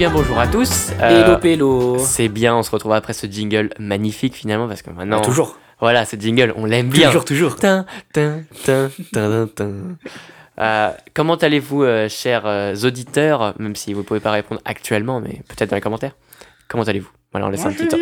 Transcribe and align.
bien 0.00 0.08
bonjour 0.08 0.38
à 0.38 0.46
tous. 0.46 0.92
Hello 0.98 1.32
Euh, 1.32 1.36
Pélo 1.36 1.98
c'est 1.98 2.28
bien, 2.28 2.56
on 2.56 2.62
se 2.62 2.70
retrouve 2.70 2.94
après 2.94 3.12
ce 3.12 3.26
jingle 3.26 3.68
magnifique 3.78 4.34
finalement 4.34 4.66
parce 4.66 4.80
que 4.80 4.88
maintenant. 4.88 5.18
Ah, 5.20 5.26
Toujours, 5.26 5.58
Voilà, 5.78 6.06
ce 6.06 6.16
jingle, 6.16 6.54
on 6.56 6.64
l'aime 6.64 6.88
bien. 6.88 7.08
toujours, 7.08 7.26
toujours. 7.26 7.56
Tin, 7.56 7.84
tin, 8.14 8.40
tin. 8.64 8.88
Euh, 10.58 10.90
comment 11.12 11.34
allez-vous, 11.34 11.82
euh, 11.82 12.08
chers 12.08 12.46
euh, 12.46 12.74
auditeurs, 12.82 13.52
même 13.58 13.76
si 13.76 13.92
vous 13.92 14.00
ne 14.00 14.04
pouvez 14.06 14.20
pas 14.20 14.30
répondre 14.30 14.62
actuellement, 14.64 15.20
mais 15.20 15.42
peut-être 15.48 15.68
dans 15.68 15.76
les 15.76 15.82
commentaires 15.82 16.16
Comment 16.66 16.84
allez-vous? 16.84 17.10
Voilà, 17.32 17.48
on 17.48 17.50
laisse, 17.50 17.66
un 17.66 17.72
petit 17.72 17.86
temps, 17.86 17.98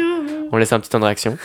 on 0.52 0.56
laisse 0.56 0.73
un 0.73 0.78
petit 0.78 0.91
temps 0.91 1.01
de 1.01 1.05
réaction. 1.05 1.37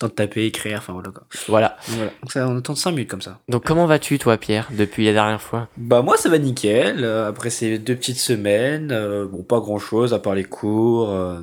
Temps 0.00 0.08
de 0.08 0.12
taper, 0.12 0.46
écrire, 0.46 0.78
enfin 0.78 0.94
voilà 0.94 1.10
quoi. 1.10 1.24
Voilà. 1.46 1.76
Voilà. 1.88 2.10
Donc 2.22 2.32
ça, 2.32 2.48
on 2.48 2.56
attend 2.56 2.74
5 2.74 2.92
minutes 2.92 3.10
comme 3.10 3.20
ça. 3.20 3.38
Donc, 3.48 3.64
comment 3.66 3.84
vas-tu, 3.84 4.18
toi, 4.18 4.38
Pierre, 4.38 4.66
depuis 4.72 5.04
la 5.04 5.12
dernière 5.12 5.42
fois? 5.42 5.68
Bah 5.76 6.00
moi 6.00 6.16
ça 6.16 6.28
va 6.30 6.38
nickel, 6.38 7.04
euh, 7.04 7.28
après 7.28 7.50
ces 7.50 7.78
deux 7.78 7.94
petites 7.96 8.18
semaines, 8.18 8.92
euh, 8.92 9.28
bon 9.28 9.42
pas 9.42 9.60
grand 9.60 9.78
chose 9.78 10.14
à 10.14 10.18
part 10.18 10.34
les 10.34 10.44
cours. 10.44 11.10
euh, 11.10 11.42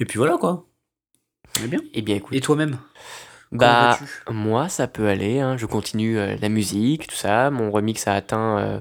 Et 0.00 0.06
puis 0.06 0.16
voilà 0.16 0.38
quoi. 0.38 0.66
Est 1.62 1.68
bien. 1.68 1.80
Eh 1.92 2.02
bien, 2.02 2.16
écoute. 2.16 2.34
Et 2.34 2.40
toi-même? 2.40 2.78
Bah, 3.52 3.98
moi, 4.30 4.68
ça 4.68 4.88
peut 4.88 5.06
aller. 5.06 5.38
hein. 5.38 5.56
Je 5.56 5.66
continue 5.66 6.18
euh, 6.18 6.36
la 6.40 6.48
musique, 6.48 7.06
tout 7.06 7.14
ça. 7.14 7.50
Mon 7.50 7.70
remix 7.70 8.08
a 8.08 8.14
atteint 8.14 8.58
euh, 8.58 8.80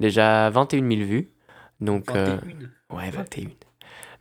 déjà 0.00 0.48
21 0.50 0.88
000 0.88 1.02
vues. 1.02 1.30
Donc, 1.80 2.08
euh, 2.10 2.36
21. 2.90 2.96
Ouais, 2.96 3.10
21. 3.10 3.48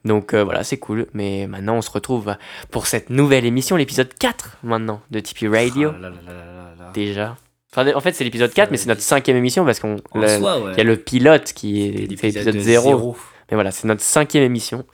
Donc 0.06 0.34
euh, 0.34 0.44
voilà, 0.44 0.64
c'est 0.64 0.78
cool. 0.78 1.08
Mais 1.14 1.48
maintenant, 1.48 1.76
on 1.76 1.82
se 1.82 1.92
retrouve 1.92 2.36
pour 2.72 2.88
cette 2.88 3.10
nouvelle 3.10 3.46
émission, 3.46 3.76
l'épisode 3.76 4.14
4 4.14 4.58
maintenant 4.64 5.02
de 5.12 5.20
Tipeee 5.20 5.48
Radio. 5.48 5.92
Ah 5.96 6.00
là 6.00 6.10
là 6.10 6.16
là 6.26 6.34
là 6.34 6.44
là 6.46 6.74
là. 6.78 6.92
Déjà. 6.94 7.38
Enfin, 7.76 7.92
en 7.96 8.02
fait, 8.02 8.14
c'est 8.14 8.24
l'épisode 8.24 8.54
4, 8.54 8.70
mais 8.70 8.78
c'est 8.78 8.88
notre 8.88 9.02
cinquième 9.02 9.38
émission 9.38 9.66
parce 9.66 9.80
qu'on. 9.80 9.98
Soi, 9.98 10.60
ouais. 10.60 10.74
Il 10.74 10.78
y 10.78 10.82
a 10.82 10.84
le 10.84 10.98
pilote 10.98 11.54
qui 11.54 11.88
est 11.88 11.92
L'épisode 11.92 12.20
fait 12.20 12.28
l'épisode 12.28 12.54
de 12.56 12.60
0. 12.60 12.84
zéro. 12.88 13.18
Mais 13.50 13.56
voilà, 13.56 13.72
c'est 13.72 13.88
notre 13.88 14.02
cinquième 14.02 14.44
émission. 14.44 14.86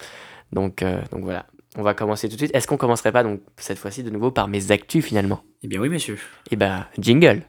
Donc, 0.54 0.82
euh, 0.82 1.02
donc 1.12 1.24
voilà, 1.24 1.46
on 1.78 1.82
va 1.84 1.94
commencer 1.94 2.28
tout 2.30 2.36
de 2.36 2.40
suite. 2.40 2.56
Est-ce 2.56 2.68
qu'on 2.68 2.78
commencerait 2.78 3.12
pas 3.12 3.24
donc 3.24 3.42
cette 3.58 3.78
fois-ci 3.78 4.04
de 4.04 4.10
nouveau 4.10 4.32
par 4.32 4.48
mes 4.48 4.72
actus 4.72 5.06
finalement? 5.06 5.42
Eh 5.64 5.68
bien 5.68 5.80
oui 5.80 5.90
messieurs. 5.90 6.18
Eh 6.52 6.56
ben, 6.56 6.86
jingle. 6.98 7.44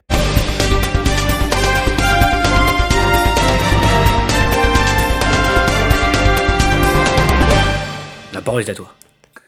La 8.41 8.45
parole 8.45 8.61
est 8.63 8.69
à 8.69 8.73
toi. 8.73 8.91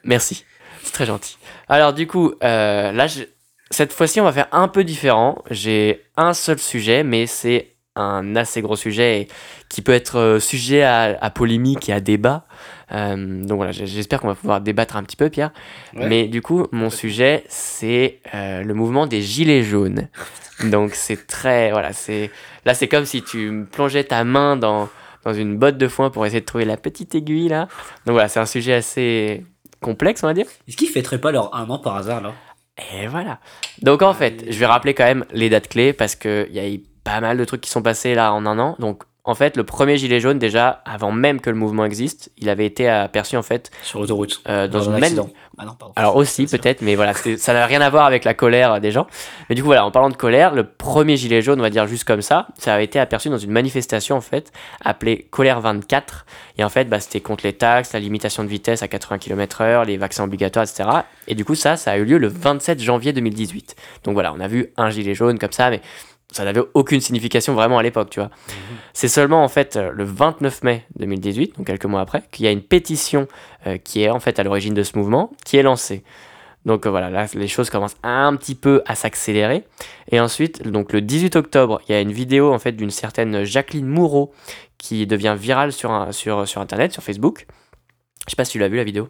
Merci, 0.03 0.45
c'est 0.83 0.93
très 0.93 1.07
gentil. 1.07 1.39
Alors 1.67 1.93
du 1.93 2.05
coup, 2.05 2.35
euh, 2.43 2.91
là, 2.91 3.07
je- 3.07 3.23
cette 3.71 3.91
fois-ci, 3.91 4.21
on 4.21 4.23
va 4.23 4.31
faire 4.31 4.47
un 4.51 4.67
peu 4.67 4.83
différent. 4.83 5.41
J'ai 5.49 6.03
un 6.15 6.35
seul 6.35 6.59
sujet, 6.59 7.03
mais 7.03 7.25
c'est 7.25 7.69
un 7.95 8.35
assez 8.35 8.61
gros 8.61 8.75
sujet 8.75 9.21
et 9.21 9.27
qui 9.67 9.81
peut 9.81 9.93
être 9.93 10.19
euh, 10.19 10.39
sujet 10.39 10.83
à, 10.83 11.17
à 11.19 11.29
polémique 11.31 11.89
et 11.89 11.93
à 11.93 12.01
débat. 12.01 12.45
Euh, 12.91 13.43
donc 13.43 13.57
voilà, 13.57 13.71
j'espère 13.71 14.21
qu'on 14.21 14.27
va 14.27 14.35
pouvoir 14.35 14.61
débattre 14.61 14.95
un 14.95 15.01
petit 15.01 15.15
peu, 15.15 15.31
Pierre. 15.31 15.49
Ouais. 15.95 16.07
Mais 16.07 16.27
du 16.27 16.43
coup, 16.43 16.67
mon 16.71 16.91
sujet, 16.91 17.43
c'est 17.49 18.19
euh, 18.35 18.61
le 18.61 18.73
mouvement 18.75 19.07
des 19.07 19.23
gilets 19.23 19.63
jaunes. 19.63 20.07
Donc 20.65 20.93
c'est 20.93 21.25
très, 21.25 21.71
voilà, 21.71 21.93
c'est 21.93 22.29
là, 22.63 22.75
c'est 22.75 22.87
comme 22.87 23.05
si 23.05 23.23
tu 23.23 23.65
plongeais 23.71 24.03
ta 24.03 24.23
main 24.23 24.55
dans 24.55 24.87
dans 25.23 25.33
une 25.33 25.57
botte 25.57 25.77
de 25.77 25.87
foin 25.87 26.09
pour 26.09 26.25
essayer 26.25 26.41
de 26.41 26.45
trouver 26.45 26.65
la 26.65 26.77
petite 26.77 27.15
aiguille 27.15 27.49
là. 27.49 27.67
Donc 28.05 28.13
voilà, 28.13 28.27
c'est 28.27 28.39
un 28.39 28.45
sujet 28.45 28.73
assez 28.73 29.45
complexe, 29.81 30.23
on 30.23 30.27
va 30.27 30.33
dire. 30.33 30.45
Est-ce 30.67 30.77
qu'ils 30.77 30.89
fêteraient 30.89 31.21
pas 31.21 31.31
leur 31.31 31.55
un 31.55 31.69
an 31.69 31.79
par 31.79 31.95
hasard 31.95 32.21
là? 32.21 32.33
Et 32.91 33.07
voilà. 33.07 33.39
Donc 33.81 34.01
en 34.01 34.13
fait, 34.13 34.45
je 34.49 34.57
vais 34.57 34.65
rappeler 34.65 34.93
quand 34.93 35.05
même 35.05 35.25
les 35.31 35.49
dates 35.49 35.67
clés 35.67 35.93
parce 35.93 36.15
qu'il 36.15 36.51
y 36.51 36.59
a 36.59 36.69
eu 36.69 36.81
pas 37.03 37.21
mal 37.21 37.37
de 37.37 37.45
trucs 37.45 37.61
qui 37.61 37.69
sont 37.69 37.81
passés 37.81 38.15
là 38.15 38.33
en 38.33 38.45
un 38.45 38.57
an. 38.59 38.75
Donc 38.79 39.03
en 39.25 39.35
fait, 39.35 39.55
le 39.55 39.63
premier 39.63 39.97
gilet 39.97 40.19
jaune, 40.19 40.37
déjà, 40.37 40.81
avant 40.83 41.13
même 41.13 41.39
que 41.39 41.49
le 41.49 41.55
mouvement 41.55 41.85
existe, 41.85 42.29
il 42.37 42.49
avait 42.49 42.65
été 42.65 42.89
aperçu 42.89 43.37
en 43.37 43.41
fait 43.41 43.71
Sur 43.81 44.01
l'autoroute 44.01 44.41
euh, 44.49 44.67
dans, 44.67 44.79
Dans 44.79 44.85
une 44.85 44.95
un 44.95 44.99
même-. 44.99 45.23
Ah 45.57 45.65
non, 45.65 45.75
pardon. 45.79 45.93
Alors 45.95 46.15
aussi 46.17 46.45
peut-être, 46.47 46.81
mais 46.81 46.95
voilà, 46.95 47.13
ça 47.13 47.53
n'a 47.53 47.65
rien 47.65 47.79
à 47.79 47.89
voir 47.89 48.05
avec 48.05 48.25
la 48.25 48.33
colère 48.33 48.81
des 48.81 48.91
gens. 48.91 49.07
Mais 49.47 49.55
du 49.55 49.61
coup 49.61 49.67
voilà, 49.67 49.85
en 49.85 49.91
parlant 49.91 50.09
de 50.09 50.15
colère, 50.15 50.55
le 50.55 50.63
premier 50.65 51.15
gilet 51.15 51.41
jaune, 51.41 51.59
on 51.59 51.63
va 51.63 51.69
dire 51.69 51.85
juste 51.87 52.05
comme 52.05 52.23
ça, 52.23 52.47
ça 52.57 52.73
a 52.73 52.81
été 52.81 52.99
aperçu 52.99 53.29
dans 53.29 53.37
une 53.37 53.51
manifestation 53.51 54.17
en 54.17 54.21
fait, 54.21 54.51
appelée 54.83 55.27
Colère 55.29 55.61
24. 55.61 56.25
Et 56.57 56.63
en 56.63 56.69
fait, 56.69 56.85
bah, 56.89 56.99
c'était 56.99 57.21
contre 57.21 57.45
les 57.45 57.53
taxes, 57.53 57.93
la 57.93 57.99
limitation 57.99 58.43
de 58.43 58.49
vitesse 58.49 58.81
à 58.81 58.87
80 58.87 59.19
km/h, 59.19 59.85
les 59.85 59.97
vaccins 59.97 60.23
obligatoires, 60.23 60.65
etc. 60.65 60.89
Et 61.27 61.35
du 61.35 61.45
coup 61.45 61.55
ça, 61.55 61.77
ça 61.77 61.91
a 61.91 61.97
eu 61.97 62.03
lieu 62.03 62.17
le 62.17 62.27
27 62.27 62.81
janvier 62.81 63.13
2018. 63.13 63.75
Donc 64.03 64.15
voilà, 64.15 64.33
on 64.33 64.39
a 64.39 64.47
vu 64.47 64.73
un 64.75 64.89
gilet 64.89 65.13
jaune 65.13 65.37
comme 65.37 65.51
ça, 65.51 65.69
mais 65.69 65.81
ça 66.31 66.43
n'avait 66.45 66.61
aucune 66.73 66.99
signification 66.99 67.53
vraiment 67.53 67.77
à 67.77 67.83
l'époque, 67.83 68.09
tu 68.09 68.19
vois. 68.19 68.29
C'est 68.93 69.07
seulement 69.07 69.43
en 69.43 69.47
fait 69.47 69.75
euh, 69.75 69.91
le 69.93 70.03
29 70.03 70.63
mai 70.63 70.85
2018, 70.97 71.57
donc 71.57 71.67
quelques 71.67 71.85
mois 71.85 72.01
après, 72.01 72.23
qu'il 72.31 72.45
y 72.45 72.47
a 72.47 72.51
une 72.51 72.61
pétition 72.63 73.27
euh, 73.67 73.77
qui 73.77 74.01
est 74.03 74.09
en 74.09 74.19
fait 74.19 74.39
à 74.39 74.43
l'origine 74.43 74.73
de 74.73 74.83
ce 74.83 74.97
mouvement, 74.97 75.31
qui 75.45 75.57
est 75.57 75.63
lancée. 75.63 76.03
Donc 76.65 76.85
euh, 76.85 76.89
voilà, 76.89 77.09
là 77.09 77.27
les 77.33 77.47
choses 77.47 77.69
commencent 77.69 77.97
un 78.03 78.35
petit 78.35 78.55
peu 78.55 78.81
à 78.87 78.95
s'accélérer. 78.95 79.63
Et 80.11 80.19
ensuite, 80.19 80.63
donc 80.67 80.93
le 80.93 81.01
18 81.01 81.35
octobre, 81.35 81.81
il 81.87 81.91
y 81.91 81.95
a 81.95 82.01
une 82.01 82.11
vidéo 82.13 82.53
en 82.53 82.59
fait 82.59 82.71
d'une 82.71 82.89
certaine 82.91 83.43
Jacqueline 83.43 83.85
Moureau 83.87 84.33
qui 84.77 85.05
devient 85.05 85.35
virale 85.37 85.71
sur, 85.71 85.91
un- 85.91 86.11
sur, 86.11 86.47
sur 86.47 86.61
internet, 86.61 86.93
sur 86.93 87.03
Facebook. 87.03 87.45
Je 88.25 88.31
sais 88.31 88.35
pas 88.35 88.45
si 88.45 88.53
tu 88.53 88.59
l'as 88.59 88.69
vu 88.69 88.77
la 88.77 88.83
vidéo. 88.85 89.07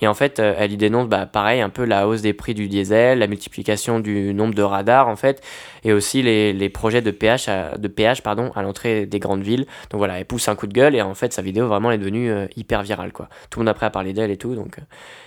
Et 0.00 0.06
en 0.06 0.14
fait, 0.14 0.40
euh, 0.40 0.54
elle 0.58 0.72
y 0.72 0.76
dénonce, 0.76 1.08
bah, 1.08 1.26
pareil, 1.26 1.60
un 1.60 1.68
peu 1.68 1.84
la 1.84 2.08
hausse 2.08 2.22
des 2.22 2.32
prix 2.32 2.54
du 2.54 2.68
diesel, 2.68 3.18
la 3.18 3.26
multiplication 3.26 4.00
du 4.00 4.32
nombre 4.34 4.54
de 4.54 4.62
radars, 4.62 5.08
en 5.08 5.16
fait, 5.16 5.42
et 5.84 5.92
aussi 5.92 6.22
les, 6.22 6.52
les 6.52 6.68
projets 6.68 7.02
de 7.02 7.10
péage, 7.10 7.48
à, 7.48 7.76
de 7.76 7.88
péage 7.88 8.22
pardon, 8.22 8.50
à 8.54 8.62
l'entrée 8.62 9.06
des 9.06 9.18
grandes 9.18 9.42
villes. 9.42 9.66
Donc 9.90 9.98
voilà, 9.98 10.18
elle 10.18 10.24
pousse 10.24 10.48
un 10.48 10.56
coup 10.56 10.66
de 10.66 10.72
gueule, 10.72 10.94
et 10.94 11.02
en 11.02 11.14
fait, 11.14 11.32
sa 11.32 11.42
vidéo 11.42 11.68
vraiment 11.68 11.90
est 11.90 11.98
devenue 11.98 12.30
euh, 12.30 12.46
hyper 12.56 12.82
virale, 12.82 13.12
quoi. 13.12 13.28
Tout 13.50 13.60
le 13.60 13.64
monde 13.64 13.70
après 13.70 13.86
a 13.86 13.90
parlé 13.90 14.12
d'elle 14.12 14.30
et 14.30 14.36
tout, 14.36 14.54
donc... 14.54 14.78
euh. 14.78 14.82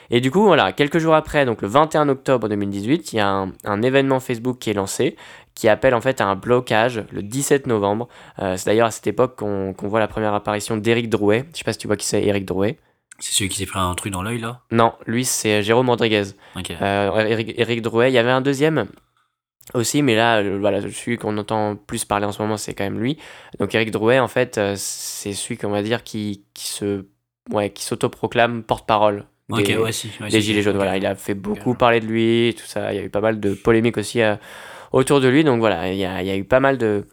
Et 0.10 0.22
du 0.22 0.30
coup, 0.30 0.44
voilà, 0.44 0.74
quelques 0.74 1.00
jours 1.00 1.16
après, 1.16 1.46
donc 1.46 1.62
le 1.62 1.68
21 1.68 2.10
octobre 2.10 2.48
2018, 2.48 3.14
il 3.14 3.16
y 3.16 3.20
a 3.20 3.28
un, 3.28 3.52
un 3.64 3.82
événement 3.82 4.20
Facebook 4.20 4.60
qui 4.60 4.70
est 4.70 4.74
lancé, 4.74 5.16
qui 5.56 5.68
appelle 5.70 5.96
en 5.96 6.02
fait 6.02 6.22
à 6.22 6.28
un 6.28 6.36
blocage 6.36 7.04
le 7.12 7.24
17 7.24 7.66
novembre. 7.66 8.10
C'est 8.38 8.66
d'ailleurs 8.66 8.88
à 8.88 8.92
cette 8.92 9.08
époque 9.08 9.38
qu'on 9.38 9.74
qu'on 9.74 9.88
voit 9.88 10.00
la 10.00 10.08
première 10.08 10.34
apparition 10.34 10.78
d'Éric 10.78 11.10
Drouet. 11.10 11.46
Je 11.54 11.60
sais 11.60 11.64
pas 11.64 11.74
si 11.74 11.80
tu 11.80 11.88
vois 11.88 11.96
qui 11.96 12.06
c'est 12.06 12.22
Éric 12.22 12.46
Drouet. 12.46 12.78
C'est 13.20 13.34
celui 13.34 13.50
qui 13.50 13.58
s'est 13.58 13.66
pris 13.66 13.80
un 13.80 13.94
truc 13.96 14.12
dans 14.12 14.24
l'œil 14.24 14.40
là 14.40 14.62
Non, 14.72 14.94
lui 15.06 15.24
c'est 15.26 15.64
Jérôme 15.64 15.90
Rodriguez. 15.90 16.24
Ok. 16.56 16.72
Euh, 16.82 17.26
Eric, 17.26 17.54
Eric 17.58 17.82
Drouet, 17.82 18.12
il 18.12 18.14
y 18.14 18.18
avait 18.18 18.32
un 18.32 18.42
deuxième 18.42 18.88
aussi, 19.74 20.02
mais 20.02 20.16
là, 20.16 20.40
euh, 20.40 20.58
voilà, 20.60 20.82
celui 20.82 21.18
qu'on 21.18 21.38
entend 21.38 21.76
plus 21.76 22.04
parler 22.06 22.26
en 22.26 22.32
ce 22.32 22.42
moment, 22.42 22.58
c'est 22.58 22.74
quand 22.74 22.84
même 22.84 23.00
lui. 23.00 23.18
Donc 23.60 23.74
Eric 23.74 23.92
Drouet, 23.92 24.20
en 24.20 24.28
fait, 24.28 24.58
euh, 24.58 24.74
c'est 24.78 25.34
celui 25.34 25.58
qu'on 25.58 25.70
va 25.70 25.82
dire 25.82 26.04
qui, 26.04 26.44
qui 26.54 26.68
se, 26.68 27.06
ouais, 27.52 27.70
qui 27.70 27.84
s'autoproclame 27.84 28.64
porte-parole 28.64 29.26
des, 29.50 29.76
Ok, 29.76 29.84
ouais, 29.84 29.92
si. 29.92 30.12
ouais, 30.22 30.30
des 30.30 30.42
gilets 30.42 30.62
jaunes. 30.62 30.76
Voilà, 30.76 30.98
il 30.98 31.06
a 31.06 31.16
fait 31.16 31.34
beaucoup 31.34 31.76
parler 31.76 32.00
de 32.00 32.06
lui, 32.06 32.56
tout 32.58 32.66
ça. 32.66 32.94
Il 32.94 32.98
y 32.98 33.00
a 33.00 33.04
eu 33.04 33.10
pas 33.10 33.22
mal 33.22 33.40
de 33.40 33.54
polémiques 33.54 33.98
aussi 33.98 34.22
euh, 34.22 34.36
autour 34.92 35.22
de 35.22 35.28
lui. 35.28 35.44
Donc 35.44 35.60
voilà, 35.60 35.92
il 35.92 35.98
y 35.98 36.06
a, 36.06 36.22
il 36.22 36.28
y 36.28 36.32
a 36.32 36.36
eu 36.36 36.44
pas 36.46 36.60
mal 36.60 36.78
de, 36.78 37.06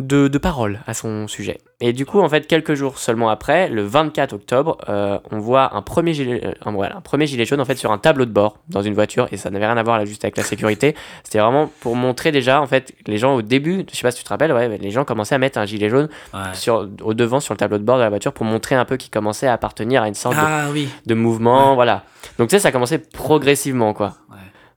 de, 0.00 0.28
de 0.28 0.38
paroles 0.38 0.80
à 0.86 0.94
son 0.94 1.26
sujet. 1.26 1.58
Et 1.80 1.92
du 1.92 2.06
coup, 2.06 2.20
en 2.20 2.28
fait, 2.28 2.46
quelques 2.46 2.74
jours 2.74 2.98
seulement 2.98 3.28
après, 3.30 3.68
le 3.68 3.82
24 3.82 4.32
octobre, 4.32 4.78
euh, 4.88 5.18
on 5.32 5.38
voit 5.38 5.74
un 5.74 5.82
premier 5.82 6.12
gilet, 6.14 6.40
euh, 6.44 6.52
un, 6.64 6.72
voilà, 6.72 6.96
un 6.96 7.00
premier 7.00 7.26
gilet 7.26 7.44
jaune 7.44 7.60
en 7.60 7.64
fait 7.64 7.74
sur 7.76 7.90
un 7.92 7.98
tableau 7.98 8.24
de 8.24 8.30
bord 8.30 8.58
dans 8.68 8.80
une 8.82 8.94
voiture 8.94 9.26
et 9.32 9.36
ça 9.36 9.50
n'avait 9.50 9.66
rien 9.66 9.76
à 9.76 9.82
voir 9.82 9.98
là 9.98 10.04
juste 10.04 10.24
avec 10.24 10.36
la 10.36 10.42
sécurité. 10.44 10.94
C'était 11.24 11.40
vraiment 11.40 11.70
pour 11.80 11.96
montrer 11.96 12.30
déjà 12.32 12.60
en 12.60 12.66
fait 12.66 12.92
les 13.06 13.18
gens 13.18 13.34
au 13.34 13.42
début, 13.42 13.84
je 13.90 13.96
sais 13.96 14.02
pas 14.02 14.10
si 14.12 14.18
tu 14.18 14.24
te 14.24 14.28
rappelles, 14.28 14.52
ouais, 14.52 14.78
les 14.78 14.90
gens 14.90 15.04
commençaient 15.04 15.34
à 15.34 15.38
mettre 15.38 15.58
un 15.58 15.66
gilet 15.66 15.88
jaune 15.88 16.08
Ouais. 16.32 16.40
sur 16.54 16.88
au 17.02 17.14
devant 17.14 17.40
sur 17.40 17.54
le 17.54 17.58
tableau 17.58 17.78
de 17.78 17.84
bord 17.84 17.96
de 17.98 18.02
la 18.02 18.08
voiture 18.08 18.32
pour 18.32 18.44
montrer 18.46 18.74
un 18.76 18.84
peu 18.84 18.96
qu'ils 18.96 19.10
commençaient 19.10 19.46
à 19.48 19.52
appartenir 19.52 20.02
à 20.02 20.08
une 20.08 20.14
sorte 20.14 20.36
de 20.36 20.40
Ah 20.42 20.66
oui. 20.72 20.88
de 21.06 21.14
mouvement, 21.14 21.70
Ouais. 21.70 21.74
voilà. 21.74 22.04
Donc 22.38 22.48
tu 22.48 22.56
sais, 22.56 22.60
ça 22.60 22.68
a 22.68 22.72
commencé 22.72 22.98
progressivement, 22.98 23.94
quoi. 23.94 24.14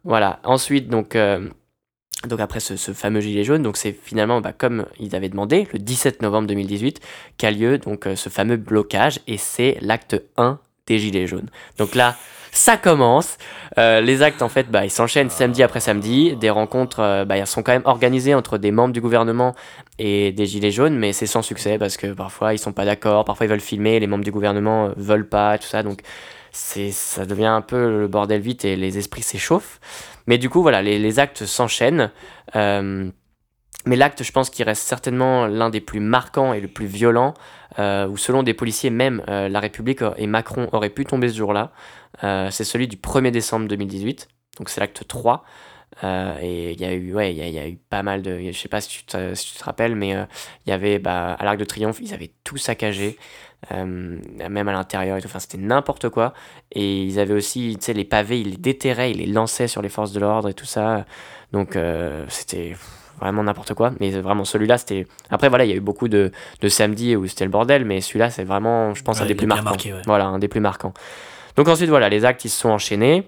Voilà. 0.03 0.39
Ensuite, 0.43 0.89
donc, 0.89 1.15
euh, 1.15 1.47
donc 2.27 2.39
après 2.39 2.59
ce, 2.59 2.75
fameux 2.93 3.21
gilet 3.21 3.43
jaune, 3.43 3.63
donc 3.63 3.77
c'est 3.77 3.93
finalement, 3.93 4.41
bah, 4.41 4.53
comme 4.53 4.85
ils 4.99 5.15
avaient 5.15 5.29
demandé, 5.29 5.67
le 5.73 5.79
17 5.79 6.21
novembre 6.21 6.47
2018, 6.47 6.99
qu'a 7.37 7.51
lieu 7.51 7.77
donc 7.77 8.05
euh, 8.05 8.15
ce 8.15 8.29
fameux 8.29 8.57
blocage, 8.57 9.19
et 9.27 9.37
c'est 9.37 9.77
l'acte 9.81 10.21
1 10.37 10.59
des 10.87 10.99
gilets 10.99 11.27
jaunes. 11.27 11.49
Donc 11.77 11.95
là, 11.95 12.15
ça 12.51 12.77
commence. 12.77 13.37
Euh, 13.77 14.01
les 14.01 14.21
actes, 14.21 14.41
en 14.41 14.49
fait, 14.49 14.69
bah, 14.69 14.83
ils 14.83 14.91
s'enchaînent 14.91 15.29
samedi 15.29 15.63
après 15.63 15.79
samedi. 15.79 16.35
Des 16.35 16.49
rencontres, 16.49 16.99
euh, 16.99 17.25
bah, 17.25 17.37
elles 17.37 17.47
sont 17.47 17.63
quand 17.63 17.71
même 17.71 17.85
organisées 17.85 18.35
entre 18.35 18.57
des 18.57 18.71
membres 18.71 18.93
du 18.93 19.01
gouvernement 19.01 19.55
et 19.99 20.31
des 20.31 20.45
gilets 20.45 20.71
jaunes, 20.71 20.97
mais 20.97 21.13
c'est 21.13 21.27
sans 21.27 21.41
succès 21.41 21.77
parce 21.77 21.97
que 21.97 22.07
parfois 22.07 22.53
ils 22.53 22.59
sont 22.59 22.73
pas 22.73 22.85
d'accord, 22.85 23.23
parfois 23.23 23.45
ils 23.45 23.49
veulent 23.49 23.61
filmer, 23.61 23.99
les 23.99 24.07
membres 24.07 24.23
du 24.23 24.31
gouvernement 24.31 24.91
veulent 24.97 25.27
pas, 25.27 25.57
tout 25.57 25.67
ça. 25.67 25.81
Donc 25.81 26.01
c'est 26.51 26.91
ça 26.91 27.25
devient 27.25 27.45
un 27.45 27.61
peu 27.61 28.01
le 28.01 28.07
bordel 28.07 28.41
vite 28.41 28.65
et 28.65 28.75
les 28.75 28.97
esprits 28.97 29.23
s'échauffent. 29.23 29.79
Mais 30.27 30.37
du 30.37 30.49
coup, 30.49 30.61
voilà, 30.61 30.81
les, 30.81 31.19
actes 31.19 31.45
s'enchaînent. 31.45 32.11
Euh, 32.55 33.09
mais 33.85 33.95
l'acte, 33.95 34.23
je 34.23 34.31
pense, 34.31 34.49
qui 34.49 34.63
reste 34.63 34.83
certainement 34.83 35.47
l'un 35.47 35.69
des 35.69 35.81
plus 35.81 35.99
marquants 35.99 36.53
et 36.53 36.61
le 36.61 36.67
plus 36.67 36.85
violent, 36.85 37.33
euh, 37.79 38.07
où 38.07 38.17
selon 38.17 38.43
des 38.43 38.53
policiers, 38.53 38.89
même 38.89 39.23
euh, 39.27 39.49
la 39.49 39.59
République 39.59 40.01
et 40.17 40.27
Macron 40.27 40.69
auraient 40.71 40.89
pu 40.89 41.05
tomber 41.05 41.29
ce 41.29 41.37
jour-là, 41.37 41.71
c'est 42.51 42.63
celui 42.63 42.87
du 42.87 42.97
1er 42.97 43.31
décembre 43.31 43.67
2018. 43.67 44.27
Donc 44.59 44.69
c'est 44.69 44.79
l'acte 44.79 45.07
3. 45.07 45.43
Euh, 46.03 46.35
et 46.41 46.71
il 46.71 46.79
y 46.81 46.85
a 46.85 46.93
eu, 46.93 47.13
ouais, 47.13 47.31
il 47.31 47.37
y 47.37 47.41
a, 47.41 47.47
il 47.47 47.53
y 47.53 47.59
a 47.59 47.67
eu 47.67 47.77
pas 47.89 48.01
mal 48.01 48.21
de. 48.21 48.39
Je 48.51 48.57
sais 48.57 48.69
pas 48.69 48.81
si 48.81 48.89
tu 48.89 49.03
te, 49.03 49.33
si 49.35 49.53
tu 49.53 49.59
te 49.59 49.63
rappelles, 49.63 49.95
mais 49.95 50.15
euh, 50.15 50.23
il 50.65 50.69
y 50.69 50.73
avait 50.73 50.99
bah, 50.99 51.33
à 51.33 51.43
l'Arc 51.45 51.57
de 51.57 51.65
Triomphe, 51.65 51.99
ils 52.01 52.13
avaient 52.13 52.31
tout 52.43 52.57
saccagé, 52.57 53.17
euh, 53.71 54.17
même 54.49 54.67
à 54.67 54.71
l'intérieur 54.71 55.17
et 55.17 55.21
tout. 55.21 55.27
Enfin, 55.27 55.39
c'était 55.39 55.57
n'importe 55.57 56.09
quoi. 56.09 56.33
Et 56.71 57.03
ils 57.03 57.19
avaient 57.19 57.33
aussi, 57.33 57.75
tu 57.79 57.85
sais, 57.85 57.93
les 57.93 58.05
pavés, 58.05 58.39
ils 58.39 58.51
les 58.51 58.57
déterraient, 58.57 59.11
ils 59.11 59.17
les 59.17 59.25
lançaient 59.27 59.67
sur 59.67 59.81
les 59.81 59.89
forces 59.89 60.11
de 60.13 60.19
l'ordre 60.19 60.49
et 60.49 60.53
tout 60.53 60.65
ça. 60.65 61.05
Donc, 61.51 61.77
c'était 62.29 62.75
vraiment 63.19 63.43
n'importe 63.43 63.73
quoi. 63.73 63.91
Mais 63.99 64.09
vraiment, 64.11 64.45
celui-là, 64.45 64.77
c'était. 64.77 65.05
Après, 65.29 65.49
voilà, 65.49 65.65
il 65.65 65.69
y 65.69 65.73
a 65.73 65.75
eu 65.75 65.81
beaucoup 65.81 66.07
de, 66.07 66.31
de 66.61 66.67
samedis 66.69 67.15
où 67.17 67.27
c'était 67.27 67.43
le 67.45 67.51
bordel, 67.51 67.83
mais 67.85 67.99
celui-là, 68.01 68.29
c'est 68.31 68.45
vraiment, 68.45 68.93
je 68.95 69.03
pense, 69.03 69.17
Ouais, 69.17 69.23
un 69.25 69.27
des 69.27 69.35
plus 69.35 69.45
marquants. 69.47 69.63
marqué, 69.65 69.93
ouais. 69.93 70.01
Voilà, 70.05 70.25
un 70.25 70.39
des 70.39 70.47
plus 70.47 70.61
marquants. 70.61 70.93
Donc 71.57 71.67
ensuite, 71.67 71.89
voilà, 71.89 72.07
les 72.09 72.23
actes, 72.25 72.45
ils 72.45 72.49
se 72.49 72.59
sont 72.61 72.69
enchaînés. 72.69 73.27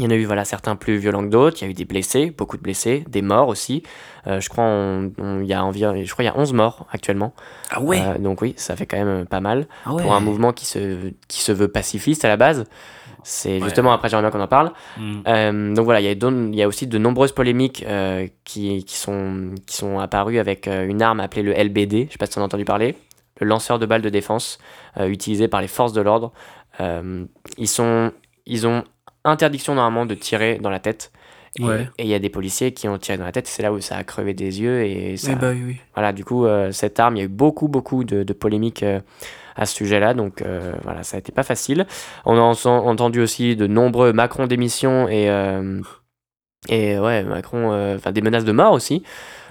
Il 0.00 0.04
y 0.04 0.06
en 0.06 0.10
a 0.10 0.14
eu 0.14 0.24
voilà, 0.24 0.44
certains 0.46 0.76
plus 0.76 0.96
violents 0.96 1.22
que 1.22 1.28
d'autres. 1.28 1.58
Il 1.60 1.64
y 1.64 1.68
a 1.68 1.70
eu 1.70 1.74
des 1.74 1.84
blessés, 1.84 2.30
beaucoup 2.36 2.56
de 2.56 2.62
blessés, 2.62 3.04
des 3.08 3.20
morts 3.22 3.48
aussi. 3.48 3.82
Euh, 4.26 4.40
je 4.40 4.48
crois 4.48 4.64
on- 4.64 5.12
on- 5.18 5.40
il 5.40 5.46
y 5.46 5.52
a 5.52 5.62
environ, 5.64 5.94
je 6.02 6.10
crois 6.10 6.22
il 6.24 6.26
y 6.26 6.30
a 6.30 6.36
11 6.38 6.52
morts 6.54 6.86
actuellement. 6.90 7.34
Ah 7.70 7.80
ouais, 7.82 8.00
Euh, 8.00 8.18
donc 8.18 8.40
oui, 8.42 8.54
ça 8.56 8.76
fait 8.76 8.86
quand 8.86 8.96
même 9.02 9.26
pas 9.26 9.40
mal 9.40 9.66
ah 9.84 9.92
ouais. 9.94 10.02
pour 10.02 10.14
un 10.14 10.20
mouvement 10.20 10.52
qui 10.52 10.64
se, 10.66 11.10
qui 11.28 11.40
se 11.42 11.52
veut 11.52 11.68
pacifiste 11.68 12.24
à 12.24 12.28
la 12.28 12.36
base. 12.36 12.64
C'est 13.22 13.58
Ouais. 13.58 13.64
justement 13.64 13.92
après 13.92 14.08
j'aimerais 14.08 14.22
bien 14.22 14.30
qu'on 14.30 14.42
en 14.42 14.48
parle. 14.48 14.72
Mm. 14.98 15.20
Euh, 15.26 15.74
donc 15.74 15.84
voilà, 15.84 16.00
il 16.00 16.04
y, 16.06 16.08
a 16.08 16.14
don- 16.14 16.48
il 16.50 16.54
y 16.58 16.62
a 16.62 16.68
aussi 16.68 16.86
de 16.86 16.96
nombreuses 16.96 17.32
polémiques 17.32 17.84
qui, 18.44 18.84
qui, 18.84 18.96
sont, 18.96 19.50
qui 19.66 19.76
sont 19.76 19.98
apparues 19.98 20.38
avec 20.38 20.66
une 20.66 21.02
arme 21.02 21.20
appelée 21.20 21.42
le 21.42 21.52
LBD, 21.52 22.06
je 22.06 22.12
sais 22.12 22.18
pas 22.18 22.24
si 22.26 22.32
tu 22.32 22.38
en 22.38 22.42
as 22.42 22.46
entendu 22.46 22.64
parler, 22.64 22.94
le 23.40 23.46
lanceur 23.46 23.78
de 23.78 23.84
balles 23.84 24.00
de 24.02 24.08
défense 24.08 24.58
utilisé 24.98 25.48
par 25.48 25.60
les 25.60 25.68
forces 25.68 25.92
de 25.92 26.00
l'ordre. 26.00 26.32
Ils, 27.58 27.68
sont, 27.68 28.12
ils 28.46 28.66
ont 28.66 28.84
interdiction 29.24 29.74
normalement 29.74 30.06
de 30.06 30.14
tirer 30.14 30.58
dans 30.60 30.70
la 30.70 30.80
tête. 30.80 31.12
Et 31.58 31.64
Ouais. 31.64 31.88
et 31.98 32.04
il 32.04 32.08
y 32.08 32.14
a 32.14 32.20
des 32.20 32.28
policiers 32.30 32.72
qui 32.72 32.86
ont 32.86 32.96
tiré 32.96 33.18
dans 33.18 33.24
la 33.24 33.32
tête, 33.32 33.48
c'est 33.48 33.62
là 33.62 33.72
où 33.72 33.80
ça 33.80 33.96
a 33.96 34.04
crevé 34.04 34.34
des 34.34 34.60
yeux. 34.60 34.84
Et 34.84 35.16
ça, 35.16 35.32
Eh 35.32 35.34
bah 35.34 35.50
oui, 35.50 35.62
oui. 35.66 35.76
voilà, 35.94 36.12
du 36.12 36.24
coup, 36.24 36.46
euh, 36.46 36.70
cette 36.70 37.00
arme, 37.00 37.16
il 37.16 37.18
y 37.18 37.22
a 37.22 37.24
eu 37.24 37.28
beaucoup, 37.28 37.66
beaucoup 37.66 38.04
de, 38.04 38.22
de 38.22 38.32
polémiques 38.32 38.84
euh, 38.84 39.00
à 39.56 39.66
ce 39.66 39.74
sujet-là. 39.74 40.14
Donc, 40.14 40.42
euh, 40.42 40.72
voilà, 40.84 41.02
ça 41.02 41.16
a 41.16 41.18
été 41.18 41.32
pas 41.32 41.42
facile. 41.42 41.86
On 42.24 42.36
a 42.36 42.40
en- 42.40 42.54
entendu 42.86 43.20
aussi 43.20 43.56
de 43.56 43.66
nombreux 43.66 44.12
Macron 44.12 44.46
démission 44.46 45.08
et, 45.08 45.26
et 46.68 46.98
ouais, 46.98 47.24
Macron, 47.24 47.94
enfin, 47.96 48.12
des 48.12 48.20
menaces 48.22 48.44
de 48.44 48.52
mort 48.52 48.72
aussi. 48.72 49.02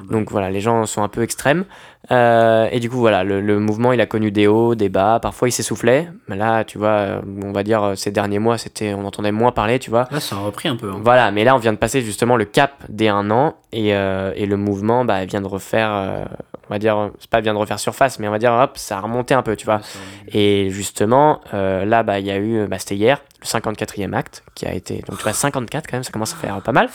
Donc, 0.09 0.31
voilà, 0.31 0.49
les 0.49 0.61
gens 0.61 0.85
sont 0.85 1.03
un 1.03 1.07
peu 1.07 1.23
extrêmes. 1.23 1.65
Euh, 2.11 2.67
et 2.71 2.79
du 2.79 2.89
coup, 2.89 2.97
voilà, 2.97 3.23
le, 3.23 3.41
le 3.41 3.59
mouvement, 3.59 3.91
il 3.93 4.01
a 4.01 4.05
connu 4.05 4.31
des 4.31 4.47
hauts, 4.47 4.73
des 4.75 4.89
bas. 4.89 5.19
Parfois, 5.21 5.47
il 5.49 5.51
s'essoufflait. 5.51 6.09
Mais 6.27 6.35
là, 6.35 6.63
tu 6.63 6.77
vois, 6.77 6.87
euh, 6.89 7.21
on 7.43 7.51
va 7.51 7.63
dire, 7.63 7.83
euh, 7.83 7.95
ces 7.95 8.09
derniers 8.11 8.39
mois, 8.39 8.57
c'était, 8.57 8.93
on 8.93 9.05
entendait 9.05 9.31
moins 9.31 9.51
parler, 9.51 9.79
tu 9.79 9.89
vois. 9.89 10.07
Là, 10.11 10.19
ça 10.19 10.35
a 10.35 10.39
repris 10.39 10.69
un 10.69 10.75
peu. 10.75 10.89
hein. 10.89 10.99
Voilà, 11.03 11.31
mais 11.31 11.43
là, 11.43 11.55
on 11.55 11.59
vient 11.59 11.73
de 11.73 11.77
passer 11.77 12.01
justement 12.01 12.35
le 12.37 12.45
cap 12.45 12.73
des 12.89 13.07
un 13.09 13.29
an 13.31 13.55
et, 13.71 13.93
euh, 13.93 14.31
et 14.35 14.45
le 14.45 14.57
mouvement 14.57 15.05
bah, 15.05 15.25
vient 15.25 15.41
de 15.41 15.47
refaire, 15.47 15.89
euh, 15.91 16.25
on 16.69 16.73
va 16.73 16.79
dire, 16.79 17.11
c'est 17.19 17.29
pas 17.29 17.41
vient 17.41 17.53
de 17.53 17.59
refaire 17.59 17.79
surface, 17.79 18.17
mais 18.19 18.27
on 18.27 18.31
va 18.31 18.39
dire, 18.39 18.53
hop, 18.53 18.77
ça 18.77 18.97
a 18.97 19.01
remonté 19.01 19.33
un 19.33 19.41
peu, 19.43 19.55
tu 19.55 19.65
vois. 19.65 19.75
Ouais, 19.77 20.39
Et 20.39 20.69
justement, 20.71 21.41
là, 21.53 22.01
bah, 22.03 22.19
il 22.19 22.25
y 22.25 22.31
a 22.31 22.37
eu, 22.37 22.65
bah, 22.67 22.79
c'était 22.79 22.95
hier, 22.95 23.21
le 23.41 23.45
54e 23.45 24.13
acte 24.13 24.43
qui 24.55 24.65
a 24.65 24.73
été, 24.73 25.03
donc 25.07 25.17
tu 25.17 25.23
vois, 25.23 25.33
54 25.33 25.85
quand 25.87 25.97
même, 25.97 26.03
ça 26.03 26.11
commence 26.11 26.33
à 26.33 26.37
faire 26.37 26.59
pas 26.61 26.71
mal. 26.71 26.89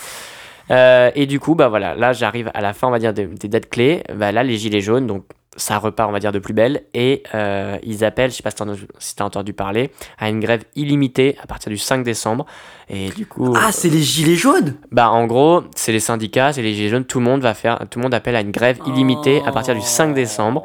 Euh, 0.71 1.11
et 1.15 1.25
du 1.25 1.39
coup, 1.39 1.55
bah 1.55 1.67
voilà, 1.67 1.95
là, 1.95 2.13
j'arrive 2.13 2.51
à 2.53 2.61
la 2.61 2.73
fin, 2.73 2.87
on 2.87 2.91
va 2.91 2.99
dire, 2.99 3.13
des, 3.13 3.25
des 3.25 3.47
dates 3.47 3.69
clés. 3.69 4.03
Bah, 4.13 4.31
là, 4.31 4.43
les 4.43 4.57
gilets 4.57 4.81
jaunes, 4.81 5.07
donc 5.07 5.25
ça 5.57 5.77
repart, 5.77 6.09
on 6.09 6.11
va 6.11 6.19
dire, 6.19 6.31
de 6.31 6.39
plus 6.39 6.53
belle. 6.53 6.83
Et 6.93 7.23
euh, 7.33 7.77
ils 7.83 8.03
appellent, 8.03 8.31
je 8.31 8.37
sais 8.37 8.43
pas 8.43 8.51
si 8.99 9.15
t'as 9.15 9.23
entendu 9.23 9.53
parler, 9.53 9.91
à 10.17 10.29
une 10.29 10.39
grève 10.39 10.63
illimitée 10.75 11.37
à 11.41 11.47
partir 11.47 11.69
du 11.69 11.77
5 11.77 12.03
décembre. 12.03 12.45
Et 12.89 13.09
du 13.09 13.25
coup. 13.25 13.53
Ah, 13.55 13.71
c'est 13.71 13.89
les 13.89 14.01
gilets 14.01 14.35
jaunes 14.35 14.75
Bah 14.91 15.09
en 15.09 15.25
gros, 15.25 15.63
c'est 15.75 15.91
les 15.91 15.99
syndicats, 15.99 16.53
c'est 16.53 16.61
les 16.61 16.73
gilets 16.73 16.89
jaunes, 16.89 17.05
tout 17.05 17.19
le 17.19 17.25
monde 17.25 17.41
va 17.41 17.53
faire, 17.53 17.79
tout 17.89 17.99
le 17.99 18.03
monde 18.03 18.13
appelle 18.13 18.35
à 18.35 18.41
une 18.41 18.51
grève 18.51 18.79
illimitée 18.85 19.41
à 19.45 19.51
partir 19.51 19.75
du 19.75 19.81
5 19.81 20.13
décembre. 20.13 20.63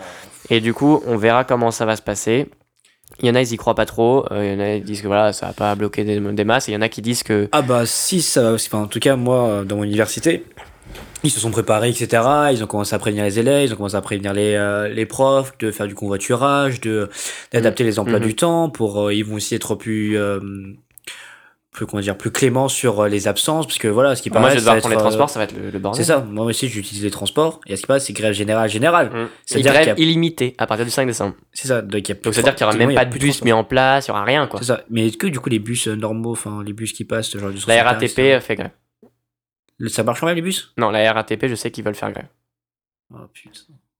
Et 0.50 0.60
du 0.60 0.74
coup, 0.74 1.00
on 1.06 1.16
verra 1.16 1.44
comment 1.44 1.70
ça 1.70 1.86
va 1.86 1.96
se 1.96 2.02
passer. 2.02 2.48
Il 3.22 3.28
y 3.28 3.30
en 3.30 3.34
a, 3.34 3.42
ils 3.42 3.52
y 3.52 3.56
croient 3.56 3.74
pas 3.74 3.86
trop. 3.86 4.24
euh, 4.32 4.44
il 4.46 4.52
y 4.52 4.56
en 4.56 4.60
a, 4.60 4.74
ils 4.76 4.82
disent 4.84 5.02
que 5.02 5.06
voilà, 5.06 5.32
ça 5.32 5.46
va 5.48 5.52
pas 5.52 5.74
bloquer 5.74 6.04
des, 6.04 6.18
des 6.20 6.44
masses. 6.44 6.68
Et 6.68 6.72
il 6.72 6.74
y 6.74 6.78
en 6.78 6.82
a 6.82 6.88
qui 6.88 7.02
disent 7.02 7.22
que 7.22 7.48
Ah 7.52 7.62
bah 7.62 7.84
si, 7.84 8.22
ça 8.22 8.42
va. 8.42 8.52
Enfin, 8.54 8.78
en 8.78 8.86
tout 8.86 9.00
cas, 9.00 9.16
moi, 9.16 9.46
euh, 9.48 9.64
dans 9.64 9.76
mon 9.76 9.84
université, 9.84 10.44
ils 11.22 11.30
se 11.30 11.38
sont 11.38 11.50
préparés, 11.50 11.90
etc. 11.90 12.22
Ils 12.52 12.64
ont 12.64 12.66
commencé 12.66 12.94
à 12.94 12.98
prévenir 12.98 13.24
les 13.24 13.38
élèves, 13.38 13.68
ils 13.68 13.72
ont 13.74 13.76
commencé 13.76 13.94
à 13.96 14.00
prévenir 14.00 14.32
les, 14.32 14.54
euh, 14.54 14.88
les 14.88 15.04
profs 15.04 15.52
de 15.58 15.70
faire 15.70 15.86
du 15.86 15.94
convoiturage, 15.94 16.80
de 16.80 17.10
d'adapter 17.52 17.84
les 17.84 17.98
emplois 17.98 18.20
Mhm. 18.20 18.24
du 18.26 18.34
temps. 18.36 18.70
Pour, 18.70 19.00
euh, 19.08 19.14
ils 19.14 19.24
vont 19.24 19.34
aussi 19.34 19.54
être 19.54 19.74
plus, 19.74 20.16
euh, 20.16 20.40
plus 21.70 21.86
comment 21.86 22.00
dire, 22.02 22.18
plus 22.18 22.32
cléments 22.32 22.68
sur 22.68 23.00
euh, 23.00 23.08
les 23.08 23.28
absences, 23.28 23.64
parce 23.66 23.78
que 23.78 23.86
voilà, 23.86 24.16
ce 24.16 24.22
qui 24.22 24.30
moi 24.30 24.40
paraît, 24.40 24.58
je 24.58 24.64
vais 24.64 24.64
prendre 24.80 24.88
les 24.88 24.96
euh, 24.96 24.98
transports, 24.98 25.30
ça 25.30 25.38
va 25.38 25.44
être 25.44 25.56
le, 25.56 25.70
le 25.70 25.78
bordel. 25.78 26.02
C'est 26.04 26.08
ça. 26.12 26.18
Moi 26.20 26.44
aussi, 26.46 26.68
j'utilise 26.68 27.04
les 27.04 27.10
transports. 27.12 27.60
Et 27.66 27.74
à 27.74 27.76
ce 27.76 27.82
qui 27.82 27.86
passe, 27.86 28.06
c'est 28.06 28.12
grève 28.12 28.32
générale, 28.32 28.68
générale. 28.68 29.10
Mmh. 29.10 29.56
Une 29.56 29.62
grève 29.62 29.88
a- 29.90 30.00
illimitée 30.00 30.54
à 30.58 30.66
partir 30.66 30.84
du 30.84 30.90
5 30.90 31.06
décembre. 31.06 31.36
C'est 31.52 31.68
ça. 31.68 31.80
Donc, 31.80 32.00
il 32.00 32.08
y 32.08 32.12
a 32.12 32.20
Donc 32.20 32.34
c'est-à-dire 32.34 32.54
qu'il 32.56 32.66
y 32.66 32.68
aura 32.68 32.76
même 32.76 32.94
pas 32.94 33.04
de 33.04 33.16
bus 33.16 33.44
mis 33.44 33.52
en 33.52 33.62
place, 33.62 34.06
il 34.06 34.08
y 34.08 34.10
aura 34.10 34.24
rien 34.24 34.48
quoi. 34.48 34.58
C'est 34.58 34.66
ça. 34.66 34.82
Mais 34.90 35.06
est-ce 35.06 35.16
que 35.16 35.28
du 35.28 35.38
coup, 35.38 35.48
les 35.48 35.60
bus 35.60 35.86
euh, 35.86 35.94
normaux, 35.94 36.32
enfin, 36.32 36.62
les 36.64 36.72
bus 36.72 36.92
qui 36.92 37.04
passent, 37.04 37.30
genre 37.36 37.50
du 37.50 37.56
La 37.68 37.82
61, 37.82 37.84
RATP 37.84 38.42
fait 38.44 38.56
grève. 38.56 38.70
ça 39.88 40.02
marche 40.02 40.20
quand 40.20 40.26
même 40.26 40.36
les 40.36 40.42
bus? 40.42 40.72
Non, 40.76 40.90
la 40.90 41.12
RATP, 41.12 41.46
je 41.46 41.54
sais 41.54 41.70
qu'ils 41.70 41.84
veulent 41.84 41.94
faire 41.94 42.10
grève. 42.10 42.26
Oh 43.14 43.18
putain. 43.32 43.50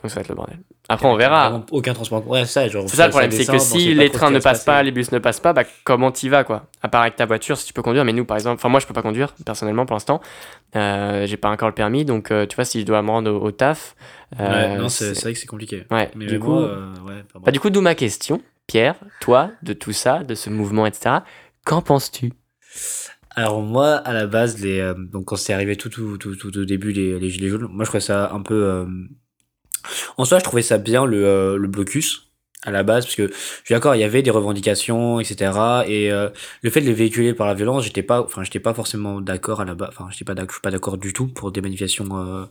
Donc 0.02 0.10
ça 0.10 0.16
va 0.16 0.20
être 0.22 0.28
le 0.28 0.34
bordel. 0.34 0.58
Après, 0.88 1.06
on 1.06 1.14
verra. 1.14 1.62
Aucun 1.70 1.92
transport. 1.94 2.26
Ouais, 2.26 2.40
c'est 2.46 2.52
ça. 2.52 2.68
genre, 2.68 2.88
C'est 2.88 2.96
ça 2.96 3.04
le 3.06 3.10
problème, 3.10 3.30
c'est 3.30 3.46
que 3.46 3.58
si 3.58 3.94
les 3.94 4.10
trains 4.10 4.30
ne 4.30 4.38
passent 4.40 4.64
pas, 4.64 4.82
les 4.82 4.90
bus 4.90 5.12
ne 5.12 5.18
passent 5.18 5.40
pas, 5.40 5.52
bah 5.52 5.62
comment 5.84 6.10
t'y 6.10 6.28
vas 6.28 6.42
quoi? 6.42 6.66
À 6.82 6.88
part 6.88 7.02
avec 7.02 7.16
ta 7.16 7.26
voiture, 7.26 7.56
si 7.56 7.66
tu 7.66 7.72
peux 7.72 7.82
conduire, 7.82 8.04
mais 8.04 8.12
nous 8.12 8.24
par 8.24 8.36
exemple, 8.36 8.56
enfin 8.56 8.68
moi 8.68 8.80
je 8.80 8.86
peux 8.86 8.94
pas 8.94 9.02
conduire 9.02 9.34
personnellement 9.44 9.86
pour 9.86 9.94
l'instant, 9.94 10.20
euh, 10.76 11.26
j'ai 11.26 11.36
pas 11.36 11.50
encore 11.50 11.68
le 11.68 11.74
permis, 11.74 12.04
donc 12.04 12.30
euh, 12.30 12.46
tu 12.46 12.56
vois 12.56 12.64
si 12.64 12.80
je 12.80 12.86
dois 12.86 13.02
me 13.02 13.10
rendre 13.10 13.30
au, 13.30 13.40
au 13.46 13.50
taf. 13.52 13.94
Ouais, 14.32 14.40
euh, 14.40 14.76
non, 14.78 14.88
c'est 14.88 15.14
c'est- 15.14 15.22
vrai 15.22 15.32
que 15.34 15.38
c'est 15.38 15.46
compliqué. 15.46 15.84
Ouais, 15.90 16.10
Mais 16.16 16.26
du 16.26 16.38
moi, 16.38 16.46
coup, 16.46 16.54
euh, 16.64 16.94
ouais, 17.06 17.22
bah, 17.40 17.52
du 17.52 17.60
coup 17.60 17.70
d'où 17.70 17.82
ma 17.82 17.94
question, 17.94 18.40
Pierre, 18.66 18.96
toi 19.20 19.50
de 19.62 19.72
tout 19.74 19.92
ça, 19.92 20.24
de 20.24 20.34
ce 20.34 20.50
mouvement, 20.50 20.86
etc. 20.86 21.16
Qu'en 21.64 21.82
penses-tu? 21.82 22.32
Alors 23.36 23.62
moi, 23.62 23.94
à 23.94 24.12
la 24.12 24.26
base, 24.26 24.60
les, 24.60 24.80
euh, 24.80 24.94
donc 24.94 25.26
quand 25.26 25.36
c'est 25.36 25.52
arrivé 25.52 25.76
tout, 25.76 25.88
tout, 25.88 26.18
tout, 26.18 26.34
tout 26.34 26.58
au 26.58 26.64
début, 26.64 26.92
les, 26.92 27.20
les 27.20 27.28
gilets 27.30 27.48
jaunes, 27.48 27.68
moi 27.70 27.84
je 27.84 27.90
trouvais 27.90 28.00
ça 28.00 28.32
un 28.32 28.42
peu... 28.42 28.86
En 30.16 30.24
soi, 30.24 30.38
je 30.38 30.44
trouvais 30.44 30.62
ça 30.62 30.78
bien 30.78 31.04
le, 31.04 31.24
euh, 31.24 31.56
le 31.56 31.68
blocus 31.68 32.30
à 32.62 32.70
la 32.70 32.82
base, 32.82 33.06
parce 33.06 33.16
que 33.16 33.28
je 33.28 33.64
suis 33.64 33.74
d'accord, 33.74 33.94
il 33.94 34.00
y 34.00 34.04
avait 34.04 34.22
des 34.22 34.30
revendications, 34.30 35.18
etc. 35.20 35.52
Et 35.86 36.12
euh, 36.12 36.28
le 36.62 36.70
fait 36.70 36.80
de 36.80 36.86
les 36.86 36.92
véhiculer 36.92 37.32
par 37.32 37.46
la 37.46 37.54
violence, 37.54 37.84
j'étais 37.84 38.02
pas, 38.02 38.26
pas 38.62 38.74
forcément 38.74 39.20
d'accord 39.20 39.60
à 39.60 39.64
la 39.64 39.74
base, 39.74 39.90
enfin, 39.90 40.08
pas 40.26 40.70
d'accord, 40.70 40.98
du 40.98 41.12
tout 41.12 41.26
pour 41.26 41.52
des 41.52 41.62
manifestations, 41.62 42.06
euh, 42.12 42.44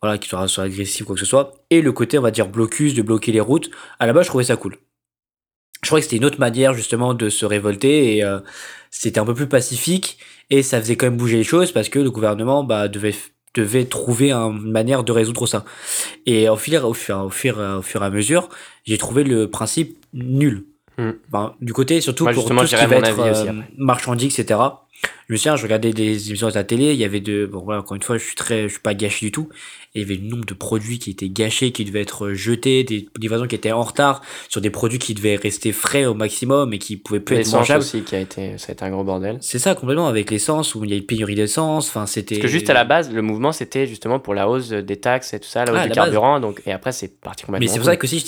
voilà, 0.00 0.18
qui 0.18 0.28
soient, 0.28 0.48
soient 0.48 0.64
agressives, 0.64 1.04
quoi 1.04 1.14
que 1.14 1.20
ce 1.20 1.26
soit. 1.26 1.52
Et 1.70 1.82
le 1.82 1.92
côté, 1.92 2.18
on 2.18 2.22
va 2.22 2.30
dire, 2.30 2.48
blocus, 2.48 2.94
de 2.94 3.02
bloquer 3.02 3.32
les 3.32 3.40
routes, 3.40 3.70
à 3.98 4.06
la 4.06 4.12
base, 4.14 4.24
je 4.24 4.30
trouvais 4.30 4.44
ça 4.44 4.56
cool. 4.56 4.78
Je 5.82 5.88
trouvais 5.88 6.00
que 6.00 6.06
c'était 6.06 6.16
une 6.16 6.24
autre 6.24 6.40
manière, 6.40 6.72
justement, 6.72 7.12
de 7.12 7.28
se 7.28 7.44
révolter, 7.44 8.16
et 8.16 8.24
c'était 8.90 9.20
un 9.20 9.26
peu 9.26 9.34
plus 9.34 9.48
pacifique, 9.48 10.18
et 10.48 10.62
ça 10.62 10.80
faisait 10.80 10.96
quand 10.96 11.06
même 11.06 11.18
bouger 11.18 11.36
les 11.36 11.44
choses, 11.44 11.72
parce 11.72 11.90
que 11.90 11.98
le 11.98 12.10
gouvernement, 12.10 12.64
bah, 12.64 12.88
devait 12.88 13.14
devait 13.56 13.84
trouver 13.84 14.32
une 14.32 14.70
manière 14.70 15.04
de 15.04 15.12
résoudre 15.12 15.46
ça. 15.46 15.64
Et 16.26 16.48
au 16.48 16.56
fur, 16.56 16.86
au 16.86 16.94
fur, 16.94 17.18
au 17.18 17.30
fur, 17.30 17.58
au 17.58 17.82
fur 17.82 18.02
et 18.02 18.06
à 18.06 18.10
mesure, 18.10 18.48
j'ai 18.84 18.98
trouvé 18.98 19.24
le 19.24 19.48
principe 19.50 19.98
nul. 20.12 20.64
Enfin, 21.28 21.54
du 21.60 21.72
côté, 21.74 22.00
surtout 22.00 22.24
Moi, 22.24 22.32
pour 22.32 22.48
tout 22.48 22.66
ce 22.66 22.74
qui 22.74 22.86
va 22.86 22.96
être 22.96 23.20
euh, 23.20 23.52
etc. 24.26 24.60
Je 25.28 25.32
me 25.32 25.36
souviens, 25.38 25.56
je 25.56 25.62
regardais 25.64 25.92
des 25.92 26.28
émissions 26.28 26.46
à 26.46 26.52
la 26.52 26.62
télé, 26.62 26.92
il 26.92 26.98
y 27.00 27.04
avait 27.04 27.18
de, 27.20 27.46
bon 27.46 27.60
voilà, 27.64 27.80
encore 27.80 27.96
une 27.96 28.02
fois, 28.02 28.16
je 28.16 28.24
suis 28.24 28.36
très, 28.36 28.64
je 28.64 28.74
suis 28.74 28.80
pas 28.80 28.94
gâché 28.94 29.26
du 29.26 29.32
tout. 29.32 29.48
Et 29.96 30.00
il 30.00 30.02
y 30.02 30.04
avait 30.04 30.22
le 30.22 30.28
nombre 30.28 30.44
de 30.44 30.54
produits 30.54 30.98
qui 31.00 31.10
étaient 31.10 31.28
gâchés, 31.28 31.72
qui 31.72 31.84
devaient 31.84 32.02
être 32.02 32.32
jetés, 32.32 32.84
des 32.84 33.08
livraisons 33.18 33.46
qui 33.48 33.56
étaient 33.56 33.72
en 33.72 33.82
retard, 33.82 34.20
sur 34.48 34.60
des 34.60 34.70
produits 34.70 34.98
qui 35.00 35.14
devaient 35.14 35.34
rester 35.34 35.72
frais 35.72 36.04
au 36.04 36.14
maximum 36.14 36.72
et 36.74 36.78
qui 36.78 36.96
pouvaient 36.96 37.18
plus 37.18 37.34
être 37.36 37.38
L'essence 37.40 37.54
mangeables. 37.60 37.80
aussi 37.80 38.02
qui 38.02 38.14
a 38.14 38.20
été, 38.20 38.56
ça 38.58 38.66
a 38.68 38.72
été 38.74 38.84
un 38.84 38.90
gros 38.90 39.02
bordel. 39.04 39.38
C'est 39.40 39.58
ça 39.58 39.74
complètement 39.74 40.06
avec 40.06 40.30
l'essence 40.30 40.74
où 40.76 40.84
il 40.84 40.90
y 40.90 40.94
a 40.94 40.96
une 40.96 41.06
pénurie 41.06 41.34
d'essence. 41.34 41.88
Enfin, 41.88 42.06
c'était. 42.06 42.36
Parce 42.36 42.42
que 42.46 42.48
juste 42.48 42.70
à 42.70 42.74
la 42.74 42.84
base, 42.84 43.10
le 43.12 43.22
mouvement 43.22 43.50
c'était 43.52 43.86
justement 43.88 44.20
pour 44.20 44.34
la 44.34 44.48
hausse 44.48 44.68
des 44.68 44.96
taxes 44.96 45.34
et 45.34 45.40
tout 45.40 45.48
ça, 45.48 45.64
la 45.64 45.72
hausse 45.72 45.78
Ah, 45.80 45.82
du 45.84 45.88
la 45.88 45.94
base. 45.96 46.04
carburant, 46.04 46.38
donc 46.40 46.62
et 46.66 46.72
après 46.72 46.92
c'est 46.92 47.18
parti 47.20 47.44
complètement. 47.44 47.64
Mais 47.66 47.72
c'est 47.72 47.78
pour 47.78 47.86
ça 47.86 47.96
que 47.96 48.06
aussi 48.06 48.20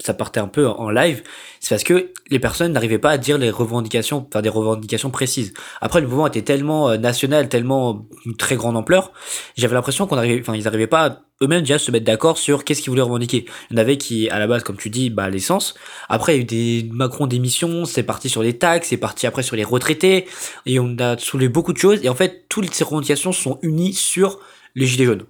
ça, 0.00 0.14
partait 0.14 0.40
un 0.40 0.48
peu 0.48 0.66
en 0.66 0.90
live, 0.90 1.22
c'est 1.60 1.74
parce 1.74 1.84
que 1.84 2.12
les 2.30 2.38
personnes 2.38 2.72
n'arrivaient 2.72 2.98
pas 2.98 3.10
à 3.10 3.18
dire 3.18 3.38
les 3.38 3.50
revendications, 3.50 4.26
faire 4.32 4.42
des 4.42 4.48
revendications 4.48 5.10
précises. 5.10 5.52
Après 5.80 6.00
le 6.00 6.06
mouvement 6.06 6.26
était 6.26 6.42
tellement 6.42 6.90
euh, 6.90 6.96
national, 6.96 7.48
tellement 7.48 7.90
euh, 7.90 8.16
une 8.26 8.36
très 8.36 8.56
grande 8.56 8.76
ampleur, 8.76 9.12
j'avais 9.56 9.74
l'impression 9.74 10.06
qu'on 10.06 10.16
arrivait, 10.16 10.40
enfin 10.40 10.54
ils 10.54 10.64
n'arrivaient 10.64 10.86
pas 10.86 11.06
à 11.06 11.18
eux-mêmes 11.42 11.60
déjà 11.60 11.78
se 11.78 11.90
mettre 11.90 12.06
d'accord 12.06 12.38
sur 12.38 12.64
qu'est-ce 12.64 12.80
qu'ils 12.80 12.90
voulaient 12.90 13.02
revendiquer. 13.02 13.44
Il 13.70 13.76
y 13.76 13.78
en 13.78 13.82
avait 13.82 13.98
qui 13.98 14.28
à 14.30 14.38
la 14.38 14.46
base, 14.46 14.62
comme 14.62 14.76
tu 14.78 14.88
dis, 14.88 15.10
bah 15.10 15.28
l'essence. 15.28 15.74
Après 16.08 16.34
il 16.34 16.36
y 16.36 16.38
a 16.38 16.42
eu 16.42 16.44
des 16.82 16.88
Macron 16.92 17.26
d'émissions, 17.26 17.84
c'est 17.84 18.02
parti 18.02 18.28
sur 18.28 18.42
les 18.42 18.58
taxes, 18.58 18.88
c'est 18.88 18.96
parti 18.96 19.26
après 19.26 19.42
sur 19.42 19.56
les 19.56 19.64
retraités, 19.64 20.26
et 20.64 20.80
on 20.80 20.96
a 20.98 21.18
soulevé 21.18 21.48
beaucoup 21.48 21.72
de 21.72 21.78
choses. 21.78 22.00
Et 22.02 22.08
en 22.08 22.14
fait 22.14 22.46
toutes 22.48 22.72
ces 22.72 22.84
revendications 22.84 23.32
sont 23.32 23.58
unies 23.62 23.92
sur 23.92 24.38
les 24.74 24.86
gilets 24.86 25.06
jaunes 25.06 25.26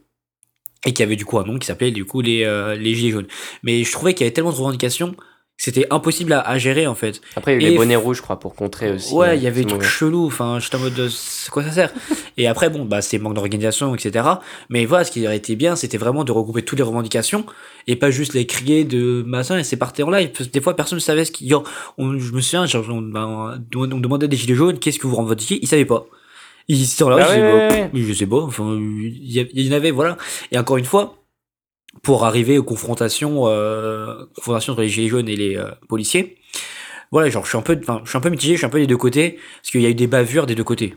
et 0.85 0.92
qui 0.92 1.02
avait 1.02 1.16
du 1.16 1.25
coup 1.25 1.38
un 1.38 1.45
nom 1.45 1.59
qui 1.59 1.66
s'appelait 1.66 1.90
du 1.90 2.04
coup 2.04 2.21
les, 2.21 2.45
euh, 2.45 2.75
les 2.76 2.95
gilets 2.95 3.12
jaunes. 3.12 3.26
Mais 3.62 3.83
je 3.85 3.92
trouvais 3.92 4.14
qu'il 4.14 4.25
y 4.25 4.26
avait 4.28 4.35
tellement 4.35 4.50
de 4.52 4.56
revendications 4.56 5.14
c'était 5.59 5.87
impossible 5.88 6.35
à, 6.35 6.40
à 6.40 6.59
gérer 6.59 6.87
en 6.87 6.95
fait. 6.95 7.23
Après, 7.35 7.56
il 7.56 7.62
y 7.62 7.64
a 7.64 7.68
eu 7.68 7.68
Et 7.68 7.71
les 7.71 7.76
bonnets 7.78 7.97
rouges, 7.97 8.18
je 8.18 8.23
crois, 8.23 8.38
pour 8.38 8.54
contrer 8.54 8.90
aussi. 8.90 9.14
euh, 9.14 9.16
Ouais, 9.16 9.38
il 9.38 9.42
y 9.42 9.47
avait 9.47 9.62
des 9.62 9.68
trucs 9.68 9.83
chelous. 9.88 10.26
Enfin, 10.26 10.59
j'étais 10.61 10.76
en 10.76 10.80
mode, 10.80 10.92
de, 10.92 11.09
c'est 11.09 11.49
quoi 11.50 11.62
ça 11.62 11.73
sert? 11.73 11.95
Et 12.37 12.47
après, 12.47 12.68
bon, 12.68 12.85
bah, 12.85 13.00
c'est 13.00 13.16
manque 13.16 13.33
d'organisation, 13.33 13.95
etc. 13.95 14.28
Mais 14.68 14.85
voilà, 14.85 15.04
ce 15.04 15.11
qui 15.11 15.25
aurait 15.26 15.38
été 15.38 15.56
bien, 15.56 15.75
c'était 15.75 15.97
vraiment 15.97 16.25
de 16.25 16.33
regrouper 16.33 16.61
toutes 16.61 16.78
les 16.78 16.85
revendications 16.85 17.47
et 17.87 17.97
pas 17.97 18.11
juste 18.11 18.35
les 18.35 18.45
crier 18.45 18.85
de 18.85 19.23
machin 19.26 19.56
et 19.59 19.64
c'est 19.64 19.78
parti 19.78 20.02
en 20.02 20.11
live. 20.11 20.30
Des 20.52 20.61
fois, 20.61 20.76
personne 20.76 20.97
ne 20.97 21.00
savait 21.00 21.25
ce 21.25 21.33
qui. 21.33 21.49
Genre, 21.49 21.64
on- 21.97 22.18
je 22.18 22.33
me 22.33 22.42
souviens, 22.42 22.66
genre, 22.66 22.85
on, 22.90 23.00
ben, 23.00 23.59
on 23.75 23.87
demandait 23.87 24.28
des 24.28 24.37
gilets 24.37 24.54
jaunes, 24.56 24.78
qu'est-ce 24.78 24.99
que 24.99 25.06
vous 25.06 25.16
revendiquez? 25.16 25.59
Ils 25.62 25.68
savaient 25.68 25.87
pas. 25.87 26.04
Ils 26.68 26.82
étaient 26.82 27.04
là, 27.04 27.16
Ah 27.20 27.25
je, 27.25 27.28
sais 27.28 27.42
ouais, 27.42 27.68
pas, 27.68 27.75
ouais, 27.75 27.88
pff, 27.90 28.06
je 28.06 28.12
sais 28.12 28.26
pas. 28.26 28.42
Enfin, 28.42 28.76
il 28.78 29.30
y, 29.30 29.68
en 29.70 29.73
avait, 29.73 29.90
voilà. 29.90 30.16
Et 30.50 30.58
encore 30.58 30.76
une 30.76 30.85
fois, 30.85 31.23
pour 32.02 32.25
arriver 32.25 32.58
aux 32.58 32.64
confrontations, 32.64 33.46
euh, 33.46 34.25
confrontations 34.35 34.73
entre 34.73 34.82
les 34.82 34.88
gilets 34.88 35.08
jaunes 35.08 35.28
et 35.28 35.37
les 35.37 35.56
euh, 35.56 35.70
policiers, 35.88 36.38
voilà, 37.12 37.30
genre, 37.30 37.44
je 37.44 37.50
suis 37.50 37.58
un 37.58 37.62
peu, 37.62 37.78
enfin, 37.80 38.00
je 38.04 38.11
suis 38.11 38.18
un 38.18 38.20
peu 38.20 38.30
mitigé, 38.30 38.54
je 38.54 38.58
suis 38.58 38.66
un 38.66 38.70
peu 38.70 38.80
des 38.80 38.87
deux 38.87 38.96
côtés, 38.96 39.38
parce 39.61 39.70
qu'il 39.70 39.82
y 39.82 39.87
a 39.87 39.90
eu 39.90 39.94
des 39.94 40.08
bavures 40.08 40.46
des 40.46 40.56
deux 40.56 40.64
côtés. 40.64 40.94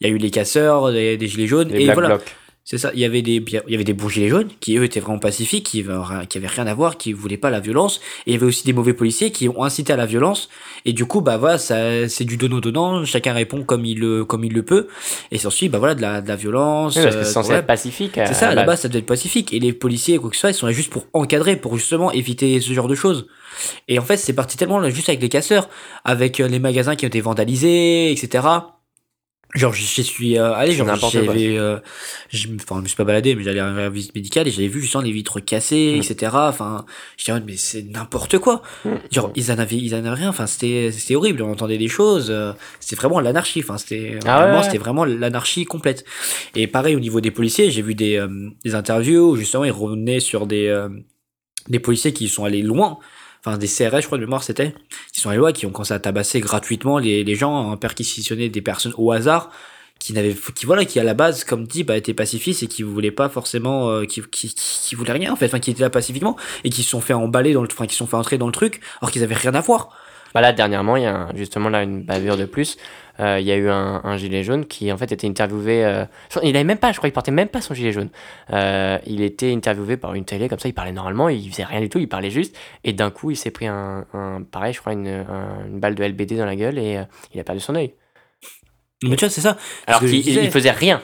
Il 0.00 0.06
y 0.06 0.10
a 0.10 0.12
eu 0.12 0.18
les 0.18 0.30
casseurs, 0.30 0.90
des, 0.90 1.16
des 1.16 1.28
gilets 1.28 1.46
jaunes, 1.46 1.68
Les 1.68 1.82
et 1.82 1.84
Black 1.84 1.94
voilà. 1.98 2.18
C'est 2.66 2.78
ça. 2.78 2.90
Il 2.94 3.00
y 3.00 3.04
avait 3.04 3.20
des, 3.20 3.44
il 3.46 3.70
y 3.70 3.74
avait 3.74 3.84
des 3.84 3.92
bons 3.92 4.08
gilets 4.08 4.30
jaunes 4.30 4.48
qui 4.60 4.78
eux 4.78 4.84
étaient 4.84 5.00
vraiment 5.00 5.18
pacifiques, 5.18 5.66
qui 5.66 5.80
avaient, 5.80 6.26
qui 6.26 6.38
avaient 6.38 6.46
rien 6.46 6.66
à 6.66 6.72
voir, 6.72 6.96
qui 6.96 7.12
voulaient 7.12 7.36
pas 7.36 7.50
la 7.50 7.60
violence. 7.60 8.00
Et 8.26 8.30
il 8.30 8.32
y 8.32 8.36
avait 8.36 8.46
aussi 8.46 8.64
des 8.64 8.72
mauvais 8.72 8.94
policiers 8.94 9.30
qui 9.30 9.50
ont 9.50 9.62
incité 9.62 9.92
à 9.92 9.96
la 9.96 10.06
violence. 10.06 10.48
Et 10.86 10.94
du 10.94 11.04
coup, 11.04 11.20
bah 11.20 11.36
voilà, 11.36 11.58
ça, 11.58 12.08
c'est 12.08 12.24
du 12.24 12.38
donnant 12.38 12.60
donnant. 12.60 13.04
Chacun 13.04 13.34
répond 13.34 13.64
comme 13.64 13.84
il 13.84 14.00
le, 14.00 14.24
comme 14.24 14.44
il 14.44 14.54
le 14.54 14.62
peut. 14.62 14.88
Et 15.30 15.36
s'ensuit, 15.36 15.68
bah 15.68 15.78
voilà, 15.78 15.94
de 15.94 16.00
la, 16.00 16.22
de 16.22 16.28
la 16.28 16.36
violence. 16.36 16.96
Oui, 16.96 17.02
parce 17.02 17.16
que 17.16 17.20
euh, 17.20 17.24
c'est 17.24 17.32
censé 17.32 17.52
être 17.52 17.66
pacifique. 17.66 18.16
à 18.16 18.26
C'est 18.26 18.34
ça, 18.34 18.54
base, 18.64 18.80
ça 18.80 18.88
doit 18.88 18.98
être 18.98 19.06
pacifique. 19.06 19.52
Et 19.52 19.60
les 19.60 19.74
policiers, 19.74 20.16
quoi 20.16 20.30
que 20.30 20.36
ce 20.36 20.40
soit, 20.40 20.50
ils 20.50 20.54
sont 20.54 20.66
là 20.66 20.72
juste 20.72 20.90
pour 20.90 21.06
encadrer, 21.12 21.56
pour 21.56 21.76
justement 21.76 22.12
éviter 22.12 22.62
ce 22.62 22.72
genre 22.72 22.88
de 22.88 22.94
choses. 22.94 23.26
Et 23.88 23.98
en 23.98 24.02
fait, 24.02 24.16
c'est 24.16 24.32
parti 24.32 24.56
tellement 24.56 24.78
là, 24.78 24.88
juste 24.88 25.10
avec 25.10 25.20
les 25.20 25.28
casseurs, 25.28 25.68
avec 26.04 26.40
euh, 26.40 26.48
les 26.48 26.60
magasins 26.60 26.96
qui 26.96 27.04
ont 27.04 27.08
été 27.08 27.20
vandalisés, 27.20 28.10
etc. 28.10 28.42
Genre, 29.54 29.72
j'y 29.72 30.02
suis 30.02 30.36
euh, 30.36 30.52
allé, 30.52 30.72
genre, 30.72 30.88
j'avais, 31.12 31.56
euh, 31.56 31.78
je 32.28 32.48
me- 32.48 32.56
enfin, 32.56 32.76
je 32.78 32.82
me 32.82 32.86
suis 32.88 32.96
pas 32.96 33.04
baladé, 33.04 33.36
mais 33.36 33.44
j'allais 33.44 33.60
à 33.60 33.70
la 33.70 33.88
visite 33.88 34.12
médicale 34.14 34.48
et 34.48 34.50
j'avais 34.50 34.66
vu 34.66 34.80
justement 34.80 35.04
les 35.04 35.12
vitres 35.12 35.38
cassées, 35.38 35.94
Mm. 35.96 36.02
etc. 36.02 36.32
Enfin, 36.34 36.84
j'étais 37.16 37.30
en 37.30 37.36
mode, 37.36 37.44
mais 37.46 37.56
c'est 37.56 37.82
n'importe 37.84 38.38
quoi. 38.38 38.62
Mm. 38.84 38.90
Genre, 39.12 39.30
ils 39.36 39.52
en 39.52 39.58
avaient, 39.58 39.76
ils 39.76 39.94
en 39.94 39.98
avaient 39.98 40.10
rien. 40.10 40.28
Enfin, 40.30 40.48
c'était, 40.48 40.90
c'était 40.90 41.14
horrible. 41.14 41.42
On 41.42 41.52
entendait 41.52 41.78
des 41.78 41.86
choses. 41.86 42.26
euh, 42.30 42.52
c'était 42.80 42.96
vraiment 42.96 43.20
l'anarchie. 43.20 43.60
Enfin, 43.62 43.78
c'était, 43.78 44.18
Ah 44.26 44.40
vraiment, 44.42 44.58
ouais. 44.58 44.64
c'était 44.64 44.78
vraiment 44.78 45.04
l'anarchie 45.04 45.64
complète. 45.66 46.04
Et 46.56 46.66
pareil 46.66 46.96
au 46.96 47.00
niveau 47.00 47.20
des 47.20 47.30
policiers, 47.30 47.70
j'ai 47.70 47.82
vu 47.82 47.94
des, 47.94 48.16
euh, 48.16 48.50
des 48.64 48.74
interviews 48.74 49.30
où 49.30 49.36
justement 49.36 49.64
ils 49.64 49.70
revenaient 49.70 50.18
sur 50.20 50.48
des, 50.48 50.66
euh, 50.66 50.88
des 51.68 51.78
policiers 51.78 52.12
qui 52.12 52.28
sont 52.28 52.44
allés 52.44 52.62
loin. 52.62 52.98
Enfin, 53.44 53.58
des 53.58 53.66
CRS, 53.66 54.00
je 54.00 54.06
crois, 54.06 54.16
de 54.16 54.24
mémoire, 54.24 54.42
c'était. 54.42 54.74
Qui 55.12 55.20
sont 55.20 55.28
allés 55.28 55.38
loin, 55.38 55.52
qui 55.52 55.66
ont 55.66 55.70
commencé 55.70 55.92
à 55.92 55.98
tabasser 55.98 56.40
gratuitement 56.40 56.98
les, 56.98 57.24
les 57.24 57.34
gens, 57.34 57.72
à 57.72 57.76
perquisitionner 57.76 58.48
des 58.48 58.62
personnes 58.62 58.94
au 58.96 59.12
hasard 59.12 59.50
qui 59.98 60.12
n'avaient 60.12 60.34
qui 60.54 60.66
voilà 60.66 60.84
qui 60.84 60.98
à 60.98 61.04
la 61.04 61.14
base 61.14 61.44
comme 61.44 61.66
dit 61.66 61.84
bah 61.84 61.96
étaient 61.96 62.14
pacifistes 62.14 62.62
et 62.62 62.66
qui 62.66 62.82
voulaient 62.82 63.12
pas 63.12 63.28
forcément 63.28 63.90
euh, 63.90 64.04
qui, 64.04 64.20
qui, 64.22 64.48
qui, 64.48 64.54
qui 64.54 64.94
voulaient 64.96 65.12
rien 65.12 65.32
en 65.32 65.36
fait 65.36 65.46
enfin 65.46 65.60
qui 65.60 65.70
étaient 65.70 65.82
là 65.82 65.88
pacifiquement 65.88 66.36
et 66.64 66.70
qui 66.70 66.82
se 66.82 66.90
sont 66.90 67.00
fait 67.00 67.14
emballer 67.14 67.52
dans 67.52 67.62
le 67.62 67.68
enfin 67.70 67.86
qui 67.86 67.94
se 67.94 67.98
sont 67.98 68.06
fait 68.06 68.16
entrer 68.16 68.36
dans 68.36 68.46
le 68.46 68.52
truc 68.52 68.80
alors 69.00 69.10
qu'ils 69.12 69.22
avaient 69.22 69.34
rien 69.34 69.54
à 69.54 69.60
voir 69.60 69.90
Bah 70.34 70.40
là, 70.40 70.52
dernièrement, 70.52 70.96
il 70.96 71.04
y 71.04 71.06
a 71.06 71.14
un- 71.14 71.36
justement 71.36 71.68
là 71.68 71.82
une 71.84 72.02
bavure 72.02 72.36
de 72.36 72.44
plus. 72.44 72.76
Euh, 73.20 73.38
il 73.38 73.46
y 73.46 73.52
a 73.52 73.56
eu 73.56 73.68
un, 73.68 74.00
un 74.02 74.16
gilet 74.16 74.42
jaune 74.42 74.66
qui 74.66 74.90
en 74.90 74.96
fait 74.98 75.12
était 75.12 75.28
interviewé. 75.28 75.84
euh, 75.84 76.04
il 76.42 76.56
avait 76.56 76.64
même 76.64 76.78
pas, 76.78 76.90
je 76.90 76.96
crois, 76.96 77.08
il 77.08 77.12
portait 77.12 77.30
même 77.30 77.46
pas 77.46 77.60
son 77.60 77.72
gilet 77.72 77.92
jaune. 77.92 78.08
Euh, 78.52 78.98
il 79.06 79.22
était 79.22 79.52
interviewé 79.52 79.96
par 79.96 80.14
une 80.14 80.24
télé 80.24 80.48
comme 80.48 80.58
ça. 80.58 80.68
Il 80.68 80.72
parlait 80.74 80.90
normalement, 80.90 81.28
il 81.28 81.48
faisait 81.50 81.62
rien 81.62 81.80
du 81.80 81.88
tout, 81.88 82.00
il 82.00 82.08
parlait 82.08 82.30
juste. 82.30 82.56
Et 82.82 82.92
d'un 82.92 83.12
coup, 83.12 83.30
il 83.30 83.36
s'est 83.36 83.52
pris 83.52 83.68
un, 83.68 84.04
un- 84.12 84.42
pareil, 84.42 84.72
je 84.74 84.80
crois, 84.80 84.94
une, 84.94 85.06
un- 85.06 85.66
une 85.68 85.78
balle 85.78 85.94
de 85.94 86.02
LBD 86.02 86.36
dans 86.36 86.46
la 86.46 86.56
gueule 86.56 86.78
et 86.78 86.98
il 87.32 87.38
a 87.40 87.44
perdu 87.44 87.60
son 87.60 87.76
œil. 87.76 87.94
mais 89.04 89.14
tu 89.16 89.24
vois 89.24 89.28
c'est 89.30 89.40
ça 89.40 89.56
Alors 89.86 90.00
qu'il 90.00 90.50
faisait 90.50 90.70
rien. 90.72 91.00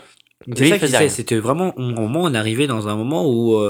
C'est 0.49 0.65
ça 0.71 0.77
il 0.77 0.81
qui 0.81 0.87
faisait 0.87 1.09
c'était 1.11 1.37
vraiment 1.39 1.73
au 1.77 1.83
moment 1.83 2.23
on 2.25 2.35
arrivait 2.35 2.67
dans 2.67 2.89
un 2.89 2.97
moment 2.97 3.25
où 3.29 3.61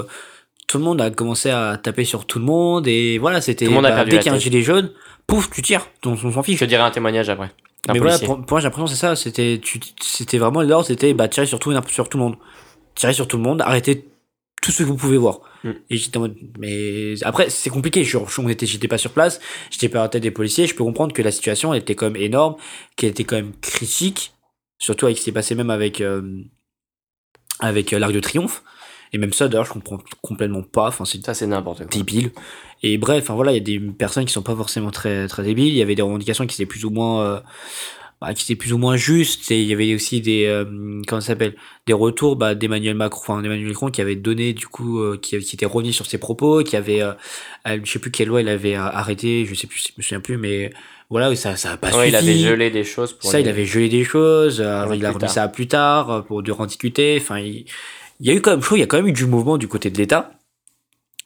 tout 0.67 0.77
le 0.77 0.83
monde 0.83 1.01
a 1.01 1.09
commencé 1.11 1.49
à 1.49 1.77
taper 1.81 2.05
sur 2.05 2.25
tout 2.25 2.39
le 2.39 2.45
monde 2.45 2.87
et 2.87 3.17
voilà 3.17 3.41
c'était 3.41 3.65
Tout 3.65 3.71
le 3.71 3.75
monde 3.75 3.85
a 3.85 3.89
bah, 3.89 3.95
perdu 3.97 4.11
dès 4.11 4.17
qu'il 4.19 4.27
y 4.27 4.33
a 4.33 4.35
un 4.35 4.39
gilet 4.39 4.61
jaune 4.61 4.91
pouf 5.27 5.49
tu 5.51 5.61
tires 5.61 5.87
on, 6.05 6.11
on 6.11 6.31
s'en 6.31 6.43
fiche. 6.43 6.59
Je 6.59 6.65
te 6.65 6.69
dirai 6.69 6.81
un 6.83 6.91
témoignage 6.91 7.29
après. 7.29 7.51
Un 7.89 7.93
mais 7.93 7.99
voilà 7.99 8.19
pour, 8.19 8.37
pour 8.37 8.51
moi 8.51 8.59
j'ai 8.59 8.65
l'impression 8.65 8.85
que 8.85 8.91
c'est 8.91 8.97
ça 8.97 9.15
c'était 9.15 9.59
tu- 9.61 9.79
c'était 10.01 10.37
vraiment 10.37 10.61
l'ordre 10.61 10.85
c'était 10.87 11.13
bah 11.13 11.27
tirer 11.27 11.45
sur 11.45 11.59
tout 11.59 11.73
sur 11.87 12.09
tout 12.09 12.17
le 12.17 12.23
monde. 12.23 12.35
Tirer 12.95 13.13
sur 13.13 13.27
tout 13.27 13.37
le 13.37 13.43
monde 13.43 13.61
arrêtez 13.61 14.05
tout 14.61 14.71
ce 14.71 14.79
que 14.79 14.83
vous 14.83 14.95
pouvez 14.95 15.17
voir. 15.17 15.39
Mm. 15.63 15.69
et 15.89 15.97
j'étais 15.97 16.17
en 16.17 16.21
mode 16.21 16.35
mais 16.59 17.13
après 17.23 17.49
c'est 17.49 17.69
compliqué 17.69 18.03
je, 18.03 18.17
on 18.39 18.49
était 18.49 18.65
j'étais 18.65 18.87
pas 18.87 18.97
sur 18.97 19.11
place 19.11 19.39
j'étais 19.69 19.89
pas 19.89 19.99
à 19.99 20.03
la 20.03 20.09
tête 20.09 20.23
des 20.23 20.31
policiers 20.31 20.65
je 20.67 20.73
peux 20.75 20.83
comprendre 20.83 21.13
que 21.13 21.21
la 21.21 21.31
situation 21.31 21.73
était 21.75 21.93
quand 21.95 22.07
même 22.07 22.15
énorme 22.21 22.55
qu'elle 22.95 23.11
était 23.11 23.23
quand 23.25 23.35
même 23.35 23.51
critique 23.61 24.33
surtout 24.79 25.05
avec 25.05 25.17
ce 25.17 25.21
qui 25.21 25.25
s'est 25.25 25.31
passé 25.31 25.53
même 25.53 25.69
avec 25.69 26.01
euh, 26.01 26.21
avec 27.59 27.93
euh, 27.93 27.99
l'Arc 27.99 28.11
de 28.13 28.19
Triomphe 28.19 28.63
et 29.13 29.17
même 29.17 29.33
ça 29.33 29.47
d'ailleurs 29.47 29.65
je 29.65 29.73
comprends 29.73 29.99
complètement 30.21 30.63
pas 30.63 30.87
enfin 30.87 31.05
c'est 31.05 31.23
Ça, 31.25 31.33
c'est 31.33 31.47
n'importe 31.47 31.79
quoi. 31.79 31.87
débile. 31.87 32.31
Et 32.83 32.97
bref, 32.97 33.23
enfin 33.23 33.35
voilà, 33.35 33.51
il 33.51 33.55
y 33.55 33.57
a 33.57 33.63
des 33.63 33.79
personnes 33.79 34.25
qui 34.25 34.33
sont 34.33 34.41
pas 34.41 34.55
forcément 34.55 34.89
très 34.91 35.27
très 35.27 35.43
débiles. 35.43 35.67
Il 35.67 35.75
y 35.75 35.81
avait 35.81 35.95
des 35.95 36.01
revendications 36.01 36.47
qui 36.47 36.55
étaient 36.61 36.65
plus 36.69 36.83
ou 36.85 36.89
moins 36.89 37.23
euh, 37.23 37.39
bah, 38.19 38.33
qui 38.33 38.43
étaient 38.43 38.55
plus 38.57 38.73
ou 38.73 38.77
moins 38.79 38.95
justes. 38.95 39.51
Et 39.51 39.61
il 39.61 39.67
y 39.67 39.73
avait 39.73 39.93
aussi 39.93 40.21
des 40.21 40.45
euh, 40.45 40.65
comment 41.07 41.21
ça 41.21 41.27
s'appelle 41.27 41.55
des 41.85 41.93
retours 41.93 42.35
bah, 42.37 42.55
d'Emmanuel 42.55 42.95
Macron, 42.95 43.33
enfin 43.33 43.41
d'Emmanuel 43.43 43.67
Macron 43.67 43.89
qui 43.91 44.01
avait 44.01 44.15
donné 44.15 44.53
du 44.53 44.65
coup 44.67 44.99
euh, 44.99 45.17
qui, 45.21 45.37
qui 45.39 45.55
était 45.55 45.65
revenu 45.67 45.93
sur 45.93 46.05
ses 46.07 46.17
propos, 46.17 46.63
qui 46.63 46.75
avait 46.75 47.01
euh, 47.01 47.13
je 47.65 47.91
sais 47.91 47.99
plus 47.99 48.09
quelle 48.11 48.29
loi 48.29 48.41
il 48.41 48.49
avait 48.49 48.75
euh, 48.75 48.81
arrêté, 48.83 49.45
je 49.45 49.53
sais 49.53 49.67
plus, 49.67 49.79
je 49.89 49.93
me 49.97 50.01
souviens 50.01 50.19
plus, 50.21 50.37
mais 50.37 50.71
voilà, 51.11 51.35
ça 51.35 51.55
ça 51.57 51.73
a 51.73 51.77
pas 51.77 51.87
Ouais, 51.95 52.09
suffi. 52.09 52.09
il 52.09 52.15
avait 52.15 52.37
gelé 52.37 52.69
des 52.71 52.83
choses 52.85 53.13
pour. 53.13 53.29
Ça, 53.29 53.39
il 53.41 53.49
avait 53.49 53.65
gelé 53.65 53.89
des 53.89 54.03
choses, 54.05 54.57
il 54.57 54.63
a 54.65 54.85
remis 54.85 55.01
tard. 55.01 55.29
ça 55.29 55.43
à 55.43 55.47
plus 55.49 55.67
tard 55.67 56.23
pour 56.25 56.41
de 56.41 56.51
rediscuter. 56.51 57.17
Enfin, 57.19 57.39
il, 57.39 57.65
il 58.21 58.27
y 58.27 58.29
a 58.29 58.33
eu 58.33 58.41
quand 58.41 58.51
même, 58.51 58.61
je 58.61 58.65
trouve, 58.65 58.77
il 58.77 58.81
y 58.81 58.83
a 58.83 58.87
quand 58.87 58.97
même 58.97 59.07
eu 59.07 59.13
du 59.13 59.25
mouvement 59.25 59.57
du 59.57 59.67
côté 59.67 59.89
de 59.89 59.97
l'État 59.97 60.31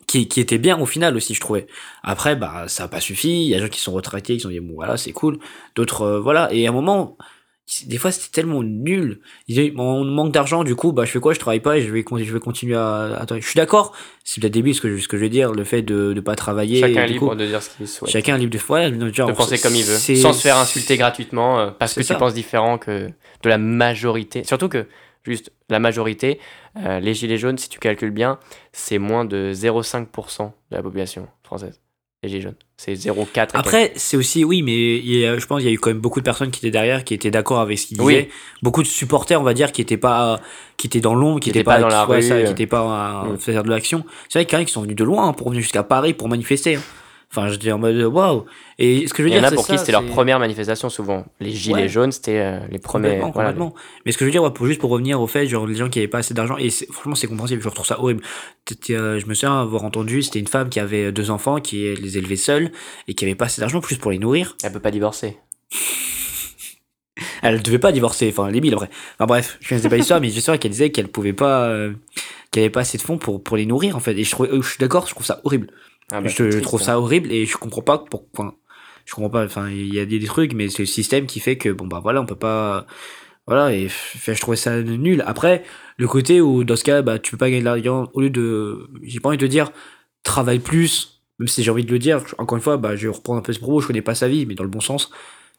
qui, 0.08 0.28
qui 0.28 0.40
était 0.40 0.58
bien 0.58 0.80
au 0.80 0.86
final 0.86 1.16
aussi, 1.16 1.34
je 1.34 1.42
trouvais. 1.42 1.68
Après, 2.04 2.36
bah, 2.36 2.66
ça 2.68 2.86
a 2.86 2.88
pas 2.88 3.02
suffi. 3.02 3.44
Il 3.44 3.50
y 3.50 3.54
a 3.54 3.58
des 3.58 3.64
gens 3.64 3.70
qui 3.70 3.82
sont 3.82 3.92
retraités, 3.92 4.36
qui 4.36 4.40
sont 4.40 4.50
dit 4.50 4.60
bon, 4.62 4.74
voilà, 4.76 4.96
c'est 4.96 5.12
cool. 5.12 5.40
D'autres, 5.76 6.04
euh, 6.04 6.20
voilà. 6.22 6.48
Et 6.54 6.66
à 6.66 6.70
un 6.70 6.74
moment, 6.74 7.18
des 7.88 7.98
fois, 7.98 8.12
c'était 8.12 8.32
tellement 8.32 8.62
nul. 8.64 9.20
Ils 9.48 9.56
disaient, 9.56 9.74
on 9.76 10.06
manque 10.06 10.32
d'argent, 10.32 10.64
du 10.64 10.76
coup, 10.76 10.94
bah, 10.94 11.04
je 11.04 11.12
fais 11.12 11.20
quoi? 11.20 11.34
Je 11.34 11.40
travaille 11.40 11.60
pas 11.60 11.78
et 11.78 11.82
je 11.82 11.92
vais, 11.92 12.06
je 12.08 12.34
vais 12.34 12.40
continuer 12.40 12.76
à. 12.76 13.18
Attends, 13.20 13.36
je 13.36 13.46
suis 13.46 13.58
d'accord. 13.58 13.94
C'est 14.24 14.40
peut-être 14.40 14.54
débile 14.54 14.76
ce 14.76 14.82
que 14.82 14.96
je, 14.96 15.02
ce 15.02 15.08
que 15.08 15.18
je 15.18 15.22
vais 15.24 15.30
dire, 15.30 15.52
le 15.52 15.64
fait 15.64 15.82
de 15.82 16.14
ne 16.14 16.22
pas 16.22 16.36
travailler. 16.36 16.80
Chacun 16.80 17.04
est 17.04 17.08
libre 17.08 17.30
coup, 17.30 17.36
de 17.36 17.46
dire 17.46 17.62
ce 17.64 17.76
qu'il 17.76 17.88
souhaite. 17.88 18.12
chacun 18.12 18.36
est 18.36 18.40
libre 18.40 18.54
de, 18.54 19.14
genre, 19.14 19.30
de 19.30 19.34
penser 19.34 19.58
comme 19.58 19.76
il 19.76 19.84
veut, 19.84 19.98
sans 19.98 20.34
se 20.34 20.42
faire 20.42 20.58
insulter 20.58 20.98
gratuitement 20.98 21.60
euh, 21.60 21.72
parce 21.72 21.96
que 21.96 22.04
ça. 22.04 22.14
tu 22.14 22.20
penses 22.20 22.36
différent 22.36 22.78
que 22.78 23.08
de 23.08 23.50
la 23.50 23.58
majorité. 23.58 24.44
Surtout 24.44 24.70
que, 24.70 24.86
juste, 25.26 25.52
la 25.70 25.80
majorité, 25.80 26.40
euh, 26.78 27.00
les 27.00 27.14
gilets 27.14 27.38
jaunes, 27.38 27.58
si 27.58 27.70
tu 27.70 27.80
calcules 27.80 28.12
bien, 28.12 28.40
c'est 28.72 28.98
moins 29.00 29.26
de 29.26 29.52
0,5% 29.54 30.54
de 30.72 30.76
la 30.76 30.84
population 30.84 31.28
française. 31.44 31.82
Les 32.24 32.30
gilets 32.30 32.42
jaunes. 32.42 32.56
C'est 32.78 32.96
0,4. 32.96 33.50
et 33.50 33.52
quelques. 33.52 33.56
Après, 33.56 33.92
c'est 33.96 34.18
aussi, 34.18 34.44
oui, 34.44 34.62
mais 34.64 34.98
il 34.98 35.18
y 35.18 35.26
a- 35.26 35.38
je 35.38 35.46
pense 35.46 35.60
qu'il 35.60 35.68
y 35.68 35.72
a 35.72 35.74
eu 35.74 35.78
quand 35.80 35.92
même 35.92 36.00
beaucoup 36.00 36.20
de 36.20 36.26
personnes 36.26 36.50
qui 36.50 36.60
étaient 36.60 36.72
derrière, 36.72 37.04
qui 37.04 37.14
étaient 37.14 37.30
d'accord 37.30 37.60
avec 37.60 37.78
ce 37.78 37.88
qu'il 37.88 38.02
Oui. 38.02 38.14
disait. 38.16 38.30
Beaucoup 38.64 38.82
de 38.82 38.88
supporters, 38.88 39.40
on 39.40 39.44
va 39.44 39.54
dire, 39.54 39.72
qui 39.72 39.82
étaient 39.82 39.98
pas, 39.98 40.40
qui 40.78 40.88
étaient 40.88 41.02
dans 41.02 41.14
l'ombre, 41.14 41.40
qui 41.40 41.46
Qui 41.46 41.50
étaient 41.52 41.60
étaient 41.60 41.64
pas, 41.66 41.76
pas 41.76 41.82
dans 41.82 41.88
la 41.88 42.04
rue, 42.06 42.22
ça, 42.24 42.34
euh. 42.36 42.46
qui 42.46 42.52
étaient 42.52 42.66
pas 42.68 42.80
à 42.82 43.26
Mm. 43.30 43.38
faire 43.38 43.64
de 43.64 43.70
l'action. 43.70 44.06
C'est 44.30 44.40
vrai 44.40 44.46
qu'il 44.46 44.58
y 44.58 44.60
en 44.60 44.64
a 44.64 44.66
qui 44.66 44.72
sont 44.74 44.82
venus 44.82 44.96
de 44.96 45.04
loin 45.04 45.28
hein, 45.28 45.34
pour 45.34 45.50
venir 45.50 45.62
jusqu'à 45.62 45.84
Paris 45.84 46.14
pour 46.14 46.28
manifester. 46.28 46.76
hein. 46.76 46.82
Enfin, 47.32 47.50
j'étais 47.50 47.72
en 47.72 47.78
mode 47.80 47.96
waouh. 47.98 48.46
Et 48.80 49.08
ce 49.08 49.14
que 49.14 49.22
je 49.22 49.24
veux 49.24 49.30
Il 49.30 49.34
y 49.34 49.38
en 49.38 49.40
dire, 49.42 49.48
a 49.48 49.50
c'est 49.50 49.56
pour 49.56 49.68
qui 49.68 49.78
c'était 49.78 49.92
leur 49.92 50.04
c'est- 50.04 50.08
première 50.10 50.40
manifestation 50.40 50.90
souvent. 50.90 51.26
Les 51.42 51.52
gilets 51.52 51.76
Ouais. 51.84 51.88
jaunes, 51.90 52.12
c'était 52.12 52.38
euh, 52.40 52.60
les 52.70 52.80
premiers. 52.80 53.10
Complètement, 53.20 53.32
voilà, 53.32 53.50
complètement. 53.54 53.76
Mais 54.06 54.12
ce 54.14 54.18
que 54.18 54.24
je 54.24 54.28
veux 54.28 54.32
dire, 54.32 54.44
ouais, 54.44 54.52
pour, 54.52 54.68
juste 54.68 54.80
pour 54.80 54.90
revenir 54.92 55.20
au 55.20 55.28
fait, 55.28 55.48
genre 55.48 55.68
les 55.68 55.76
gens 55.76 55.90
qui 55.90 56.00
avaient 56.00 56.08
pas 56.08 56.20
assez 56.20 56.34
d'argent, 56.34 56.56
et 56.58 56.70
c'est- 56.70 56.90
franchement 56.92 57.16
c'est 57.16 57.28
compréhensible, 57.28 57.62
je 57.62 57.70
trouve 57.70 57.86
ça 57.86 58.00
horrible. 58.00 58.24
Euh, 58.92 59.20
je 59.20 59.26
me 59.26 59.34
souviens 59.34 59.60
avoir 59.62 59.84
entendu, 59.84 60.22
c'était 60.24 60.40
une 60.40 60.48
femme 60.48 60.70
qui 60.70 60.80
avait 60.80 61.12
deux 61.12 61.30
enfants, 61.30 61.60
qui 61.60 61.94
les 61.96 62.18
élevait 62.18 62.36
seule, 62.38 62.72
et 63.08 63.14
qui 63.16 63.26
avait 63.26 63.36
pas 63.36 63.46
assez 63.46 63.60
d'argent 63.60 63.82
plus 63.82 63.98
pour 63.98 64.12
les 64.12 64.18
nourrir. 64.20 64.56
Elle 64.64 64.72
peut 64.72 64.80
pas 64.80 64.92
divorcer. 64.92 65.38
Elle 67.42 67.62
devait 67.62 67.80
pas 67.80 67.92
divorcer, 67.92 68.28
enfin 68.30 68.50
les 68.52 68.60
mille 68.60 68.74
après. 68.74 68.90
Enfin 69.16 69.26
bref, 69.26 69.58
je 69.62 69.70
connaissais 69.70 69.88
pas 69.90 69.96
l'histoire, 69.98 70.20
mais 70.20 70.30
j'espère 70.30 70.60
qu'elle 70.60 70.72
disait 70.72 70.90
qu'elle 70.90 71.08
pouvait 71.08 71.32
pas, 71.34 71.68
euh, 71.68 71.94
qu'elle 72.52 72.64
avait 72.64 72.70
pas 72.70 72.82
assez 72.82 72.98
de 72.98 73.04
fonds 73.04 73.18
pour, 73.18 73.42
pour 73.42 73.56
les 73.56 73.66
nourrir 73.66 73.96
en 73.96 74.00
fait. 74.00 74.18
Et 74.18 74.24
je, 74.24 74.36
euh, 74.42 74.62
je 74.62 74.68
suis 74.70 74.80
d'accord, 74.80 75.06
je 75.08 75.14
trouve 75.14 75.26
ça 75.26 75.40
horrible. 75.44 75.68
Ah 76.12 76.22
bah, 76.22 76.28
je, 76.28 76.44
triste, 76.44 76.62
trouve 76.62 76.82
hein. 76.82 76.86
ça 76.86 77.00
horrible 77.00 77.32
et 77.32 77.46
je 77.46 77.58
comprends 77.58 77.82
pas 77.82 77.98
pourquoi. 77.98 78.56
Je 79.06 79.14
comprends 79.14 79.30
pas, 79.30 79.46
enfin 79.46 79.70
il 79.70 79.94
y 79.94 80.00
a 80.00 80.06
des, 80.06 80.20
des 80.20 80.26
trucs, 80.26 80.54
mais 80.54 80.70
c'est 80.70 80.84
le 80.84 80.88
système 80.88 81.26
qui 81.28 81.40
fait 81.40 81.58
que 81.58 81.70
bon 81.70 81.88
bah 81.88 82.00
voilà, 82.02 82.22
on 82.22 82.26
peut 82.26 82.36
pas. 82.36 82.86
Voilà, 83.48 83.74
et 83.74 83.90
je 83.90 84.42
trouvais 84.42 84.58
ça 84.58 84.82
nul. 84.82 85.24
Après, 85.28 85.64
le 85.98 86.08
côté 86.08 86.42
où 86.42 86.64
dans 86.64 86.76
ce 86.76 86.84
cas, 86.84 87.02
bah 87.04 87.20
tu 87.20 87.32
peux 87.32 87.38
pas 87.38 87.50
gagner 87.50 87.60
de 87.60 87.66
l'argent, 87.66 88.10
au 88.14 88.22
lieu 88.22 88.30
de. 88.32 88.90
J'ai 89.04 89.20
pas 89.20 89.30
envie 89.30 89.38
de 89.38 89.46
te 89.46 89.50
dire, 89.50 89.72
travaille 90.24 90.60
plus, 90.60 91.22
même 91.40 91.48
si 91.48 91.64
j'ai 91.64 91.70
envie 91.72 91.86
de 91.86 91.92
le 91.92 92.00
dire, 92.00 92.24
encore 92.40 92.58
une 92.58 92.64
fois, 92.64 92.78
bah 92.78 92.96
je 92.96 93.08
vais 93.08 93.14
reprendre 93.16 93.40
un 93.40 93.44
peu 93.44 93.54
ce 93.54 93.60
propos, 93.60 93.82
je 93.82 93.88
connais 93.88 94.02
pas 94.02 94.16
sa 94.16 94.28
vie, 94.28 94.46
mais 94.48 94.56
dans 94.56 94.64
le 94.64 94.70
bon 94.70 94.82
sens. 94.82 95.12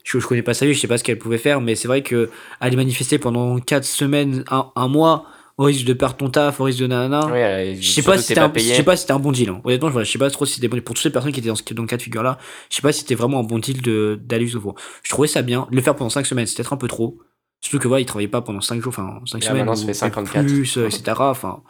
Je, 0.04 0.18
je 0.20 0.26
connais 0.26 0.42
pas 0.42 0.54
sa 0.54 0.66
vie, 0.66 0.74
je 0.74 0.80
sais 0.80 0.88
pas 0.88 0.98
ce 0.98 1.04
qu'elle 1.04 1.18
pouvait 1.18 1.38
faire, 1.38 1.60
mais 1.60 1.74
c'est 1.76 1.88
vrai 1.88 2.02
que 2.02 2.30
aller 2.60 2.76
manifester 2.76 3.18
pendant 3.18 3.58
4 3.58 3.84
semaines, 3.84 4.44
un, 4.50 4.70
un 4.76 4.88
mois, 4.88 5.26
au 5.58 5.64
risque 5.64 5.86
de 5.86 5.92
perdre 5.94 6.16
ton 6.16 6.28
taf, 6.30 6.60
au 6.60 6.64
risque 6.64 6.80
de 6.80 6.86
nanana. 6.86 7.28
Euh, 7.32 7.75
Je 7.80 7.90
sais 7.90 8.02
pas 8.02 8.18
si 8.18 8.25
c'était 8.25 8.40
un, 8.40 8.52
je 8.54 8.60
sais 8.60 8.82
pas 8.82 8.96
si 8.96 9.02
c'était 9.02 9.12
un 9.14 9.18
bon 9.18 9.32
deal. 9.32 9.48
hein. 9.48 9.60
Honnêtement, 9.64 9.90
je, 9.90 10.04
sais 10.04 10.18
pas 10.18 10.30
trop 10.30 10.44
si 10.44 10.54
c'était 10.54 10.68
bon. 10.68 10.80
Pour 10.80 10.94
toutes 10.94 11.04
les 11.04 11.10
personnes 11.10 11.32
qui 11.32 11.40
étaient 11.40 11.48
dans 11.48 11.54
ce, 11.54 11.62
dans 11.75 11.82
le 11.82 11.88
cas 11.88 11.96
de 11.96 12.02
figure 12.02 12.22
là, 12.22 12.38
je 12.70 12.76
sais 12.76 12.82
pas 12.82 12.92
si 12.92 13.00
c'était 13.00 13.14
vraiment 13.14 13.40
un 13.40 13.44
bon 13.44 13.58
deal 13.58 13.80
de, 13.82 14.20
d'aller 14.22 14.46
jusqu'au. 14.46 14.75
Je 15.02 15.10
trouvais 15.10 15.28
ça 15.28 15.42
bien. 15.42 15.66
Le 15.70 15.80
faire 15.80 15.96
pendant 15.96 16.10
5 16.10 16.26
semaines, 16.26 16.46
c'est 16.46 16.56
peut-être 16.56 16.72
un 16.72 16.76
peu 16.76 16.88
trop. 16.88 17.18
Surtout 17.62 17.78
que, 17.78 17.88
voilà, 17.88 18.02
il 18.02 18.06
travaillait 18.06 18.28
pas 18.28 18.42
pendant 18.42 18.60
5 18.60 18.80
jours, 18.82 18.90
enfin, 18.96 19.20
5 19.25 19.42
Là, 19.42 19.48
semaines. 19.48 19.58
maintenant, 19.64 19.75
ça 19.75 19.80
fait 19.86 19.92
peut-être 19.92 20.14
54. 20.14 20.46
Plus, 20.46 20.76
euh, 20.76 20.86
etc. 20.86 21.02
Enfin, 21.20 21.62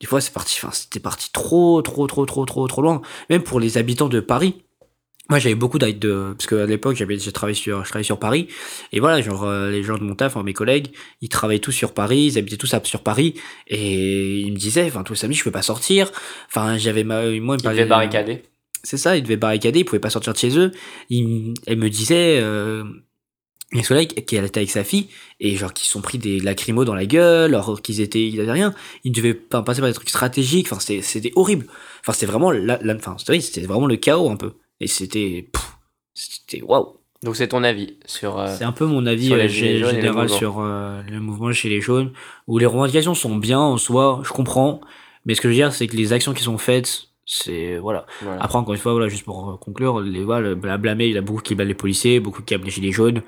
des 0.00 0.06
fois, 0.06 0.20
c'est 0.20 0.32
parti, 0.32 0.58
enfin, 0.62 0.70
c'était 0.72 1.00
parti 1.00 1.30
trop, 1.32 1.82
trop, 1.82 2.06
trop, 2.06 2.26
trop, 2.26 2.44
trop, 2.46 2.66
trop 2.68 2.82
loin. 2.82 3.02
Même 3.28 3.42
pour 3.42 3.58
les 3.60 3.76
habitants 3.76 4.08
de 4.08 4.20
Paris. 4.20 4.62
Moi, 5.28 5.40
j'avais 5.40 5.56
beaucoup 5.56 5.78
d'aide 5.80 5.98
de, 5.98 6.34
parce 6.38 6.46
qu'à 6.46 6.66
l'époque, 6.66 6.94
j'avais, 6.96 7.18
j'ai 7.18 7.32
travaillé 7.32 7.56
sur, 7.56 7.82
je 7.84 7.88
travaillais 7.88 8.04
sur 8.04 8.18
Paris. 8.20 8.46
Et 8.92 9.00
voilà, 9.00 9.20
genre, 9.22 9.42
euh, 9.44 9.70
les 9.70 9.82
gens 9.82 9.98
de 9.98 10.04
mon 10.04 10.14
taf, 10.14 10.36
enfin, 10.36 10.44
mes 10.44 10.52
collègues, 10.52 10.88
ils 11.20 11.28
travaillaient 11.28 11.58
tous 11.58 11.72
sur 11.72 11.94
Paris, 11.94 12.26
ils 12.32 12.38
habitaient 12.38 12.56
tous 12.56 12.72
à- 12.74 12.80
sur 12.84 13.00
Paris. 13.02 13.34
Et 13.66 14.38
ils 14.40 14.52
me 14.52 14.56
disaient, 14.56 14.84
enfin, 14.86 15.02
tous 15.02 15.14
les 15.14 15.18
samedis, 15.18 15.36
je 15.38 15.42
peux 15.44 15.50
pas 15.50 15.62
sortir. 15.62 16.12
Enfin, 16.48 16.78
j'avais 16.78 17.02
ma, 17.02 17.22
moi, 17.22 17.32
ils 17.32 17.40
me 17.42 17.54
Il 17.56 17.62
parlaient- 17.62 17.78
devait 17.80 17.88
barricader. 17.88 18.42
c'est 18.84 18.96
ça, 18.98 19.16
ils 19.16 19.22
devaient 19.22 19.36
barricader, 19.36 19.80
ils 19.80 19.84
pouvaient 19.84 19.98
pas 19.98 20.10
sortir 20.10 20.32
de 20.32 20.38
chez 20.38 20.56
eux. 20.58 20.70
Il, 21.10 21.54
elle 21.66 21.78
me 21.78 21.90
disait, 21.90 22.38
euh, 22.40 22.84
mes 23.72 23.82
collègues, 23.82 24.24
qu'elle 24.26 24.44
était 24.44 24.60
avec 24.60 24.70
sa 24.70 24.84
fille, 24.84 25.08
et 25.40 25.56
genre 25.56 25.74
qu'ils 25.74 25.86
se 25.86 25.90
sont 25.92 26.02
pris 26.02 26.18
des 26.18 26.38
lacrymos 26.38 26.84
dans 26.84 26.94
la 26.94 27.04
gueule, 27.04 27.52
alors 27.52 27.82
qu'ils 27.82 28.00
étaient, 28.00 28.24
ils 28.28 28.40
avaient 28.40 28.52
rien. 28.52 28.74
Ils 29.02 29.10
devaient 29.10 29.34
pas 29.34 29.62
passer 29.62 29.80
par 29.80 29.90
des 29.90 29.94
trucs 29.94 30.08
stratégiques, 30.08 30.68
enfin, 30.70 30.78
c'était, 30.78 31.02
c'était 31.02 31.32
horrible. 31.34 31.66
Enfin, 32.02 32.12
c'était 32.12 32.26
vraiment, 32.26 32.52
la, 32.52 32.78
la- 32.80 32.94
enfin, 32.94 33.16
c'était 33.18 33.62
vraiment 33.66 33.86
le 33.88 33.96
chaos 33.96 34.30
un 34.30 34.36
peu. 34.36 34.52
Et 34.80 34.86
c'était, 34.86 35.48
c'était, 36.14 36.62
waouh. 36.62 36.98
Donc 37.22 37.36
c'est 37.36 37.48
ton 37.48 37.64
avis 37.64 37.96
sur. 38.04 38.38
euh, 38.38 38.54
C'est 38.56 38.64
un 38.64 38.72
peu 38.72 38.84
mon 38.86 39.06
avis 39.06 39.26
sur 39.28 39.36
les 39.36 39.44
euh, 39.44 39.48
gilets 39.48 39.78
jaunes 39.78 39.94
général 39.94 40.28
sur 40.28 40.60
euh, 40.60 41.02
le 41.08 41.18
mouvement 41.20 41.50
chez 41.52 41.68
les 41.68 41.80
jaunes, 41.80 42.12
où 42.46 42.58
les 42.58 42.66
revendications 42.66 43.14
sont 43.14 43.36
bien 43.36 43.58
en 43.58 43.78
soi, 43.78 44.20
je 44.24 44.30
comprends, 44.30 44.80
mais 45.24 45.34
ce 45.34 45.40
que 45.40 45.48
je 45.48 45.54
veux 45.54 45.58
dire, 45.58 45.72
c'est 45.72 45.86
que 45.86 45.96
les 45.96 46.12
actions 46.12 46.34
qui 46.34 46.42
sont 46.42 46.58
faites, 46.58 47.08
c'est, 47.24 47.78
voilà. 47.78 48.06
voilà. 48.22 48.42
Après, 48.42 48.58
encore 48.58 48.74
une 48.74 48.80
fois, 48.80 48.92
voilà, 48.92 49.08
juste 49.08 49.24
pour 49.24 49.58
conclure, 49.58 50.00
les, 50.00 50.22
voilà, 50.22 50.54
blâmer, 50.54 51.06
il 51.06 51.14
y 51.14 51.18
a 51.18 51.22
beaucoup 51.22 51.40
qui 51.40 51.54
blâment 51.54 51.68
les 51.68 51.74
policiers, 51.74 52.20
beaucoup 52.20 52.42
qui 52.42 52.54
blâment 52.54 52.66
les 52.66 52.70
gilets 52.70 52.92
jaunes. 52.92 53.22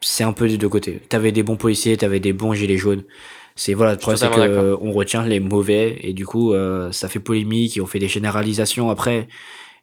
C'est 0.00 0.24
un 0.24 0.32
peu 0.32 0.48
des 0.48 0.58
deux 0.58 0.68
côtés. 0.68 1.00
T'avais 1.08 1.30
des 1.30 1.42
bons 1.42 1.56
policiers, 1.56 1.96
t'avais 1.96 2.20
des 2.20 2.32
bons 2.32 2.52
gilets 2.54 2.76
jaunes. 2.76 3.04
C'est 3.56 3.74
voilà, 3.74 3.92
le 3.92 3.98
problème 3.98 4.18
c'est 4.18 4.30
que 4.30 4.76
on 4.80 4.90
retient 4.90 5.24
les 5.24 5.38
mauvais 5.38 5.96
et 6.00 6.12
du 6.12 6.26
coup 6.26 6.52
euh, 6.52 6.90
ça 6.90 7.08
fait 7.08 7.20
polémique 7.20 7.76
et 7.76 7.80
on 7.80 7.86
fait 7.86 8.00
des 8.00 8.08
généralisations 8.08 8.90
après 8.90 9.28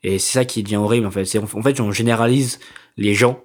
et 0.04 0.20
c'est 0.20 0.34
ça 0.34 0.46
qui 0.46 0.64
devient 0.64 0.78
horrible 0.78 1.06
en 1.06 1.12
fait. 1.12 1.26
C'est 1.26 1.40
en 1.40 1.62
fait 1.62 1.80
on 1.80 1.92
généralise 1.92 2.60
les 2.98 3.14
gens 3.14 3.44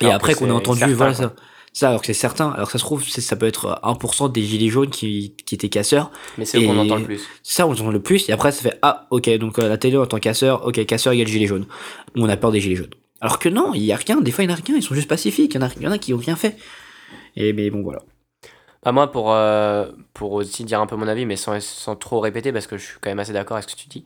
et 0.00 0.04
Alors 0.06 0.16
après 0.16 0.34
qu'on 0.34 0.50
a 0.50 0.52
entendu 0.54 0.80
certain, 0.80 0.94
voilà 0.94 1.14
quoi. 1.14 1.24
ça. 1.28 1.34
Ça 1.72 1.88
alors 1.88 2.00
que 2.00 2.06
c'est 2.06 2.14
certain. 2.14 2.50
Alors 2.50 2.68
que 2.68 2.72
ça 2.72 2.78
se 2.78 2.84
trouve 2.84 3.02
ça 3.04 3.36
peut 3.36 3.46
être 3.46 3.80
1% 3.82 4.30
des 4.30 4.42
gilets 4.42 4.68
jaunes 4.68 4.90
qui 4.90 5.34
qui 5.44 5.54
étaient 5.56 5.68
casseurs 5.68 6.10
Mais 6.38 6.44
c'est 6.44 6.58
eux 6.58 6.66
qu'on 6.66 6.78
entend 6.78 6.96
le 6.96 7.04
plus. 7.04 7.28
ça, 7.42 7.66
on 7.66 7.72
entend 7.72 7.90
le 7.90 8.00
plus, 8.00 8.28
et 8.28 8.32
après, 8.32 8.52
ça 8.52 8.62
fait 8.62 8.78
Ah, 8.82 9.06
ok, 9.10 9.28
donc 9.38 9.58
euh, 9.58 9.68
la 9.68 9.76
télé 9.76 9.96
en 9.96 10.06
tant 10.06 10.18
que 10.18 10.22
casseur, 10.22 10.66
ok, 10.66 10.84
casseur 10.86 11.12
égale 11.12 11.26
gilet 11.26 11.46
jaune. 11.46 11.66
On 12.16 12.28
a 12.28 12.36
peur 12.36 12.52
des 12.52 12.60
gilets 12.60 12.76
jaunes. 12.76 12.94
Alors 13.20 13.38
que 13.40 13.48
non, 13.48 13.72
il 13.74 13.82
y 13.82 13.92
a 13.92 13.96
rien, 13.96 14.20
des 14.20 14.30
fois, 14.30 14.44
il 14.44 14.50
y 14.50 14.52
en 14.52 14.56
a 14.56 14.60
rien, 14.64 14.76
ils 14.76 14.82
sont 14.82 14.94
juste 14.94 15.08
pacifiques, 15.08 15.54
il 15.54 15.60
y 15.60 15.64
en 15.64 15.66
a, 15.66 15.70
il 15.76 15.82
y 15.82 15.88
en 15.88 15.92
a 15.92 15.98
qui 15.98 16.12
ont 16.14 16.18
rien 16.18 16.36
fait. 16.36 16.56
Et 17.36 17.52
mais 17.52 17.70
bon, 17.70 17.82
voilà. 17.82 18.00
Bah, 18.84 18.92
moi, 18.92 19.10
pour, 19.10 19.32
euh, 19.32 19.90
pour 20.12 20.32
aussi 20.32 20.64
dire 20.64 20.80
un 20.80 20.86
peu 20.86 20.94
mon 20.96 21.08
avis, 21.08 21.24
mais 21.24 21.36
sans, 21.36 21.58
sans 21.60 21.96
trop 21.96 22.20
répéter, 22.20 22.52
parce 22.52 22.66
que 22.66 22.76
je 22.76 22.84
suis 22.84 22.96
quand 23.00 23.10
même 23.10 23.18
assez 23.18 23.32
d'accord 23.32 23.56
avec 23.56 23.68
ce 23.68 23.74
que 23.74 23.80
tu 23.80 23.88
dis, 23.88 24.04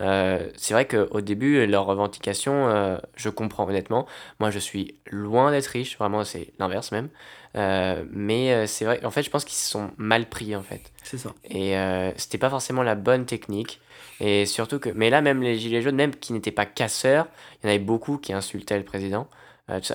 euh, 0.00 0.48
c'est 0.56 0.74
vrai 0.74 0.86
qu'au 0.86 1.20
début, 1.20 1.66
leurs 1.66 1.84
revendications, 1.86 2.68
euh, 2.68 2.96
je 3.16 3.28
comprends 3.28 3.68
honnêtement. 3.68 4.06
Moi, 4.38 4.50
je 4.50 4.58
suis 4.58 4.94
loin 5.10 5.50
d'être 5.50 5.66
riche, 5.66 5.98
vraiment, 5.98 6.24
c'est 6.24 6.52
l'inverse 6.58 6.90
même. 6.92 7.08
Euh, 7.56 8.04
mais 8.10 8.52
euh, 8.52 8.66
c'est 8.66 8.84
vrai, 8.84 9.04
en 9.04 9.10
fait, 9.10 9.22
je 9.22 9.30
pense 9.30 9.44
qu'ils 9.44 9.56
se 9.58 9.68
sont 9.70 9.90
mal 9.96 10.26
pris, 10.28 10.54
en 10.56 10.62
fait. 10.62 10.92
C'est 11.02 11.18
ça. 11.18 11.34
Et 11.44 11.74
c'était 12.16 12.38
pas 12.38 12.50
forcément 12.50 12.82
la 12.82 12.94
bonne 12.94 13.26
technique. 13.26 13.80
Et 14.20 14.46
surtout 14.46 14.78
que. 14.78 14.90
Mais 14.90 15.10
là, 15.10 15.20
même 15.22 15.42
les 15.42 15.58
Gilets 15.58 15.82
jaunes, 15.82 15.96
même 15.96 16.14
qui 16.14 16.32
n'étaient 16.32 16.50
pas 16.52 16.66
casseurs, 16.66 17.26
il 17.62 17.66
y 17.66 17.68
en 17.68 17.70
avait 17.70 17.78
beaucoup 17.78 18.18
qui 18.18 18.32
insultaient 18.32 18.78
le 18.78 18.84
président. 18.84 19.28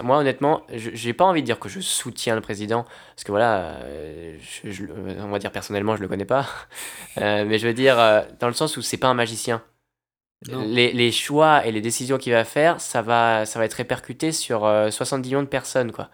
Moi, 0.04 0.18
honnêtement, 0.20 0.62
je- 0.74 0.92
j'ai 0.94 1.12
pas 1.14 1.26
envie 1.26 1.42
de 1.42 1.46
dire 1.46 1.60
que 1.60 1.68
je 1.68 1.82
soutiens 1.82 2.34
le 2.36 2.40
président, 2.42 2.86
parce 3.14 3.26
que 3.26 3.32
voilà, 3.32 3.76
je- 4.40 4.70
je- 4.72 4.86
on 5.20 5.28
va 5.28 5.38
dire 5.38 5.52
personnellement, 5.52 5.96
je 5.98 6.02
le 6.02 6.08
connais 6.08 6.26
pas. 6.26 6.48
Euh, 7.18 7.46
mais 7.48 7.60
je 7.60 7.68
veux 7.68 7.74
dire, 7.74 7.96
dans 8.40 8.48
le 8.48 8.54
sens 8.54 8.76
où 8.78 8.82
c'est 8.82 8.98
pas 8.98 9.08
un 9.08 9.14
magicien. 9.14 9.62
Les, 10.68 10.92
les 10.94 11.12
choix 11.12 11.66
et 11.66 11.72
les 11.72 11.82
décisions 11.82 12.18
qu'il 12.18 12.34
va 12.34 12.44
faire, 12.44 12.80
ça 12.80 13.02
va, 13.02 13.46
ça 13.46 13.58
va 13.60 13.66
être 13.66 13.74
répercuté 13.74 14.32
sur 14.32 14.66
euh, 14.66 14.92
70 14.92 15.28
millions 15.30 15.42
de 15.42 15.48
personnes, 15.48 15.92
quoi. 15.92 16.10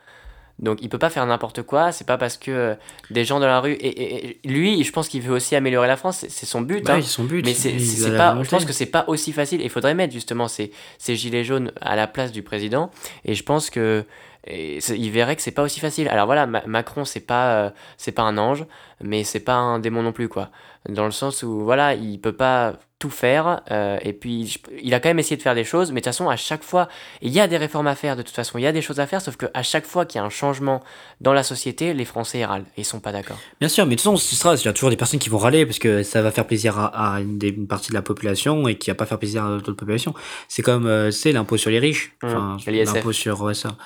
Donc 0.59 0.77
il 0.81 0.89
peut 0.89 0.99
pas 0.99 1.09
faire 1.09 1.25
n'importe 1.25 1.63
quoi, 1.63 1.91
c'est 1.91 2.05
pas 2.05 2.19
parce 2.19 2.37
que 2.37 2.51
euh, 2.51 2.75
des 3.09 3.25
gens 3.25 3.39
dans 3.39 3.47
la 3.47 3.59
rue. 3.61 3.73
Et, 3.73 3.87
et- 3.87 4.39
et 4.43 4.47
lui, 4.47 4.83
je 4.83 4.91
pense 4.91 5.07
qu'il 5.09 5.21
veut 5.21 5.33
aussi 5.33 5.55
améliorer 5.55 5.87
la 5.87 5.97
France, 5.97 6.25
c'est- 6.29 6.45
son 6.45 6.61
but. 6.61 6.85
Bah, 6.85 6.93
hein. 6.97 7.01
sont 7.01 7.23
but. 7.23 7.43
Mais 7.45 7.53
c'est 7.79 8.11
pas, 8.17 8.33
je 8.43 8.49
pense 8.49 8.61
que 8.67 8.73
c'est 8.73 8.85
pas 8.85 9.05
aussi 9.07 9.31
facile. 9.33 9.61
Il 9.61 9.69
faudrait 9.71 9.95
mettre 9.95 10.13
justement 10.13 10.47
ces, 10.47 10.71
ces 10.99 11.15
gilets 11.15 11.43
jaunes 11.43 11.71
à 11.81 11.95
la 11.95 12.05
place 12.05 12.31
du 12.31 12.43
président. 12.43 12.91
Et 13.25 13.33
je 13.33 13.41
pense 13.43 13.69
que 13.71 14.05
il 14.47 15.11
verrait 15.11 15.35
que 15.35 15.41
c'est 15.41 15.51
pas 15.51 15.61
aussi 15.63 15.79
facile. 15.79 16.07
Alors 16.09 16.25
voilà, 16.25 16.45
Ma- 16.47 16.63
Macron 16.65 17.05
c'est 17.05 17.19
pas 17.19 17.53
euh, 17.65 17.69
c'est 17.97 18.11
pas 18.11 18.23
un 18.23 18.37
ange, 18.37 18.65
mais 18.99 19.23
c'est 19.23 19.39
pas 19.39 19.53
un 19.55 19.79
démon 19.79 20.01
non 20.03 20.11
plus 20.13 20.29
quoi. 20.29 20.49
Dans 20.89 21.05
le 21.05 21.11
sens 21.11 21.43
où 21.43 21.61
voilà, 21.63 21.93
il 21.93 22.19
peut 22.19 22.33
pas 22.33 22.73
tout 22.97 23.09
faire. 23.09 23.61
euh, 23.71 23.97
et 24.03 24.13
puis 24.13 24.45
je- 24.47 24.59
il 24.81 24.93
a 24.93 24.99
quand 24.99 25.09
même 25.09 25.17
essayé 25.19 25.35
de 25.35 25.41
faire 25.41 25.55
des 25.55 25.63
choses, 25.63 25.89
mais 25.91 26.01
de 26.01 26.03
toute 26.05 26.13
façon 26.13 26.29
à 26.29 26.35
chaque 26.35 26.63
fois 26.63 26.87
il 27.21 27.31
y 27.31 27.39
a 27.39 27.47
des 27.47 27.57
réformes 27.57 27.87
à 27.87 27.95
faire. 27.95 28.15
De 28.15 28.21
toute 28.21 28.35
façon 28.35 28.57
il 28.59 28.61
y 28.61 28.67
a 28.67 28.71
des 28.71 28.81
choses 28.83 28.99
à 28.99 29.07
faire, 29.07 29.21
sauf 29.21 29.37
que 29.37 29.47
à 29.55 29.63
chaque 29.63 29.85
fois 29.87 30.05
qu'il 30.05 30.19
y 30.19 30.21
a 30.21 30.25
un 30.25 30.29
changement 30.29 30.83
dans 31.19 31.33
la 31.33 31.41
société, 31.43 31.93
les 31.95 32.05
Français 32.05 32.45
râlent 32.45 32.65
et 32.77 32.81
ils 32.81 32.85
sont 32.85 32.99
pas 32.99 33.11
d'accord. 33.11 33.37
Bien 33.59 33.69
sûr, 33.69 33.85
mais 33.85 33.91
de 33.91 34.01
toute 34.01 34.03
façon, 34.03 34.17
ce 34.17 34.35
sera, 34.35 34.53
il 34.55 34.63
y 34.63 34.67
a 34.67 34.73
toujours 34.73 34.91
des 34.91 34.97
personnes 34.97 35.19
qui 35.19 35.29
vont 35.29 35.39
râler 35.39 35.65
parce 35.65 35.79
que 35.79 36.03
ça 36.03 36.21
va 36.21 36.29
faire 36.31 36.45
plaisir 36.45 36.77
à, 36.79 37.15
à 37.15 37.21
une, 37.21 37.37
des- 37.39 37.49
une 37.49 37.67
partie 37.67 37.89
de 37.89 37.95
la 37.95 38.03
population 38.03 38.67
et 38.67 38.77
qui 38.77 38.89
va 38.91 38.95
pas 38.95 39.05
faire 39.07 39.17
plaisir 39.19 39.45
à 39.45 39.49
d'autres 39.49 39.73
populations. 39.73 40.13
C'est 40.47 40.61
comme, 40.61 40.85
euh, 40.85 41.09
c'est 41.09 41.31
l'impôt 41.31 41.57
sur 41.57 41.71
les 41.71 41.79
riches. 41.79 42.13
Mmh, 42.21 42.27
Enfin, 42.27 42.57
l'impôt 42.97 43.11
sur, 43.13 43.55
ça. 43.55 43.77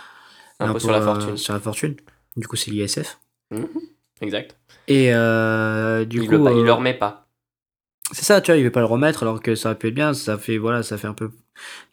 Impôt 0.60 0.80
sur 0.80 0.92
la 0.92 0.98
euh, 1.00 1.04
fortune. 1.06 1.38
sur 1.38 1.54
la 1.54 1.60
fortune. 1.62 1.96
Du 2.36 2.48
coup, 2.48 2.56
c'est 2.58 2.72
l'ISF. 2.72 3.18
Exact. 4.22 4.58
Et 4.88 5.14
euh, 5.14 6.06
du 6.06 6.22
il, 6.24 6.28
coup, 6.28 6.36
le, 6.36 6.52
il 6.52 6.60
euh, 6.60 6.64
le 6.64 6.74
remet 6.74 6.94
pas. 6.94 7.28
c'est 8.12 8.24
ça, 8.26 8.42
tu 8.42 8.52
vois, 8.52 8.58
il 8.58 8.64
veut 8.64 8.72
pas 8.72 8.80
le 8.82 8.86
remettre 8.86 9.24
alors 9.24 9.42
que 9.42 9.56
ça 9.56 9.70
aurait 9.70 9.78
pu 9.78 9.88
être 9.88 9.94
bien. 9.96 10.14
Ça 10.14 10.38
fait, 10.38 10.58
voilà, 10.58 10.84
ça 10.84 10.98
fait 10.98 11.08
un 11.08 11.14
peu 11.14 11.30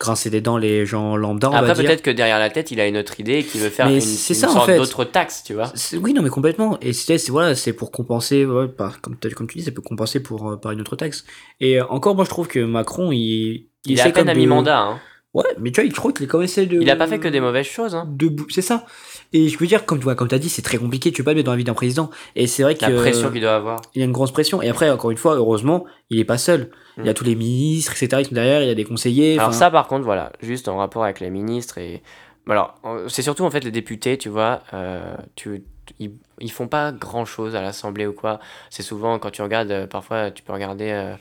grincer 0.01 0.29
des 0.29 0.41
dents 0.41 0.57
les 0.59 0.85
gens 0.87 1.17
lambda, 1.17 1.49
Après, 1.55 1.75
peut-être 1.75 2.03
que 2.03 2.11
derrière 2.11 2.39
la 2.41 2.51
tête, 2.51 2.71
il 2.73 2.81
a 2.81 2.87
une 2.89 2.97
autre 2.97 3.21
idée 3.21 3.39
et 3.39 3.45
qu'il 3.45 3.61
veut 3.61 3.69
faire 3.71 3.87
Mais 3.87 3.95
une, 3.97 4.01
ça, 4.01 4.49
en 4.49 4.53
sorte 4.55 4.67
fait. 4.67 4.77
d'autre 4.77 5.05
taxe, 5.05 5.45
tu 5.45 5.55
vois. 5.55 5.71
C'est- 5.77 5.97
Oui, 5.97 6.13
non, 6.13 6.23
mais 6.23 6.31
complètement. 6.31 6.79
Et 6.81 6.93
c'est 6.93 7.17
c'est- 7.19 7.31
voilà, 7.31 7.55
c'est 7.55 7.73
pour 7.73 7.93
compenser, 7.93 8.45
ouais, 8.45 8.67
par, 8.69 9.01
comme, 9.01 9.17
comme 9.37 9.47
tu 9.47 9.59
dis, 9.59 9.65
ça 9.65 9.71
peut 9.71 9.81
compenser 9.83 10.21
pour, 10.21 10.51
euh, 10.51 10.57
par 10.57 10.73
une 10.73 10.81
autre 10.81 10.97
taxe. 10.97 11.25
Et 11.61 11.81
encore, 11.81 12.17
moi, 12.17 12.25
je 12.25 12.31
trouve 12.31 12.49
que 12.49 12.59
Macron, 12.59 13.13
il. 13.13 13.69
Il, 13.85 14.01
a 14.01 14.05
à 14.05 14.11
peine 14.11 14.29
à 14.29 14.35
de- 14.35 14.39
mi-mandat. 14.39 14.79
Hein. 14.81 15.01
Ouais, 15.35 15.45
mais 15.59 15.71
tu 15.71 15.81
vois, 15.81 15.87
il- 15.87 15.93
je 15.95 15.97
crois 15.99 16.13
qu'il 16.13 16.27
a 16.27 16.29
quand 16.29 16.39
même 16.39 16.45
essayé 16.45 16.67
de. 16.67 16.81
Il 16.81 16.91
a 16.91 16.97
pas 16.97 17.07
fait 17.07 17.19
que 17.19 17.29
des 17.29 17.41
mauvaises 17.41 17.67
choses. 17.67 17.95
Hein. 17.95 18.07
de 18.09 18.31
C'est 18.51 18.63
ça. 18.63 18.85
Et 19.33 19.49
je 19.49 19.59
veux 19.59 19.67
dire, 19.67 19.87
comme 19.87 19.99
tu 19.99 20.05
vois, 20.05 20.15
comme 20.15 20.29
t'as 20.29 20.39
dit, 20.39 20.49
c'est 20.49 20.63
très 20.63 20.79
compliqué. 20.79 21.11
Tu 21.13 21.23
peux 21.23 21.27
pas 21.27 21.31
le 21.33 21.37
mettre 21.37 21.47
dans 21.47 21.53
la 21.53 21.59
vie 21.59 21.65
d'un 21.65 21.75
président. 21.75 22.11
Et 22.37 22.47
c'est 22.47 22.63
vrai 22.63 22.75
que. 22.75 22.85
La 22.85 22.91
pression 22.91 23.31
qu'il 23.31 23.41
doit 23.41 23.55
avoir. 23.57 23.81
Il 23.95 24.01
y 24.01 24.03
a 24.03 24.05
une 24.05 24.13
grosse 24.13 24.33
pression. 24.33 24.63
Et 24.63 24.69
après, 24.69 24.91
encore 24.91 25.11
une 25.11 25.17
fois, 25.17 25.35
heureusement, 25.37 25.85
il 26.11 26.19
est 26.19 26.25
pas 26.25 26.39
seul. 26.39 26.71
Il 26.99 27.07
y 27.07 27.09
a 27.09 27.13
Mm. 27.13 27.15
tous 27.15 27.25
les 27.25 27.35
ministres, 27.35 27.93
etc. 27.93 28.23
qui 28.23 28.29
sont 28.29 28.35
derrière. 28.35 28.63
Il 28.63 28.69
y 28.69 28.71
a 28.71 28.75
des 28.75 28.85
conseillers. 28.85 29.39
Alors 29.39 29.55
ça, 29.55 29.71
par 29.71 29.87
contre, 29.89 30.05
voilà, 30.05 30.33
juste 30.43 30.69
en 30.69 30.77
rapport 30.77 31.05
avec 31.05 31.21
les 31.21 31.31
ministres 31.31 31.79
et... 31.79 32.03
Alors, 32.49 32.75
euh, 32.85 33.09
c'est 33.09 33.23
surtout 33.23 33.45
en 33.45 33.51
fait 33.53 33.63
les 33.63 33.71
députés, 33.71 34.19
tu 34.19 34.29
vois, 34.29 34.63
euh, 34.75 35.15
tu, 35.37 35.63
ils, 36.01 36.11
ils 36.41 36.51
font 36.51 36.67
pas 36.67 36.91
grand-chose 36.91 37.55
à 37.55 37.63
l'Assemblée 37.63 38.05
ou 38.05 38.13
quoi. 38.13 38.41
C'est 38.69 38.83
souvent, 38.83 39.21
quand 39.21 39.31
tu 39.31 39.43
regardes, 39.43 39.71
euh, 39.71 39.87
parfois, 39.87 40.33
tu 40.33 40.43
peux 40.43 40.53
regarder 40.53 40.91
euh, 40.91 41.15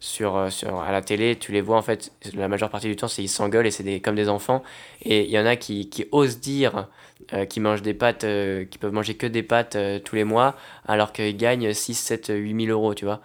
sur, 0.00 0.50
sur, 0.50 0.80
à 0.80 0.90
la 0.90 1.00
télé, 1.00 1.36
tu 1.36 1.52
les 1.52 1.60
vois, 1.60 1.76
en 1.76 1.82
fait, 1.82 2.10
la 2.34 2.48
majeure 2.48 2.70
partie 2.70 2.88
du 2.88 2.96
temps, 2.96 3.06
c'est 3.06 3.22
ils 3.22 3.28
s'engueulent 3.28 3.68
et 3.68 3.70
c'est 3.70 3.84
des, 3.84 4.00
comme 4.00 4.16
des 4.16 4.28
enfants. 4.28 4.64
Et 5.02 5.24
il 5.24 5.30
y 5.30 5.38
en 5.38 5.46
a 5.46 5.54
qui, 5.54 5.88
qui 5.88 6.06
osent 6.10 6.40
dire 6.40 6.88
euh, 7.32 7.44
qu'ils 7.44 7.62
mangent 7.62 7.82
des 7.82 7.94
pâtes, 7.94 8.24
euh, 8.24 8.64
qui 8.64 8.78
peuvent 8.78 8.92
manger 8.92 9.14
que 9.14 9.26
des 9.26 9.42
pâtes 9.42 9.76
euh, 9.76 9.98
tous 9.98 10.16
les 10.16 10.24
mois, 10.24 10.56
alors 10.86 11.12
qu'ils 11.12 11.36
gagnent 11.36 11.72
6, 11.72 11.94
7, 11.94 12.32
8 12.34 12.66
000 12.66 12.78
euros, 12.78 12.94
tu 12.94 13.04
vois. 13.04 13.20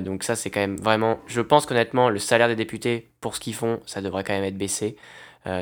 Donc 0.00 0.24
ça, 0.24 0.34
c'est 0.34 0.50
quand 0.50 0.60
même 0.60 0.76
vraiment... 0.76 1.20
Je 1.26 1.40
pense 1.40 1.64
qu'honnêtement, 1.64 2.08
le 2.08 2.18
salaire 2.18 2.48
des 2.48 2.56
députés, 2.56 3.08
pour 3.20 3.36
ce 3.36 3.40
qu'ils 3.40 3.54
font, 3.54 3.80
ça 3.86 4.00
devrait 4.00 4.24
quand 4.24 4.32
même 4.32 4.42
être 4.42 4.58
baissé. 4.58 4.96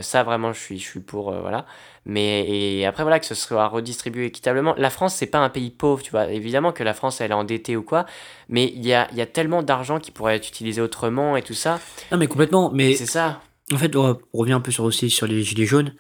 Ça, 0.01 0.23
vraiment, 0.23 0.55
je 0.55 0.59
suis, 0.59 0.79
je 0.79 0.89
suis 0.89 1.01
pour, 1.01 1.31
voilà. 1.31 1.67
Mais 2.07 2.49
et 2.49 2.87
après, 2.87 3.03
voilà, 3.03 3.21
que 3.21 3.27
ce 3.27 3.35
soit 3.35 3.67
redistribué 3.69 4.25
équitablement. 4.25 4.75
La 4.79 4.89
France, 4.89 5.15
c'est 5.15 5.27
pas 5.27 5.41
un 5.41 5.51
pays 5.51 5.71
pauvre, 5.71 6.03
tu 6.03 6.11
vois. 6.11 6.31
Évidemment 6.31 6.73
que 6.73 6.83
la 6.83 6.95
France, 6.95 7.21
elle 7.21 7.33
est 7.33 7.35
endettée 7.35 7.77
ou 7.77 7.83
quoi, 7.83 8.07
mais 8.49 8.73
il 8.75 8.87
y 8.87 8.95
a, 8.95 9.13
y 9.13 9.21
a 9.21 9.27
tellement 9.27 9.63
d'argent 9.63 9.99
qui 9.99 10.11
pourrait 10.11 10.37
être 10.37 10.49
utilisé 10.49 10.81
autrement 10.81 11.37
et 11.37 11.43
tout 11.43 11.55
ça. 11.55 11.79
Non, 12.11 12.17
mais 12.17 12.29
complètement. 12.29 12.71
Mais 12.73 12.95
C'est 12.95 13.05
ça. 13.05 13.43
En 13.75 13.77
fait, 13.77 13.95
on 13.95 14.19
on 14.33 14.39
revient 14.39 14.55
un 14.55 14.61
peu 14.61 14.71
sur 14.71 14.85
aussi 14.85 15.11
sur 15.11 15.27
les 15.27 15.43
gilets 15.43 15.67
jaunes. 15.67 15.93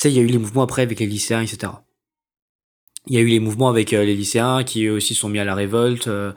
Tu 0.00 0.08
sais, 0.08 0.14
il 0.14 0.16
y 0.16 0.18
a 0.18 0.22
eu 0.22 0.28
les 0.28 0.38
mouvements 0.38 0.62
après 0.62 0.80
avec 0.80 0.98
les 0.98 1.06
lycéens, 1.06 1.42
etc. 1.42 1.72
Il 3.06 3.14
y 3.14 3.18
a 3.18 3.20
eu 3.20 3.26
les 3.26 3.38
mouvements 3.38 3.68
avec 3.68 3.92
euh, 3.92 4.02
les 4.02 4.14
lycéens 4.14 4.64
qui 4.64 4.86
eux 4.86 4.92
aussi 4.92 5.14
sont 5.14 5.28
mis 5.28 5.38
à 5.38 5.44
la 5.44 5.54
révolte 5.54 6.08
euh, 6.08 6.32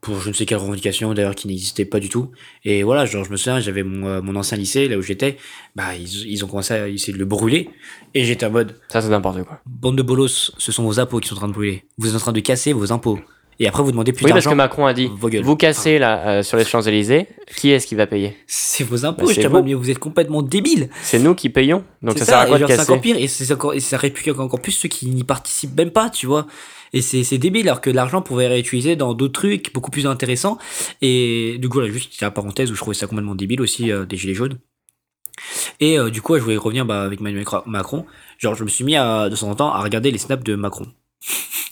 pour 0.00 0.20
je 0.20 0.30
ne 0.30 0.34
sais 0.34 0.46
quelle 0.46 0.56
revendication 0.56 1.12
d'ailleurs 1.12 1.34
qui 1.34 1.46
n'existait 1.46 1.84
pas 1.84 2.00
du 2.00 2.08
tout. 2.08 2.30
Et 2.64 2.82
voilà, 2.82 3.04
genre 3.04 3.22
je 3.22 3.30
me 3.30 3.36
souviens, 3.36 3.60
j'avais 3.60 3.82
mon, 3.82 4.06
euh, 4.06 4.22
mon 4.22 4.36
ancien 4.36 4.56
lycée 4.56 4.88
là 4.88 4.96
où 4.96 5.02
j'étais, 5.02 5.36
bah 5.76 5.94
ils, 5.94 6.26
ils 6.26 6.44
ont 6.46 6.48
commencé 6.48 6.72
à 6.72 6.88
essayer 6.88 7.12
de 7.12 7.18
le 7.18 7.26
brûler 7.26 7.68
et 8.14 8.24
j'étais 8.24 8.46
en 8.46 8.50
mode 8.50 8.80
Ça, 8.88 9.02
c'est 9.02 9.10
n'importe 9.10 9.44
quoi. 9.44 9.60
bande 9.66 9.98
de 9.98 10.02
bolos, 10.02 10.52
ce 10.56 10.72
sont 10.72 10.84
vos 10.84 10.98
impôts 10.98 11.20
qui 11.20 11.28
sont 11.28 11.34
en 11.34 11.38
train 11.40 11.48
de 11.48 11.52
brûler. 11.52 11.84
Vous 11.98 12.08
êtes 12.08 12.16
en 12.16 12.20
train 12.20 12.32
de 12.32 12.40
casser 12.40 12.72
vos 12.72 12.90
impôts. 12.90 13.18
Et 13.60 13.68
après, 13.68 13.82
vous 13.82 13.92
demandez 13.92 14.12
plus 14.12 14.24
Oui, 14.24 14.32
parce 14.32 14.44
que 14.44 14.50
d'argent. 14.50 14.56
Macron 14.56 14.86
a 14.86 14.94
dit 14.94 15.10
vous 15.42 15.56
cassez 15.56 15.98
là 15.98 16.28
euh, 16.28 16.42
sur 16.42 16.56
les 16.56 16.64
Champs-Élysées, 16.64 17.28
qui 17.56 17.70
est-ce 17.70 17.86
qui 17.86 17.94
va 17.94 18.06
payer 18.06 18.36
C'est 18.46 18.84
vos 18.84 19.04
impôts, 19.04 19.26
Bah, 19.26 19.32
je 19.32 19.46
vous. 19.46 19.62
mais 19.62 19.74
vous 19.74 19.90
êtes 19.90 19.98
complètement 19.98 20.42
débiles. 20.42 20.88
C'est 21.02 21.18
nous 21.18 21.34
qui 21.34 21.50
payons. 21.50 21.84
Donc 22.02 22.18
C'est 22.18 22.24
ça, 22.24 22.32
sert 22.32 22.38
à 22.40 22.46
quoi 22.46 22.58
de 22.58 22.66
c'est 22.66 22.80
encore 22.80 23.00
pire, 23.00 23.16
et 23.16 23.28
c'est 23.28 23.52
encore, 23.52 23.74
et 23.74 23.80
ça 23.80 23.96
répugne 23.96 24.32
encore 24.32 24.60
plus 24.60 24.72
ceux 24.72 24.88
qui 24.88 25.06
n'y 25.06 25.24
participent 25.24 25.76
même 25.76 25.90
pas, 25.90 26.10
tu 26.10 26.26
vois. 26.26 26.46
Et 26.92 27.02
c'est, 27.02 27.38
débile, 27.38 27.68
alors 27.68 27.80
que 27.80 27.90
l'argent 27.90 28.22
pourrait 28.22 28.44
être 28.44 28.52
réutilisé 28.52 28.94
dans 28.94 29.14
d'autres 29.14 29.40
trucs 29.40 29.72
beaucoup 29.74 29.90
plus 29.90 30.06
intéressants. 30.06 30.58
Et 31.02 31.56
du 31.58 31.68
coup, 31.68 31.80
là, 31.80 31.88
juste 31.88 32.20
la 32.20 32.30
parenthèse 32.30 32.70
où 32.70 32.74
je 32.74 32.80
trouvais 32.80 32.94
ça 32.94 33.08
complètement 33.08 33.34
débile 33.34 33.60
aussi, 33.60 33.90
euh, 33.90 34.04
des 34.04 34.16
gilets 34.16 34.34
jaunes. 34.34 34.58
Et 35.80 35.98
euh, 35.98 36.08
du 36.10 36.22
coup, 36.22 36.36
je 36.36 36.42
voulais 36.42 36.56
revenir 36.56 36.84
bah, 36.86 37.02
avec 37.02 37.20
Emmanuel 37.20 37.44
Macron. 37.66 38.06
Genre, 38.38 38.54
je 38.54 38.62
me 38.62 38.68
suis 38.68 38.84
mis 38.84 38.94
à, 38.94 39.28
de 39.28 39.34
temps 39.34 39.50
en 39.50 39.56
temps 39.56 39.72
à 39.72 39.82
regarder 39.82 40.12
les 40.12 40.18
snaps 40.18 40.44
de 40.44 40.54
Macron. 40.54 40.86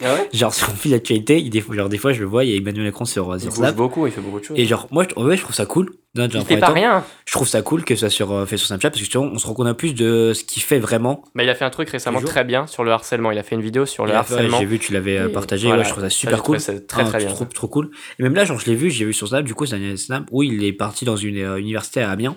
Ah 0.05 0.15
ouais 0.15 0.29
Genre, 0.33 0.53
sur 0.55 0.69
mon 0.71 0.75
fil 0.75 0.91
d'actualité, 0.93 1.39
il- 1.39 1.51
des 1.51 1.61
fois- 1.61 1.75
genre, 1.77 1.89
des 1.89 1.99
fois, 1.99 2.13
je 2.13 2.21
le 2.21 2.27
vois, 2.27 2.45
il 2.45 2.51
y 2.51 2.55
a 2.55 2.57
Emmanuel 2.57 2.85
Macron 2.87 3.05
sur, 3.05 3.35
Il 3.35 3.41
sur 3.41 3.53
Snap. 3.53 3.77
beaucoup, 3.77 4.07
il 4.07 4.13
fait 4.13 4.21
beaucoup 4.21 4.41
de 4.41 4.45
choses. 4.45 4.59
Et 4.59 4.67
genre, 4.67 4.89
moi, 4.91 5.05
je, 5.09 5.21
ouais, 5.23 5.37
je 5.37 5.43
trouve 5.43 5.55
ça 5.55 5.67
cool. 5.67 5.93
Un 6.15 6.29
il 6.29 6.45
fait 6.45 6.59
pas 6.59 6.67
temps. 6.67 6.75
rien. 6.75 7.03
Je 7.25 7.33
trouve 7.33 7.49
ça 7.49 7.63
cool 7.63 7.85
que 7.85 7.95
ça 7.95 8.01
soit 8.01 8.11
sur, 8.11 8.33
euh, 8.33 8.45
fait 8.45 8.59
sur 8.59 8.67
Snapchat 8.67 8.91
parce 8.91 8.99
que 9.01 9.05
justement, 9.05 9.31
on 9.33 9.39
se 9.39 9.47
rend 9.47 9.55
compte 9.55 9.67
un 9.67 9.73
plus 9.73 9.95
de 9.95 10.33
ce 10.35 10.45
qu'il 10.45 10.63
fait 10.63 10.79
vraiment. 10.79 11.25
Mais 11.35 11.45
il 11.45 11.49
a 11.49 11.55
fait 11.55 11.65
un 11.65 11.71
truc 11.71 11.89
récemment 11.89 12.21
très 12.21 12.45
bien 12.45 12.67
sur 12.67 12.85
le 12.85 12.91
harcèlement. 12.93 13.31
Il 13.31 13.39
a 13.39 13.43
fait 13.43 13.55
une 13.55 13.63
vidéo 13.63 13.87
sur 13.87 14.05
le 14.05 14.13
Il 14.13 14.17
harcèlement. 14.17 14.59
J'ai 14.59 14.67
vu, 14.67 14.79
tu 14.79 14.93
l'avais 14.93 15.17
euh, 15.17 15.29
partagé, 15.31 15.69
voilà. 15.69 15.81
ouais, 15.81 15.89
je 15.89 15.91
trouve 15.93 16.03
ça 16.05 16.11
super 16.11 16.43
cool. 16.43 16.59
très 16.59 16.83
Ah, 16.93 17.05
très 17.05 17.19
bien. 17.19 17.29
Trop, 17.29 17.47
trop 17.47 17.69
cool. 17.69 17.91
Et 18.19 18.23
même 18.23 18.35
là, 18.35 18.45
genre, 18.45 18.59
je 18.61 18.67
l'ai 18.67 18.75
vu, 18.75 18.91
j'ai 18.91 19.07
vu 19.07 19.15
sur 19.15 19.27
Snap, 19.27 19.43
du 19.43 19.55
coup, 19.55 19.65
c'est 19.65 19.77
un 19.77 19.97
Snap 19.97 20.25
où 20.31 20.43
il 20.43 20.63
est 20.65 20.75
parti 20.75 21.07
dans 21.07 21.17
une 21.17 21.39
euh, 21.39 21.57
université 21.59 22.03
à 22.03 22.11
Amiens, 22.11 22.37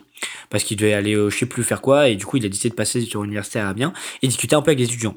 parce 0.49 0.63
qu'il 0.63 0.77
devait 0.77 0.93
aller, 0.93 1.13
euh, 1.13 1.29
je 1.29 1.37
sais 1.37 1.45
plus 1.45 1.63
faire 1.63 1.81
quoi, 1.81 2.07
et 2.07 2.15
du 2.15 2.25
coup, 2.25 2.37
il 2.37 2.45
a 2.45 2.49
décidé 2.49 2.69
de 2.69 2.75
passer 2.75 3.01
sur 3.01 3.23
une 3.25 3.31
université 3.31 3.59
à 3.59 3.67
Amiens 3.67 3.91
et 4.21 4.27
discuter 4.29 4.55
un 4.55 4.61
peu 4.61 4.69
avec 4.69 4.79
les 4.79 4.85
étudiants. 4.85 5.15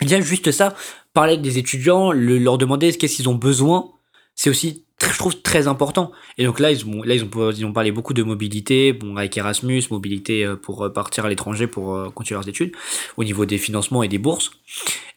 Déjà, 0.00 0.20
juste 0.20 0.50
ça, 0.52 0.74
parler 1.12 1.32
avec 1.34 1.42
des 1.42 1.58
étudiants, 1.58 2.12
le- 2.12 2.38
leur 2.38 2.58
demander 2.58 2.92
qu'est-ce 2.92 3.16
qu'ils 3.16 3.28
ont 3.28 3.34
besoin, 3.34 3.90
c'est 4.34 4.48
aussi, 4.50 4.84
tr- 5.00 5.12
je 5.12 5.18
trouve, 5.18 5.40
très 5.42 5.66
important. 5.66 6.12
Et 6.38 6.44
donc 6.44 6.60
là, 6.60 6.70
ils 6.70 6.84
ont, 6.86 7.72
parlé 7.72 7.90
beaucoup 7.90 8.14
de 8.14 8.22
mobilité, 8.22 8.92
bon, 8.92 9.16
avec 9.16 9.36
Erasmus, 9.36 9.82
mobilité 9.90 10.44
euh, 10.44 10.54
pour 10.56 10.84
euh, 10.84 10.90
partir 10.90 11.24
à 11.24 11.28
l'étranger 11.28 11.66
pour 11.66 11.94
euh, 11.94 12.10
continuer 12.10 12.38
leurs 12.38 12.48
études, 12.48 12.72
au 13.16 13.24
niveau 13.24 13.44
des 13.44 13.58
financements 13.58 14.02
et 14.04 14.08
des 14.08 14.18
bourses. 14.18 14.52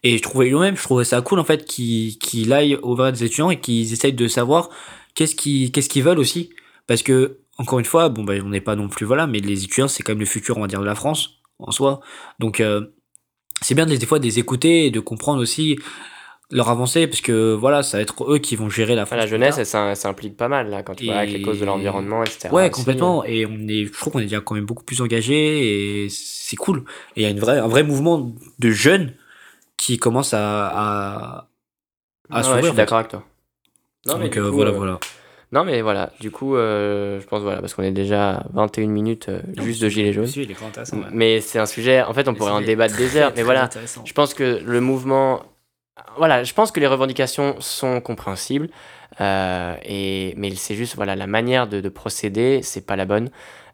Et 0.03 0.17
je 0.17 0.21
trouvais 0.23 0.49
lui-même, 0.49 0.75
je 0.75 0.81
trouvais 0.81 1.03
ça 1.05 1.21
cool 1.21 1.39
en 1.39 1.43
fait 1.43 1.65
qu'il 1.65 2.17
qu'il 2.17 2.51
aille 2.53 2.75
au 2.81 2.95
des 3.11 3.23
étudiants 3.23 3.51
et 3.51 3.59
qu'ils 3.59 3.93
essayent 3.93 4.13
de 4.13 4.27
savoir 4.27 4.69
qu'est-ce 5.13 5.35
qu'ils 5.35 5.71
qu'est-ce 5.71 5.89
qu'ils 5.89 6.03
veulent 6.03 6.17
aussi. 6.19 6.49
Parce 6.87 7.03
que, 7.03 7.37
encore 7.59 7.77
une 7.77 7.85
fois, 7.85 8.09
bon, 8.09 8.23
bah, 8.23 8.33
on 8.43 8.49
n'est 8.49 8.61
pas 8.61 8.75
non 8.75 8.89
plus, 8.89 9.05
voilà, 9.05 9.27
mais 9.27 9.39
les 9.39 9.63
étudiants, 9.63 9.87
c'est 9.87 10.01
quand 10.01 10.13
même 10.13 10.19
le 10.19 10.25
futur, 10.25 10.57
on 10.57 10.61
va 10.61 10.67
dire, 10.67 10.79
de 10.79 10.85
la 10.85 10.95
France, 10.95 11.41
en 11.59 11.71
soi. 11.71 12.01
Donc, 12.39 12.59
euh, 12.59 12.87
c'est 13.61 13.75
bien 13.75 13.85
de 13.85 13.95
des 13.95 14.05
fois 14.05 14.19
de 14.19 14.23
les 14.25 14.39
écouter 14.39 14.85
et 14.85 14.91
de 14.91 14.99
comprendre 14.99 15.41
aussi 15.41 15.77
leur 16.53 16.67
avancée, 16.69 17.07
parce 17.07 17.21
que 17.21 17.53
voilà, 17.53 17.81
ça 17.81 17.97
va 17.97 18.01
être 18.03 18.29
eux 18.29 18.37
qui 18.39 18.57
vont 18.57 18.69
gérer 18.69 18.93
la 18.95 19.05
France. 19.05 19.17
la 19.19 19.25
jeunesse, 19.27 19.63
s'im- 19.63 19.95
s'implique 19.95 20.35
pas 20.35 20.49
mal 20.49 20.69
là 20.69 20.83
quand 20.83 20.95
tu 20.95 21.05
vois 21.05 21.15
avec 21.15 21.31
les 21.31 21.41
causes 21.41 21.59
de 21.59 21.63
Et- 21.63 21.65
l'environnement, 21.65 22.23
etc. 22.23 22.49
Ouais, 22.53 22.63
aussi. 22.63 22.71
complètement. 22.71 23.23
Et 23.23 23.45
on 23.45 23.67
est, 23.69 23.85
je 23.85 23.91
trouve 23.93 24.11
qu'on 24.13 24.19
est 24.19 24.23
déjà 24.23 24.41
quand 24.41 24.55
même 24.55 24.65
beaucoup 24.65 24.83
plus 24.83 25.01
engagé 25.01 26.03
et 26.03 26.09
c'est 26.09 26.57
cool. 26.57 26.83
Et 27.15 27.21
il 27.21 27.23
y 27.23 27.25
a 27.25 27.29
une 27.29 27.39
vraie, 27.39 27.59
un 27.59 27.67
vrai 27.69 27.83
mouvement 27.83 28.33
de 28.59 28.69
jeunes 28.71 29.13
qui 29.77 29.97
commence 29.97 30.33
à, 30.33 30.67
à, 30.67 31.37
à 31.37 31.47
Ah 32.31 32.37
ouais, 32.37 32.43
s'ouvrir, 32.43 32.61
je 32.63 32.67
suis 32.67 32.75
d'accord 32.75 32.97
avec 32.97 33.11
toi. 33.11 33.23
Non, 34.07 34.17
mais 34.17 34.25
Donc 34.25 34.33
du 34.33 34.39
euh, 34.39 34.49
coup, 34.49 34.55
voilà, 34.55 34.71
euh, 34.71 34.77
voilà. 34.77 34.99
Non, 35.51 35.65
mais 35.65 35.81
voilà, 35.81 36.11
du 36.21 36.31
coup, 36.31 36.55
euh, 36.55 37.19
je 37.19 37.25
pense, 37.27 37.41
voilà, 37.41 37.59
parce 37.59 37.73
qu'on 37.73 37.83
est 37.83 37.91
déjà 37.91 38.35
à 38.35 38.45
21 38.53 38.87
minutes 38.87 39.27
euh, 39.27 39.41
juste 39.61 39.81
de 39.81 39.89
Gilets 39.89 40.13
jaunes. 40.13 40.29
il 40.35 40.49
est 40.49 40.53
grand 40.53 40.67
intéressant. 40.67 40.97
ouais. 40.97 41.03
Mais 41.11 41.41
c'est 41.41 41.59
un 41.59 41.65
sujet, 41.65 42.01
en 42.01 42.13
fait, 42.13 42.27
on 42.29 42.33
pourrait 42.33 42.51
en 42.51 42.61
débattre 42.61 42.95
des 42.95 43.07
très, 43.07 43.19
heures. 43.19 43.33
Mais 43.35 43.43
voilà, 43.43 43.63
intéressant. 43.65 44.03
je 44.05 44.13
pense 44.13 44.33
que 44.33 44.61
le 44.63 44.79
mouvement. 44.81 45.41
Voilà, 46.17 46.43
je 46.43 46.53
pense 46.53 46.71
que 46.71 46.79
les 46.79 46.87
revendications 46.87 47.57
sont 47.59 47.99
compréhensibles. 48.01 48.69
euh, 49.19 49.75
et, 49.83 50.33
mais 50.37 50.55
c'est 50.55 50.75
juste, 50.75 50.95
voilà, 50.95 51.15
la 51.15 51.27
manière 51.27 51.67
de, 51.67 51.81
de 51.81 51.89
procéder, 51.89 52.61
c'est 52.63 52.85
pas 52.85 52.95
la 52.95 53.05
bonne. 53.05 53.29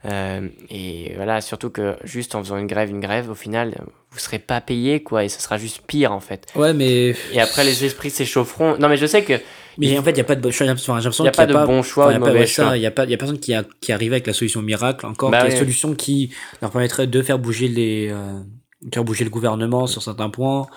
Euh, 0.05 0.47
et 0.69 1.13
voilà, 1.15 1.41
surtout 1.41 1.69
que 1.69 1.95
juste 2.03 2.33
en 2.35 2.43
faisant 2.43 2.57
une 2.57 2.67
grève, 2.67 2.89
une 2.89 2.99
grève, 2.99 3.29
au 3.29 3.35
final, 3.35 3.75
vous 4.11 4.19
serez 4.19 4.39
pas 4.39 4.61
payé, 4.61 5.03
quoi, 5.03 5.23
et 5.23 5.29
ce 5.29 5.39
sera 5.41 5.57
juste 5.57 5.81
pire, 5.85 6.11
en 6.11 6.19
fait. 6.19 6.47
Ouais, 6.55 6.73
mais. 6.73 7.15
Et 7.33 7.39
après, 7.39 7.63
les 7.63 7.85
esprits 7.85 8.09
s'échaufferont. 8.09 8.77
Non, 8.79 8.89
mais 8.89 8.97
je 8.97 9.05
sais 9.05 9.23
que 9.23 9.33
Mais 9.77 9.97
en 9.99 10.03
fait, 10.03 10.11
il 10.11 10.15
n'y 10.15 10.21
a 10.21 10.23
pas 10.23 10.35
de 10.35 10.41
bon 10.41 10.51
choix. 10.51 10.65
J'ai 10.65 10.69
l'impression 10.69 10.93
il 11.25 11.31
qu'il 11.31 11.39
n'y 11.39 11.43
a 11.43 11.47
de 11.47 11.53
bon 11.53 11.59
de 11.59 11.65
y 12.13 12.15
a 12.15 12.19
pas- 12.19 12.31
ouais, 12.33 12.45
ça, 12.47 12.63
choix. 12.63 12.77
Il 12.77 12.79
n'y 12.79 12.85
a, 12.85 12.91
pas- 12.91 13.05
y 13.05 13.13
a 13.13 13.17
personne 13.17 13.39
qui, 13.39 13.53
a, 13.53 13.63
qui 13.81 13.91
arrive 13.91 14.11
avec 14.13 14.27
la 14.27 14.33
solution 14.33 14.61
miracle. 14.61 15.05
Encore 15.05 15.29
Bah 15.31 15.39
a 15.39 15.43
ouais. 15.45 15.49
des 15.51 15.57
solutions 15.57 15.93
qui 15.95 16.31
leur 16.61 16.71
permettraient 16.71 17.07
de 17.07 17.21
faire 17.21 17.39
bouger 17.39 17.67
les. 17.67 18.09
euh, 18.11 18.39
de 18.83 18.93
faire 18.93 19.03
bouger 19.03 19.23
le 19.23 19.29
gouvernement 19.29 19.87
sur 19.87 20.01
certains 20.03 20.29
points. 20.29 20.67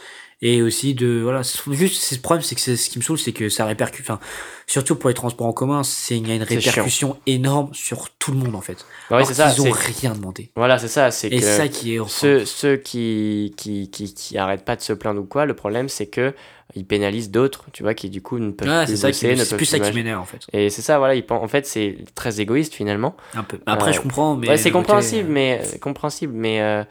Et 0.43 0.63
aussi 0.63 0.95
de. 0.95 1.21
Voilà. 1.23 1.43
Juste, 1.71 2.01
c'est 2.03 2.15
le 2.17 2.23
problème, 2.23 2.43
c'est 2.43 2.55
que 2.55 2.61
ce 2.63 2.89
qui 2.89 2.99
me 2.99 3.03
saoule, 3.05 3.19
c'est 3.19 3.33
que 3.33 3.51
ça 3.51 3.67
répercute. 3.67 4.01
Enfin, 4.01 4.19
surtout 4.67 4.97
pour 4.97 5.09
les 5.11 5.15
transports 5.15 5.47
en 5.47 5.53
commun, 5.53 5.83
c'est 5.83 6.17
il 6.17 6.27
y 6.27 6.33
a 6.33 6.35
une 6.35 6.43
répercussion 6.43 7.19
énorme 7.27 7.69
sur 7.75 8.09
tout 8.19 8.31
le 8.33 8.39
monde, 8.39 8.55
en 8.55 8.63
fait. 8.63 8.87
Bah 9.11 9.17
oui, 9.17 9.17
Alors 9.17 9.27
c'est 9.27 9.35
ça. 9.35 9.51
qu'ils 9.51 9.69
ont 9.69 9.71
rien 9.73 10.15
demandé. 10.15 10.51
Voilà, 10.57 10.79
c'est 10.79 10.89
ça. 10.89 11.11
C'est 11.11 11.29
Et 11.29 11.41
que 11.41 11.45
ça 11.45 11.69
qui 11.69 11.95
est. 11.95 12.01
ceux, 12.09 12.47
ceux 12.47 12.77
qui, 12.79 13.53
qui, 13.59 13.91
qui, 13.91 14.15
qui 14.15 14.39
arrêtent 14.39 14.65
pas 14.65 14.77
de 14.77 14.81
se 14.81 14.95
plaindre 14.95 15.21
ou 15.21 15.25
quoi, 15.27 15.45
le 15.45 15.53
problème, 15.53 15.91
c'est 15.91 16.07
que 16.07 16.33
ils 16.75 16.85
pénalisent 16.87 17.31
d'autres, 17.31 17.67
tu 17.73 17.83
vois, 17.83 17.95
qui 17.95 18.11
du 18.11 18.23
coup 18.23 18.39
ne 18.39 18.51
peuvent 18.51 18.69
ouais, 18.69 18.85
plus 18.87 19.01
bosser, 19.03 19.37
c'est 19.37 19.57
plus 19.57 19.65
ça 19.67 19.81
qui 19.81 19.93
m'énerve, 19.93 20.21
en 20.21 20.25
fait. 20.25 20.41
Et 20.53 20.71
c'est 20.71 20.83
ça, 20.83 20.99
voilà, 20.99 21.15
ils 21.15 21.25
en 21.29 21.49
fait, 21.49 21.67
c'est 21.67 21.99
très 22.15 22.41
égoïste 22.41 22.75
finalement. 22.75 23.17
Un 23.35 23.43
peu. 23.45 23.59
Après, 23.67 23.91
Ouais. 23.91 23.93
je 23.97 24.01
comprends, 24.01 24.37
mais. 24.37 24.49
ouais, 24.49 24.57
c'est 24.57 24.71
côté, 24.71 24.83
compréhensible, 24.85 25.29
euh, 25.29 25.33
mais 25.33 25.61
euh, 25.63 25.79
compréhensible, 25.79 26.33
mais 26.35 26.61
euh, 26.61 26.85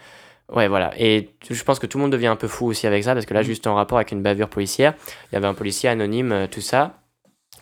ouais, 0.53 0.67
voilà. 0.67 0.93
Et 0.97 1.29
je 1.49 1.63
pense 1.63 1.79
que 1.79 1.85
tout 1.87 1.97
le 1.97 2.03
monde 2.03 2.11
devient 2.11 2.27
un 2.27 2.35
peu 2.35 2.47
fou 2.47 2.65
aussi 2.67 2.87
avec 2.87 3.03
ça, 3.03 3.13
parce 3.13 3.25
que 3.25 3.33
là, 3.33 3.41
Mhm. 3.41 3.45
juste 3.45 3.67
en 3.67 3.75
rapport 3.75 3.97
avec 3.97 4.11
une 4.11 4.21
bavure 4.21 4.49
policière, 4.49 4.93
il 5.31 5.35
y 5.35 5.37
avait 5.37 5.47
un 5.47 5.53
policier 5.53 5.89
anonyme, 5.89 6.31
euh, 6.31 6.47
tout 6.47 6.61
ça, 6.61 7.01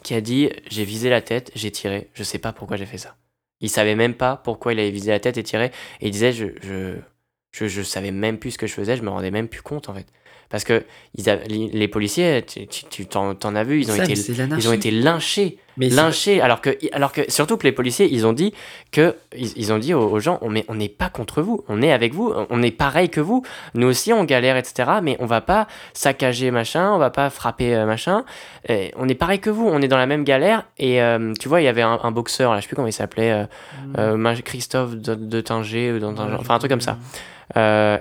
qui 0.03 0.13
a 0.13 0.21
dit 0.21 0.49
j'ai 0.69 0.83
visé 0.85 1.09
la 1.09 1.21
tête, 1.21 1.51
j'ai 1.55 1.71
tiré, 1.71 2.09
je 2.13 2.23
sais 2.23 2.37
pas 2.39 2.53
pourquoi 2.53 2.77
j'ai 2.77 2.85
fait 2.85 2.97
ça. 2.97 3.15
Il 3.61 3.69
savait 3.69 3.95
même 3.95 4.13
pas 4.13 4.37
pourquoi 4.43 4.73
il 4.73 4.79
avait 4.79 4.91
visé 4.91 5.11
la 5.11 5.19
tête 5.19 5.37
et 5.37 5.43
tiré, 5.43 5.65
et 5.99 6.07
il 6.07 6.11
disait 6.11 6.31
je 6.31 6.45
je, 6.61 6.95
je 7.51 7.67
je 7.67 7.81
savais 7.81 8.11
même 8.11 8.37
plus 8.37 8.51
ce 8.51 8.57
que 8.59 8.67
je 8.67 8.73
faisais, 8.73 8.95
je 8.95 9.01
me 9.01 9.09
rendais 9.09 9.31
même 9.31 9.47
plus 9.47 9.61
compte 9.63 9.89
en 9.89 9.93
fait. 9.95 10.05
Parce 10.49 10.63
que 10.63 10.83
ils 11.15 11.29
a- 11.29 11.35
les 11.47 11.67
les 11.67 11.87
policiers, 11.87 12.41
tu 12.47 12.65
tu- 12.67 13.05
t'en 13.05 13.35
t'en 13.35 13.53
as 13.55 13.63
vu, 13.63 13.81
ils 13.81 13.91
ont 13.91 13.95
ça, 13.95 14.03
été 14.03 14.13
ils 14.57 14.69
ont 14.69 14.73
été 14.73 14.91
lynchés 14.91 15.57
Mais 15.75 15.89
lynchés. 15.89 16.39
Alors 16.41 16.61
que 16.61 16.69
alors 16.93 17.11
que 17.11 17.29
surtout 17.29 17.57
que 17.57 17.63
les 17.65 17.73
policiers 17.73 18.07
ils 18.11 18.25
ont 18.25 18.31
dit 18.31 18.53
que 18.91 19.15
ils, 19.35 19.51
ils 19.57 19.73
ont 19.73 19.77
dit 19.77 19.93
aux, 19.93 20.07
aux 20.09 20.19
gens 20.21 20.39
on 20.41 20.51
n'est 20.75 20.87
pas 20.89 21.09
contre 21.09 21.41
vous 21.41 21.65
on 21.67 21.81
est 21.81 21.91
avec 21.91 22.13
vous 22.13 22.33
on 22.49 22.61
est 22.63 22.71
pareil 22.71 23.09
que 23.09 23.19
vous. 23.19 23.43
Nous 23.73 23.87
aussi 23.87 24.13
on 24.13 24.23
galère 24.23 24.55
etc 24.55 24.89
mais 25.03 25.17
on 25.19 25.25
va 25.25 25.41
pas 25.41 25.67
saccager 25.93 26.49
machin 26.49 26.93
on 26.93 26.97
va 26.97 27.09
pas 27.09 27.29
frapper 27.29 27.75
euh, 27.75 27.85
machin. 27.85 28.23
Et 28.69 28.93
on 28.95 29.09
est 29.09 29.15
pareil 29.15 29.39
que 29.39 29.49
vous 29.49 29.67
on 29.67 29.81
est 29.81 29.89
dans 29.89 29.97
la 29.97 30.05
même 30.07 30.23
galère. 30.23 30.63
Et 30.77 31.01
euh, 31.01 31.33
tu 31.39 31.49
vois 31.49 31.59
il 31.61 31.65
y 31.65 31.67
avait 31.67 31.81
un, 31.81 31.99
un 32.03 32.11
boxeur 32.11 32.53
là 32.53 32.59
je 32.59 32.63
sais 32.63 32.67
plus 32.69 32.75
comment 32.77 32.87
il 32.87 32.93
s'appelait 32.93 33.45
euh, 33.97 34.15
Ma- 34.15 34.35
Christophe 34.35 34.95
de, 34.95 35.13
de 35.13 35.41
Tinger 35.41 35.91
ou 35.91 35.99
dans 35.99 36.19
un 36.21 36.29
genre- 36.31 36.39
enfin 36.39 36.55
un 36.55 36.59
truc 36.59 36.71
comme 36.71 36.79
ça. 36.79 36.97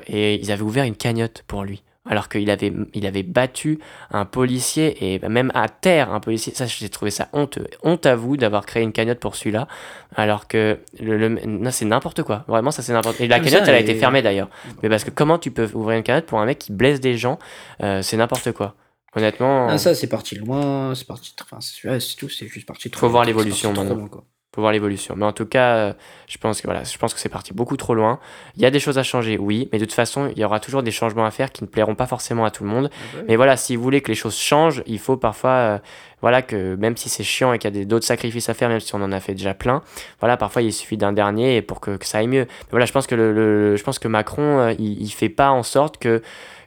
et 0.08 0.34
ils 0.40 0.52
avaient 0.52 0.62
ouvert 0.62 0.84
une 0.84 0.96
cagnotte 0.96 1.42
pour 1.48 1.64
lui. 1.64 1.82
Alors 2.08 2.28
qu'il 2.28 2.50
avait, 2.50 2.72
il 2.94 3.06
avait 3.06 3.22
battu 3.22 3.78
un 4.10 4.24
policier 4.24 5.14
et 5.14 5.18
même 5.28 5.50
à 5.54 5.68
terre 5.68 6.12
un 6.12 6.20
policier. 6.20 6.54
Ça, 6.54 6.66
j'ai 6.66 6.88
trouvé 6.88 7.10
ça 7.10 7.28
honteux. 7.32 7.66
Honte 7.82 8.06
à 8.06 8.14
vous 8.16 8.36
d'avoir 8.36 8.64
créé 8.66 8.82
une 8.82 8.92
cagnotte 8.92 9.18
pour 9.18 9.34
celui-là. 9.36 9.66
Alors 10.14 10.46
que 10.48 10.78
le, 11.00 11.16
le- 11.18 11.28
non, 11.28 11.70
c'est 11.70 11.84
n'importe 11.84 12.22
quoi. 12.22 12.44
Vraiment, 12.48 12.70
ça 12.70 12.82
c'est 12.82 12.92
n'importe. 12.92 13.20
Et 13.20 13.26
la 13.28 13.40
Comme 13.40 13.46
cagnotte, 13.48 13.68
elle 13.68 13.74
a 13.74 13.80
été 13.80 13.94
fermée 13.94 14.22
d'ailleurs. 14.22 14.48
Mais 14.82 14.88
parce 14.88 15.04
que 15.04 15.10
comment 15.10 15.38
tu 15.38 15.50
peux 15.50 15.68
ouvrir 15.74 15.98
une 15.98 16.04
cagnotte 16.04 16.26
pour 16.26 16.38
un 16.40 16.46
mec 16.46 16.58
qui 16.58 16.72
blesse 16.72 17.00
des 17.00 17.16
gens 17.16 17.38
Euh, 17.82 18.02
C'est 18.02 18.16
n'importe 18.16 18.52
quoi. 18.52 18.74
Honnêtement, 19.14 19.68
Ah, 19.68 19.78
ça, 19.78 19.94
c'est 19.94 20.08
parti 20.08 20.34
loin, 20.36 20.94
c'est 20.94 21.06
parti. 21.06 21.34
Enfin, 21.42 21.56
c'est 21.60 21.88
ouais, 21.88 21.98
tout, 22.18 22.28
c'est 22.28 22.46
juste 22.48 22.66
parti 22.66 22.90
trop 22.90 23.00
Faut 23.06 23.08
voir 23.10 23.24
l'évolution 23.24 23.72
maintenant. 23.72 23.94
loin, 23.94 24.08
quoi. 24.08 24.24
Faut 24.56 24.62
voir 24.62 24.72
l'évolution. 24.72 25.14
Mais 25.16 25.24
en 25.26 25.32
tout 25.32 25.46
cas, 25.46 25.74
euh, 25.76 25.92
je 26.26 26.38
pense 26.38 26.60
que 26.60 26.66
voilà, 26.66 26.82
je 26.82 26.98
pense 26.98 27.14
que 27.14 27.20
c'est 27.20 27.28
parti 27.28 27.52
beaucoup 27.54 27.76
trop 27.76 27.94
loin. 27.94 28.18
Il 28.56 28.62
y 28.62 28.66
a 28.66 28.70
des 28.70 28.80
choses 28.80 28.98
à 28.98 29.04
changer, 29.04 29.38
oui, 29.38 29.68
mais 29.72 29.78
de 29.78 29.84
toute 29.84 29.94
façon, 29.94 30.28
il 30.34 30.38
y 30.40 30.44
aura 30.44 30.58
toujours 30.58 30.82
des 30.82 30.90
changements 30.90 31.24
à 31.26 31.30
faire 31.30 31.52
qui 31.52 31.62
ne 31.62 31.68
plairont 31.68 31.94
pas 31.94 32.06
forcément 32.06 32.44
à 32.44 32.50
tout 32.50 32.64
le 32.64 32.70
monde. 32.70 32.90
Mais 33.28 33.36
voilà, 33.36 33.56
si 33.56 33.76
vous 33.76 33.82
voulez 33.84 34.00
que 34.00 34.08
les 34.08 34.14
choses 34.16 34.36
changent, 34.36 34.82
il 34.86 34.98
faut 34.98 35.16
parfois, 35.16 35.50
euh, 35.50 35.78
voilà, 36.22 36.42
que 36.42 36.74
même 36.76 36.96
si 36.96 37.08
c'est 37.08 37.22
chiant 37.22 37.52
et 37.52 37.58
qu'il 37.58 37.76
y 37.76 37.80
a 37.80 37.84
d'autres 37.84 38.06
sacrifices 38.06 38.48
à 38.48 38.54
faire, 38.54 38.68
même 38.70 38.80
si 38.80 38.94
on 38.94 39.02
en 39.02 39.12
a 39.12 39.20
fait 39.20 39.34
déjà 39.34 39.54
plein, 39.54 39.82
voilà, 40.20 40.36
parfois 40.36 40.62
il 40.62 40.72
suffit 40.72 40.96
d'un 40.96 41.12
dernier 41.12 41.60
pour 41.62 41.80
que, 41.80 41.96
que 41.98 42.06
ça 42.06 42.18
aille 42.18 42.26
mieux. 42.28 42.46
Mais 42.46 42.70
voilà, 42.72 42.86
je 42.86 42.92
pense 42.92 43.06
que 43.06 43.14
le, 43.14 43.32
le- 43.32 43.76
je 43.76 43.82
pense 43.84 43.98
que 43.98 44.08
Macron, 44.08 44.58
euh, 44.58 44.72
il, 44.78 45.00
il 45.02 45.10
fait 45.10 45.28
pas 45.28 45.50
en 45.50 45.62
sorte 45.62 45.98
que 45.98 46.22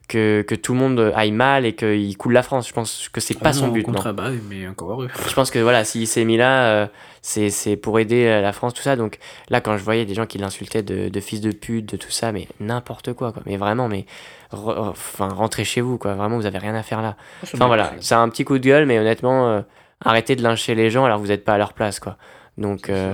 que, 0.08 0.41
que 0.41 0.56
tout 0.56 0.73
le 0.73 0.80
monde 0.80 1.12
aille 1.15 1.32
mal 1.32 1.67
et 1.67 1.73
qu'il 1.73 2.17
coule 2.17 2.34
la 2.34 2.41
France. 2.41 2.67
Je 2.67 2.73
pense 2.73 3.10
que 3.13 3.21
c'est 3.21 3.36
pas 3.38 3.49
Ah 3.49 3.54
son 3.54 3.67
non, 3.67 3.73
but. 3.73 3.88
Non. 3.88 4.02
bah 4.12 4.30
oui, 4.32 4.39
mais 4.49 4.67
encore 4.67 4.91
heureux. 4.91 5.08
Je 5.28 5.34
pense 5.36 5.52
que 5.52 5.60
voilà, 5.60 5.84
s'il 5.84 6.08
s'est 6.08 6.25
mis 6.25 6.36
là, 6.36 6.63
euh, 6.65 6.88
c'est 7.21 7.49
c'est 7.49 7.75
pour 7.75 7.99
aider 7.99 8.25
euh, 8.25 8.41
la 8.41 8.53
France, 8.53 8.73
tout 8.73 8.82
ça. 8.82 8.95
Donc 8.95 9.17
là, 9.49 9.62
quand 9.62 9.77
je 9.77 9.84
voyais 9.84 10.05
des 10.05 10.13
gens 10.13 10.25
qui 10.25 10.38
l'insultaient 10.38 10.84
de, 10.84 11.10
de 11.10 11.19
fils 11.19 11.41
de 11.41 11.51
pute, 11.51 11.86
de 11.91 11.97
tout 11.97 12.12
ça, 12.12 12.32
mais 12.32 12.47
n'importe 12.60 13.13
quoi, 13.13 13.32
quoi. 13.32 13.41
Mais 13.45 13.58
vraiment, 13.58 13.88
mais 13.88 14.05
re- 14.51 14.89
enfin, 14.89 15.29
rentrez 15.29 15.63
chez 15.63 15.82
vous, 15.82 15.97
quoi. 15.97 16.13
Vraiment, 16.15 16.38
vous 16.38 16.45
avez 16.45 16.58
rien 16.60 16.75
à 16.75 16.84
faire 16.84 17.01
là. 17.01 17.15
Enfin 17.43 17.67
voilà, 17.67 17.93
c'est 17.99 18.15
un 18.15 18.29
petit 18.29 18.45
coup 18.45 18.58
de 18.58 18.63
gueule, 18.63 18.86
mais 18.86 18.99
honnêtement, 18.99 19.49
euh, 19.49 19.62
arrêtez 20.03 20.36
de 20.36 20.43
lyncher 20.43 20.75
les 20.75 20.89
gens 20.89 21.05
alors 21.05 21.17
que 21.17 21.23
vous 21.23 21.27
n'êtes 21.29 21.45
pas 21.45 21.53
à 21.53 21.58
leur 21.58 21.73
place, 21.73 21.99
quoi. 21.99 22.17
Donc, 22.58 22.89
euh, 22.89 23.13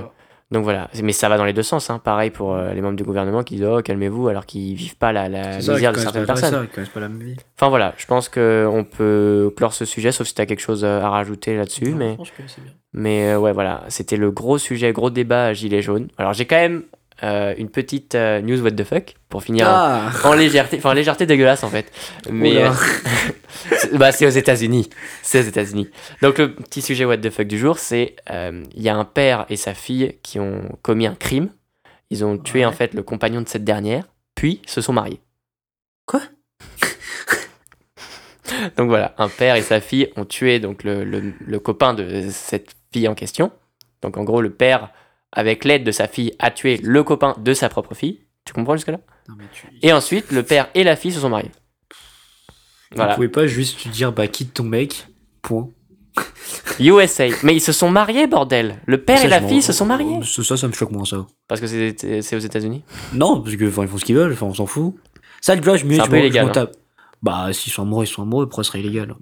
Donc 0.51 0.63
voilà, 0.63 0.89
mais 1.01 1.11
ça 1.11 1.27
va 1.27 1.37
dans 1.37 1.43
les 1.43 1.53
deux 1.53 1.63
sens. 1.63 1.89
Hein. 1.89 1.97
Pareil 1.97 2.29
pour 2.29 2.53
euh, 2.53 2.71
les 2.73 2.79
membres 2.81 2.95
du 2.95 3.03
gouvernement 3.03 3.43
qui 3.43 3.55
disent 3.55 3.65
oh 3.65 3.81
calmez-vous 3.81 4.27
alors 4.27 4.45
qu'ils 4.45 4.75
vivent 4.75 4.95
pas 4.95 5.11
la, 5.11 5.27
la 5.27 5.59
ça, 5.59 5.73
misère 5.73 5.91
de 5.91 5.97
certaines 5.97 6.27
personnes. 6.27 6.51
ça, 6.53 6.61
ils 6.63 6.69
connaissent 6.69 6.89
pas 6.89 6.99
la 6.99 7.07
vie. 7.07 7.35
Enfin 7.57 7.69
voilà, 7.69 7.93
je 7.97 8.05
pense 8.05 8.29
qu'on 8.29 8.85
peut 8.89 9.51
clore 9.57 9.73
ce 9.73 9.85
sujet, 9.85 10.11
sauf 10.11 10.27
si 10.27 10.35
tu 10.35 10.41
as 10.41 10.45
quelque 10.45 10.61
chose 10.61 10.85
à 10.85 11.09
rajouter 11.09 11.57
là-dessus. 11.57 11.95
Mais 11.95 12.11
je 12.11 12.17
pense 12.17 12.29
que 12.31 12.43
c'est 12.47 12.61
bien. 12.63 12.71
Mais 12.97 13.33
euh, 13.33 13.37
ouais, 13.37 13.51
voilà, 13.51 13.83
c'était 13.89 14.15
le 14.17 14.31
gros 14.31 14.57
sujet, 14.57 14.91
gros 14.93 15.09
débat 15.09 15.53
Gilet 15.53 15.81
jaune. 15.81 16.07
Alors 16.17 16.33
j'ai 16.33 16.45
quand 16.45 16.55
même 16.55 16.83
euh, 17.23 17.53
une 17.57 17.69
petite 17.69 18.15
euh, 18.15 18.41
news 18.41 18.61
what 18.61 18.71
the 18.71 18.83
fuck 18.83 19.15
pour 19.29 19.43
finir 19.43 19.67
Ah 19.69 20.11
en 20.23 20.33
légèreté, 20.33 20.77
enfin 20.77 20.91
en 20.91 20.93
légèreté 20.93 21.25
dégueulasse 21.25 21.63
en 21.63 21.69
fait. 21.69 21.91
Mais 22.31 22.63
bah, 23.93 24.11
c'est 24.11 24.25
aux 24.25 24.29
États-Unis. 24.29 24.89
C'est 25.21 25.39
aux 25.39 25.43
États-Unis. 25.47 25.89
Donc 26.21 26.37
le 26.37 26.53
petit 26.55 26.81
sujet 26.81 27.05
what 27.05 27.17
the 27.17 27.29
fuck 27.29 27.47
du 27.47 27.57
jour, 27.59 27.77
c'est 27.79 28.15
il 28.31 28.81
y 28.81 28.89
a 28.89 28.95
un 28.95 29.05
père 29.05 29.45
et 29.49 29.57
sa 29.57 29.73
fille 29.73 30.17
qui 30.23 30.39
ont 30.39 30.61
commis 30.81 31.07
un 31.07 31.15
crime. 31.15 31.49
Ils 32.11 32.23
ont 32.23 32.37
tué 32.37 32.59
Ouais. 32.59 32.65
en 32.65 32.71
fait 32.71 32.93
le 32.93 33.03
compagnon 33.03 33.41
de 33.41 33.49
cette 33.49 33.63
dernière, 33.65 34.05
puis 34.35 34.61
se 34.67 34.79
sont 34.81 34.93
mariés. 34.93 35.19
Quoi? 36.05 36.21
Donc 38.77 38.89
voilà, 38.89 39.15
un 39.17 39.27
père 39.27 39.55
et 39.55 39.61
sa 39.61 39.81
fille 39.81 40.09
ont 40.15 40.25
tué 40.25 40.59
donc 40.59 40.83
le, 40.83 41.03
le- 41.03 41.33
le 41.39 41.59
copain 41.59 41.93
de 41.95 42.29
cette 42.29 42.75
fille 42.95 43.07
en 43.09 43.15
question. 43.15 43.51
Donc 44.01 44.15
en 44.15 44.23
gros, 44.23 44.41
le 44.41 44.51
père, 44.51 44.89
avec 45.33 45.65
l'aide 45.65 45.83
de 45.83 45.91
sa 45.91 46.07
fille, 46.07 46.31
a 46.39 46.49
tué 46.49 46.79
le 46.81 47.03
copain 47.03 47.35
de 47.37 47.53
sa 47.53 47.67
propre 47.67 47.93
fille. 47.93 48.21
Tu 48.45 48.53
comprends 48.53 48.77
jusque-là? 48.77 48.99
Tu... 49.51 49.67
Et 49.81 49.91
ensuite, 49.91 50.31
le 50.31 50.43
père 50.43 50.69
et 50.75 50.85
la 50.85 50.95
fille 50.95 51.11
se 51.11 51.19
sont 51.19 51.29
mariés. 51.29 51.51
Vous 52.91 52.97
Voilà. 52.97 53.15
pouvez 53.15 53.27
pas 53.27 53.47
juste 53.47 53.83
te 53.83 53.89
dire 53.89 54.13
bah 54.13 54.27
quitte 54.27 54.53
ton 54.53 54.63
mec, 54.63 55.07
point. 55.41 55.67
USA. 56.79 57.25
Mais 57.43 57.55
ils 57.55 57.61
se 57.61 57.73
sont 57.73 57.89
mariés, 57.89 58.27
bordel. 58.27 58.79
Le 58.85 59.03
père 59.03 59.17
Ça, 59.17 59.25
et 59.25 59.27
la 59.27 59.41
fille 59.41 59.61
se 59.61 59.73
sont 59.73 59.85
mariés. 59.85 60.19
Ça, 60.23 60.55
ça, 60.55 60.67
me 60.67 60.73
choque 60.73 60.91
moins 60.91 61.03
ça. 61.03 61.27
Parce 61.49 61.59
que 61.59 61.67
c'est 61.67 62.35
aux 62.35 62.39
États-Unis? 62.39 62.83
Non, 63.13 63.41
parce 63.41 63.57
que 63.57 63.67
enfin, 63.67 63.81
ils 63.81 63.89
font 63.89 63.97
ce 63.97 64.05
qu'ils 64.05 64.15
veulent, 64.15 64.31
enfin, 64.31 64.45
on 64.45 64.53
s'en 64.53 64.67
fout. 64.67 64.95
Ça, 65.41 65.53
le 65.55 65.61
vois, 65.61 65.75
je 65.75 65.85
me 65.85 65.99
hein. 65.99 66.49
tape. 66.49 66.77
Bah, 67.21 67.51
s'ils 67.51 67.73
sont 67.73 67.81
amoureux, 67.81 68.05
ils 68.05 68.07
sont 68.07 68.21
amoureux, 68.21 68.47
pourquoi 68.47 68.63
ce 68.63 68.69
serait 68.69 68.79
illégal 68.79 69.13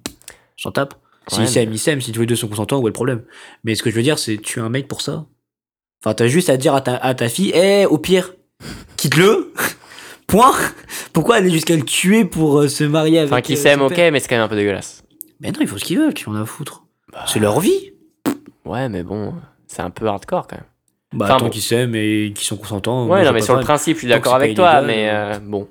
S'en 0.58 0.72
tape. 0.72 0.94
S'ils 1.30 1.40
Ouais, 1.42 1.48
s'aiment, 1.48 1.72
ils 1.74 1.80
s'aiment, 1.80 2.02
si 2.02 2.12
tous 2.12 2.20
les 2.22 2.26
deux 2.26 2.36
sont 2.36 2.48
consentants, 2.48 2.80
où 2.80 2.88
est 2.88 2.90
le 2.90 2.94
problème? 2.94 3.24
Mais 3.64 3.76
ce 3.76 3.84
que 3.84 3.90
je 3.90 3.96
veux 3.96 4.02
dire, 4.04 4.20
c'est 4.20 4.38
tuer 4.38 4.62
un 4.62 4.70
mec 4.70 4.88
pour 4.88 5.02
ça? 5.02 5.26
Enfin, 6.04 6.14
t'as 6.14 6.28
juste 6.28 6.50
à 6.50 6.58
dire 6.58 6.74
à 6.76 6.82
ta, 6.82 6.96
à 6.98 7.14
ta 7.14 7.30
fille, 7.30 7.52
eh, 7.56 7.86
au 7.86 7.98
pire, 7.98 8.34
quitte-le 8.98 9.54
Point 10.28 10.54
Pourquoi 11.14 11.36
aller 11.36 11.50
jusqu'à 11.50 11.76
le 11.76 11.84
tuer 11.84 12.26
pour 12.26 12.60
euh, 12.60 12.68
se 12.68 12.84
marier 12.84 13.20
avec 13.20 13.32
Enfin, 13.32 13.42
qui 13.42 13.54
euh, 13.54 13.58
s'aiment, 13.58 13.80
son 13.80 13.86
ok, 13.86 13.98
mais 14.12 14.20
c'est 14.20 14.28
quand 14.28 14.36
même 14.36 14.44
un 14.46 14.48
peu 14.50 14.56
dégueulasse. 14.56 15.04
Mais 15.40 15.52
non, 15.52 15.60
ils 15.62 15.68
font 15.68 15.78
ce 15.78 15.84
qu'ils 15.86 15.98
veulent, 16.00 16.14
qui 16.14 16.28
en 16.30 16.36
a 16.36 16.42
à 16.42 16.46
foutre. 16.46 16.84
c'est 17.28 17.40
leur 17.40 17.60
vie 17.60 17.92
Ouais, 18.66 18.88
mais 18.90 19.04
bon, 19.04 19.34
c'est 19.68 19.82
un 19.82 19.90
peu 19.90 20.08
hardcore 20.08 20.48
quand 20.48 20.56
même. 20.58 20.66
Bah, 21.14 21.26
Enfin, 21.26 21.38
tant 21.38 21.46
bon. 21.46 21.52
qu'ils 21.52 21.62
s'aiment 21.62 21.96
et 21.96 22.32
qu'ils 22.36 22.46
sont 22.48 22.58
consentants. 22.58 23.08
Ouais, 23.08 23.24
non, 23.24 23.34
mais 23.34 23.42
sur 23.42 23.56
le 23.56 23.62
principe, 23.64 23.96
je 23.98 24.00
suis 24.00 24.08
d'accord 24.10 24.36
avec 24.36 24.56
toi, 24.56 24.82
mais 24.82 25.10
euh, 25.10 25.34
euh, 25.36 25.40
bon, 25.40 25.68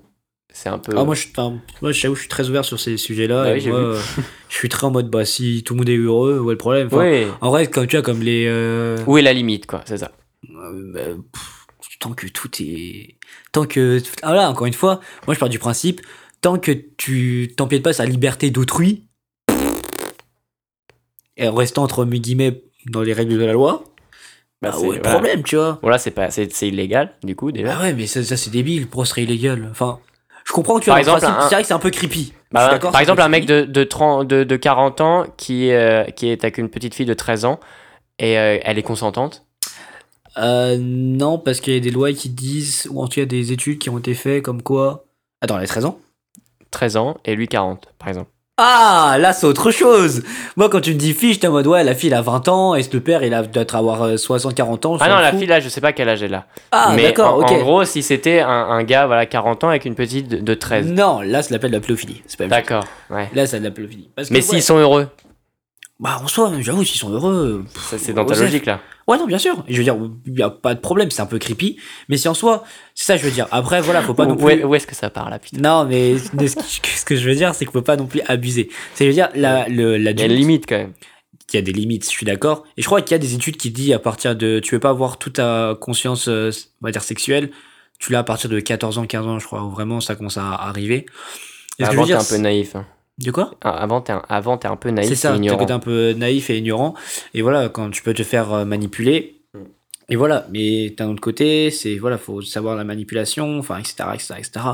c'est 0.52 0.68
un 0.68 0.78
peu. 0.78 0.94
Ah, 0.96 1.04
moi, 1.04 1.14
je, 1.14 1.26
enfin, 1.30 1.58
moi, 1.80 1.92
je 1.92 2.08
suis 2.14 2.28
très 2.28 2.48
ouvert 2.48 2.64
sur 2.64 2.78
ces 2.80 2.96
sujets-là. 2.96 3.52
Oui, 3.54 3.66
moi, 3.68 3.78
euh, 3.78 4.00
je 4.48 4.54
suis 4.56 4.68
très 4.68 4.86
en 4.86 4.90
mode, 4.90 5.10
bah, 5.10 5.24
si 5.24 5.62
tout 5.64 5.74
le 5.74 5.78
monde 5.78 5.88
est 5.88 5.96
heureux, 5.96 6.38
où 6.40 6.50
est 6.50 6.54
le 6.54 6.58
problème 6.58 6.86
Enfin, 6.88 6.98
Oui. 7.08 7.26
En 7.40 7.50
vrai, 7.50 7.66
comme 7.68 7.86
tu 7.86 7.96
vois, 7.96 8.02
comme 8.02 8.20
les. 8.22 8.46
euh, 8.48 8.98
Où 9.06 9.18
est 9.18 9.22
la 9.22 9.32
limite, 9.32 9.66
quoi, 9.66 9.82
c'est 9.86 9.98
ça. 9.98 10.12
euh, 10.50 10.92
bah, 10.92 11.00
pff, 11.32 11.66
tant 12.00 12.12
que 12.12 12.26
tout 12.26 12.50
est. 12.60 13.16
Tant 13.52 13.64
que. 13.66 14.00
Ah 14.22 14.34
là, 14.34 14.50
encore 14.50 14.66
une 14.66 14.72
fois, 14.74 15.00
moi, 15.26 15.34
je 15.34 15.38
pars 15.40 15.48
du 15.48 15.58
principe, 15.58 16.00
tant 16.40 16.58
que 16.58 16.72
tu 16.72 17.52
t'empiètes 17.56 17.82
pas 17.82 17.92
la 17.98 18.06
liberté 18.06 18.50
d'autrui, 18.50 19.04
et 21.36 21.48
en 21.48 21.54
restant 21.54 21.82
entre 21.82 22.04
mes 22.04 22.20
guillemets 22.20 22.62
dans 22.86 23.02
les 23.02 23.12
règles 23.12 23.38
de 23.38 23.44
la 23.44 23.52
loi, 23.52 23.84
Bah, 24.60 24.70
bah, 24.70 24.72
c'est- 24.78 24.86
où 24.86 24.92
est 24.92 24.96
le 24.96 25.02
voilà. 25.02 25.18
problème, 25.18 25.42
tu 25.42 25.56
vois 25.56 25.78
Bon, 25.82 25.88
là, 25.88 25.98
c'est 25.98 26.10
pas, 26.10 26.30
c'est 26.30 26.48
illégal, 26.68 27.14
du 27.22 27.34
coup, 27.36 27.52
déjà. 27.52 27.68
Bah 27.76 27.82
ouais, 27.82 27.94
mais 27.94 28.06
ça, 28.06 28.22
ça, 28.22 28.36
c'est 28.36 28.50
débile, 28.50 28.86
pourquoi 28.86 29.04
ce 29.06 29.10
serait 29.10 29.22
illégal 29.24 29.68
Enfin, 29.70 29.98
je 30.52 30.54
comprends 30.54 30.74
que 30.78 30.84
tu 30.84 30.90
Par 30.90 30.96
le 30.96 31.00
exemple, 31.00 31.24
un- 31.24 31.40
c'est 31.48 31.54
vrai 31.54 31.62
que 31.62 31.66
c'est 31.68 31.72
un 31.72 31.78
peu 31.78 31.88
creepy. 31.90 32.34
Bah, 32.50 32.78
par 32.78 33.00
exemple, 33.00 33.22
un 33.22 33.30
mec 33.30 33.46
de, 33.46 33.62
de, 33.62 33.84
30, 33.84 34.28
de, 34.28 34.44
de 34.44 34.56
40 34.56 35.00
ans 35.00 35.24
qui, 35.38 35.70
euh, 35.72 36.04
qui 36.04 36.28
est 36.28 36.44
avec 36.44 36.58
une 36.58 36.68
petite 36.68 36.94
fille 36.94 37.06
de 37.06 37.14
13 37.14 37.46
ans 37.46 37.58
et 38.18 38.38
euh, 38.38 38.58
elle 38.62 38.76
est 38.76 38.82
consentante. 38.82 39.46
Euh, 40.36 40.76
non, 40.78 41.38
parce 41.38 41.60
qu'il 41.60 41.72
y 41.72 41.76
a 41.78 41.80
des 41.80 41.90
lois 41.90 42.12
qui 42.12 42.28
disent, 42.28 42.86
ou 42.90 43.02
en 43.02 43.08
tout 43.08 43.20
cas 43.20 43.24
des 43.24 43.52
études 43.52 43.78
qui 43.78 43.88
ont 43.88 43.98
été 43.98 44.12
faites 44.12 44.42
comme 44.42 44.60
quoi. 44.60 45.06
Attends, 45.40 45.56
elle 45.56 45.64
a 45.64 45.66
13 45.66 45.86
ans? 45.86 45.98
13 46.70 46.98
ans 46.98 47.16
et 47.24 47.34
lui 47.34 47.48
40, 47.48 47.88
par 47.98 48.08
exemple. 48.08 48.30
Ah, 48.58 49.16
là 49.18 49.32
c'est 49.32 49.46
autre 49.46 49.70
chose 49.70 50.22
Moi 50.56 50.68
quand 50.68 50.80
tu 50.82 50.90
me 50.92 50.98
dis 50.98 51.14
fille, 51.14 51.32
j'étais 51.32 51.46
en 51.46 51.52
mode 51.52 51.66
ouais, 51.66 51.82
la 51.84 51.94
fille 51.94 52.10
elle 52.10 52.14
a 52.16 52.20
20 52.22 52.48
ans 52.48 52.74
et 52.74 52.82
le 52.92 53.00
père 53.00 53.22
il 53.24 53.32
a 53.32 53.42
doit 53.42 53.62
être 53.62 53.74
avoir 53.74 54.02
euh, 54.02 54.16
60-40 54.16 54.86
ans. 54.86 54.96
Ah 55.00 55.08
non, 55.08 55.16
la 55.16 55.32
fille 55.32 55.46
là, 55.46 55.58
je 55.58 55.70
sais 55.70 55.80
pas 55.80 55.92
quel 55.94 56.08
âge 56.10 56.22
elle 56.22 56.34
a. 56.34 56.44
Ah, 56.70 56.92
Mais 56.94 57.02
d'accord, 57.04 57.36
en, 57.36 57.38
ok. 57.40 57.50
en 57.50 57.58
gros, 57.58 57.84
si 57.86 58.02
c'était 58.02 58.40
un, 58.40 58.48
un 58.50 58.82
gars, 58.84 59.06
voilà, 59.06 59.24
40 59.24 59.64
ans 59.64 59.68
avec 59.70 59.86
une 59.86 59.94
petite 59.94 60.28
de, 60.28 60.36
de 60.36 60.54
13. 60.54 60.92
Non, 60.92 61.22
là 61.22 61.42
ça 61.42 61.48
l'appelle 61.54 61.70
de 61.70 61.76
la 61.76 61.80
pédophilie. 61.80 62.22
C'est 62.26 62.36
pas. 62.36 62.46
D'accord, 62.46 62.84
ouais. 63.08 63.30
Là 63.34 63.46
c'est 63.46 63.58
de 63.58 63.64
la 63.64 63.70
pédophilie. 63.70 64.10
Parce 64.14 64.28
que, 64.28 64.34
Mais 64.34 64.40
ouais, 64.40 64.46
s'ils 64.46 64.62
sont 64.62 64.76
heureux, 64.76 65.08
Bah 65.98 66.18
en 66.22 66.28
soi, 66.28 66.52
j'avoue, 66.60 66.84
s'ils 66.84 67.00
sont 67.00 67.10
heureux. 67.10 67.64
ça 67.90 67.96
c'est 67.96 68.12
dans 68.12 68.26
ta 68.26 68.34
logique 68.34 68.66
là. 68.66 68.80
Ouais, 69.12 69.18
non, 69.18 69.26
bien 69.26 69.38
sûr. 69.38 69.62
Je 69.68 69.76
veux 69.76 69.84
dire, 69.84 69.96
il 70.26 70.38
y 70.38 70.42
a 70.42 70.48
pas 70.48 70.74
de 70.74 70.80
problème, 70.80 71.10
c'est 71.10 71.20
un 71.20 71.26
peu 71.26 71.38
creepy. 71.38 71.76
Mais 72.08 72.16
si 72.16 72.28
en 72.28 72.34
soi, 72.34 72.64
c'est 72.94 73.04
ça, 73.04 73.16
je 73.18 73.24
veux 73.24 73.30
dire. 73.30 73.46
Après, 73.50 73.82
voilà, 73.82 74.00
faut 74.02 74.14
pas 74.14 74.24
non 74.24 74.36
plus. 74.36 74.64
où 74.64 74.74
est-ce 74.74 74.86
que 74.86 74.94
ça 74.94 75.10
part 75.10 75.28
là, 75.28 75.38
putain? 75.38 75.60
Non, 75.60 75.84
mais 75.84 76.16
ce, 76.18 77.04
que, 77.04 77.14
je 77.16 77.28
veux 77.28 77.34
dire, 77.34 77.54
c'est 77.54 77.66
qu'on 77.66 77.72
peut 77.72 77.82
pas 77.82 77.96
non 77.96 78.06
plus 78.06 78.22
abuser. 78.26 78.70
C'est, 78.94 79.04
je 79.04 79.08
veux 79.10 79.14
dire, 79.14 79.28
la, 79.34 79.68
Il 79.68 79.78
y 79.78 80.22
a 80.22 80.24
une 80.24 80.32
limite 80.32 80.64
quand 80.66 80.78
même. 80.78 80.92
qu'il 81.46 81.58
y 81.58 81.62
a 81.62 81.64
des 81.64 81.72
limites, 81.72 82.04
je 82.04 82.10
suis 82.10 82.24
d'accord. 82.24 82.64
Et 82.78 82.82
je 82.82 82.86
crois 82.86 83.02
qu'il 83.02 83.12
y 83.12 83.16
a 83.16 83.18
des 83.18 83.34
études 83.34 83.58
qui 83.58 83.70
disent 83.70 83.92
à 83.92 83.98
partir 83.98 84.34
de. 84.34 84.60
Tu 84.60 84.74
veux 84.74 84.80
pas 84.80 84.90
avoir 84.90 85.18
toute 85.18 85.34
ta 85.34 85.76
conscience, 85.78 86.28
euh, 86.28 86.50
on 86.80 86.86
va 86.86 86.90
dire, 86.92 87.02
sexuelle. 87.02 87.50
Tu 87.98 88.12
l'as 88.12 88.20
à 88.20 88.24
partir 88.24 88.48
de 88.48 88.58
14 88.58 88.98
ans, 88.98 89.06
15 89.06 89.26
ans, 89.26 89.38
je 89.38 89.46
crois, 89.46 89.62
où 89.62 89.70
vraiment 89.70 90.00
ça 90.00 90.14
commence 90.16 90.38
à 90.38 90.48
arriver. 90.54 91.06
Et 91.78 91.84
Avant, 91.84 92.04
t'es 92.06 92.14
un 92.14 92.24
peu 92.24 92.36
naïf. 92.36 92.74
hein. 92.76 92.86
De 93.18 93.30
quoi 93.30 93.54
Ah, 93.60 93.70
Avant, 93.70 94.00
t'es 94.00 94.12
un, 94.12 94.22
avant, 94.28 94.56
t'es 94.58 94.68
un 94.68 94.76
peu 94.76 94.90
naïf 94.90 95.08
C'est 95.08 95.14
ça, 95.16 95.34
et 95.36 95.66
t'as 95.66 95.74
un 95.74 95.78
peu 95.78 96.12
naïf 96.12 96.50
et 96.50 96.58
ignorant. 96.58 96.94
Et 97.34 97.42
voilà, 97.42 97.68
quand 97.68 97.90
tu 97.90 98.02
peux 98.02 98.14
te 98.14 98.22
faire 98.22 98.52
euh, 98.52 98.64
manipuler. 98.64 99.42
Mm. 99.54 99.58
Et 100.08 100.16
voilà, 100.16 100.46
mais 100.50 100.90
d'un 100.90 101.08
autre 101.10 101.20
côté, 101.20 101.70
c'est 101.70 101.96
voilà, 101.96 102.18
faut 102.18 102.42
savoir 102.42 102.74
la 102.76 102.84
manipulation, 102.84 103.58
enfin, 103.58 103.78
etc., 103.78 103.94
etc., 104.14 104.34
etc. 104.38 104.66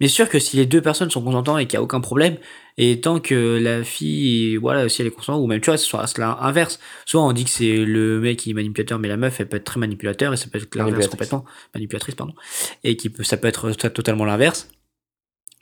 Mais 0.00 0.08
sûr 0.08 0.28
que 0.28 0.38
si 0.38 0.56
les 0.56 0.66
deux 0.66 0.80
personnes 0.82 1.10
sont 1.10 1.22
consentantes 1.22 1.60
et 1.60 1.66
qu'il 1.66 1.78
n'y 1.78 1.80
a 1.80 1.82
aucun 1.82 2.00
problème, 2.00 2.36
et 2.78 3.00
tant 3.00 3.20
que 3.20 3.58
la 3.62 3.84
fille, 3.84 4.56
voilà, 4.56 4.88
si 4.88 5.00
elle 5.02 5.08
est 5.08 5.12
consentante, 5.12 5.42
ou 5.42 5.46
même 5.46 5.60
tu 5.60 5.70
vois, 5.70 5.76
ce 5.76 5.86
soit 5.86 6.06
cela 6.06 6.38
inverse. 6.40 6.80
Soit 7.06 7.22
on 7.22 7.32
dit 7.32 7.44
que 7.44 7.50
c'est 7.50 7.76
le 7.76 8.20
mec 8.20 8.38
qui 8.38 8.50
est 8.50 8.54
manipulateur, 8.54 8.98
mais 8.98 9.08
la 9.08 9.16
meuf, 9.18 9.38
elle 9.40 9.48
peut 9.48 9.58
être 9.58 9.64
très 9.64 9.78
manipulateur 9.80 10.32
et 10.32 10.36
ça 10.36 10.46
peut 10.50 10.58
être 10.58 10.74
l'inverse 10.74 10.92
Manipulatrice. 10.96 11.10
complètement, 11.10 11.44
manipulatrice, 11.74 12.14
pardon, 12.14 12.34
et 12.84 12.96
qui 12.96 13.08
peut, 13.10 13.22
ça 13.22 13.36
peut 13.36 13.48
être 13.48 13.70
to- 13.72 13.88
totalement 13.90 14.24
l'inverse. 14.24 14.68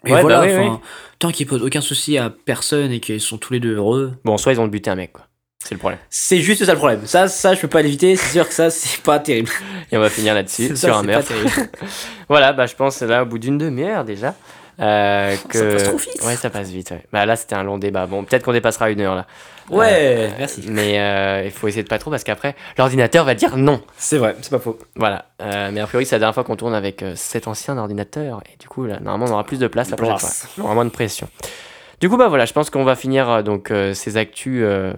Et 0.06 0.12
Ouais, 0.12 0.22
voilà, 0.22 0.46
bah 0.46 0.80
tant 1.18 1.30
qu'ils 1.30 1.46
posent 1.46 1.62
aucun 1.62 1.80
souci 1.82 2.16
à 2.16 2.30
personne 2.30 2.90
et 2.90 3.00
qu'ils 3.00 3.20
sont 3.20 3.36
tous 3.38 3.52
les 3.52 3.60
deux 3.60 3.76
heureux, 3.76 4.12
Bon, 4.24 4.38
soit 4.38 4.52
ils 4.52 4.60
ont 4.60 4.66
buté 4.66 4.90
un 4.90 4.94
mec, 4.94 5.12
quoi. 5.12 5.26
C'est 5.62 5.74
le 5.74 5.78
problème. 5.78 6.00
c'est 6.08 6.40
juste 6.40 6.64
ça 6.64 6.72
le 6.72 6.78
problème. 6.78 7.02
Ça, 7.04 7.28
ça, 7.28 7.54
je 7.54 7.60
peux 7.60 7.68
pas 7.68 7.82
l'éviter. 7.82 8.16
C'est 8.16 8.32
sûr 8.32 8.48
que 8.48 8.54
ça, 8.54 8.70
c'est 8.70 9.02
pas 9.02 9.18
terrible. 9.18 9.50
Et 9.92 9.96
on 9.98 10.00
va 10.00 10.08
finir 10.08 10.32
là-dessus, 10.32 10.68
C'est 10.68 10.76
ça, 10.76 10.86
sur 10.88 10.96
un 10.96 11.02
meurtre. 11.02 11.32
Voilà, 12.30 12.54
bah, 12.54 12.64
je 12.66 12.74
pense 12.74 13.02
là, 13.02 13.24
au 13.24 13.26
bout 13.26 13.38
d'une 13.38 13.58
demi-heure 13.58 14.04
déjà. 14.04 14.34
Euh, 14.80 15.36
que... 15.48 15.58
Ça 15.58 15.76
passe 15.76 15.84
trop 15.84 15.96
vite. 15.96 16.22
Ouais, 16.24 16.36
ça 16.36 16.50
passe 16.50 16.68
vite. 16.68 16.90
Ouais. 16.90 17.02
Bah, 17.12 17.26
là, 17.26 17.36
c'était 17.36 17.54
un 17.54 17.62
long 17.62 17.78
débat. 17.78 18.06
Bon, 18.06 18.24
peut-être 18.24 18.44
qu'on 18.44 18.52
dépassera 18.52 18.90
une 18.90 19.00
heure 19.00 19.14
là. 19.14 19.26
Ouais, 19.70 20.30
merci. 20.38 20.64
Mais 20.68 20.98
euh, 20.98 21.44
il 21.44 21.50
faut 21.50 21.68
essayer 21.68 21.82
de 21.82 21.88
pas 21.88 21.98
trop 21.98 22.10
parce 22.10 22.24
qu'après, 22.24 22.56
l'ordinateur 22.76 23.24
va 23.24 23.34
dire 23.34 23.56
non. 23.56 23.80
C'est 23.96 24.18
vrai, 24.18 24.34
c'est 24.42 24.50
pas 24.50 24.58
faux. 24.58 24.78
Voilà. 24.96 25.26
Euh, 25.40 25.70
mais 25.72 25.80
a 25.80 25.86
priori, 25.86 26.06
c'est 26.06 26.16
la 26.16 26.20
dernière 26.20 26.34
fois 26.34 26.44
qu'on 26.44 26.56
tourne 26.56 26.74
avec 26.74 27.02
euh, 27.02 27.12
cet 27.14 27.46
ancien 27.46 27.78
ordinateur. 27.78 28.42
Et 28.52 28.56
du 28.58 28.68
coup, 28.68 28.84
là, 28.84 28.98
normalement, 29.00 29.26
on 29.26 29.34
aura 29.34 29.44
plus 29.44 29.60
de 29.60 29.68
place 29.68 29.90
la 29.90 29.96
prochaine 29.96 30.18
fois. 30.18 30.30
On 30.58 30.62
aura 30.64 30.74
moins 30.74 30.84
de 30.84 30.90
pression. 30.90 31.28
Du 32.00 32.08
coup, 32.08 32.16
bah 32.16 32.28
voilà, 32.28 32.46
je 32.46 32.52
pense 32.54 32.70
qu'on 32.70 32.84
va 32.84 32.96
finir 32.96 33.28
euh, 33.28 33.42
donc 33.42 33.70
euh, 33.70 33.92
ces 33.92 34.16
actus 34.16 34.62
euh, 34.64 34.94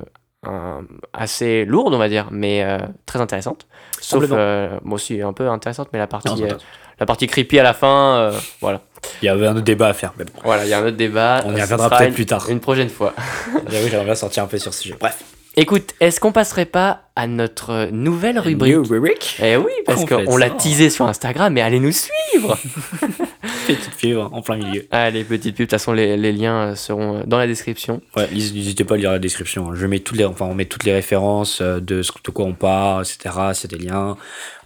assez 1.13 1.65
lourdes, 1.65 1.95
on 1.95 1.99
va 1.99 2.09
dire, 2.09 2.29
mais 2.31 2.63
euh, 2.65 2.79
très 3.07 3.21
intéressantes. 3.21 3.67
Sauf, 4.01 4.25
euh, 4.31 4.79
moi 4.83 4.97
aussi, 4.97 5.23
un 5.23 5.33
peu 5.33 5.49
intéressante, 5.49 5.89
mais 5.93 5.99
la 5.99 6.07
partie, 6.07 6.29
Non, 6.29 6.41
euh, 6.43 6.55
la 6.99 7.07
partie 7.07 7.27
creepy 7.27 7.59
à 7.59 7.63
la 7.63 7.73
fin, 7.75 8.17
euh, 8.17 8.33
voilà. 8.61 8.81
Il 9.23 9.27
y 9.27 9.29
avait 9.29 9.47
un 9.47 9.53
autre 9.53 9.65
débat 9.65 9.89
à 9.89 9.93
faire. 9.93 10.13
Mais 10.19 10.25
bon, 10.25 10.33
Voilà, 10.45 10.65
il 10.65 10.69
y 10.71 10.73
a 10.73 10.79
un 10.79 10.87
autre 10.87 10.97
débat. 10.97 11.43
on 11.45 11.55
y 11.57 11.61
reviendra 11.61 11.91
peut-être 11.91 12.15
plus 12.15 12.27
tard. 12.27 12.49
Une 12.49 12.61
prochaine 12.61 12.89
fois. 12.89 13.15
J'avoue, 13.69 13.89
j'aimerais 13.89 14.05
bien 14.05 14.15
sortir 14.15 14.43
un 14.45 14.47
peu 14.47 14.59
sur 14.59 14.73
ce 14.75 14.83
sujet. 14.83 14.97
Bref. 14.99 15.23
Écoute, 15.57 15.95
est-ce 16.01 16.19
qu'on 16.19 16.33
passerait 16.33 16.65
pas 16.67 17.11
à 17.15 17.27
notre 17.27 17.91
nouvelle 17.91 18.39
rubrique 18.39 18.73
New 18.73 18.85
rubrique. 18.85 19.37
Eh 19.43 19.57
oui, 19.57 19.73
parce 19.85 20.07
qu'on 20.07 20.39
l'a 20.39 20.49
teasé 20.49 20.89
sur 20.89 21.07
Instagram, 21.07 21.53
mais 21.53 21.61
allez 21.61 21.79
nous 21.79 21.93
suivre 21.93 22.57
Petite 23.67 23.91
fièvre 23.97 24.31
en 24.33 24.41
plein 24.41 24.57
milieu. 24.57 24.87
Allez, 24.91 25.25
petites 25.25 25.55
pubs, 25.55 25.59
de 25.59 25.65
toute 25.65 25.71
façon, 25.73 25.93
les, 25.93 26.17
les 26.17 26.33
liens 26.33 26.75
seront 26.75 27.23
dans 27.27 27.37
la 27.37 27.47
description. 27.47 28.01
Ouais, 28.17 28.29
n'hésitez 28.33 28.85
pas 28.85 28.95
à 28.95 28.97
lire 28.97 29.13
la 29.13 29.19
description. 29.19 29.71
hein. 29.71 29.75
Je 29.75 29.87
mets 29.87 30.01
toutes 30.01 30.17
les, 30.17 30.25
enfin, 30.25 30.47
on 30.47 30.55
met 30.55 30.65
toutes 30.65 30.85
les 30.85 30.93
références 30.93 31.61
euh, 31.61 31.81
de 31.81 32.03
ce 32.03 32.13
de 32.25 32.31
quoi 32.31 32.47
on 32.47 32.55
parle, 32.55 33.05
etc. 33.05 33.35
A 33.37 33.53
des 33.69 33.79
liens, 33.79 34.17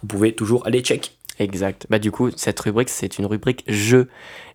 vous 0.01 0.07
pouvez 0.07 0.31
toujours 0.33 0.65
aller 0.65 0.79
check. 0.79 1.11
Exact. 1.39 1.85
Bah 1.89 1.99
du 1.99 2.11
coup, 2.11 2.31
cette 2.35 2.59
rubrique, 2.61 2.89
c'est 2.89 3.17
une 3.19 3.25
rubrique 3.25 3.63
jeu. 3.67 4.07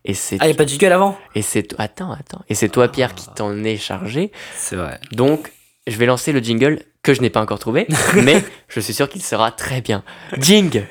Et 0.04 0.14
c'est... 0.14 0.38
Ah, 0.40 0.48
y 0.48 0.50
a 0.50 0.54
pas 0.54 0.64
de 0.64 0.70
jingle 0.70 0.92
avant? 0.92 1.16
Et 1.36 1.42
c'est... 1.42 1.74
Attends, 1.78 2.10
attends. 2.10 2.42
Et 2.48 2.54
c'est 2.54 2.70
toi, 2.70 2.88
Pierre, 2.88 3.14
qui 3.14 3.26
t'en 3.36 3.62
est 3.62 3.76
chargé. 3.76 4.32
C'est 4.56 4.74
vrai. 4.76 4.98
Donc, 5.12 5.52
je 5.86 5.96
vais 5.96 6.06
lancer 6.06 6.32
le 6.32 6.38
jingle 6.40 6.80
que 7.02 7.12
je 7.14 7.20
n'ai 7.20 7.30
pas 7.30 7.40
encore 7.40 7.58
trouvé, 7.58 7.86
mais 8.22 8.42
je 8.68 8.80
suis 8.80 8.94
sûr 8.94 9.08
qu'il 9.08 9.22
sera 9.22 9.50
très 9.50 9.80
bien. 9.80 10.04
Jingle 10.38 10.86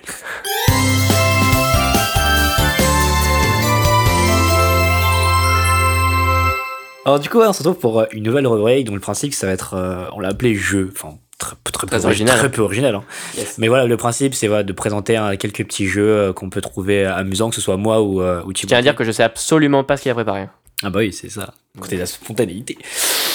Alors 7.05 7.19
du 7.19 7.29
coup, 7.29 7.39
ouais, 7.39 7.47
on 7.47 7.53
se 7.53 7.59
retrouve 7.63 7.79
pour 7.79 7.99
euh, 8.01 8.05
une 8.11 8.23
nouvelle 8.23 8.45
rubrique 8.45 8.85
dont 8.85 8.93
le 8.93 8.99
principe, 8.99 9.33
ça 9.33 9.47
va 9.47 9.53
être, 9.53 9.73
euh, 9.73 10.05
on 10.13 10.19
l'a 10.19 10.29
appelé 10.29 10.53
jeu, 10.53 10.91
enfin 10.95 11.15
très, 11.39 11.55
très, 11.63 11.87
Très 11.87 11.97
peu, 11.99 12.05
original. 12.05 12.37
très 12.37 12.51
peu 12.51 12.61
original. 12.61 12.93
hein. 12.93 13.03
Yes. 13.35 13.57
Mais 13.57 13.67
voilà, 13.69 13.85
le 13.85 13.97
principe, 13.97 14.35
c'est 14.35 14.47
voilà, 14.47 14.61
de 14.61 14.71
présenter 14.73 15.17
euh, 15.17 15.35
quelques 15.35 15.65
petits 15.65 15.87
jeux 15.87 16.31
qu'on 16.33 16.51
peut 16.51 16.61
trouver 16.61 17.03
amusants, 17.05 17.49
que 17.49 17.55
ce 17.55 17.61
soit 17.61 17.77
moi 17.77 18.01
ou, 18.03 18.21
euh, 18.21 18.43
ou 18.45 18.51
Je 18.55 18.67
tiens 18.67 18.77
à 18.77 18.81
dire 18.83 18.95
que 18.95 19.03
je 19.03 19.11
sais 19.11 19.23
absolument 19.23 19.83
pas 19.83 19.97
ce 19.97 20.03
qu'il 20.03 20.11
a 20.11 20.13
préparé. 20.13 20.47
Ah 20.83 20.89
bah 20.89 20.99
oui, 20.99 21.13
c'est 21.13 21.29
ça. 21.29 21.53
Côté 21.79 21.95
de 21.95 22.01
la 22.01 22.05
spontanéité. 22.05 22.77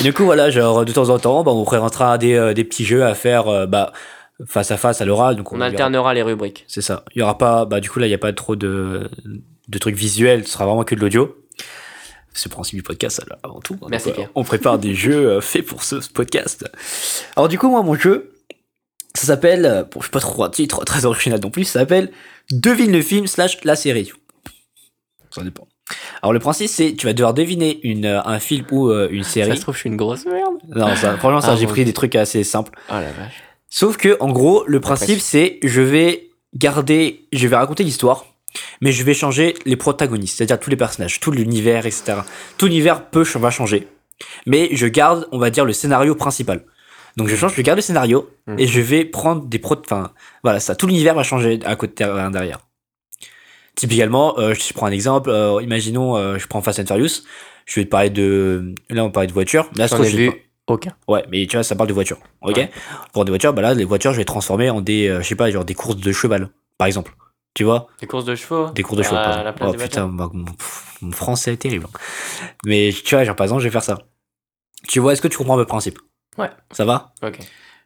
Et 0.00 0.02
du 0.02 0.12
coup, 0.12 0.24
voilà, 0.24 0.50
genre 0.50 0.84
de 0.84 0.92
temps 0.92 1.08
en 1.10 1.18
temps, 1.18 1.42
bah, 1.44 1.52
on 1.52 1.64
présentera 1.64 2.18
des, 2.18 2.34
euh, 2.34 2.54
des 2.54 2.64
petits 2.64 2.84
jeux 2.84 3.04
à 3.04 3.14
faire 3.14 3.48
euh, 3.48 3.66
bah, 3.66 3.92
face 4.46 4.70
à 4.70 4.76
face 4.76 5.00
à 5.00 5.04
l'oral. 5.04 5.36
Donc 5.36 5.52
On 5.52 5.56
aura- 5.56 5.66
alternera 5.66 6.12
les 6.14 6.22
rubriques. 6.22 6.64
C'est 6.68 6.82
ça. 6.82 7.04
Il 7.14 7.20
y 7.20 7.22
aura 7.22 7.38
pas, 7.38 7.64
bah 7.64 7.80
du 7.80 7.88
coup 7.88 7.98
là, 8.00 8.06
il 8.06 8.10
y 8.10 8.14
a 8.14 8.18
pas 8.18 8.32
trop 8.32 8.56
de, 8.56 9.08
de 9.68 9.78
trucs 9.78 9.96
visuels. 9.96 10.46
Ce 10.46 10.52
sera 10.52 10.66
vraiment 10.66 10.84
que 10.84 10.94
de 10.94 11.00
l'audio. 11.00 11.36
C'est 12.34 12.50
le 12.50 12.54
principe 12.54 12.74
du 12.76 12.82
podcast 12.82 13.22
là, 13.30 13.38
avant 13.42 13.60
tout. 13.60 13.78
Merci, 13.88 14.10
euh, 14.10 14.12
Pierre. 14.12 14.30
on 14.34 14.44
prépare 14.44 14.78
des 14.78 14.94
jeux 14.94 15.26
euh, 15.30 15.40
faits 15.40 15.64
pour 15.64 15.82
ce, 15.82 16.02
ce 16.02 16.10
podcast. 16.10 16.68
Alors 17.34 17.48
du 17.48 17.58
coup, 17.58 17.70
moi, 17.70 17.82
mon 17.82 17.94
jeu, 17.94 18.34
ça 19.14 19.26
s'appelle, 19.28 19.64
euh, 19.64 19.84
bon, 19.84 20.00
je 20.00 20.06
sais 20.06 20.10
pas 20.10 20.20
trop 20.20 20.44
un 20.44 20.50
titre 20.50 20.84
très 20.84 21.06
original 21.06 21.40
non 21.40 21.48
plus. 21.50 21.64
Ça 21.64 21.78
s'appelle 21.80 22.10
Devine 22.50 22.92
le 22.92 23.00
film 23.00 23.26
slash 23.26 23.64
la 23.64 23.74
série. 23.74 24.12
Ça 25.30 25.42
dépend. 25.42 25.66
Alors 26.22 26.32
le 26.32 26.38
principe, 26.38 26.68
c'est 26.68 26.94
tu 26.94 27.06
vas 27.06 27.12
devoir 27.12 27.34
deviner 27.34 27.78
une, 27.82 28.06
euh, 28.06 28.20
un 28.24 28.38
film 28.38 28.64
ou 28.70 28.88
euh, 28.88 29.08
une 29.10 29.22
Ça 29.22 29.30
série. 29.30 29.56
se 29.56 29.62
trouve, 29.62 29.74
je 29.74 29.80
suis 29.80 29.90
une 29.90 29.96
grosse 29.96 30.24
merde. 30.26 30.54
Non, 30.74 30.94
ça, 30.96 31.16
franchement, 31.16 31.40
ça, 31.40 31.52
Ah, 31.52 31.56
j'ai 31.56 31.66
pris 31.66 31.84
des 31.84 31.92
trucs 31.92 32.14
assez 32.16 32.42
simples. 32.44 32.72
Oh 32.88 32.94
la 32.94 33.00
vache. 33.12 33.42
Sauf 33.68 33.96
que, 33.96 34.16
en 34.20 34.30
gros, 34.32 34.64
le 34.66 34.80
principe, 34.80 35.20
c'est 35.20 35.58
je 35.62 35.80
vais 35.82 36.30
garder, 36.54 37.26
je 37.32 37.46
vais 37.48 37.56
raconter 37.56 37.84
l'histoire, 37.84 38.26
mais 38.80 38.92
je 38.92 39.02
vais 39.04 39.12
changer 39.14 39.54
les 39.66 39.76
protagonistes, 39.76 40.38
c'est-à-dire 40.38 40.58
tous 40.58 40.70
les 40.70 40.76
personnages, 40.76 41.20
tout 41.20 41.30
l'univers, 41.30 41.84
etc. 41.84 42.14
Tout 42.56 42.66
l'univers 42.66 43.04
peut 43.10 43.24
va 43.34 43.50
changer, 43.50 43.86
mais 44.46 44.68
je 44.72 44.86
garde, 44.86 45.28
on 45.32 45.38
va 45.38 45.50
dire, 45.50 45.64
le 45.64 45.72
scénario 45.74 46.14
principal. 46.14 46.62
Donc 47.18 47.28
je 47.28 47.36
change, 47.36 47.54
je 47.56 47.62
garde 47.62 47.78
le 47.78 47.82
scénario 47.82 48.30
Mhm. 48.46 48.58
et 48.58 48.66
je 48.66 48.80
vais 48.80 49.04
prendre 49.04 49.44
des 49.46 49.58
pro, 49.58 49.74
enfin 49.80 50.12
voilà, 50.42 50.60
ça, 50.60 50.74
tout 50.76 50.86
l'univers 50.86 51.14
va 51.14 51.22
changer 51.22 51.58
à 51.66 51.74
côté 51.76 52.04
derrière. 52.32 52.60
Typiquement, 53.76 54.38
euh, 54.38 54.54
je 54.54 54.72
prends 54.72 54.86
un 54.86 54.90
exemple, 54.90 55.30
euh, 55.30 55.62
imaginons, 55.62 56.16
euh, 56.16 56.38
je 56.38 56.46
prends 56.46 56.62
Fast 56.62 56.80
and 56.80 56.86
Furious, 56.86 57.22
je 57.66 57.78
vais 57.78 57.84
te 57.84 57.90
parler 57.90 58.10
de, 58.10 58.74
là 58.90 59.04
on 59.04 59.10
parlait 59.10 59.26
de 59.26 59.32
voiture, 59.32 59.68
là 59.76 59.86
J'en 59.86 59.98
ce 59.98 60.02
ai 60.02 60.04
que 60.06 60.10
j'ai 60.10 60.30
vu 60.30 60.32
aucun. 60.66 60.96
Ouais, 61.06 61.24
mais 61.30 61.46
tu 61.46 61.56
vois, 61.56 61.62
ça 61.62 61.76
parle 61.76 61.88
de 61.88 61.94
voitures. 61.94 62.18
Ok? 62.40 62.56
Ouais. 62.56 62.70
Pour 63.12 63.24
des 63.24 63.30
voitures, 63.30 63.52
bah 63.52 63.62
là, 63.62 63.74
les 63.74 63.84
voitures, 63.84 64.12
je 64.12 64.16
vais 64.16 64.24
transformer 64.24 64.70
en 64.70 64.80
des, 64.80 65.08
euh, 65.08 65.22
je 65.22 65.28
sais 65.28 65.36
pas, 65.36 65.50
genre 65.50 65.64
des 65.64 65.74
courses 65.74 65.96
de 65.96 66.10
cheval, 66.10 66.48
par 66.78 66.86
exemple. 66.88 67.14
Tu 67.54 67.64
vois? 67.64 67.86
Des 68.00 68.06
courses 68.06 68.24
de 68.24 68.34
chevaux? 68.34 68.70
Des 68.70 68.82
courses 68.82 68.98
de 68.98 69.02
chevaux, 69.02 69.14
la 69.16 69.52
place 69.52 69.70
Oh 69.70 69.76
des 69.76 69.82
putain, 69.82 70.08
bah, 70.08 70.28
mon, 70.32 70.44
pff, 70.44 70.96
mon 71.02 71.12
français 71.12 71.52
est 71.52 71.56
terrible. 71.56 71.86
Mais 72.64 72.92
tu 73.04 73.14
vois, 73.14 73.24
genre 73.24 73.36
par 73.36 73.44
exemple, 73.44 73.62
je 73.62 73.68
vais 73.68 73.72
faire 73.72 73.84
ça. 73.84 73.98
Tu 74.88 75.00
vois, 75.00 75.12
est-ce 75.12 75.22
que 75.22 75.28
tu 75.28 75.38
comprends 75.38 75.56
le 75.56 75.64
principe? 75.64 75.98
Ouais. 76.36 76.50
Ça 76.72 76.84
va? 76.84 77.14
Ok. 77.22 77.38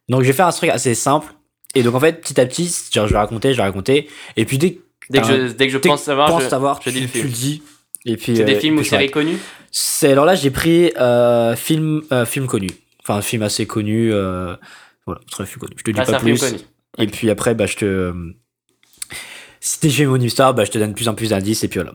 Donc 0.09 0.23
je 0.23 0.27
vais 0.27 0.33
faire 0.33 0.47
un 0.47 0.53
truc 0.53 0.71
assez 0.71 0.95
simple. 0.95 1.33
Et 1.75 1.83
donc 1.83 1.95
en 1.95 2.01
fait, 2.01 2.21
petit 2.21 2.41
à 2.41 2.47
petit, 2.47 2.73
genre, 2.93 3.07
je 3.07 3.13
vais 3.13 3.19
raconter, 3.19 3.53
je 3.53 3.59
vais 3.59 3.63
raconter. 3.63 4.09
Et 4.37 4.45
puis 4.45 4.59
dès 4.59 4.75
que 4.75 4.81
Dès 5.11 5.21
que 5.21 5.27
je, 5.27 5.53
dès 5.53 5.67
que 5.67 5.73
je 5.73 5.79
pense 5.79 6.03
savoir, 6.03 6.29
tu 6.29 6.33
penses 6.35 6.45
je, 6.45 6.49
savoir, 6.49 6.81
je 6.85 6.91
dis 6.91 6.97
tu, 6.97 7.03
le 7.03 7.07
tu 7.09 7.13
film. 7.19 7.27
le 7.27 7.33
dis. 7.33 7.63
Et 8.07 8.17
puis, 8.17 8.37
C'est 8.37 8.45
des 8.45 8.55
euh, 8.55 8.61
films 8.61 8.79
ou 8.79 8.85
séries 8.85 9.11
connues 9.11 9.39
c'est 9.73 10.11
alors 10.11 10.25
là 10.25 10.35
j'ai 10.35 10.51
pris 10.51 10.93
euh, 10.99 11.55
film 11.55 12.03
euh, 12.13 12.25
film 12.27 12.47
connu. 12.47 12.69
Enfin 13.03 13.17
un 13.19 13.23
film 13.23 13.43
assez 13.43 13.67
connu 13.67 14.13
euh, 14.13 14.57
voilà, 15.07 15.21
très 15.31 15.47
connu. 15.47 15.75
Je 15.77 15.85
te 15.85 15.91
dis 15.93 16.01
Ah, 16.01 16.05
pas 16.05 16.19
plus. 16.19 16.39
connu. 16.41 16.59
Et 16.99 17.07
puis 17.07 17.31
après 17.31 17.55
bah 17.55 17.67
je 17.67 17.77
te 17.77 18.15
si 19.61 19.79
t'es 19.79 19.91
chez 19.91 20.07
mon 20.07 20.17
histoire, 20.17 20.55
bah 20.55 20.65
je 20.65 20.71
te 20.71 20.79
donne 20.79 20.91
de 20.91 20.95
plus 20.97 21.09
en 21.09 21.15
plus 21.15 21.31
d'indices 21.31 21.63
et 21.63 21.69
puis 21.69 21.79
voilà. 21.81 21.95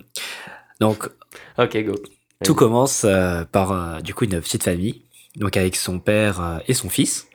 Donc 0.79 1.09
Ok, 1.57 1.77
go. 1.83 1.95
tout 2.43 2.55
commence 2.55 3.05
par 3.51 4.01
du 4.01 4.13
coup 4.13 4.23
une 4.25 4.39
petite 4.39 4.63
famille 4.63 5.01
donc 5.35 5.57
avec 5.57 5.75
son 5.75 5.99
père 5.99 6.61
et 6.67 6.73
son 6.73 6.89
fils. 6.89 7.27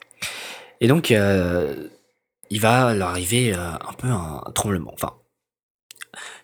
Et 0.81 0.89
donc 0.89 1.11
il 1.11 2.61
va 2.61 2.95
leur 2.95 3.09
arriver 3.09 3.53
un 3.53 3.93
peu 3.99 4.09
un 4.09 4.43
tremblement 4.55 4.93
enfin 4.95 5.13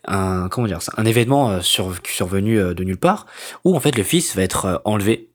un 0.07 0.49
comment 0.49 0.67
dire 0.67 0.83
ça 0.83 0.93
un 0.97 1.05
événement 1.05 1.51
euh, 1.51 1.61
sur, 1.61 1.95
survenu 2.05 2.59
euh, 2.59 2.75
de 2.75 2.85
nulle 2.85 2.97
part 2.97 3.27
où 3.65 3.77
en 3.77 3.81
fait 3.81 3.97
le 3.97 4.03
fils 4.03 4.37
va 4.37 4.43
être 4.43 4.65
euh, 4.67 4.79
enlevé. 4.85 5.31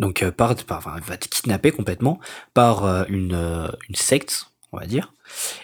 Donc 0.00 0.24
par, 0.30 0.54
par 0.64 0.78
enfin, 0.78 0.96
va 1.06 1.14
être 1.14 1.28
kidnappé 1.28 1.70
complètement 1.70 2.18
par 2.54 3.04
une 3.10 3.68
secte 3.92 4.50
on 4.72 4.78
va 4.78 4.86
dire. 4.86 5.12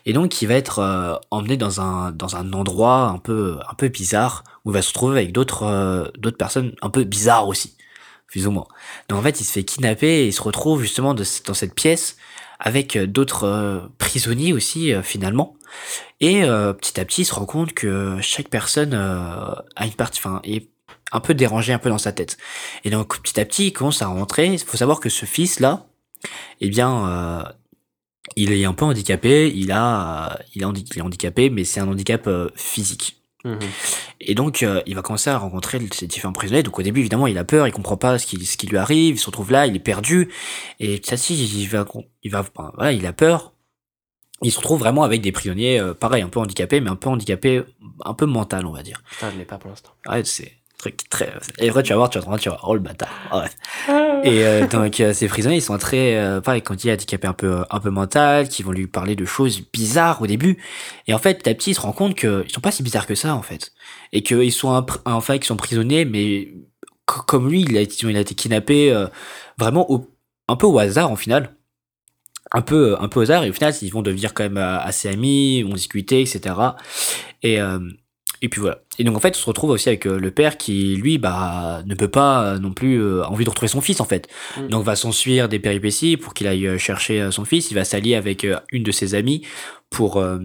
Et 0.05 0.13
donc 0.13 0.43
il 0.43 0.47
va 0.47 0.57
être 0.57 1.23
emmené 1.31 1.57
dans 1.57 1.81
un 1.81 2.11
dans 2.11 2.37
un 2.37 2.53
endroit 2.53 3.05
un 3.05 3.17
peu 3.17 3.59
un 3.67 3.73
peu 3.73 3.89
bizarre 3.89 4.45
où 4.67 4.73
il 4.73 4.75
va 4.75 4.83
se 4.83 4.89
retrouver 4.89 5.21
avec 5.21 5.33
d'autres 5.33 6.13
d'autres 6.19 6.37
personnes 6.37 6.75
un 6.83 6.91
peu 6.91 7.05
bizarres 7.05 7.49
aussi 7.49 7.79
plus 8.27 8.47
ou 8.47 8.51
moins. 8.51 8.67
Donc 9.09 9.19
en 9.19 9.23
fait 9.23 9.41
il 9.41 9.45
se 9.45 9.53
fait 9.53 9.65
kidnapper 9.65 10.07
et 10.07 10.27
il 10.27 10.33
se 10.35 10.43
retrouve 10.43 10.83
justement 10.83 11.15
dans 11.15 11.55
cette 11.55 11.75
pièce 11.75 12.19
avec 12.61 12.95
euh, 12.95 13.07
d'autres 13.07 13.45
euh, 13.45 13.81
prisonniers 13.99 14.53
aussi 14.53 14.93
euh, 14.93 15.03
finalement 15.03 15.57
et 16.21 16.43
petit 16.43 16.99
à 16.99 17.05
petit, 17.05 17.23
il 17.23 17.25
se 17.25 17.33
rend 17.33 17.47
compte 17.47 17.73
que 17.73 18.19
chaque 18.21 18.49
personne 18.49 18.93
a 18.93 19.87
une 19.87 19.93
partie, 19.93 20.19
enfin, 20.19 20.41
est 20.43 20.69
un 21.13 21.21
peu 21.21 21.33
dérangée 21.33 21.73
un 21.73 21.79
peu 21.79 21.89
dans 21.89 21.97
sa 21.97 22.11
tête. 22.11 22.37
Et 22.85 22.91
donc 22.91 23.23
petit 23.23 23.39
à 23.41 23.45
petit, 23.45 23.69
il 23.69 23.73
commence 23.73 24.03
à 24.03 24.09
rentrer. 24.09 24.49
Il 24.49 24.59
faut 24.59 24.77
savoir 24.77 24.99
que 24.99 25.09
ce 25.09 25.27
fils-là, 25.27 25.87
eh 26.61 26.69
bien, 26.69 27.47
il 28.35 28.53
est 28.53 28.65
un 28.65 28.75
peu 28.75 28.85
handicapé. 28.85 29.51
Il 29.55 29.71
a, 29.71 30.41
il 30.55 30.63
est, 30.63 31.01
handicapé, 31.01 31.49
mais 31.51 31.63
c'est 31.63 31.79
un 31.79 31.89
handicap 31.89 32.29
physique. 32.57 33.20
Mhm. 33.45 33.59
Et 34.21 34.35
donc, 34.35 34.63
euh, 34.63 34.83
il 34.87 34.95
va 34.95 35.03
commencer 35.03 35.31
à 35.31 35.39
rencontrer 35.39 35.81
ces 35.93 36.07
différents 36.07 36.33
prisonniers. 36.33 36.63
Donc, 36.63 36.79
au 36.79 36.83
début, 36.83 37.01
évidemment, 37.01 37.27
il 37.27 37.39
a 37.39 37.45
peur, 37.45 37.67
il 37.67 37.73
comprend 37.73 37.97
pas 37.97 38.19
ce 38.19 38.27
qui, 38.27 38.45
ce 38.45 38.57
qui 38.57 38.67
lui 38.67 38.77
arrive, 38.77 39.15
il 39.17 39.19
se 39.19 39.27
retrouve 39.27 39.51
là, 39.51 39.67
il 39.67 39.75
est 39.75 39.81
perdu. 39.81 40.29
Et 40.79 40.99
petit 40.99 41.15
à 41.15 41.17
petit, 41.17 41.35
il 41.37 41.69
va, 41.69 41.87
il 42.23 42.31
va, 42.31 42.45
voilà, 42.75 42.93
il 42.93 43.07
a 43.07 43.13
peur. 43.13 43.55
Il 44.43 44.51
se 44.51 44.59
retrouve 44.59 44.79
vraiment 44.81 45.03
avec 45.03 45.21
des 45.21 45.33
prisonniers, 45.33 45.79
euh, 45.79 45.93
pareil, 45.93 46.23
un 46.23 46.29
peu 46.29 46.41
handicapés, 46.41 46.81
mais 46.81 46.91
un 46.91 46.97
peu 46.97 47.11
handicapés, 47.11 47.63
un 48.05 48.15
peu 48.15 48.27
mental, 48.27 48.67
on 48.67 48.73
va 48.73 48.83
dire. 48.83 49.03
Putain, 49.11 49.31
je 49.31 49.39
l'ai 49.39 49.45
pas 49.45 49.59
pour 49.59 49.71
l'instant. 49.71 49.91
Ouais, 50.09 50.25
c'est 50.25 50.60
très, 50.81 50.93
très. 51.11 51.33
Et 51.59 51.69
après, 51.69 51.83
tu 51.83 51.91
vas 51.91 51.97
voir, 51.97 52.11
tu 52.11 52.19
vas 52.19 52.23
te 52.25 52.29
rendre, 52.29 52.41
tu 52.41 52.49
vas, 52.49 52.59
oh 52.63 52.75
le 52.75 52.81
bâtard. 52.81 53.09
Ah 53.31 53.41
ouais. 53.41 53.49
Et 54.25 54.45
euh, 54.45 54.67
donc, 54.67 55.01
euh, 55.01 55.13
ces 55.13 55.29
prisonniers, 55.29 55.57
ils 55.57 55.63
sont 55.63 55.77
très, 55.79 56.17
euh, 56.17 56.41
pareil, 56.41 56.63
quand 56.63 56.83
il 56.83 56.89
est 56.89 56.93
handicapé 56.93 57.27
un 57.29 57.33
peu, 57.33 57.65
un 57.71 57.81
peu 57.81 57.91
mental, 57.91 58.49
qui 58.49 58.63
vont 58.63 58.73
lui 58.73 58.87
parler 58.87 59.17
de 59.17 59.25
choses 59.25 59.63
bizarres 59.73 60.21
au 60.23 60.27
début. 60.27 60.63
Et 61.07 61.15
en 61.15 61.19
fait, 61.19 61.39
petit 61.39 61.51
à 61.51 61.55
petit, 61.55 61.71
il 61.71 61.75
se 61.75 61.81
rend 61.81 61.93
compte 61.93 62.15
qu'ils 62.15 62.45
sont 62.53 62.61
pas 62.61 62.71
si 62.71 62.83
bizarres 62.83 63.07
que 63.07 63.15
ça, 63.15 63.35
en 63.35 63.43
fait. 63.43 63.73
Et 64.13 64.23
qu'ils 64.23 64.53
sont, 64.53 64.73
un, 64.75 64.85
enfin, 65.05 65.35
qu'ils 65.39 65.47
sont 65.47 65.57
prisonniers, 65.57 66.05
mais 66.05 66.49
co- 67.07 67.23
comme 67.23 67.49
lui, 67.49 67.63
il 67.63 67.77
a, 67.77 67.81
été- 67.81 68.07
il 68.09 68.17
a 68.17 68.21
été 68.21 68.35
kidnappé 68.35 68.93
euh, 68.93 69.07
vraiment 69.59 69.91
au, 69.91 70.07
un 70.49 70.57
peu 70.57 70.67
au 70.67 70.79
hasard, 70.79 71.11
en 71.11 71.17
final. 71.17 71.55
Un 72.53 72.63
peu, 72.63 72.97
un 72.99 73.07
peu 73.09 73.21
au 73.21 73.23
hasard, 73.23 73.45
et 73.45 73.51
au 73.51 73.53
final, 73.53 73.73
ils 73.81 73.91
vont 73.93 74.03
devenir 74.03 74.35
quand 74.35 74.43
même 74.43 74.57
assez 74.57 75.09
amis, 75.09 75.59
ils 75.59 75.63
vont 75.65 75.75
discuter, 75.75 76.21
etc. 76.23 76.55
Et, 77.43 77.61
euh, 77.61 77.79
et 78.43 78.49
puis 78.49 78.61
voilà. 78.61 78.81
Et 78.99 79.05
donc 79.05 79.17
en 79.17 79.21
fait, 79.21 79.35
on 79.37 79.39
se 79.39 79.47
retrouve 79.47 79.71
aussi 79.71 79.89
avec 79.89 80.07
euh, 80.07 80.19
le 80.19 80.31
père 80.31 80.57
qui, 80.57 80.97
lui, 80.97 81.19
bah, 81.19 81.83
ne 81.87 81.95
peut 81.95 82.09
pas 82.09 82.45
euh, 82.45 82.59
non 82.59 82.73
plus 82.73 83.01
euh, 83.01 83.25
envie 83.25 83.45
de 83.45 83.51
retrouver 83.51 83.69
son 83.69 83.81
fils 83.81 84.01
en 84.01 84.05
fait. 84.05 84.29
Mm. 84.57 84.69
Donc 84.69 84.85
va 84.85 84.97
s'ensuivre 84.97 85.49
des 85.49 85.59
péripéties 85.59 86.17
pour 86.17 86.35
qu'il 86.35 86.47
aille 86.47 86.79
chercher 86.79 87.31
son 87.31 87.45
fils. 87.45 87.71
Il 87.71 87.75
va 87.75 87.85
s'allier 87.85 88.15
avec 88.15 88.47
une 88.73 88.83
de 88.83 88.93
ses 88.93 89.15
amies 89.15 89.47
pour 89.91 90.17
euh, 90.17 90.39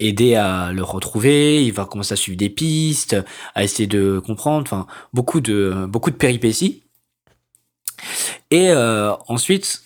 aider 0.00 0.34
à 0.34 0.72
le 0.72 0.82
retrouver. 0.82 1.64
Il 1.64 1.72
va 1.72 1.86
commencer 1.86 2.12
à 2.12 2.16
suivre 2.16 2.38
des 2.38 2.50
pistes, 2.50 3.16
à 3.54 3.64
essayer 3.64 3.86
de 3.86 4.18
comprendre. 4.18 4.62
Enfin, 4.62 4.86
beaucoup 5.14 5.40
de 5.40 5.86
beaucoup 5.88 6.10
de 6.10 6.16
péripéties. 6.16 6.82
Et 8.50 8.70
euh, 8.70 9.12
ensuite, 9.28 9.82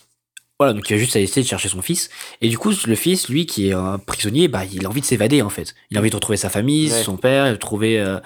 voilà, 0.62 0.72
donc 0.74 0.88
il 0.88 0.92
va 0.94 0.98
juste 0.98 1.16
à 1.16 1.20
essayer 1.20 1.42
de 1.42 1.46
chercher 1.48 1.68
son 1.68 1.82
fils. 1.82 2.08
Et 2.40 2.48
du 2.48 2.56
coup, 2.58 2.70
le 2.86 2.94
fils, 2.94 3.28
lui, 3.28 3.46
qui 3.46 3.68
est 3.68 3.72
un 3.72 3.98
prisonnier, 3.98 4.48
bah, 4.48 4.62
il 4.64 4.86
a 4.86 4.88
envie 4.88 5.00
de 5.00 5.06
s'évader, 5.06 5.42
en 5.42 5.48
fait. 5.48 5.74
Il 5.90 5.96
a 5.96 6.00
envie 6.00 6.10
de 6.10 6.14
retrouver 6.14 6.36
sa 6.36 6.48
famille, 6.48 6.90
Ouais. 6.90 7.02
son 7.02 7.16
père, 7.16 7.46
de 7.46 7.52
retrouver 7.52 7.98
euh, 8.00 8.18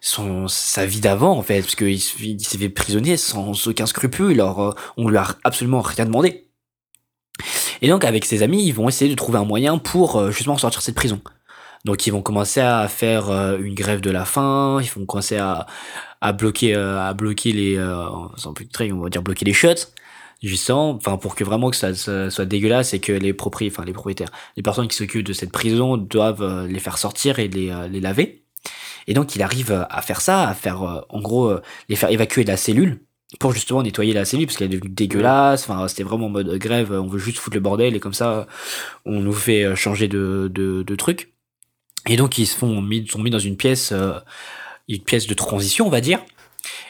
son, 0.00 0.48
sa 0.48 0.86
vie 0.86 1.00
d'avant, 1.00 1.36
en 1.36 1.42
fait. 1.42 1.60
Parce 1.60 1.76
qu'il 1.76 1.90
il 1.92 2.40
s'est 2.40 2.58
fait 2.58 2.68
prisonnier 2.68 3.16
sans 3.16 3.66
aucun 3.68 3.86
scrupule. 3.86 4.32
Alors, 4.40 4.62
euh, 4.62 4.72
on 4.96 5.08
lui 5.08 5.16
a 5.16 5.26
absolument 5.44 5.80
rien 5.80 6.04
demandé. 6.04 6.44
Et 7.82 7.88
donc, 7.88 8.04
avec 8.04 8.24
ses 8.24 8.42
amis, 8.42 8.64
ils 8.66 8.72
vont 8.72 8.88
essayer 8.88 9.10
de 9.10 9.16
trouver 9.16 9.38
un 9.38 9.44
moyen 9.44 9.78
pour 9.78 10.16
euh, 10.16 10.30
justement 10.30 10.58
sortir 10.58 10.80
de 10.80 10.84
cette 10.84 10.94
prison. 10.94 11.20
Donc, 11.84 12.06
ils 12.06 12.10
vont 12.10 12.22
commencer 12.22 12.60
à 12.60 12.88
faire 12.88 13.30
une 13.58 13.74
grève 13.74 14.00
de 14.00 14.10
la 14.10 14.24
faim. 14.24 14.78
Ils 14.82 14.88
vont 14.98 15.04
commencer 15.04 15.36
à, 15.36 15.66
à 16.20 16.32
bloquer, 16.32 16.74
à 16.74 17.12
bloquer 17.12 17.52
les, 17.52 17.76
sans 18.36 18.54
plus 18.54 18.64
de 18.64 18.70
traits, 18.70 18.90
on 18.92 19.00
va 19.02 19.10
dire 19.10 19.20
bloquer 19.22 19.44
les 19.44 19.52
shots 19.52 19.92
justement, 20.48 20.90
enfin 20.90 21.16
pour 21.16 21.34
que 21.34 21.44
vraiment 21.44 21.70
que 21.70 21.76
ça, 21.76 21.94
soit 21.94 22.44
dégueulasse 22.44 22.94
et 22.94 23.00
que 23.00 23.12
les 23.12 23.32
propriétaires, 23.32 23.80
enfin 23.80 23.86
les 23.86 23.92
propriétaires, 23.92 24.30
les 24.56 24.62
personnes 24.62 24.88
qui 24.88 24.96
s'occupent 24.96 25.26
de 25.26 25.32
cette 25.32 25.52
prison 25.52 25.96
doivent 25.96 26.42
euh, 26.42 26.66
les 26.66 26.80
faire 26.80 26.98
sortir 26.98 27.38
et 27.38 27.48
les, 27.48 27.70
euh, 27.70 27.88
les 27.88 28.00
laver. 28.00 28.44
Et 29.06 29.14
donc 29.14 29.34
il 29.36 29.42
arrive 29.42 29.72
euh, 29.72 29.84
à 29.90 30.02
faire 30.02 30.20
ça, 30.20 30.48
à 30.48 30.54
faire 30.54 31.04
en 31.08 31.20
gros 31.20 31.54
les 31.88 31.96
faire 31.96 32.10
évacuer 32.10 32.44
de 32.44 32.50
la 32.50 32.56
cellule 32.56 33.00
pour 33.40 33.52
justement 33.52 33.82
nettoyer 33.82 34.12
la 34.12 34.24
cellule 34.24 34.46
parce 34.46 34.58
qu'elle 34.58 34.72
est 34.72 34.76
devenue 34.76 34.90
dégueulasse. 34.90 35.68
Enfin, 35.68 35.88
c'était 35.88 36.04
vraiment 36.04 36.26
en 36.26 36.30
mode 36.30 36.56
grève, 36.58 36.92
on 36.92 37.06
veut 37.06 37.18
juste 37.18 37.38
foutre 37.38 37.56
le 37.56 37.60
bordel 37.60 37.96
et 37.96 38.00
comme 38.00 38.14
ça, 38.14 38.46
on 39.04 39.20
nous 39.20 39.32
fait 39.32 39.74
changer 39.74 40.08
de, 40.08 40.50
de, 40.52 40.82
de 40.82 40.94
truc. 40.94 41.32
Et 42.06 42.16
donc, 42.16 42.38
ils 42.38 42.46
se 42.46 42.56
font 42.56 42.82
mis, 42.82 43.06
sont 43.08 43.18
mis 43.18 43.30
dans 43.30 43.38
une 43.38 43.56
pièce, 43.56 43.92
une 44.88 45.00
pièce 45.00 45.26
de 45.26 45.34
transition, 45.34 45.86
on 45.86 45.90
va 45.90 46.02
dire. 46.02 46.20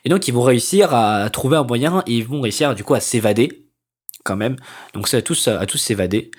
Et 0.04 0.08
donc, 0.10 0.28
ils 0.28 0.34
vont 0.34 0.42
réussir 0.42 0.94
à 0.94 1.28
trouver 1.30 1.56
un 1.56 1.64
moyen 1.64 2.02
et 2.06 2.14
ils 2.14 2.26
vont 2.26 2.40
réussir, 2.40 2.74
du 2.74 2.84
coup, 2.84 2.94
à 2.94 3.00
s'évader, 3.00 3.66
quand 4.24 4.36
même. 4.36 4.56
Donc, 4.94 5.08
c'est 5.08 5.18
à 5.18 5.22
tous, 5.22 5.48
à 5.48 5.66
tous 5.66 5.78
s'évader. 5.78 6.30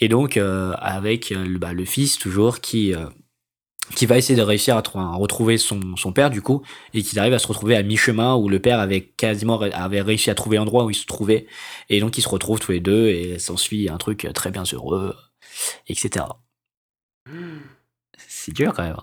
Et 0.00 0.08
donc, 0.08 0.36
euh, 0.36 0.72
avec 0.78 1.32
euh, 1.32 1.44
le, 1.44 1.58
bah, 1.58 1.72
le 1.72 1.84
fils, 1.84 2.18
toujours, 2.18 2.60
qui, 2.60 2.94
euh, 2.94 3.06
qui 3.96 4.06
va 4.06 4.18
essayer 4.18 4.36
de 4.36 4.42
réussir 4.42 4.76
à, 4.76 4.82
trou- 4.82 4.98
à 5.00 5.16
retrouver 5.16 5.58
son, 5.58 5.96
son 5.96 6.12
père, 6.12 6.30
du 6.30 6.42
coup, 6.42 6.62
et 6.94 7.02
qu'il 7.02 7.18
arrive 7.18 7.34
à 7.34 7.38
se 7.38 7.46
retrouver 7.48 7.76
à 7.76 7.82
mi-chemin 7.82 8.36
où 8.36 8.48
le 8.48 8.60
père 8.60 8.80
avait 8.80 9.02
quasiment 9.02 9.60
avait 9.60 10.02
réussi 10.02 10.30
à 10.30 10.34
trouver 10.34 10.58
l'endroit 10.58 10.84
où 10.84 10.90
il 10.90 10.94
se 10.94 11.06
trouvait. 11.06 11.46
Et 11.88 12.00
donc, 12.00 12.18
ils 12.18 12.22
se 12.22 12.28
retrouvent 12.28 12.60
tous 12.60 12.72
les 12.72 12.80
deux 12.80 13.08
et 13.08 13.38
s'ensuit 13.38 13.88
un 13.88 13.98
truc 13.98 14.28
très 14.34 14.50
bien 14.50 14.64
heureux, 14.72 15.16
etc. 15.88 16.26
C'est 18.28 18.52
dur 18.54 18.74
quand 18.74 18.82
même. 18.84 18.96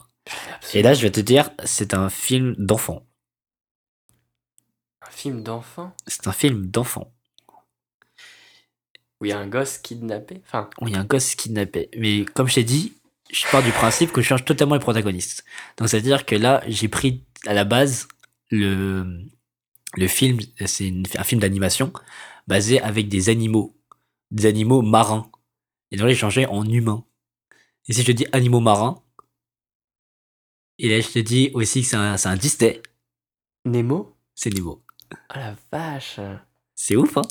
Et 0.74 0.82
là, 0.84 0.93
je 0.93 1.01
vais 1.01 1.11
te 1.11 1.20
dire, 1.22 1.49
c'est 1.66 1.93
un 1.93 2.09
film 2.09 2.55
d'enfant. 2.57 3.05
Film 5.16 5.43
d'enfant 5.43 5.95
C'est 6.07 6.28
un 6.28 6.34
film 6.34 6.68
d'enfant. 6.68 7.11
où 9.22 9.26
il 9.26 9.30
y 9.30 9.32
a 9.32 9.39
un 9.39 9.47
gosse 9.47 9.78
kidnappé. 9.78 10.41
Enfin, 10.45 10.70
où 10.82 10.88
il 10.89 10.93
y 10.93 10.97
a 10.97 10.99
un 10.99 11.05
gosse 11.05 11.36
kidnappé. 11.36 11.89
Mais 11.97 12.26
comme 12.26 12.49
je 12.49 12.55
t'ai 12.55 12.63
dit, 12.66 12.93
je 13.32 13.45
pars 13.49 13.63
du 13.63 13.72
principe 13.72 14.11
que 14.11 14.22
je 14.22 14.28
change 14.28 14.43
totalement 14.43 14.76
les 14.76 14.82
protagonistes. 14.82 15.45
Donc 15.78 15.88
c'est-à-dire 15.88 16.26
que 16.26 16.36
là, 16.36 16.61
j'ai 16.68 16.89
pris 16.89 17.24
à 17.45 17.53
la 17.53 17.63
base 17.63 18.09
le, 18.51 19.24
le 19.95 20.07
film, 20.07 20.39
c'est 20.66 20.91
un 21.18 21.24
film 21.24 21.39
d'animation 21.39 21.93
basé 22.47 22.82
avec 22.82 23.07
des 23.07 23.30
animaux, 23.30 23.74
des 24.32 24.45
animaux 24.47 24.82
marins. 24.82 25.32
Et 25.91 25.97
donc 25.97 26.09
j'ai 26.09 26.16
changé 26.16 26.45
en 26.45 26.66
humains. 26.70 27.05
Et 27.88 27.93
si 27.93 28.01
je 28.01 28.07
te 28.07 28.11
dis 28.11 28.28
animaux 28.34 28.59
marins, 28.59 29.01
et 30.78 30.89
là 30.89 30.99
je 30.99 31.07
te 31.07 31.20
dis 31.20 31.51
aussi 31.53 31.82
que 31.84 31.88
c'est 31.88 31.95
un, 31.95 32.16
un 32.22 32.36
Disney, 32.36 32.82
Nemo? 33.63 34.13
C'est 34.36 34.53
Nemo. 34.53 34.85
Ah 35.30 35.39
la 35.39 35.53
vache 35.72 36.20
C'est 36.76 36.95
ouf, 36.95 37.18
hein 37.18 37.22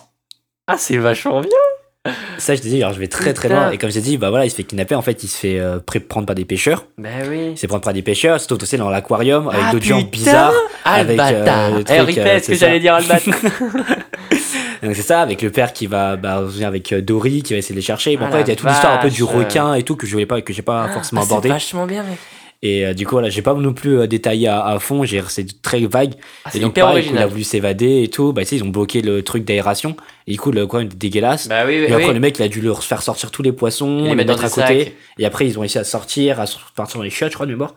Ah, 0.66 0.76
c'est 0.78 0.96
vachement 0.96 1.40
bien 1.40 2.12
Ça, 2.38 2.54
je 2.54 2.60
te 2.60 2.66
dis, 2.68 2.82
alors 2.82 2.94
je 2.94 3.00
vais 3.00 3.08
très 3.08 3.32
très 3.32 3.48
loin. 3.48 3.70
Et 3.70 3.78
comme 3.78 3.88
je 3.90 3.94
t'ai 3.94 4.00
dit, 4.02 4.18
bah 4.18 4.30
voilà, 4.30 4.44
il 4.46 4.50
se 4.50 4.56
fait 4.56 4.64
kidnapper. 4.64 4.94
En 4.94 5.02
fait, 5.02 5.22
il 5.22 5.28
se 5.28 5.38
fait 5.38 5.58
euh, 5.58 5.78
prendre 6.08 6.26
par 6.26 6.34
des 6.34 6.44
pêcheurs. 6.44 6.86
Bah 6.98 7.08
oui 7.28 7.50
Il 7.52 7.56
se 7.56 7.62
fait 7.62 7.66
prendre 7.66 7.82
par 7.84 7.92
des 7.94 8.02
pêcheurs. 8.02 8.38
Surtout 8.40 8.62
aussi 8.62 8.76
dans 8.76 8.90
l'aquarium 8.90 9.48
avec 9.48 9.60
Ah, 9.66 9.72
d'autres 9.72 9.84
gens 9.86 10.02
bizarres. 10.02 10.52
Ah, 10.84 10.94
avec, 10.94 11.18
euh, 11.18 11.70
le 11.70 11.80
Eh, 11.80 11.98
truc, 12.04 12.18
euh, 12.18 12.40
ce 12.40 12.46
que 12.48 12.54
j'allais 12.54 12.80
dire, 12.80 12.96
bâtard 13.08 13.20
Donc 14.82 14.94
c'est 14.96 15.02
ça, 15.02 15.22
avec 15.22 15.40
le 15.40 15.50
père 15.50 15.72
qui 15.72 15.86
va 15.86 16.16
bah, 16.16 16.40
revenir 16.40 16.68
avec 16.68 16.92
euh, 16.92 17.00
Dory, 17.00 17.42
qui 17.42 17.54
va 17.54 17.58
essayer 17.58 17.74
de 17.74 17.80
les 17.80 17.84
chercher. 17.86 18.16
Bon, 18.18 18.24
Ah, 18.24 18.28
après, 18.28 18.42
il 18.42 18.48
y 18.48 18.52
a 18.52 18.56
toute 18.56 18.68
l'histoire 18.68 18.92
un 18.92 18.98
peu 19.02 19.08
du 19.08 19.22
requin 19.24 19.72
et 19.74 19.82
tout 19.82 19.96
que 19.96 20.06
je 20.06 20.12
voulais 20.12 20.26
pas, 20.26 20.42
que 20.42 20.52
j'ai 20.52 20.60
pas 20.62 20.88
forcément 20.92 21.22
Ah, 21.22 21.24
abordé. 21.24 21.48
C'est 21.48 21.54
vachement 21.54 21.86
bien, 21.86 22.02
mec 22.02 22.18
Et 22.66 22.86
euh, 22.86 22.94
du 22.94 23.04
coup, 23.06 23.12
voilà, 23.12 23.28
j'ai 23.28 23.42
pas 23.42 23.52
non 23.52 23.74
plus 23.74 23.98
euh, 23.98 24.06
détaillé 24.06 24.48
à, 24.48 24.64
à 24.64 24.78
fond. 24.78 25.04
J'ai 25.04 25.22
c'est 25.28 25.60
très 25.60 25.84
vague. 25.86 26.14
ah, 26.46 26.50
et 26.54 26.60
donc 26.60 26.74
pareil, 26.74 27.06
il 27.10 27.18
a 27.18 27.26
voulu 27.26 27.44
s'évader 27.44 28.02
et 28.02 28.08
tout. 28.08 28.32
Bah 28.32 28.40
tu 28.42 28.48
sais, 28.48 28.56
ils 28.56 28.64
ont 28.64 28.68
bloqué 28.68 29.02
le 29.02 29.22
truc 29.22 29.44
d'aération. 29.44 29.96
Et 30.26 30.32
du 30.32 30.38
coup, 30.40 30.50
le 30.50 30.66
coin 30.66 30.80
était 30.80 30.96
dégueulasse. 30.96 31.46
Bah 31.46 31.64
oui, 31.66 31.76
oui, 31.78 31.84
Et 31.84 31.92
après, 31.92 32.08
oui. 32.08 32.14
le 32.14 32.20
mec, 32.20 32.38
il 32.38 32.42
a 32.42 32.48
dû 32.48 32.62
leur 32.62 32.82
faire 32.82 33.02
sortir 33.02 33.30
tous 33.30 33.42
les 33.42 33.52
poissons, 33.52 34.06
Et 34.06 34.08
les 34.08 34.14
mettre 34.14 34.42
à 34.42 34.48
côté. 34.48 34.84
sacs. 34.84 34.92
Et 35.18 35.26
après, 35.26 35.46
ils 35.46 35.58
ont 35.58 35.60
réussi 35.60 35.78
à 35.78 35.84
sortir, 35.84 36.40
à 36.40 36.46
partir 36.74 36.96
dans 36.96 37.04
les 37.04 37.10
chiottes, 37.10 37.32
je 37.32 37.34
crois, 37.36 37.44
de 37.44 37.50
mémoire. 37.52 37.74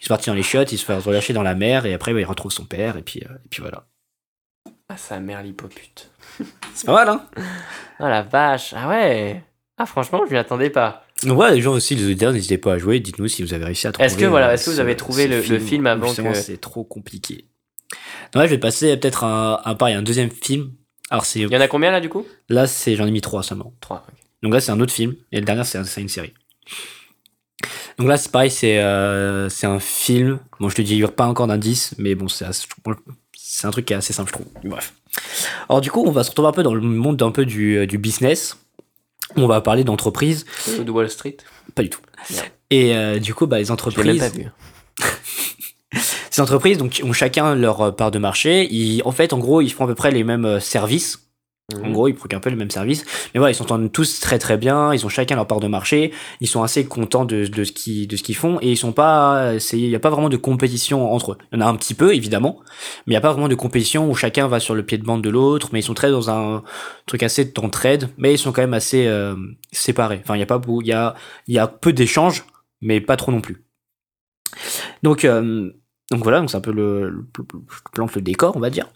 Ils 0.00 0.06
sont 0.06 0.14
partis 0.14 0.30
dans 0.30 0.34
les 0.34 0.42
chiottes, 0.42 0.72
ils 0.72 0.78
se 0.78 0.86
font 0.86 0.98
relâcher 0.98 1.34
dans 1.34 1.42
la 1.42 1.54
mer, 1.54 1.84
et 1.84 1.92
après, 1.92 2.14
bah, 2.14 2.20
il 2.20 2.24
retrouve 2.24 2.50
son 2.50 2.64
père, 2.64 2.96
et 2.96 3.02
puis, 3.02 3.20
euh, 3.28 3.34
et 3.44 3.48
puis 3.50 3.60
voilà. 3.60 3.84
Ah, 4.88 4.96
sa 4.96 5.20
mère 5.20 5.42
l'hippopute. 5.42 6.10
C'est 6.74 6.86
pas 6.86 6.94
mal, 7.04 7.08
hein? 7.10 7.26
Ah 7.98 8.08
la 8.08 8.22
vache 8.22 8.72
Ah 8.74 8.88
ouais 8.88 9.42
Ah 9.76 9.84
franchement, 9.84 10.22
je 10.26 10.32
m'y 10.32 10.38
attendais 10.38 10.70
pas. 10.70 11.04
Donc 11.24 11.34
voilà, 11.34 11.54
les 11.54 11.60
gens 11.60 11.72
aussi, 11.72 11.94
les 11.94 12.04
auditeurs, 12.04 12.32
n'hésitez 12.32 12.58
pas 12.58 12.74
à 12.74 12.78
jouer. 12.78 13.00
Dites-nous 13.00 13.28
si 13.28 13.42
vous 13.42 13.52
avez 13.54 13.64
réussi 13.64 13.86
à 13.86 13.92
trouver. 13.92 14.06
Est-ce 14.06 14.16
que, 14.16 14.24
voilà, 14.24 14.48
euh, 14.48 14.52
est-ce 14.54 14.66
que 14.66 14.70
vous 14.70 14.80
avez 14.80 14.96
trouvé 14.96 15.26
le- 15.28 15.42
le 15.42 15.58
film 15.58 15.86
avant 15.86 16.12
que- 16.14 16.34
c'est 16.34 16.60
trop 16.60 16.84
compliqué. 16.84 17.44
Là, 18.34 18.46
je 18.46 18.50
vais 18.50 18.58
passer 18.58 18.96
peut-être 18.96 19.24
un, 19.24 19.60
un 19.64 19.74
pareil, 19.74 19.94
un 19.94 20.02
deuxième 20.02 20.30
film. 20.30 20.72
Alors, 21.10 21.24
c'est 21.24 21.40
Il 21.40 21.50
y 21.52 21.56
en 21.56 21.60
a 21.60 21.68
combien 21.68 21.90
là 21.90 22.00
du 22.00 22.08
coup? 22.08 22.24
Là, 22.48 22.66
c'est 22.66 22.94
j'en 22.96 23.06
ai 23.06 23.10
mis 23.10 23.20
trois 23.20 23.42
seulement. 23.42 23.74
3. 23.80 24.06
Donc 24.42 24.52
là, 24.54 24.60
c'est 24.60 24.70
un 24.72 24.80
autre 24.80 24.92
film. 24.92 25.14
Et 25.32 25.40
le 25.40 25.44
dernier, 25.44 25.64
c'est 25.64 25.78
un- 25.78 25.84
c'est 25.84 26.00
une 26.00 26.08
série. 26.08 26.32
Donc 27.98 28.08
là, 28.08 28.16
c'est 28.16 28.30
pareil, 28.32 28.50
c'est 28.50 28.78
euh, 28.78 29.48
c'est 29.50 29.66
un 29.66 29.80
film. 29.80 30.38
Bon, 30.60 30.68
je 30.70 30.74
te 30.76 30.82
dis, 30.82 30.92
il 30.94 30.98
n'y 30.98 31.04
a 31.04 31.08
pas 31.08 31.26
encore 31.26 31.46
d'indice, 31.46 31.94
mais 31.98 32.14
bon, 32.14 32.28
c'est 32.28 32.46
c'est 33.36 33.66
un 33.66 33.70
truc 33.70 33.84
qui 33.84 33.92
est 33.92 33.96
assez 33.96 34.12
simple, 34.12 34.28
je 34.30 34.34
trouve. 34.34 34.46
Bref. 34.64 34.94
Alors, 35.68 35.80
du 35.80 35.90
coup, 35.90 36.02
on 36.06 36.10
va 36.12 36.22
se 36.24 36.30
retrouver 36.30 36.48
un 36.48 36.52
peu 36.52 36.62
dans 36.62 36.72
le 36.74 36.80
monde 36.80 37.20
un 37.22 37.30
peu 37.32 37.44
du, 37.44 37.76
euh, 37.78 37.86
du 37.86 37.98
business. 37.98 38.56
On 39.36 39.46
va 39.46 39.60
parler 39.60 39.84
d'entreprise. 39.84 40.44
De 40.78 40.90
Wall 40.90 41.08
Street 41.10 41.36
Pas 41.74 41.82
du 41.82 41.90
tout. 41.90 42.00
Et 42.70 42.94
euh, 42.94 43.18
du 43.18 43.34
coup, 43.34 43.46
bah, 43.46 43.58
les 43.58 43.70
entreprises. 43.70 44.18
pas 44.18 44.28
vu. 44.28 44.46
Ces 46.30 46.40
entreprises 46.40 46.78
donc, 46.78 47.00
ont 47.04 47.12
chacun 47.12 47.54
leur 47.54 47.80
euh, 47.80 47.90
part 47.90 48.10
de 48.10 48.18
marché. 48.18 48.72
Ils, 48.72 49.02
en 49.04 49.12
fait, 49.12 49.32
en 49.32 49.38
gros, 49.38 49.60
ils 49.60 49.70
font 49.70 49.84
à 49.84 49.86
peu 49.88 49.96
près 49.96 50.12
les 50.12 50.22
mêmes 50.22 50.44
euh, 50.44 50.60
services. 51.70 51.84
En 51.84 51.88
Mhm. 51.88 51.92
gros, 51.94 52.08
ils 52.08 52.14
procurent 52.14 52.38
un 52.38 52.40
peu 52.40 52.50
le 52.50 52.56
même 52.56 52.70
service. 52.70 53.04
Mais 53.34 53.38
voilà, 53.38 53.52
ils 53.52 53.54
s'entendent 53.54 53.90
tous 53.92 54.20
très 54.20 54.38
très 54.38 54.56
bien. 54.56 54.92
Ils 54.94 55.04
ont 55.06 55.08
chacun 55.08 55.36
leur 55.36 55.46
part 55.46 55.60
de 55.60 55.66
marché. 55.68 56.12
Ils 56.40 56.46
sont 56.48 56.62
assez 56.62 56.84
contents 56.86 57.24
de, 57.24 57.46
de 57.46 57.64
ce 57.64 57.72
qu'ils 57.72 58.36
font 58.36 58.58
et 58.60 58.70
ils 58.72 58.76
sont 58.76 58.92
pas. 58.92 59.52
Il 59.72 59.88
n'y 59.88 59.94
a 59.94 60.00
pas 60.00 60.10
vraiment 60.10 60.28
de 60.28 60.36
compétition 60.36 61.12
entre 61.12 61.32
eux. 61.32 61.38
Il 61.52 61.58
y 61.58 61.62
en 61.62 61.66
a 61.66 61.68
un 61.70 61.76
petit 61.76 61.94
peu 61.94 62.14
évidemment, 62.14 62.58
mais 63.06 63.12
il 63.12 63.14
n'y 63.14 63.16
a 63.16 63.20
pas 63.20 63.32
vraiment 63.32 63.48
de 63.48 63.54
compétition 63.54 64.10
où 64.10 64.14
chacun 64.14 64.48
va 64.48 64.60
sur 64.60 64.74
le 64.74 64.82
pied 64.84 64.98
de 64.98 65.04
bande 65.04 65.22
de 65.22 65.30
l'autre. 65.30 65.68
Mais 65.72 65.80
ils 65.80 65.84
sont 65.84 65.94
très 65.94 66.10
dans 66.10 66.30
un 66.30 66.62
truc 67.06 67.22
assez 67.22 67.44
d'entraide. 67.46 68.08
Mais 68.18 68.34
ils 68.34 68.38
sont 68.38 68.52
quand 68.52 68.62
même 68.62 68.74
assez 68.74 69.06
euh, 69.06 69.34
séparés. 69.72 70.20
Enfin, 70.22 70.36
il 70.36 70.40
y 70.40 70.42
a 70.42 70.46
pas. 70.46 70.60
Il 70.80 70.86
y 70.86 70.92
a 70.92 71.14
y 71.48 71.58
a 71.58 71.66
peu 71.66 71.92
d'échanges, 71.92 72.44
mais 72.80 73.00
pas 73.00 73.16
trop 73.16 73.32
non 73.32 73.40
plus. 73.40 73.64
Donc 75.02 75.24
euh, 75.24 75.70
donc 76.10 76.22
voilà, 76.24 76.40
donc 76.40 76.50
c'est 76.50 76.56
un 76.56 76.60
peu 76.60 76.72
le, 76.72 77.08
le, 77.08 77.24
le- 77.96 78.20
décor, 78.20 78.56
on 78.56 78.60
va 78.60 78.70
dire. 78.70 78.88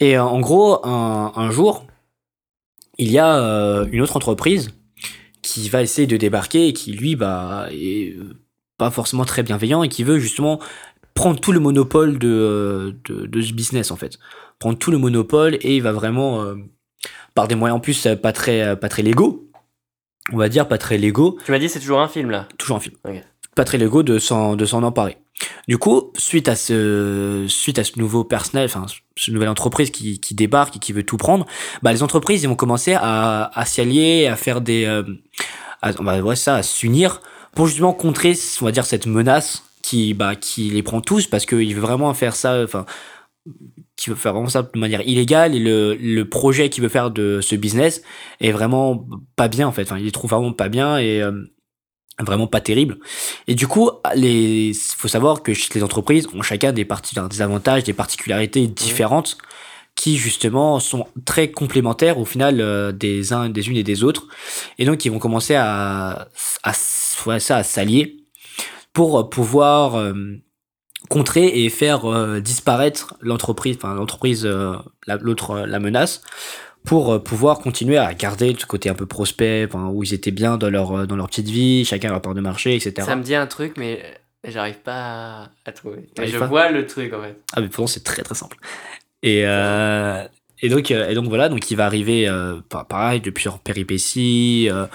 Et 0.00 0.16
euh, 0.16 0.22
en 0.24 0.40
gros, 0.40 0.80
un 0.86 1.50
jour, 1.50 1.86
il 2.98 3.10
y 3.10 3.18
a 3.18 3.38
euh, 3.38 3.86
une 3.92 4.02
autre 4.02 4.16
entreprise 4.16 4.70
qui 5.42 5.68
va 5.68 5.82
essayer 5.82 6.06
de 6.06 6.16
débarquer 6.16 6.68
et 6.68 6.72
qui 6.72 6.92
lui 6.92 7.14
bah 7.16 7.68
est 7.70 8.16
euh, 8.16 8.34
pas 8.78 8.90
forcément 8.90 9.24
très 9.24 9.42
bienveillant 9.42 9.82
et 9.82 9.88
qui 9.88 10.02
veut 10.04 10.18
justement 10.18 10.60
prendre 11.14 11.40
tout 11.40 11.52
le 11.52 11.60
monopole 11.60 12.18
de, 12.18 12.28
euh, 12.28 12.92
de, 13.04 13.26
de 13.26 13.40
ce 13.42 13.52
business 13.52 13.90
en 13.90 13.96
fait 13.96 14.18
prendre 14.58 14.78
tout 14.78 14.90
le 14.90 14.98
monopole 14.98 15.54
et 15.60 15.76
il 15.76 15.82
va 15.82 15.92
vraiment 15.92 16.42
euh, 16.42 16.56
par 17.34 17.48
des 17.48 17.54
moyens 17.54 17.76
en 17.76 17.80
plus 17.80 18.08
pas 18.22 18.32
très 18.32 18.76
pas 18.78 18.88
très 18.88 19.02
légaux 19.02 19.50
on 20.32 20.36
va 20.38 20.48
dire 20.48 20.66
pas 20.66 20.78
très 20.78 20.98
légaux 20.98 21.38
Tu 21.44 21.52
m'as 21.52 21.58
dit 21.58 21.68
c'est 21.68 21.80
toujours 21.80 22.00
un 22.00 22.08
film 22.08 22.30
là? 22.30 22.48
toujours 22.58 22.76
un 22.76 22.80
film. 22.80 22.96
Pas 23.56 23.64
très 23.64 23.78
légaux 23.78 24.04
de 24.04 24.20
s'en 24.20 24.54
de 24.54 24.64
s'en 24.64 24.84
emparer. 24.84 25.16
Du 25.66 25.78
coup, 25.78 26.12
suite 26.16 26.48
à 26.48 26.54
ce 26.54 27.44
suite 27.48 27.80
à 27.80 27.84
ce 27.84 27.98
nouveau 27.98 28.22
personnel, 28.22 28.66
enfin 28.66 28.86
ce 29.16 29.30
nouvelle 29.32 29.48
entreprise 29.48 29.90
qui, 29.90 30.20
qui 30.20 30.34
débarque 30.34 30.76
et 30.76 30.78
qui 30.78 30.92
veut 30.92 31.02
tout 31.02 31.16
prendre, 31.16 31.44
bah 31.82 31.92
les 31.92 32.04
entreprises 32.04 32.44
ils 32.44 32.48
vont 32.48 32.54
commencer 32.54 32.94
à, 32.94 33.50
à 33.58 33.64
s'y 33.64 34.26
à 34.26 34.36
faire 34.36 34.60
des 34.60 34.84
euh, 34.84 35.02
à, 35.82 35.90
on 35.98 36.34
ça, 36.36 36.56
à 36.56 36.62
s'unir 36.62 37.20
pour 37.54 37.66
justement 37.66 37.92
contrer, 37.92 38.34
on 38.60 38.64
va 38.64 38.72
dire 38.72 38.86
cette 38.86 39.06
menace 39.06 39.64
qui 39.82 40.14
bah 40.14 40.36
qui 40.36 40.70
les 40.70 40.82
prend 40.82 41.00
tous 41.00 41.26
parce 41.26 41.46
qu'il 41.46 41.74
veut 41.74 41.80
vraiment 41.80 42.12
faire 42.14 42.36
ça, 42.36 42.62
enfin 42.62 42.86
qui 43.96 44.10
veut 44.10 44.16
faire 44.16 44.32
vraiment 44.34 44.48
ça 44.48 44.62
de 44.62 44.78
manière 44.78 45.00
illégale 45.02 45.54
et 45.54 45.58
le, 45.58 45.94
le 45.94 46.28
projet 46.28 46.68
qu'il 46.68 46.82
veut 46.82 46.88
faire 46.88 47.10
de 47.10 47.40
ce 47.40 47.56
business 47.56 48.02
est 48.40 48.52
vraiment 48.52 49.06
pas 49.36 49.48
bien 49.48 49.66
en 49.66 49.72
fait. 49.72 49.82
Enfin, 49.82 49.98
il 49.98 50.04
les 50.04 50.12
trouve 50.12 50.30
vraiment 50.30 50.52
pas 50.52 50.68
bien 50.68 50.98
et 50.98 51.22
euh, 51.22 51.32
vraiment 52.20 52.46
pas 52.46 52.60
terrible. 52.60 52.98
Et 53.46 53.54
du 53.54 53.66
coup, 53.66 53.90
les 54.14 54.72
faut 54.74 55.08
savoir 55.08 55.42
que 55.42 55.52
les 55.74 55.82
entreprises 55.82 56.28
ont 56.34 56.42
chacun 56.42 56.72
des 56.72 56.84
parties 56.84 57.14
des 57.30 57.42
avantages, 57.42 57.84
des 57.84 57.92
particularités 57.92 58.66
différentes 58.66 59.36
qui 59.94 60.16
justement 60.16 60.78
sont 60.78 61.06
très 61.24 61.50
complémentaires 61.50 62.18
au 62.18 62.24
final 62.26 62.60
euh, 62.60 62.92
des 62.92 63.32
uns 63.32 63.48
des 63.48 63.68
unes 63.68 63.76
et 63.78 63.82
des 63.82 64.04
autres. 64.04 64.26
Et 64.78 64.84
donc 64.84 65.04
ils 65.04 65.10
vont 65.10 65.18
commencer 65.18 65.54
à 65.54 66.28
à, 66.62 66.72
ouais, 67.26 67.40
ça 67.40 67.56
à 67.56 67.62
s'allier 67.62 68.18
pour 68.92 69.28
pouvoir 69.30 69.96
euh, 69.96 70.14
contrer 71.08 71.64
et 71.64 71.68
faire 71.70 72.10
euh, 72.10 72.40
disparaître 72.40 73.14
l'entreprise 73.20 73.76
enfin 73.76 73.94
l'entreprise 73.94 74.44
la- 75.06 75.16
l'autre 75.16 75.60
la 75.66 75.78
menace 75.78 76.22
pour 76.86 77.12
euh, 77.12 77.18
pouvoir 77.18 77.58
continuer 77.58 77.98
à 77.98 78.14
garder 78.14 78.56
ce 78.58 78.64
côté 78.64 78.88
un 78.88 78.94
peu 78.94 79.04
prospect 79.06 79.66
enfin, 79.68 79.88
où 79.88 80.02
ils 80.02 80.14
étaient 80.14 80.30
bien 80.30 80.56
dans 80.56 80.70
leur 80.70 80.92
euh, 80.92 81.06
dans 81.06 81.16
leur 81.16 81.26
petite 81.28 81.48
vie 81.48 81.84
chacun 81.84 82.10
leur 82.10 82.22
part 82.22 82.34
de 82.34 82.40
marché 82.40 82.74
etc 82.76 82.94
Ça 83.06 83.16
me 83.16 83.22
dit 83.22 83.34
un 83.34 83.46
truc, 83.46 83.74
mais 83.76 84.02
j'arrive 84.46 84.78
pas 84.78 85.50
à- 85.66 85.72
trouver. 85.72 86.08
Mais 86.18 86.28
je 86.28 86.38
pas? 86.38 86.46
vois 86.46 86.70
le 86.70 86.86
truc 86.86 87.12
en 87.12 87.20
fait. 87.22 87.36
Ah 87.52 87.60
mais 87.60 87.68
pourtant 87.68 87.86
c'est 87.88 88.04
très 88.04 88.22
très 88.22 88.34
simple. 88.34 88.56
Et, 89.22 89.42
euh, 89.44 90.24
et, 90.62 90.68
donc, 90.68 90.90
et 90.90 91.14
donc 91.14 91.26
voilà, 91.26 91.48
donc 91.48 91.70
il 91.70 91.76
va 91.76 91.86
arriver 91.86 92.28
euh, 92.28 92.60
pa- 92.68 92.84
pareil 92.84 93.20
de 93.20 93.30
plusieurs 93.30 93.58
péripéties, 93.58 94.68
euh, 94.70 94.86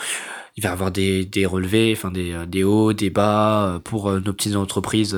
il 0.56 0.64
va 0.64 0.72
avoir 0.72 0.92
des, 0.92 1.26
des 1.26 1.46
relevés, 1.46 1.94
enfin 1.96 2.12
des, 2.12 2.36
des 2.48 2.64
hauts, 2.64 2.94
des 2.94 3.10
bas 3.10 3.80
pour 3.84 4.12
nos 4.12 4.34
petites 4.34 4.56
entreprises 4.56 5.18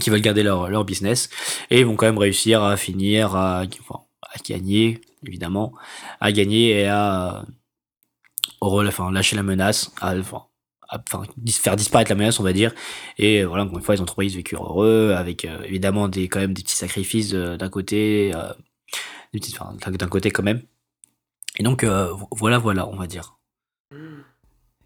qui 0.00 0.10
veulent 0.10 0.20
garder 0.20 0.42
leur, 0.42 0.68
leur 0.70 0.84
business 0.84 1.28
et 1.70 1.80
ils 1.80 1.86
vont 1.86 1.96
quand 1.96 2.06
même 2.06 2.18
réussir 2.18 2.62
à 2.62 2.76
finir 2.76 3.34
à, 3.36 3.64
enfin, 3.80 4.00
à 4.22 4.38
gagner, 4.48 5.00
évidemment, 5.26 5.72
à 6.20 6.32
gagner 6.32 6.70
et 6.70 6.86
à, 6.86 7.44
au 8.60 8.86
enfin, 8.86 9.10
lâcher 9.10 9.36
la 9.36 9.42
menace, 9.42 9.90
à, 10.00 10.16
enfin, 10.16 10.44
faire 11.50 11.76
disparaître 11.76 12.10
la 12.10 12.16
menace, 12.16 12.40
on 12.40 12.42
va 12.44 12.52
dire. 12.52 12.74
Et 13.18 13.42
euh, 13.42 13.46
voilà, 13.46 13.64
encore 13.64 13.78
une 13.78 13.84
fois, 13.84 13.94
les 13.94 14.00
entreprises 14.00 14.34
vécurent 14.36 14.64
heureux, 14.64 15.14
avec 15.16 15.44
euh, 15.44 15.62
évidemment 15.64 16.08
des, 16.08 16.28
quand 16.28 16.40
même 16.40 16.54
des 16.54 16.62
petits 16.62 16.76
sacrifices 16.76 17.32
euh, 17.34 17.56
d'un 17.56 17.68
côté, 17.68 18.32
euh, 18.34 18.52
enfin, 19.52 19.74
d'un 19.90 20.08
côté 20.08 20.30
quand 20.30 20.42
même. 20.42 20.62
Et 21.58 21.62
donc, 21.62 21.84
euh, 21.84 22.12
vo- 22.12 22.28
voilà, 22.32 22.58
voilà, 22.58 22.88
on 22.88 22.96
va 22.96 23.06
dire. 23.06 23.36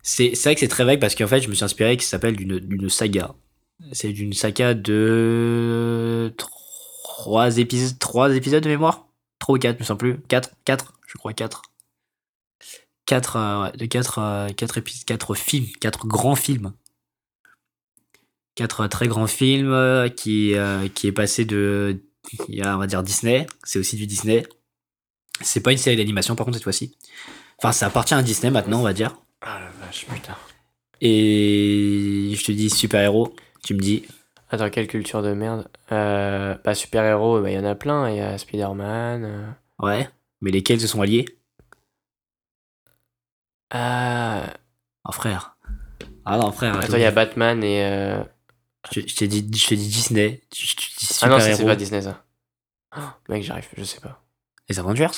C'est 0.03 0.35
vrai 0.43 0.55
que 0.55 0.61
c'est 0.61 0.69
très 0.69 0.85
vague 0.85 1.01
parce 1.01 1.15
qu'en 1.15 1.29
fait, 1.29 1.41
je 1.41 1.49
me 1.49 1.55
suis 1.55 1.65
inspiré 1.65 1.97
qui 1.97 2.05
s'appelle 2.05 2.35
d'une 2.37 2.89
saga. 2.89 3.35
C'est 3.93 4.13
d'une 4.13 4.33
saga 4.33 4.75
de 4.75 6.35
trois 6.37 7.59
épisodes, 7.59 7.99
trois 7.99 8.35
épisodes 8.35 8.63
de 8.63 8.69
mémoire, 8.69 9.07
trois 9.43 9.57
ou 9.57 9.59
quatre, 9.59 9.77
je 9.79 9.83
me 9.83 9.87
sens 9.87 9.99
plus, 9.99 10.21
quatre, 10.29 10.51
quatre, 10.65 10.95
je 11.07 11.19
crois 11.19 11.33
quatre, 11.33 11.63
quatre, 13.07 13.37
euh, 13.37 13.65
ouais, 13.65 13.73
de 13.77 13.87
quatre, 13.87 14.21
euh, 14.21 14.49
quatre 14.51 14.79
épisodes, 14.79 15.05
quatre 15.05 15.35
films, 15.35 15.67
quatre 15.81 16.07
grands 16.07 16.37
films, 16.37 16.73
quatre 18.55 18.83
euh, 18.83 18.89
très 18.89 19.09
grands 19.09 19.27
films 19.27 19.73
euh, 19.73 20.09
qui 20.09 20.55
qui 20.95 21.07
est 21.09 21.13
passé 21.13 21.45
de, 21.45 22.01
il 22.49 22.55
y 22.55 22.63
a 22.63 22.77
on 22.77 22.79
va 22.79 22.87
dire 22.87 23.03
Disney, 23.03 23.47
c'est 23.65 23.81
aussi 23.81 23.97
du 23.97 24.07
Disney. 24.07 24.47
C'est 25.41 25.61
pas 25.61 25.73
une 25.73 25.79
série 25.79 25.97
d'animation 25.97 26.37
par 26.37 26.47
contre 26.47 26.59
cette 26.59 26.65
fois-ci. 26.65 26.97
Enfin, 27.59 27.73
ça 27.73 27.87
appartient 27.87 28.15
à 28.15 28.23
Disney 28.23 28.51
maintenant, 28.53 28.79
on 28.79 28.85
va 28.85 28.93
dire. 28.93 29.17
Ah 29.41 29.59
la 29.59 29.71
vache, 29.85 30.07
putain. 30.07 30.37
Et 31.01 32.33
je 32.37 32.45
te 32.45 32.53
dis 32.53 32.71
super-héros, 32.71 33.35
tu 33.65 33.75
me 33.75 33.81
dis. 33.81 34.05
Attends, 34.53 34.71
quelle 34.71 34.87
culture 34.87 35.23
de 35.23 35.33
merde? 35.33 35.69
Euh, 35.93 36.55
Bah, 36.65 36.75
super-héros, 36.75 37.41
bah, 37.41 37.51
il 37.51 37.55
y 37.55 37.59
en 37.59 37.65
a 37.65 37.75
plein. 37.75 38.09
Il 38.11 38.17
y 38.17 38.21
a 38.21 38.37
Spider-Man. 38.39 39.25
euh. 39.25 39.51
Ouais. 39.81 40.09
Mais 40.43 40.51
lesquels 40.51 40.81
se 40.81 40.87
sont 40.87 41.01
alliés? 41.01 41.25
Ah, 43.71 44.53
Oh 45.05 45.13
frère. 45.13 45.57
Ah 46.25 46.37
non, 46.37 46.53
frère. 46.53 46.77
attends, 46.79 46.97
il 46.97 47.01
y 47.03 47.05
a 47.05 47.11
Batman 47.11 47.65
et. 47.65 47.85
euh, 47.85 48.23
Je, 48.93 49.01
je 49.01 49.17
t'ai 49.17 49.27
dit, 49.27 49.49
je 49.59 49.67
t'ai 49.69 49.77
dit 49.77 49.89
Disney. 49.89 50.43
Je, 50.55 50.65
je 50.67 50.75
Ah 51.23 51.29
non, 51.29 51.41
c'est 51.41 51.65
pas 51.65 51.75
Disney 51.77 52.03
ça. 52.03 52.25
Ah, 52.93 53.17
mec, 53.29 53.43
j'arrive, 53.43 53.67
je 53.77 53.83
sais 53.85 54.01
pas. 54.01 54.23
Les 54.69 54.79
Avengers? 54.79 55.09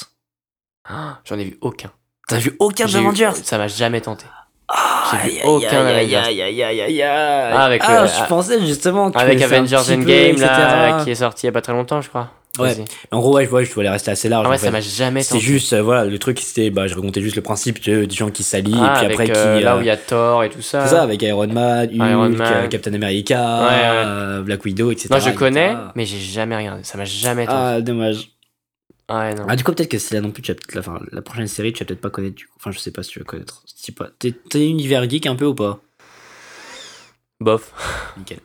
Ah, 0.84 1.20
J'en 1.24 1.38
ai 1.38 1.44
vu 1.44 1.58
aucun. 1.60 1.92
T'as 2.28 2.38
vu 2.38 2.56
aucun 2.60 2.86
eu- 2.88 2.96
Avengers? 2.96 3.32
Ça 3.42 3.58
m'a 3.58 3.68
jamais 3.68 4.00
tenté. 4.00 4.24
Ah, 5.12 5.18
j'ai 5.24 5.30
vu 5.30 5.36
aucun 5.44 5.86
Avengers. 5.86 7.02
Ah, 7.04 7.64
avec 7.64 7.82
Ah, 7.84 8.02
le- 8.02 8.08
je 8.08 8.28
pensais 8.28 8.60
justement 8.66 9.10
que 9.10 9.18
Avec 9.18 9.40
Avengers 9.42 9.76
Endgame, 9.92 10.36
là, 10.40 11.00
qui 11.04 11.10
est 11.10 11.14
sorti 11.16 11.44
il 11.44 11.46
y 11.46 11.50
a 11.50 11.52
pas 11.52 11.60
très 11.62 11.72
longtemps, 11.72 12.00
je 12.00 12.08
crois. 12.08 12.28
Ouais. 12.56 12.72
En 13.10 13.18
gros, 13.18 13.34
ouais, 13.34 13.44
je 13.46 13.50
vois, 13.50 13.64
je 13.64 13.72
voulais 13.72 13.88
rester 13.90 14.12
assez 14.12 14.28
large. 14.28 14.44
Ah 14.46 14.50
ouais, 14.50 14.54
en 14.54 14.58
fait. 14.60 14.66
ça 14.66 14.70
m'a 14.70 14.80
jamais 14.80 15.24
C'est 15.24 15.40
juste, 15.40 15.72
euh, 15.72 15.82
voilà, 15.82 16.04
le 16.04 16.16
truc, 16.20 16.38
c'était, 16.38 16.70
bah, 16.70 16.86
je 16.86 16.94
racontais 16.94 17.20
juste 17.20 17.34
le 17.34 17.42
principe 17.42 17.82
de, 17.84 18.04
des 18.04 18.14
gens 18.14 18.30
qui 18.30 18.44
s'allient, 18.44 18.76
Ah, 18.80 18.92
et 18.94 18.96
puis 18.98 19.06
avec, 19.06 19.28
après 19.30 19.36
euh, 19.40 19.58
qui. 19.58 19.64
là 19.64 19.74
euh, 19.74 19.78
où 19.78 19.80
il 19.80 19.86
y 19.86 19.90
a 19.90 19.96
Thor 19.96 20.44
et 20.44 20.50
tout 20.50 20.62
ça. 20.62 20.84
C'est 20.86 20.94
ça, 20.94 21.02
avec 21.02 21.20
Iron 21.22 21.48
Man, 21.48 21.88
Hulk, 21.88 21.94
Iron 21.96 22.28
Man. 22.28 22.40
euh, 22.40 22.68
Captain 22.68 22.94
America, 22.94 23.34
Ouais, 23.34 23.66
ouais. 23.66 24.02
euh, 24.06 24.42
Black 24.42 24.64
Widow, 24.64 24.92
etc. 24.92 25.08
Non, 25.10 25.18
je 25.18 25.30
connais, 25.30 25.74
mais 25.96 26.06
j'ai 26.06 26.20
jamais 26.20 26.56
regardé. 26.56 26.84
Ça 26.84 26.96
m'a 26.96 27.04
jamais 27.04 27.46
tenté. 27.46 27.56
Ah, 27.58 27.80
dommage. 27.80 28.28
Ah, 29.08 29.20
ouais, 29.20 29.34
non. 29.34 29.44
Ah, 29.48 29.56
du 29.56 29.64
coup, 29.64 29.72
peut-être 29.72 29.90
que 29.90 29.98
c'est 29.98 30.14
là 30.14 30.20
non 30.20 30.30
plus, 30.30 30.42
tu 30.42 30.54
peut-être 30.54 30.74
la, 30.74 30.80
enfin, 30.80 30.98
la 31.12 31.22
prochaine 31.22 31.46
série, 31.46 31.72
tu 31.72 31.80
vas 31.80 31.86
peut-être 31.86 32.00
pas 32.00 32.10
connaître, 32.10 32.36
du 32.36 32.46
coup. 32.46 32.54
Enfin, 32.56 32.70
je 32.70 32.78
sais 32.78 32.90
pas 32.90 33.02
si 33.02 33.10
tu 33.10 33.18
vas 33.18 33.24
connaître. 33.24 33.62
Pas. 33.96 34.08
T'es, 34.18 34.32
t'es 34.32 34.66
univers 34.66 35.08
geek 35.08 35.26
un 35.26 35.36
peu 35.36 35.44
ou 35.44 35.54
pas? 35.54 35.80
Bof. 37.40 37.72
Nickel. 38.16 38.38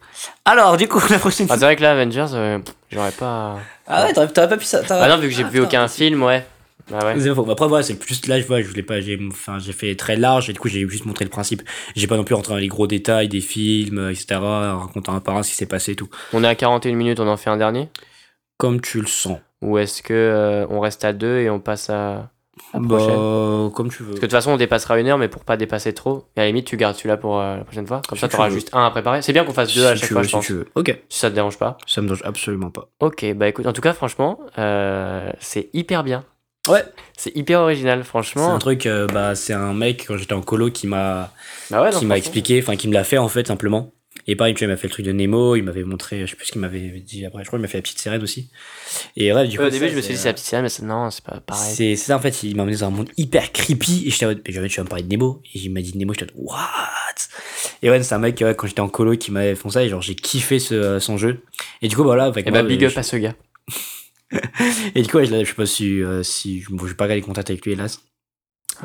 Alors, 0.44 0.76
du 0.76 0.88
coup, 0.88 1.00
la 1.10 1.20
prochaine 1.20 1.48
Ah, 1.50 1.54
c'est 1.58 1.64
vrai 1.64 1.76
que 1.76 1.82
là, 1.82 1.92
Avengers, 1.94 2.34
euh, 2.34 2.60
j'aurais 2.92 3.12
pas. 3.12 3.60
Ah 3.88 4.06
ouais, 4.06 4.14
t'aurais, 4.14 4.28
t'aurais 4.28 4.50
pas 4.50 4.58
pu 4.58 4.66
ça. 4.66 4.82
Ah 4.90 5.08
non, 5.08 5.18
vu 5.18 5.30
que 5.30 5.34
j'ai 5.36 5.44
vu 5.44 5.62
aucun 5.62 5.88
film, 5.88 6.24
ouais. 6.24 6.46
Bah 6.90 7.00
ouais. 7.06 7.36
Faux. 7.36 7.50
Après, 7.50 7.68
voilà, 7.68 7.84
c'est 7.84 7.96
plus 7.96 8.26
là, 8.28 8.40
je 8.42 8.48
vois, 8.48 8.62
je 8.62 8.68
voulais 8.68 8.84
pas, 8.84 9.00
j'ai, 9.00 9.20
enfin, 9.32 9.60
j'ai 9.60 9.74
fait 9.74 9.96
très 9.96 10.16
large 10.16 10.50
et 10.50 10.54
du 10.54 10.60
coup, 10.60 10.68
j'ai 10.68 10.88
juste 10.90 11.06
montré 11.06 11.24
le 11.24 11.30
principe. 11.30 11.62
J'ai 11.96 12.08
pas 12.08 12.18
non 12.18 12.24
plus 12.24 12.34
rentré 12.34 12.54
dans 12.54 12.60
les 12.60 12.68
gros 12.68 12.88
détails 12.88 13.30
des 13.30 13.42
films, 13.42 14.00
euh, 14.00 14.12
etc., 14.12 14.40
en 14.42 14.80
racontant 14.80 15.14
un 15.14 15.20
par 15.20 15.38
un 15.38 15.44
ce 15.44 15.52
qui 15.52 15.56
s'est 15.56 15.68
passé 15.68 15.92
et 15.92 15.96
tout. 15.96 16.10
On 16.34 16.44
est 16.44 16.48
à 16.48 16.56
41 16.56 16.96
minutes, 16.96 17.20
on 17.20 17.28
en 17.28 17.38
fait 17.38 17.50
un 17.52 17.58
dernier? 17.58 17.90
Comme 18.60 18.82
tu 18.82 19.02
le 19.02 19.08
sens. 19.08 19.40
Ou 19.64 19.78
est-ce 19.80 20.04
que 20.04 20.14
euh, 20.14 20.68
on 20.70 20.80
reste 20.82 21.04
à 21.06 21.14
deux 21.14 21.40
et 21.40 21.50
on 21.50 21.60
passe 21.60 21.90
à 21.90 22.30
la 22.74 22.80
prochaine? 22.82 23.16
Bah, 23.16 23.72
comme 23.74 23.90
tu 23.90 24.04
veux. 24.04 24.10
Parce 24.10 24.20
que 24.20 24.26
de 24.26 24.28
toute 24.28 24.32
façon, 24.32 24.52
on 24.52 24.58
dépassera 24.58 25.00
une 25.00 25.08
heure, 25.08 25.18
mais 25.18 25.30
pour 25.30 25.44
pas 25.46 25.56
dépasser 25.58 25.94
trop. 25.94 26.26
Et 26.36 26.42
à 26.42 26.44
la 26.44 26.48
limite, 26.48 26.68
tu 26.68 26.76
gardes 26.78 26.96
celui-là 26.96 27.16
pour 27.18 27.40
euh, 27.40 27.58
la 27.58 27.64
prochaine 27.64 27.88
fois. 27.88 28.02
Comme 28.08 28.18
Si 28.18 28.22
ça, 28.22 28.28
tu 28.28 28.36
t'auras 28.36 28.50
veux. 28.50 28.54
juste 28.56 28.70
un 28.74 28.86
à 28.86 28.92
préparer. 28.92 29.22
C'est 29.22 29.32
bien 29.34 29.46
qu'on 29.46 29.54
fasse 29.54 29.74
deux 29.74 29.86
à 29.86 29.96
chaque 29.96 30.08
tu 30.08 30.14
fois, 30.14 30.18
veux, 30.22 30.24
je 30.24 30.30
si 30.30 30.36
pense. 30.36 30.46
tu 30.46 30.54
veux. 30.54 30.66
Ok. 30.76 31.00
Si 31.10 31.20
ça 31.20 31.30
te 31.30 31.36
dérange 31.36 31.58
pas. 31.58 31.78
Ça 31.88 32.02
me 32.02 32.08
dérange 32.08 32.22
absolument 32.26 32.70
pas. 32.70 32.90
Ok, 33.00 33.26
bah 33.34 33.48
écoute, 33.48 33.66
en 33.66 33.72
tout 33.74 33.82
cas, 33.82 33.94
franchement, 33.94 34.40
euh, 34.58 35.32
c'est 35.40 35.70
hyper 35.74 36.04
bien. 36.04 36.24
Ouais. 36.68 36.84
C'est 37.18 37.36
hyper 37.36 37.62
original, 37.62 38.00
C'est 38.04 38.08
franchement. 38.10 38.54
un 38.54 38.60
truc, 38.60 38.86
euh, 38.86 39.08
bah, 39.08 39.36
c'est 39.36 39.54
un 39.54 39.74
mec, 39.74 40.06
quand 40.08 40.18
j'étais 40.18 40.34
en 40.34 40.42
colo, 40.42 40.70
qui 40.70 40.86
m'a, 40.88 41.32
Bah 41.72 41.82
ouais, 41.82 41.90
qui 41.92 42.06
m'a 42.06 42.18
expliqué, 42.18 42.60
enfin, 42.62 42.76
qui 42.76 42.88
me 42.90 42.94
l'a 42.94 43.04
fait, 43.06 43.18
en 43.18 43.30
fait, 43.30 43.48
simplement. 43.48 43.92
Et 44.28 44.36
pareil, 44.36 44.54
tu 44.54 44.60
vois, 44.60 44.72
il 44.72 44.76
m'a 44.76 44.78
fait 44.78 44.88
le 44.88 44.92
truc 44.92 45.06
de 45.06 45.12
Nemo, 45.12 45.56
il 45.56 45.64
m'avait 45.64 45.84
montré, 45.84 46.22
je 46.22 46.32
sais 46.32 46.36
plus 46.36 46.46
ce 46.48 46.52
qu'il 46.52 46.62
m'avait 46.62 47.00
dit 47.00 47.26
après, 47.26 47.44
je 47.44 47.48
crois 47.48 47.58
qu'il 47.58 47.64
m'a 47.64 47.68
fait 47.68 47.78
la 47.78 47.82
petite 47.82 48.00
sirène 48.00 48.22
aussi. 48.22 48.50
Et 49.16 49.34
ouais, 49.34 49.48
du 49.48 49.58
coup. 49.58 49.64
Au 49.64 49.70
début, 49.70 49.86
ça, 49.86 49.92
je 49.92 49.96
me 49.98 50.02
suis 50.02 50.14
dit, 50.14 50.20
c'est 50.20 50.28
la 50.28 50.34
petite 50.34 50.46
série, 50.46 50.62
mais 50.64 50.88
non, 50.88 51.10
c'est 51.10 51.24
pas 51.24 51.40
pareil. 51.40 51.74
C'est 51.76 51.96
ça 51.96 52.16
en 52.18 52.20
fait, 52.20 52.44
il 52.44 52.56
m'a 52.56 52.64
emmené 52.64 52.78
dans 52.78 52.86
un 52.88 52.90
monde 52.92 53.10
hyper 53.18 53.52
creepy 53.52 54.04
et 54.08 54.12
j'étais 54.12 54.26
en 54.26 54.30
mode, 54.30 54.42
mais 54.46 54.54
jamais 54.54 54.68
tu 54.70 54.78
vas 54.78 54.84
me 54.84 54.90
parler 54.90 55.04
de 55.04 55.10
Nemo 55.10 55.42
et 55.54 55.60
il 55.60 55.72
m'a 55.72 55.82
dit 55.82 55.98
Nemo, 55.98 56.14
j'étais 56.14 56.32
en 56.32 56.36
mode, 56.38 56.46
what? 56.48 56.66
Et 57.82 57.90
ouais, 57.90 58.02
c'est 58.04 58.14
un 58.16 58.20
mec 58.20 58.40
ouais, 58.42 58.56
quand 58.56 58.68
j'étais 58.68 58.82
en 58.82 58.90
colo 58.90 59.16
qui 59.18 59.32
m'avait 59.32 59.56
fait 59.56 59.70
ça 59.70 59.84
et 59.84 59.90
genre 59.90 60.02
j'ai 60.02 60.16
kiffé 60.16 60.60
ce, 60.60 61.00
son 61.00 61.18
jeu. 61.18 61.44
Et 61.82 61.88
du 61.88 61.96
coup 61.96 62.04
voilà, 62.04 62.26
avec 62.26 62.46
Et 62.48 62.52
moi, 62.52 62.62
bah, 62.62 62.68
big 62.68 62.82
je- 62.82 62.86
up 62.88 62.98
à 62.98 63.04
ce 63.04 63.16
gars. 63.18 63.36
Et 64.96 65.02
du 65.02 65.10
coup 65.10 65.18
ouais, 65.18 65.26
je, 65.26 65.34
je 65.40 65.46
sais 65.46 65.54
pas 65.54 65.66
si 65.66 66.02
euh, 66.04 66.22
si 66.24 66.64
bon, 66.70 66.84
je 66.86 66.92
vais 66.92 66.96
pas 66.96 67.08
garder 67.08 67.22
contact 67.22 67.50
avec 67.50 67.66
lui 67.66 67.72
hélas. 67.74 68.00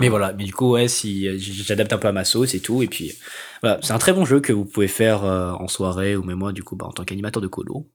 Mais 0.00 0.06
Ah. 0.06 0.10
voilà. 0.10 0.26
voilà, 0.26 0.32
mais 0.38 0.44
du 0.44 0.52
coup 0.52 0.72
ouais, 0.72 0.88
si 0.88 1.38
j'adapte 1.38 1.92
un 1.92 1.98
peu 1.98 2.08
à 2.08 2.12
ma 2.12 2.24
sauce 2.24 2.54
et 2.54 2.60
tout 2.60 2.82
et 2.82 2.88
puis 2.88 3.12
c'est 3.82 3.92
un 3.92 3.98
très 3.98 4.12
bon 4.12 4.24
jeu 4.24 4.40
que 4.40 4.52
vous 4.52 4.64
pouvez 4.64 4.88
faire 4.88 5.24
euh, 5.24 5.52
en 5.52 5.68
soirée 5.68 6.16
ou 6.16 6.22
même 6.24 6.38
moi 6.38 6.52
du 6.52 6.62
coup 6.62 6.76
bah, 6.76 6.86
en 6.86 6.92
tant 6.92 7.04
qu'animateur 7.04 7.40
de 7.42 7.48
colo. 7.48 7.86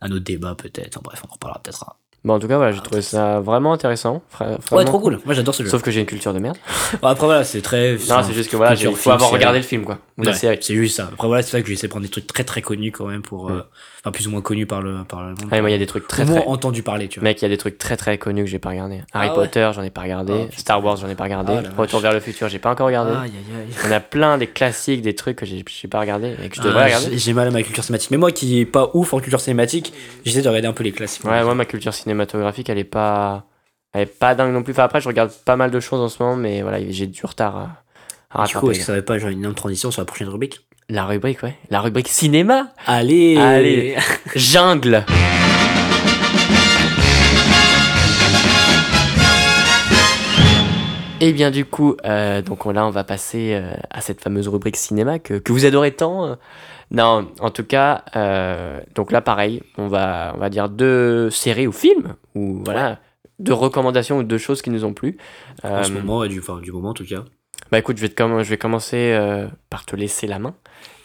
Un 0.00 0.10
autre 0.10 0.24
débat 0.24 0.54
peut-être, 0.56 0.96
Enfin, 0.96 1.00
bref, 1.04 1.22
on 1.24 1.30
en 1.30 1.34
reparlera 1.34 1.62
peut-être. 1.62 1.84
Un- 2.24 2.28
Bon, 2.28 2.34
en 2.34 2.38
tout 2.38 2.46
cas, 2.48 2.56
voilà, 2.56 2.72
j'ai 2.72 2.80
trouvé 2.80 3.02
ça 3.02 3.40
vraiment 3.40 3.72
intéressant. 3.72 4.22
fra- 4.28 4.56
Ouais, 4.70 4.84
trop 4.84 5.00
cool. 5.00 5.18
Moi 5.24 5.34
j'adore 5.34 5.54
ce 5.54 5.62
jeu. 5.64 5.68
Sauf 5.68 5.82
que 5.82 5.90
j'ai 5.90 6.00
une 6.00 6.06
culture 6.06 6.32
de 6.32 6.38
merde. 6.38 6.56
Après 7.02 7.26
voilà, 7.26 7.42
c'est 7.44 7.62
très 7.62 7.94
Non, 8.08 8.22
c'est 8.24 8.32
juste 8.32 8.50
que 8.50 8.56
voilà, 8.56 8.74
il 8.74 8.94
faut 8.94 9.10
avoir 9.10 9.30
regardé 9.30 9.58
le 9.58 9.64
film, 9.64 9.84
quoi. 9.84 9.98
Ou 10.18 10.22
la 10.22 10.30
Ouais, 10.30 10.36
série. 10.36 10.58
C'est 10.60 10.74
juste 10.74 10.96
ça. 10.96 11.08
Après 11.12 11.26
voilà, 11.26 11.42
c'est 11.42 11.50
ça 11.50 11.62
que 11.62 11.68
j'essaie 11.68 11.86
de 11.86 11.90
prendre 11.90 12.04
des 12.04 12.10
trucs 12.10 12.26
très 12.26 12.44
très 12.44 12.62
connus 12.62 12.92
quand 12.92 13.06
même 13.06 13.22
pour. 13.22 13.48
euh, 13.50 13.54
Ouais. 13.54 13.60
enfin, 14.04 14.12
plus 14.12 14.28
ou 14.28 14.30
moins 14.30 14.40
connus 14.42 14.66
par 14.66 14.82
le, 14.82 15.02
par 15.04 15.22
le 15.22 15.28
monde. 15.30 15.38
Ah, 15.44 15.46
mais 15.52 15.60
moi, 15.62 15.70
il 15.70 15.72
y 15.72 15.76
a 15.76 15.78
des 15.78 15.86
trucs 15.86 16.06
très 16.06 16.24
très. 16.24 16.44
entendu 16.46 16.82
parler, 16.82 17.08
tu 17.08 17.18
vois. 17.18 17.24
Mec, 17.28 17.40
il 17.40 17.44
y 17.44 17.46
a 17.46 17.48
des 17.48 17.56
trucs 17.56 17.78
très 17.78 17.96
très 17.96 18.18
connus 18.18 18.44
que 18.44 18.50
j'ai 18.50 18.58
pas 18.58 18.68
regardé. 18.70 19.00
Harry 19.12 19.28
ouais 19.30 19.34
Potter, 19.34 19.70
j'en 19.74 19.82
ai 19.82 19.90
pas 19.90 20.02
regardé. 20.02 20.32
Ah. 20.48 20.54
Star 20.56 20.84
Wars, 20.84 20.96
j'en 20.98 21.08
ai 21.08 21.14
pas 21.16 21.24
regardé. 21.24 21.54
Ah, 21.56 21.68
Retour 21.80 22.00
vers 22.00 22.12
le 22.12 22.20
futur, 22.20 22.48
j'ai 22.48 22.58
pas 22.60 22.70
encore 22.70 22.86
regardé. 22.86 23.12
Aïe, 23.12 23.32
aïe, 23.32 23.60
aïe. 23.68 23.74
On 23.88 23.90
a 23.90 24.00
plein 24.00 24.38
des 24.38 24.46
classiques, 24.46 25.02
des 25.02 25.14
trucs 25.14 25.36
que 25.36 25.46
j'ai 25.46 25.64
j'ai 25.66 25.88
pas 25.88 25.98
regardé 26.00 26.36
et 26.44 26.48
que 26.50 26.56
je 26.56 26.60
devrais 26.60 26.82
Ah, 26.82 26.84
regarder. 26.84 27.06
j'ai- 27.12 27.18
J'ai 27.18 27.32
mal 27.32 27.48
à 27.48 27.50
ma 27.50 27.62
culture 27.62 27.82
cinématique. 27.82 28.10
Mais 28.10 28.16
moi 28.18 28.30
qui 28.30 28.60
est 28.60 28.66
pas 28.66 28.90
ouf 28.94 29.12
en 29.14 29.18
culture 29.20 29.40
cinématique, 29.40 29.92
j'essaie 30.24 30.42
de 30.42 30.48
regarder 30.48 30.68
un 30.68 30.72
peu 30.72 30.84
les 30.84 30.92
classiques. 30.92 31.24
Ouais, 31.24 31.42
moi, 31.42 31.54
ma 31.54 31.64
culture 31.64 31.94
cinématographique, 32.12 32.68
elle 32.68 32.78
est 32.78 32.84
pas. 32.84 33.46
Elle 33.94 34.02
est 34.02 34.06
pas 34.06 34.34
dingue 34.34 34.52
non 34.52 34.62
plus. 34.62 34.72
Enfin, 34.72 34.84
après, 34.84 35.00
je 35.00 35.08
regarde 35.08 35.30
pas 35.44 35.56
mal 35.56 35.70
de 35.70 35.80
choses 35.80 36.00
en 36.00 36.08
ce 36.08 36.22
moment, 36.22 36.36
mais 36.36 36.62
voilà, 36.62 36.78
j'ai 36.90 37.06
du 37.06 37.24
retard 37.26 37.56
à, 38.30 38.42
à 38.42 38.46
Du 38.46 38.54
coup, 38.56 38.70
est-ce 38.70 38.80
que 38.80 38.84
ça 38.86 38.94
va 38.94 39.02
pas 39.02 39.18
genre 39.18 39.30
une 39.30 39.38
énorme 39.40 39.54
transition 39.54 39.90
sur 39.90 40.00
la 40.00 40.06
prochaine 40.06 40.28
rubrique? 40.28 40.60
La 40.88 41.04
rubrique, 41.04 41.42
ouais. 41.42 41.56
La 41.70 41.80
rubrique 41.80 42.08
cinéma 42.08 42.68
Allez 42.86 43.36
Allez. 43.38 43.96
Jungle 44.34 45.04
Et 51.20 51.32
bien 51.32 51.52
du 51.52 51.64
coup, 51.64 51.96
euh, 52.04 52.42
donc 52.42 52.66
on- 52.66 52.72
là 52.72 52.84
on 52.84 52.90
va 52.90 53.04
passer 53.04 53.52
euh, 53.54 53.72
à 53.90 54.00
cette 54.00 54.20
fameuse 54.20 54.48
rubrique 54.48 54.76
cinéma 54.76 55.20
que, 55.20 55.34
que 55.34 55.52
vous 55.52 55.64
adorez 55.64 55.92
tant. 55.92 56.36
Non, 56.94 57.28
en 57.40 57.50
tout 57.50 57.64
cas, 57.64 58.04
euh, 58.16 58.78
donc 58.94 59.12
là 59.12 59.20
pareil, 59.22 59.62
on 59.78 59.88
va, 59.88 60.32
on 60.36 60.38
va 60.38 60.50
dire 60.50 60.68
deux 60.68 61.30
séries 61.30 61.66
ou 61.66 61.72
films, 61.72 62.16
ou 62.34 62.62
voilà, 62.64 63.00
deux 63.38 63.54
recommandations 63.54 64.18
ou 64.18 64.22
deux 64.22 64.36
choses 64.38 64.60
qui 64.60 64.68
nous 64.70 64.84
ont 64.84 64.92
plu. 64.92 65.16
En 65.64 65.82
ce 65.84 65.90
Euh, 65.90 65.94
moment, 65.94 66.26
du, 66.26 66.38
enfin, 66.38 66.60
du 66.60 66.70
moment 66.70 66.90
en 66.90 66.94
tout 66.94 67.06
cas. 67.06 67.24
bah 67.70 67.78
écoute, 67.78 67.96
je 67.96 68.02
vais, 68.02 68.10
te 68.10 68.22
comm- 68.22 68.42
je 68.44 68.48
vais 68.50 68.58
commencer 68.58 69.12
euh, 69.14 69.46
par 69.70 69.86
te 69.86 69.96
laisser 69.96 70.26
la 70.26 70.38
main 70.38 70.54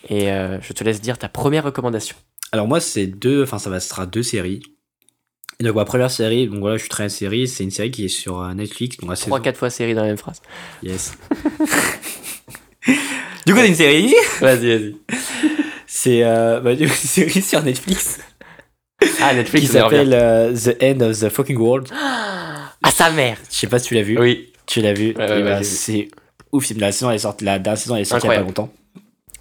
et 0.09 0.25
je 0.27 0.73
te 0.73 0.83
laisse 0.83 0.99
dire 1.01 1.17
ta 1.17 1.29
première 1.29 1.63
recommandation. 1.63 2.15
Alors 2.51 2.67
moi, 2.67 2.79
c'est 2.81 3.07
deux, 3.07 3.43
enfin 3.43 3.57
ça 3.57 3.69
va, 3.69 3.79
ce 3.79 3.87
sera 3.89 4.05
deux 4.05 4.23
séries. 4.23 4.61
Et 5.59 5.63
donc 5.63 5.75
ma 5.75 5.85
première 5.85 6.11
série, 6.11 6.47
donc 6.47 6.59
voilà, 6.59 6.75
je 6.77 6.81
suis 6.81 6.89
très 6.89 7.09
série, 7.09 7.47
c'est 7.47 7.63
une 7.63 7.71
série 7.71 7.91
qui 7.91 8.05
est 8.05 8.09
sur 8.09 8.41
Netflix. 8.53 8.97
Donc 8.97 9.09
la 9.09 9.15
saison- 9.15 9.37
3-4 9.37 9.55
fois 9.55 9.69
série 9.69 9.95
dans 9.95 10.01
la 10.01 10.07
même 10.07 10.17
phrase. 10.17 10.41
Yes. 10.83 11.17
du 13.45 13.53
coup, 13.53 13.59
c'est 13.59 13.67
une 13.67 13.75
série? 13.75 14.13
Vas-y, 14.41 14.67
vas-y. 14.77 14.95
C'est 16.07 16.23
euh, 16.23 16.59
bah, 16.63 16.71
une 16.71 16.87
série 16.87 17.41
sur 17.41 17.61
Netflix 17.61 18.19
Ah, 19.21 19.33
Netflix, 19.33 19.65
qui 19.67 19.73
s'appelle 19.73 20.13
euh, 20.13 20.55
The 20.55 20.81
End 20.81 21.01
of 21.01 21.19
the 21.19 21.27
Fucking 21.27 21.57
World. 21.57 21.89
Ah, 21.91 22.91
sa 22.91 23.11
mère 23.11 23.37
Je 23.51 23.55
sais 23.57 23.67
pas 23.67 23.77
si 23.77 23.89
tu 23.89 23.95
l'as 23.95 24.03
vu. 24.03 24.17
Oui. 24.17 24.53
Tu 24.65 24.79
l'as 24.79 24.93
vu. 24.93 25.13
Ouais, 25.17 25.25
Et 25.27 25.33
ouais, 25.33 25.43
bah, 25.43 25.59
vu. 25.59 25.65
c'est 25.65 26.07
ouf. 26.53 26.69
La 26.77 26.93
saison 26.93 27.11
elle 27.11 27.17
est 27.17 27.41
la 27.41 27.59
dernière 27.59 27.77
saison 27.77 27.95
elle 27.95 28.03
est 28.03 28.05
sortie 28.05 28.25
il 28.25 28.29
y 28.29 28.33
a 28.33 28.37
pas 28.37 28.43
longtemps. 28.43 28.71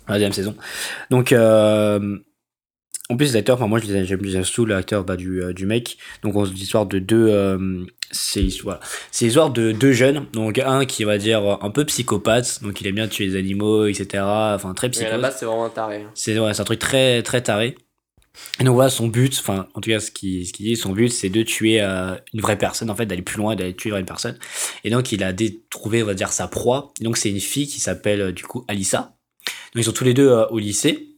La 0.09 0.15
deuxième 0.15 0.33
saison. 0.33 0.57
Donc 1.11 1.31
euh, 1.31 2.19
En 3.09 3.17
plus, 3.17 3.27
les 3.27 3.37
acteurs, 3.37 3.57
enfin, 3.57 3.69
moi, 3.69 3.79
je 3.79 3.87
les 3.87 3.95
ai- 3.95 4.05
j'aime 4.05 4.21
bien 4.21 4.43
surtout 4.43 4.67
l'acteur 4.67 5.05
bah, 5.05 5.17
du, 5.17 5.41
euh, 5.43 5.53
du 5.53 5.65
mec. 5.67 5.97
Donc, 6.23 6.35
on 6.35 6.43
l'histoire 6.45 6.87
de 6.87 6.99
deux. 6.99 7.29
euh, 7.29 7.85
c'est 8.11 8.41
l'histoire, 8.41 8.81
de 9.51 9.73
deux 9.73 9.93
jeunes. 9.93 10.27
Donc, 10.33 10.59
un 10.59 10.85
qui 10.87 11.05
va 11.05 11.17
dire 11.19 11.59
un 11.63 11.71
peu 11.71 11.85
psychopathe. 11.85 12.63
Donc, 12.63 12.81
il 12.81 12.87
aime 12.89 12.97
bien 12.97 13.07
tuer 13.09 13.27
les 13.27 13.37
animaux, 13.37 13.87
etc. 13.87 14.25
Enfin, 14.55 14.75
très 14.75 14.89
Mais 14.89 14.97
à 14.97 15.03
la 15.03 15.07
psychopathe. 15.07 15.21
base, 15.23 15.37
c'est 15.39 15.47
vraiment 15.47 15.65
un 15.67 15.71
taré. 15.71 15.97
hein. 16.03 16.11
C'est 16.15 16.39
ouais, 16.39 16.61
un 16.61 16.65
truc 16.65 16.79
très 16.81 17.23
très 17.23 17.43
taré. 17.43 17.77
Et 18.61 18.65
donc 18.65 18.75
voilà, 18.75 18.91
son 18.91 19.09
but, 19.09 19.35
enfin 19.41 19.67
en 19.73 19.81
tout 19.81 19.89
cas 19.89 19.99
ce 19.99 20.11
qu'il 20.11 20.47
ce 20.47 20.53
dit, 20.53 20.77
son 20.77 20.93
but 20.93 21.09
c'est 21.09 21.31
de 21.31 21.43
tuer 21.43 21.81
euh, 21.81 22.15
une 22.35 22.43
vraie 22.43 22.59
personne, 22.59 22.91
en 22.91 22.95
fait 22.95 23.07
d'aller 23.07 23.23
plus 23.23 23.39
loin, 23.39 23.57
d'aller 23.57 23.75
tuer 23.75 23.89
une 23.89 23.95
vraie 23.95 24.05
personne. 24.05 24.37
Et 24.85 24.91
donc 24.91 25.11
il 25.11 25.25
a 25.25 25.33
trouvé, 25.71 26.03
on 26.03 26.07
va 26.07 26.13
dire, 26.13 26.31
sa 26.33 26.47
proie. 26.47 26.93
Et 27.01 27.05
donc 27.05 27.17
c'est 27.17 27.31
une 27.31 27.41
fille 27.41 27.67
qui 27.67 27.81
s'appelle 27.81 28.21
euh, 28.21 28.33
du 28.33 28.43
coup 28.45 28.67
Alissa. 28.69 29.17
Donc 29.75 29.83
ils 29.83 29.85
sont 29.85 29.93
tous 29.93 30.05
les 30.05 30.13
deux 30.13 30.29
au 30.51 30.59
lycée. 30.59 31.16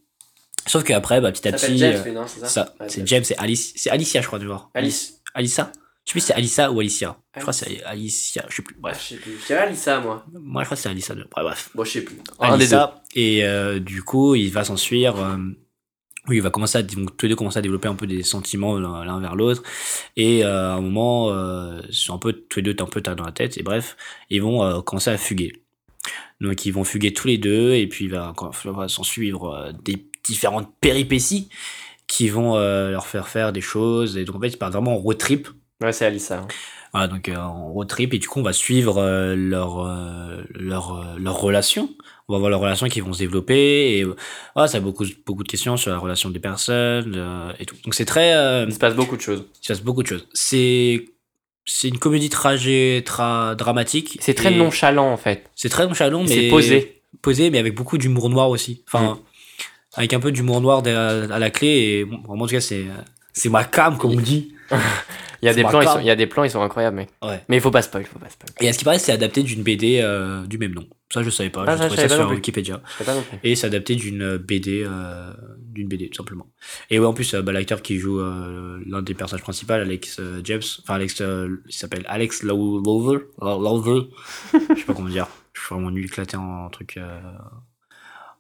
Sauf 0.69 0.85
qu'après, 0.85 1.21
bah, 1.21 1.33
petit 1.33 1.49
à 1.49 1.53
petit... 1.53 1.77
James, 1.79 2.03
euh, 2.07 2.13
non, 2.13 2.27
c'est 2.27 2.41
ça 2.41 2.47
ça, 2.47 2.75
Ouais, 2.81 2.89
c'est 2.89 3.07
James. 3.07 3.25
C'est 3.25 3.37
Alice, 3.39 3.73
c'est 3.77 3.91
Alicia 3.91 4.21
je 4.21 4.27
crois 4.27 4.39
du 4.39 4.47
voir. 4.47 4.71
Alice. 4.75 5.21
Alissa 5.35 5.73
Je 6.05 6.11
sais 6.11 6.13
plus 6.13 6.21
si 6.21 6.27
c'est 6.29 6.35
Alissa 6.35 6.71
ou 6.71 6.81
Alicia. 6.81 7.17
Je 7.35 7.41
crois 7.41 7.53
que 7.53 7.59
c'est 7.59 7.83
Alicia, 7.85 8.45
je 8.49 8.57
sais 8.57 8.63
plus. 8.63 8.77
Bref. 8.79 8.99
je 9.03 9.15
sais 9.15 9.21
plus. 9.21 9.39
Je 9.41 9.47
dirais 9.47 9.61
Alissa, 9.61 10.01
moi. 10.01 10.25
Moi 10.33 10.63
je 10.63 10.67
crois 10.67 10.77
que 10.77 10.83
c'est 10.83 10.89
Alissa. 10.89 11.15
Bref, 11.15 11.27
bref. 11.35 11.71
Bon, 11.75 11.85
je 11.85 11.91
sais 11.91 12.03
plus. 12.03 12.17
Un 12.41 12.57
des 12.59 12.67
deux. 12.67 12.75
Alissa, 12.75 13.03
et 13.15 13.45
euh, 13.45 13.79
du 13.81 14.03
coup, 14.03 14.35
il 14.35 14.51
va 14.53 14.65
s'en 14.65 14.77
suivre. 14.77 15.21
euh, 15.21 15.37
oui, 16.29 16.37
il 16.37 16.43
va 16.43 16.51
commencer 16.51 16.79
à, 16.79 16.83
donc, 16.83 17.17
tous 17.17 17.25
les 17.27 17.31
deux 17.31 17.37
commencer 17.37 17.59
à 17.59 17.63
développer 17.63 17.89
un 17.89 17.95
peu 17.95 18.07
des 18.07 18.23
sentiments 18.23 18.79
l'un 18.79 19.21
vers 19.21 19.35
l'autre. 19.35 19.63
Et 20.17 20.45
euh, 20.45 20.73
à 20.73 20.75
un 20.75 20.81
moment, 20.81 21.31
euh, 21.31 21.81
c'est 21.91 22.13
un 22.13 22.19
peu, 22.19 22.33
tous 22.33 22.59
les 22.59 22.63
deux, 22.63 22.75
t'es 22.75 22.83
un 22.83 22.87
peu 22.87 23.01
tard 23.01 23.17
dans 23.17 23.25
la 23.25 23.33
tête. 23.33 23.57
Et 23.57 23.63
bref, 23.63 23.97
ils 24.29 24.43
vont 24.43 24.63
euh, 24.63 24.83
commencer 24.83 25.11
à 25.11 25.17
fuguer. 25.17 25.53
Donc, 26.41 26.67
ils 26.67 26.71
vont 26.71 26.85
fuguer 26.85 27.13
tous 27.15 27.29
les 27.29 27.39
deux. 27.39 27.75
Et 27.75 27.87
puis, 27.87 28.05
il 28.07 28.11
va, 28.11 28.35
va 28.65 28.89
s'en 28.89 29.05
suivre 29.05 29.73
des 29.83 29.97
différentes 30.25 30.69
péripéties 30.81 31.49
qui 32.07 32.29
vont 32.29 32.57
euh, 32.57 32.91
leur 32.91 33.07
faire 33.07 33.29
faire 33.29 33.53
des 33.53 33.61
choses. 33.61 34.17
Et 34.17 34.25
donc, 34.25 34.37
en 34.37 34.41
fait, 34.41 34.49
ils 34.49 34.57
partent 34.57 34.73
vraiment 34.73 34.95
en 34.95 34.99
road 34.99 35.19
trip. 35.19 35.49
Ouais, 35.83 35.93
c'est 35.93 36.07
Alissa. 36.07 36.39
hein. 36.39 36.49
Voilà, 36.93 37.07
donc 37.07 37.29
euh, 37.29 37.37
en 37.37 37.71
road 37.71 37.87
trip 37.87 38.15
et 38.15 38.19
du 38.19 38.29
coup 38.29 38.41
on 38.41 38.43
va 38.43 38.55
suivre 38.55 38.97
euh, 38.97 39.37
leur, 39.37 39.81
euh, 39.87 40.43
leur, 40.55 41.05
leur 41.19 41.39
relation. 41.39 41.91
On 42.29 42.33
va 42.33 42.39
voir 42.39 42.49
leurs 42.51 42.61
relations 42.61 42.89
qui 42.89 43.01
vont 43.03 43.13
se 43.13 43.19
développer 43.19 43.99
et 43.99 44.07
voilà, 44.55 44.69
ça 44.69 44.79
a 44.79 44.81
beaucoup, 44.81 45.05
beaucoup 45.27 45.43
de 45.43 45.49
questions 45.49 45.77
sur 45.77 45.91
la 45.91 45.99
relation 45.99 46.31
des 46.31 46.39
personnes 46.41 47.55
et 47.59 47.67
tout. 47.67 47.77
Donc 47.85 47.95
c'est 47.95 48.07
très... 48.07 48.65
Il 48.67 48.73
se 48.73 48.79
passe 48.79 48.95
beaucoup 48.95 49.17
de 49.17 49.21
choses. 49.21 49.45
il 49.63 49.67
se 49.67 49.73
passe 49.73 49.83
beaucoup 49.83 50.03
de 50.03 50.09
choses. 50.09 50.27
C'est... 50.33 51.05
C'est 51.71 51.89
une 51.89 51.99
comédie 51.99 52.31
trajet, 52.31 53.03
tra, 53.05 53.55
dramatique. 53.55 54.17
C'est 54.23 54.33
très 54.33 54.51
nonchalant, 54.51 55.13
en 55.13 55.19
fait. 55.19 55.51
C'est 55.55 55.69
très 55.69 55.87
nonchalant, 55.87 56.23
mais... 56.23 56.29
C'est 56.29 56.49
posé. 56.49 57.03
Posé, 57.21 57.51
mais 57.51 57.59
avec 57.59 57.75
beaucoup 57.75 57.99
d'humour 57.99 58.31
noir 58.31 58.49
aussi. 58.49 58.83
Enfin, 58.87 59.21
avec 59.95 60.13
un 60.13 60.21
peu 60.21 60.33
d'humour 60.33 60.61
noir 60.61 60.83
à 60.87 61.39
la 61.39 61.51
clé. 61.51 61.69
Et 61.69 62.05
bon, 62.05 62.19
vraiment, 62.27 62.45
en 62.45 62.47
tout 62.47 62.55
cas, 62.55 62.61
c'est... 62.61 62.85
C'est 63.33 63.51
ma 63.51 63.63
cam, 63.65 63.97
comme 63.99 64.13
on 64.13 64.21
dit. 64.21 64.55
Il 65.41 65.47
y 65.47 65.49
a 65.49 65.55
des 65.55 65.63
plans, 65.63 65.81
ils 65.81 65.87
sont, 65.87 66.01
il 66.01 66.07
y 66.07 66.11
a 66.11 66.17
des 66.17 66.27
plans, 66.27 66.43
ils 66.43 66.51
sont 66.51 66.61
incroyables, 66.63 66.97
mec. 66.97 67.11
Ouais. 67.23 67.41
Mais 67.49 67.59
il 67.59 67.61
faut 67.61 67.71
pas 67.71 67.81
spoil, 67.81 68.05
faut 68.05 68.19
pas 68.19 68.29
spoil. 68.29 68.51
Et 68.61 68.69
à 68.69 68.73
ce 68.73 68.79
qui 68.79 68.85
paraît, 68.85 68.99
c'est 68.99 69.13
adapté 69.13 69.45
d'une 69.45 69.63
BD 69.63 70.01
euh, 70.03 70.45
du 70.49 70.59
même 70.59 70.73
nom. 70.75 70.85
Ça, 71.15 71.23
je 71.23 71.31
savais 71.31 71.49
pas. 71.49 71.63
Ah, 71.65 71.77
ça, 71.77 71.89
je 71.89 71.95
ça 71.95 72.03
pas 72.09 72.09
sur. 72.09 72.29
Wikipédia. 72.29 72.83
Et 73.45 73.55
c'est 73.55 73.69
adapté 73.69 73.95
d'une 73.95 74.37
BD, 74.39 74.83
euh, 74.85 75.33
d'une 75.61 75.87
BD, 75.87 76.09
tout 76.09 76.17
simplement. 76.17 76.49
Et 76.91 76.99
ouais, 76.99 77.07
en 77.07 77.13
plus, 77.15 77.35
euh, 77.35 77.43
bah, 77.43 77.53
l'acteur 77.53 77.83
qui 77.83 77.99
joue 77.99 78.19
euh, 78.19 78.81
l'un 78.85 79.01
des 79.01 79.15
personnages 79.15 79.43
principaux, 79.45 79.75
Alex 79.75 80.17
euh, 80.19 80.41
James, 80.43 80.61
enfin 80.83 80.95
Alex, 80.97 81.21
euh, 81.21 81.63
il 81.69 81.73
s'appelle 81.73 82.05
Alex 82.09 82.43
Low- 82.43 82.83
Lover, 82.85 83.21
Lo- 83.41 83.63
Lover. 83.63 84.09
je 84.53 84.75
sais 84.81 84.85
pas 84.87 84.93
comment 84.95 85.09
dire. 85.09 85.29
Je 85.53 85.61
suis 85.61 85.73
vraiment 85.73 85.93
nul 85.93 86.05
éclaté 86.05 86.37
en 86.37 86.69
truc 86.69 86.97
euh, 86.97 87.21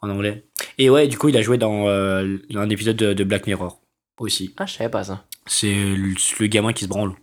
en 0.00 0.10
anglais. 0.10 0.46
Et 0.78 0.90
ouais, 0.90 1.08
du 1.08 1.18
coup, 1.18 1.28
il 1.28 1.36
a 1.36 1.42
joué 1.42 1.58
dans 1.58 1.88
euh, 1.88 2.38
un 2.54 2.68
épisode 2.70 2.96
de, 2.96 3.12
de 3.12 3.24
Black 3.24 3.46
Mirror 3.46 3.80
aussi. 4.18 4.54
Ah, 4.58 4.66
je 4.66 4.74
savais 4.74 4.90
pas 4.90 5.04
ça. 5.04 5.24
C'est 5.46 5.72
le, 5.72 6.14
le 6.40 6.46
gamin 6.46 6.72
qui 6.72 6.84
se 6.84 6.88
branle. 6.88 7.14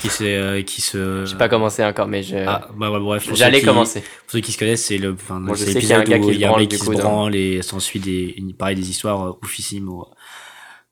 Qui, 0.00 0.08
euh, 0.20 0.62
qui 0.62 0.80
se. 0.80 1.24
J'ai 1.26 1.36
pas 1.36 1.48
commencé 1.48 1.84
encore, 1.84 2.06
mais 2.06 2.22
je. 2.22 2.36
Ah, 2.36 2.68
bah, 2.76 2.88
ouais, 2.92 3.00
bref. 3.00 3.28
J'allais 3.34 3.60
commencer. 3.62 4.00
Pour 4.00 4.30
ceux 4.30 4.40
qui 4.40 4.52
se 4.52 4.58
connaissent, 4.58 4.84
c'est 4.86 4.98
le, 4.98 5.12
enfin, 5.14 5.40
Moi, 5.40 5.56
je 5.56 5.64
c'est 5.64 5.72
sais 5.72 5.80
qu'il 5.80 5.88
y 5.88 5.92
a 5.92 5.98
un 5.98 6.04
gars 6.04 6.20
qui 6.20 6.28
il 6.28 6.38
y 6.38 6.44
a 6.44 6.46
se 6.46 6.46
un 6.46 6.48
branle, 6.50 6.60
mec 6.60 6.70
qui 6.70 6.78
coup, 6.78 6.84
se 6.84 6.90
dans- 6.92 6.98
branle 7.02 7.34
et 7.34 7.62
s'ensuit 7.62 7.98
des, 7.98 8.34
une- 8.36 8.54
pareil, 8.54 8.76
des 8.76 8.88
histoires 8.90 9.26
euh, 9.26 9.32
oufissimes. 9.42 9.88
Ou, 9.88 10.04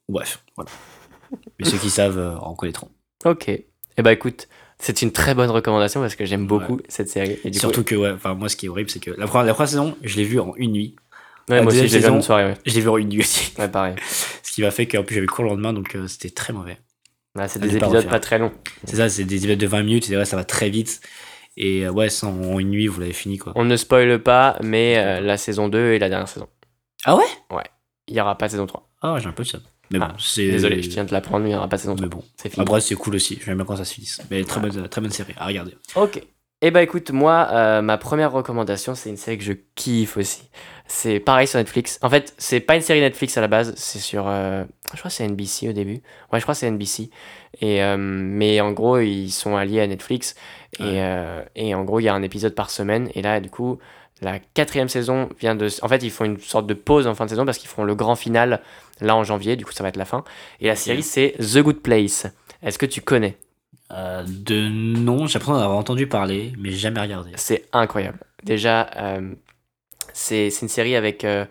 ou 0.09 0.13
bref, 0.13 0.43
voilà. 0.57 0.71
Mais 1.61 1.65
ceux 1.67 1.79
qui 1.79 1.89
savent 1.91 2.19
euh, 2.19 2.37
en 2.39 2.57
connaîtront. 2.57 2.91
Ok. 3.25 3.49
Eh 3.49 4.03
bah 4.03 4.13
écoute, 4.13 4.49
c'est 4.79 5.03
une 5.03 5.13
très 5.13 5.35
bonne 5.35 5.51
recommandation 5.51 6.01
parce 6.01 6.15
que 6.17 6.25
j'aime 6.25 6.47
beaucoup 6.47 6.81
cette 6.89 7.09
série. 7.09 7.39
Et 7.45 7.51
du 7.51 7.59
Surtout 7.59 7.81
coup, 7.81 7.91
que, 7.91 7.95
ouais, 7.97 8.11
enfin, 8.13 8.35
moi, 8.35 8.49
ce 8.49 8.57
qui 8.57 8.67
est 8.67 8.69
horrible, 8.69 8.91
c'est 8.91 9.01
que 9.01 9.11
la 9.11 9.27
première, 9.27 9.47
la 9.47 9.55
première 9.55 9.69
saison, 9.71 9.97
je 10.03 10.17
l'ai 10.17 10.25
vue 10.25 10.39
en 10.41 10.55
une 10.57 10.73
nuit. 10.73 10.97
ouais, 11.49 11.57
la 11.57 11.63
moi 11.63 11.73
aussi, 11.73 11.83
deuxième 11.83 11.89
j'ai 11.89 11.97
vu 11.99 12.03
saison- 12.05 12.17
une 12.17 12.23
soirée, 12.23 12.45
ouais. 12.45 12.55
Je 12.67 12.75
l'ai 12.75 12.81
vue 12.81 12.89
en 12.89 12.97
une 12.99 13.09
nuit 13.09 13.21
aussi. 13.21 13.53
Ouais, 13.59 13.69
pareil. 13.69 13.95
Ce 14.43 14.53
qui 14.53 14.63
m'a 14.63 14.71
fait 14.71 14.87
qu'en 14.87 15.03
plus, 15.03 15.15
j'avais 15.15 15.27
cours 15.27 15.45
le 15.45 15.51
lendemain, 15.51 15.73
donc 15.73 15.95
euh, 15.95 16.07
c'était 16.07 16.31
très 16.31 16.53
mauvais. 16.53 16.79
Ouais, 17.35 17.49
c'est 17.49 17.59
Allez 17.59 17.69
des 17.73 17.77
épisodes 17.77 17.97
refaire. 17.97 18.11
pas 18.11 18.21
très 18.21 18.39
longs. 18.39 18.53
C'est 18.85 18.97
ça, 18.97 19.09
c'est 19.09 19.25
des 19.25 19.37
épisodes 19.37 19.59
de 19.59 19.67
20 19.67 19.83
minutes, 19.83 20.11
et 20.11 20.15
vrai, 20.15 20.25
ça 20.25 20.37
va 20.37 20.45
très 20.45 20.71
vite. 20.71 21.01
Et 21.59 21.87
euh, 21.87 21.91
ouais, 21.91 22.09
ça, 22.11 22.27
en 22.27 22.59
une 22.59 22.71
nuit, 22.71 22.87
vous 22.87 23.01
l'avez 23.01 23.13
fini, 23.13 23.39
quoi. 23.39 23.53
On 23.57 23.65
ne 23.65 23.77
spoile 23.77 24.23
pas, 24.23 24.59
mais 24.63 24.97
euh, 24.99 25.21
la 25.21 25.37
saison 25.37 25.69
2 25.69 25.93
et 25.93 25.99
la 25.99 26.09
dernière 26.09 26.29
saison. 26.29 26.49
Ah 27.05 27.17
ouais? 27.17 27.25
Il 28.09 28.15
y 28.15 28.21
aura 28.21 28.39
pas 28.39 28.47
de 28.47 28.53
saison 28.53 28.67
3. 28.67 28.89
Ah, 29.03 29.17
j'ai 29.19 29.27
un 29.27 29.33
peu 29.33 29.43
de 29.43 29.49
ça. 29.49 29.59
Mais 29.91 29.99
bon, 29.99 30.07
Ah, 30.11 30.17
c'est. 30.19 30.49
Désolé, 30.51 30.83
je 30.83 30.89
tiens 30.91 31.05
de 31.05 31.13
l'apprendre, 31.13 31.45
mais 31.45 31.51
il 31.51 31.53
y 31.53 31.57
aura 31.57 31.69
pas 31.69 31.79
saison 31.79 31.95
3. 31.95 32.07
Mais 32.09 32.15
bon. 32.15 32.23
C'est 32.37 32.49
fini. 32.49 32.63
Après, 32.63 32.81
c'est 32.81 32.95
cool 32.95 33.15
aussi. 33.17 33.39
J'aime 33.45 33.57
bien 33.57 33.65
quand 33.65 33.77
ça 33.77 33.85
se 33.85 33.95
finisse. 33.95 34.21
Mais 34.31 34.43
très 34.45 34.61
bonne, 34.61 34.89
très 34.89 35.01
bonne 35.01 35.11
série 35.11 35.35
à 35.37 35.47
regarder. 35.47 35.77
Ok. 35.95 36.23
Eh 36.63 36.71
bah 36.71 36.83
écoute, 36.83 37.11
moi, 37.11 37.49
euh, 37.53 37.83
ma 37.83 37.99
première 37.99 38.33
recommandation, 38.33 38.95
c'est 38.95 39.11
une 39.11 39.19
série 39.19 39.37
que 39.37 39.45
je 39.45 39.53
kiffe 39.75 40.17
aussi. 40.17 40.43
C'est 40.89 41.21
pareil 41.21 41.47
sur 41.47 41.59
Netflix. 41.59 41.99
En 42.03 42.09
fait, 42.09 42.33
c'est 42.39 42.61
pas 42.61 42.77
une 42.77 42.81
série 42.83 43.01
Netflix 43.01 43.37
à 43.37 43.43
la 43.43 43.49
base, 43.49 43.75
c'est 43.77 43.99
sur. 43.99 44.27
euh, 44.27 44.65
je 44.93 44.99
crois 44.99 45.11
que 45.11 45.15
c'est 45.17 45.25
NBC 45.29 45.69
au 45.69 45.73
début. 45.75 46.01
Ouais, 46.33 46.39
je 46.39 46.43
crois 46.45 46.55
que 46.55 46.59
c'est 46.61 46.71
NBC. 46.71 47.11
Et, 47.61 47.83
euh, 47.83 47.97
mais 47.99 48.61
en 48.63 48.73
gros, 48.73 48.99
ils 48.99 49.31
sont 49.31 49.55
alliés 49.57 49.81
à 49.83 49.87
Netflix. 49.87 50.35
Et, 50.81 50.83
Ouais. 50.85 51.45
et 51.57 51.75
en 51.75 51.85
gros, 51.85 52.01
il 52.01 52.05
y 52.05 52.09
a 52.09 52.15
un 52.15 52.23
épisode 52.23 52.55
par 52.55 52.71
semaine. 52.71 53.11
Et 53.15 53.21
là, 53.21 53.41
du 53.41 53.51
coup, 53.51 53.79
la 54.23 54.39
quatrième 54.39 54.89
saison 54.89 55.29
vient 55.39 55.55
de. 55.55 55.69
En 55.83 55.89
fait, 55.89 56.03
ils 56.03 56.11
font 56.11 56.25
une 56.25 56.41
sorte 56.41 56.67
de 56.67 56.75
pause 56.75 57.07
en 57.07 57.15
fin 57.15 57.25
de 57.27 57.31
saison 57.31 57.45
parce 57.45 57.59
qu'ils 57.59 57.69
feront 57.69 57.85
le 57.85 57.95
grand 57.95 58.17
final 58.17 58.61
là 59.01 59.15
en 59.15 59.25
janvier. 59.25 59.57
Du 59.57 59.65
coup, 59.65 59.73
ça 59.73 59.83
va 59.83 59.91
être 59.91 59.97
la 59.97 60.07
fin. 60.07 60.25
Et 60.61 60.67
la 60.69 60.77
série, 60.77 61.03
c'est 61.03 61.35
The 61.39 61.59
Good 61.59 61.81
Place. 61.83 62.27
Est-ce 62.63 62.79
que 62.79 62.87
tu 62.87 63.03
connais? 63.03 63.37
Euh, 63.93 64.25
de 64.27 64.69
nom, 64.69 65.27
j'ai 65.27 65.35
l'impression 65.35 65.53
d'en 65.53 65.61
avoir 65.63 65.79
entendu 65.79 66.07
parler, 66.07 66.53
mais 66.59 66.73
jamais 66.73 67.01
regardé. 67.01 67.31
C'est 67.37 67.67
incroyable. 67.73 68.19
Déjà, 68.43 68.89
euh, 68.97 69.33
c'est 70.13 70.49
une 70.63 70.69
série 70.69 70.97
avec. 70.97 71.25
euh, 71.25 71.45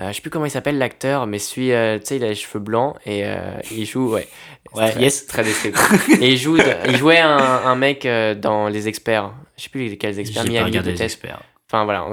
euh, 0.00 0.08
je 0.08 0.14
sais 0.14 0.20
plus 0.22 0.30
comment 0.30 0.46
il 0.46 0.50
s'appelle 0.50 0.78
l'acteur, 0.78 1.26
mais 1.26 1.38
celui, 1.38 1.66
tu 2.00 2.06
sais, 2.06 2.16
il 2.16 2.24
a 2.24 2.28
les 2.28 2.34
cheveux 2.36 2.60
blancs 2.60 2.96
et 3.04 3.24
il 3.70 3.84
joue, 3.84 4.12
ouais. 4.12 4.28
Ouais, 4.74 4.90
très, 4.92 5.02
yes. 5.02 5.26
Très 5.26 5.44
descriptif. 5.44 6.08
et 6.22 6.32
il, 6.32 6.36
joue, 6.38 6.56
il 6.86 6.96
jouait 6.96 7.18
un, 7.18 7.36
un 7.36 7.74
mec 7.74 8.06
dans 8.40 8.68
Les 8.68 8.86
Experts. 8.86 9.32
Je 9.56 9.64
sais 9.64 9.68
plus 9.70 9.96
quels 9.96 10.14
J'ai 10.14 10.20
experts, 10.20 10.44
Miami 10.44 10.78
peut-être. 10.78 11.26
Enfin 11.70 11.84
voilà, 11.84 12.06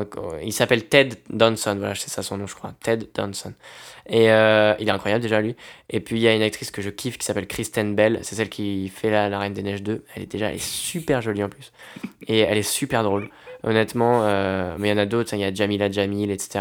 il 0.43 0.51
s'appelle 0.51 0.85
Ted 0.89 1.15
Danson, 1.29 1.75
voilà, 1.77 1.95
c'est 1.95 2.09
ça 2.09 2.21
son 2.23 2.37
nom, 2.37 2.45
je 2.45 2.55
crois. 2.55 2.73
Ted 2.83 3.07
Danson. 3.13 3.53
Et 4.07 4.29
euh, 4.29 4.75
il 4.79 4.87
est 4.89 4.91
incroyable 4.91 5.21
déjà, 5.21 5.39
lui. 5.39 5.55
Et 5.89 6.01
puis 6.01 6.17
il 6.17 6.21
y 6.21 6.27
a 6.27 6.35
une 6.35 6.41
actrice 6.41 6.71
que 6.71 6.81
je 6.81 6.89
kiffe 6.89 7.17
qui 7.17 7.25
s'appelle 7.25 7.47
Kristen 7.47 7.95
Bell, 7.95 8.19
c'est 8.23 8.35
celle 8.35 8.49
qui 8.49 8.89
fait 8.89 9.09
la, 9.09 9.39
Reine 9.39 9.53
des 9.53 9.63
Neiges 9.63 9.81
2. 9.81 10.03
Elle 10.13 10.23
est 10.23 10.25
déjà, 10.25 10.49
elle 10.49 10.55
est 10.55 10.59
super 10.59 11.21
jolie 11.21 11.41
en 11.41 11.47
plus. 11.47 11.71
Et 12.27 12.39
elle 12.39 12.57
est 12.57 12.63
super 12.63 13.03
drôle. 13.03 13.29
Honnêtement, 13.63 14.23
euh, 14.23 14.75
mais 14.77 14.89
il 14.89 14.91
y 14.91 14.93
en 14.93 14.97
a 14.97 15.05
d'autres, 15.05 15.33
hein, 15.33 15.37
il 15.37 15.41
y 15.41 15.45
a 15.45 15.53
Jamila 15.53 15.89
Jamil, 15.89 16.31
etc. 16.31 16.59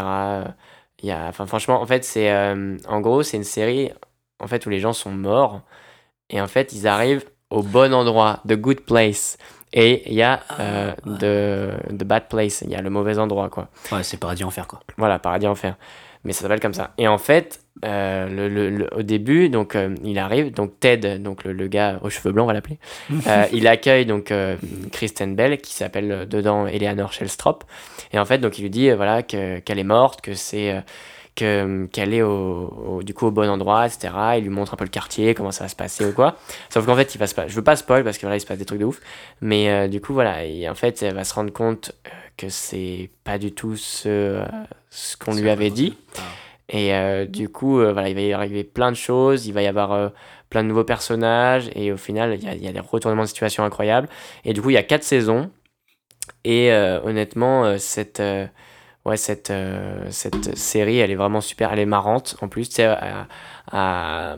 Y 1.03 1.11
a, 1.11 1.27
enfin 1.27 1.45
franchement, 1.45 1.81
en 1.81 1.85
fait, 1.85 2.03
c'est, 2.03 2.31
euh, 2.31 2.77
en 2.87 3.01
gros, 3.01 3.23
c'est 3.23 3.37
une 3.37 3.43
série, 3.43 3.91
en 4.39 4.47
fait, 4.47 4.65
où 4.65 4.69
les 4.69 4.79
gens 4.79 4.93
sont 4.93 5.11
morts. 5.11 5.61
Et 6.29 6.41
en 6.41 6.47
fait, 6.47 6.73
ils 6.73 6.87
arrivent 6.87 7.25
au 7.49 7.61
bon 7.61 7.93
endroit, 7.93 8.41
the 8.47 8.53
good 8.53 8.81
place. 8.81 9.37
Et 9.73 10.03
il 10.09 10.13
y 10.13 10.21
a 10.21 10.41
euh, 10.59 10.93
the, 11.05 11.93
the 11.97 12.03
bad 12.05 12.27
place, 12.29 12.61
il 12.61 12.69
y 12.71 12.75
a 12.75 12.81
le 12.81 12.89
mauvais 12.89 13.17
endroit, 13.19 13.49
quoi. 13.49 13.67
Ouais, 13.91 14.03
c'est 14.03 14.17
paradis 14.17 14.43
enfer, 14.43 14.67
quoi. 14.67 14.79
Voilà, 14.97 15.19
paradis 15.19 15.47
enfer. 15.47 15.75
Mais 16.23 16.33
ça 16.33 16.41
s'appelle 16.41 16.59
comme 16.61 16.73
ça. 16.73 16.91
Et 16.97 17.07
en 17.07 17.17
fait, 17.19 17.59
euh, 17.83 18.27
le, 18.27 18.47
le- 18.49 18.69
le- 18.69 18.89
au 18.97 19.03
début, 19.03 19.49
donc 19.49 19.75
euh, 19.75 19.93
il 20.03 20.17
arrive, 20.17 20.51
donc 20.53 20.79
Ted, 20.79 21.19
donc 21.19 21.43
le, 21.43 21.67
gars 21.67 21.99
aux 22.01 22.09
cheveux 22.09 22.31
blancs, 22.31 22.45
on 22.45 22.47
va 22.47 22.53
l'appeler, 22.53 22.79
euh, 23.27 23.45
il 23.51 23.67
accueille 23.67 24.05
donc 24.07 24.31
euh, 24.31 24.55
Kristen 24.91 25.35
Bell, 25.35 25.59
qui 25.59 25.73
s'appelle 25.73 26.11
euh, 26.11 26.25
dedans 26.25 26.65
Eleanor 26.67 27.11
Shellstrop. 27.13 27.63
Et 28.11 28.17
en 28.17 28.25
fait, 28.25 28.39
donc 28.39 28.57
il 28.57 28.63
lui 28.63 28.69
dit 28.71 28.89
euh, 28.89 28.95
voilà 28.95 29.21
que 29.23 29.59
qu'elle 29.59 29.77
est 29.77 29.83
morte, 29.83 30.21
que 30.21 30.33
c'est 30.33 30.83
que 31.35 31.85
qu'elle 31.91 32.13
est 32.13 32.21
au, 32.21 32.67
au- 32.99 33.03
du 33.03 33.13
coup 33.13 33.25
au 33.27 33.31
bon 33.31 33.49
endroit, 33.49 33.85
etc. 33.85 34.13
Il 34.37 34.43
lui 34.43 34.49
montre 34.49 34.73
un 34.73 34.77
peu 34.77 34.85
le 34.85 34.89
quartier, 34.89 35.33
comment 35.33 35.51
ça 35.51 35.65
va 35.65 35.67
se 35.69 35.75
passer 35.75 36.05
ou 36.05 36.13
quoi. 36.13 36.37
Sauf 36.69 36.85
qu'en 36.85 36.95
fait, 36.95 37.13
il 37.13 37.17
va 37.17 37.27
se 37.27 37.35
pas, 37.35 37.47
je 37.47 37.55
veux 37.55 37.63
pas 37.63 37.75
spoil 37.75 38.03
parce 38.03 38.17
que 38.17 38.21
voilà, 38.21 38.37
il 38.37 38.41
se 38.41 38.45
passe 38.45 38.57
des 38.57 38.65
trucs 38.65 38.79
de 38.79 38.85
ouf. 38.85 39.01
Mais 39.41 39.69
euh, 39.69 39.87
du 39.87 39.99
coup, 40.01 40.13
voilà, 40.13 40.45
et 40.45 40.67
en 40.69 40.75
fait, 40.75 41.01
elle 41.03 41.13
va 41.15 41.23
se 41.23 41.33
rendre 41.33 41.51
compte 41.51 41.91
que 42.37 42.49
c'est 42.49 43.09
pas 43.23 43.37
du 43.37 43.51
tout 43.53 43.75
ce, 43.75 44.43
ce 44.89 45.17
qu'on 45.17 45.35
lui 45.35 45.49
avait 45.49 45.69
dit. 45.71 45.97
Ah. 46.17 46.21
Et 46.69 46.93
euh, 46.95 47.25
du 47.25 47.47
coup, 47.49 47.79
euh, 47.79 47.93
voilà, 47.93 48.09
il 48.09 48.15
va 48.15 48.21
y 48.21 48.33
arriver 48.33 48.63
plein 48.63 48.91
de 48.91 48.97
choses, 48.97 49.45
il 49.45 49.53
va 49.53 49.61
y 49.61 49.67
avoir 49.67 49.91
euh, 49.91 50.09
plein 50.49 50.63
de 50.63 50.67
nouveaux 50.69 50.83
personnages, 50.83 51.69
et 51.75 51.91
au 51.91 51.97
final, 51.97 52.33
il 52.33 52.43
y 52.43 52.47
a, 52.47 52.53
il 52.55 52.63
y 52.63 52.67
a 52.67 52.71
des 52.71 52.79
retournements 52.79 53.23
de 53.23 53.27
situation 53.27 53.63
incroyables. 53.63 54.07
Et 54.45 54.53
du 54.53 54.61
coup, 54.61 54.69
il 54.69 54.73
y 54.73 54.77
a 54.77 54.83
quatre 54.83 55.03
saisons, 55.03 55.51
et 56.43 56.71
honnêtement, 57.03 57.77
cette, 57.77 58.21
ouais, 59.05 59.17
cette, 59.17 59.49
euh, 59.51 60.05
cette 60.09 60.57
série, 60.57 60.97
elle 60.99 61.11
est 61.11 61.15
vraiment 61.15 61.41
super, 61.41 61.71
elle 61.73 61.79
est 61.79 61.85
marrante 61.85 62.35
en 62.41 62.47
plus. 62.47 62.69
Tu 62.69 62.75
sais, 62.75 62.85
à- 62.85 63.27
à- 63.71 64.35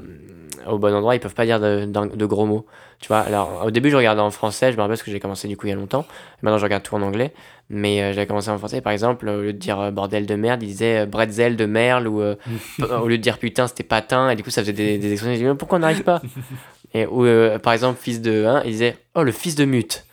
au 0.68 0.78
bon 0.78 0.94
endroit, 0.94 1.16
ils 1.16 1.20
peuvent 1.20 1.34
pas 1.36 1.46
dire 1.46 1.60
de, 1.60 2.26
gros 2.26 2.46
mots. 2.46 2.66
Tu 3.00 3.08
vois, 3.10 3.20
alors 3.20 3.64
au 3.66 3.72
début, 3.72 3.92
je 3.92 3.96
regardais 3.96 4.22
en 4.22 4.32
français, 4.32 4.72
je 4.72 4.78
me 4.78 4.82
rappelle 4.82 4.94
parce 4.96 5.04
que 5.04 5.12
j'ai 5.12 5.20
commencé 5.20 5.48
du 5.48 5.56
coup 5.56 5.68
il 5.68 5.70
y 5.70 5.74
a 5.74 5.76
longtemps. 5.76 6.06
Maintenant, 6.42 6.58
je 6.58 6.64
regarde 6.64 6.84
tout 6.84 6.96
en 6.96 7.02
anglais. 7.02 7.34
Mais 7.70 8.02
euh, 8.02 8.14
j'avais 8.14 8.26
commencé 8.28 8.50
en 8.50 8.58
français, 8.58 8.80
par 8.80 8.94
exemple, 8.94 9.28
au 9.28 9.42
lieu 9.42 9.52
de 9.54 9.58
dire 9.58 9.78
euh, 9.80 9.92
bordel 9.92 10.26
de 10.26 10.36
merde, 10.36 10.64
ils 10.64 10.68
disaient 10.68 11.00
euh, 11.00 11.06
bretzel 11.06 11.58
de 11.58 11.66
merle, 11.66 12.08
ou 12.08 12.22
euh, 12.22 12.36
au 13.02 13.08
lieu 13.08 13.18
de 13.18 13.22
dire 13.22 13.38
putain, 13.38 13.68
c'était 13.68 13.84
patin, 13.84 14.30
et 14.30 14.36
du 14.38 14.44
coup, 14.44 14.50
ça 14.50 14.62
faisait 14.62 14.72
des, 14.74 14.98
des 14.98 15.12
expressions. 15.12 15.34
Je 15.34 15.40
disais, 15.40 15.50
mais 15.52 15.58
pourquoi 15.58 15.78
on 15.78 15.82
n'arrive 15.82 16.04
pas? 16.04 16.22
Et, 16.94 17.06
Ou 17.06 17.26
euh, 17.26 17.60
par 17.60 17.74
exemple, 17.74 18.00
fils 18.02 18.22
de 18.22 18.46
1, 18.46 18.64
ils 18.64 18.72
disaient 18.72 18.96
oh, 19.16 19.24
le 19.24 19.34
fils 19.34 19.56
de 19.56 19.66
mute. 19.66 20.06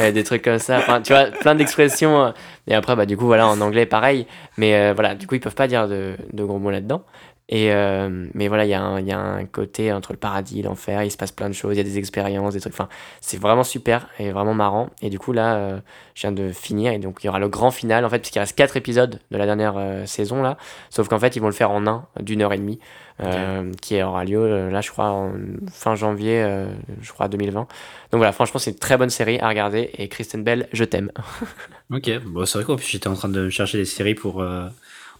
Euh, 0.00 0.10
des 0.10 0.24
trucs 0.24 0.42
comme 0.42 0.58
ça, 0.58 0.78
enfin, 0.78 1.00
tu 1.00 1.12
vois, 1.12 1.26
plein 1.26 1.54
d'expressions. 1.54 2.32
Et 2.66 2.74
après, 2.74 2.96
bah, 2.96 3.06
du 3.06 3.16
coup, 3.16 3.26
voilà, 3.26 3.48
en 3.48 3.60
anglais, 3.60 3.86
pareil. 3.86 4.26
Mais 4.56 4.74
euh, 4.74 4.92
voilà, 4.94 5.14
du 5.14 5.26
coup, 5.26 5.34
ils 5.34 5.40
peuvent 5.40 5.54
pas 5.54 5.68
dire 5.68 5.88
de, 5.88 6.16
de 6.32 6.44
gros 6.44 6.58
mots 6.58 6.70
là-dedans. 6.70 7.02
Et 7.48 7.72
euh, 7.72 8.26
mais 8.34 8.48
voilà, 8.48 8.64
il 8.64 8.70
y, 8.70 8.74
a 8.74 8.82
un- 8.82 8.98
il 9.00 9.06
y 9.06 9.12
a 9.12 9.18
un 9.20 9.44
côté 9.46 9.92
entre 9.92 10.12
le 10.12 10.18
paradis 10.18 10.58
et 10.60 10.62
l'enfer, 10.62 11.04
il 11.04 11.12
se 11.12 11.16
passe 11.16 11.30
plein 11.30 11.48
de 11.48 11.54
choses, 11.54 11.74
il 11.74 11.78
y 11.78 11.80
a 11.80 11.84
des 11.84 11.96
expériences, 11.96 12.54
des 12.54 12.60
trucs. 12.60 12.72
Enfin, 12.72 12.88
c'est 13.20 13.40
vraiment 13.40 13.62
super 13.62 14.08
et 14.18 14.32
vraiment 14.32 14.52
marrant. 14.54 14.90
Et 15.00 15.10
du 15.10 15.20
coup, 15.20 15.32
là, 15.32 15.54
euh, 15.56 15.78
je 16.14 16.22
viens 16.22 16.32
de 16.32 16.50
finir 16.50 16.92
et 16.92 16.98
donc 16.98 17.18
il 17.22 17.26
y 17.26 17.28
aura 17.28 17.38
le 17.38 17.48
grand 17.48 17.70
final 17.70 18.04
en 18.04 18.08
fait, 18.10 18.18
puisqu'il 18.18 18.40
reste 18.40 18.56
4 18.56 18.76
épisodes 18.76 19.20
de 19.30 19.36
la 19.38 19.46
dernière 19.46 19.74
euh, 19.76 20.06
saison 20.06 20.42
là. 20.42 20.56
Sauf 20.90 21.06
qu'en 21.08 21.20
fait, 21.20 21.36
ils 21.36 21.40
vont 21.40 21.46
le 21.46 21.52
faire 21.52 21.70
en 21.70 21.86
un 21.86 22.06
d'une 22.20 22.42
heure 22.42 22.52
et 22.52 22.58
demie, 22.58 22.80
euh, 23.22 23.70
qui 23.80 24.02
aura 24.02 24.24
lieu 24.24 24.68
là, 24.68 24.80
je 24.80 24.90
crois, 24.90 25.10
en 25.10 25.32
fin 25.70 25.94
janvier, 25.94 26.44
je 27.00 27.12
crois, 27.12 27.28
2020. 27.28 27.60
Donc 27.60 27.68
voilà, 28.18 28.32
franchement, 28.32 28.58
c'est 28.58 28.72
une 28.72 28.78
très 28.78 28.96
bonne 28.96 29.10
série 29.10 29.38
à 29.38 29.48
regarder. 29.48 29.90
Et 29.98 30.08
Kristen 30.08 30.42
Bell, 30.42 30.68
je 30.72 30.82
t'aime. 30.82 31.12
Ok, 31.92 32.10
bon, 32.24 32.44
c'est 32.44 32.60
vrai 32.60 32.76
plus 32.76 32.84
j'étais 32.88 33.06
en 33.06 33.14
train 33.14 33.28
de 33.28 33.48
chercher 33.48 33.78
des 33.78 33.84
séries 33.84 34.16
pour 34.16 34.42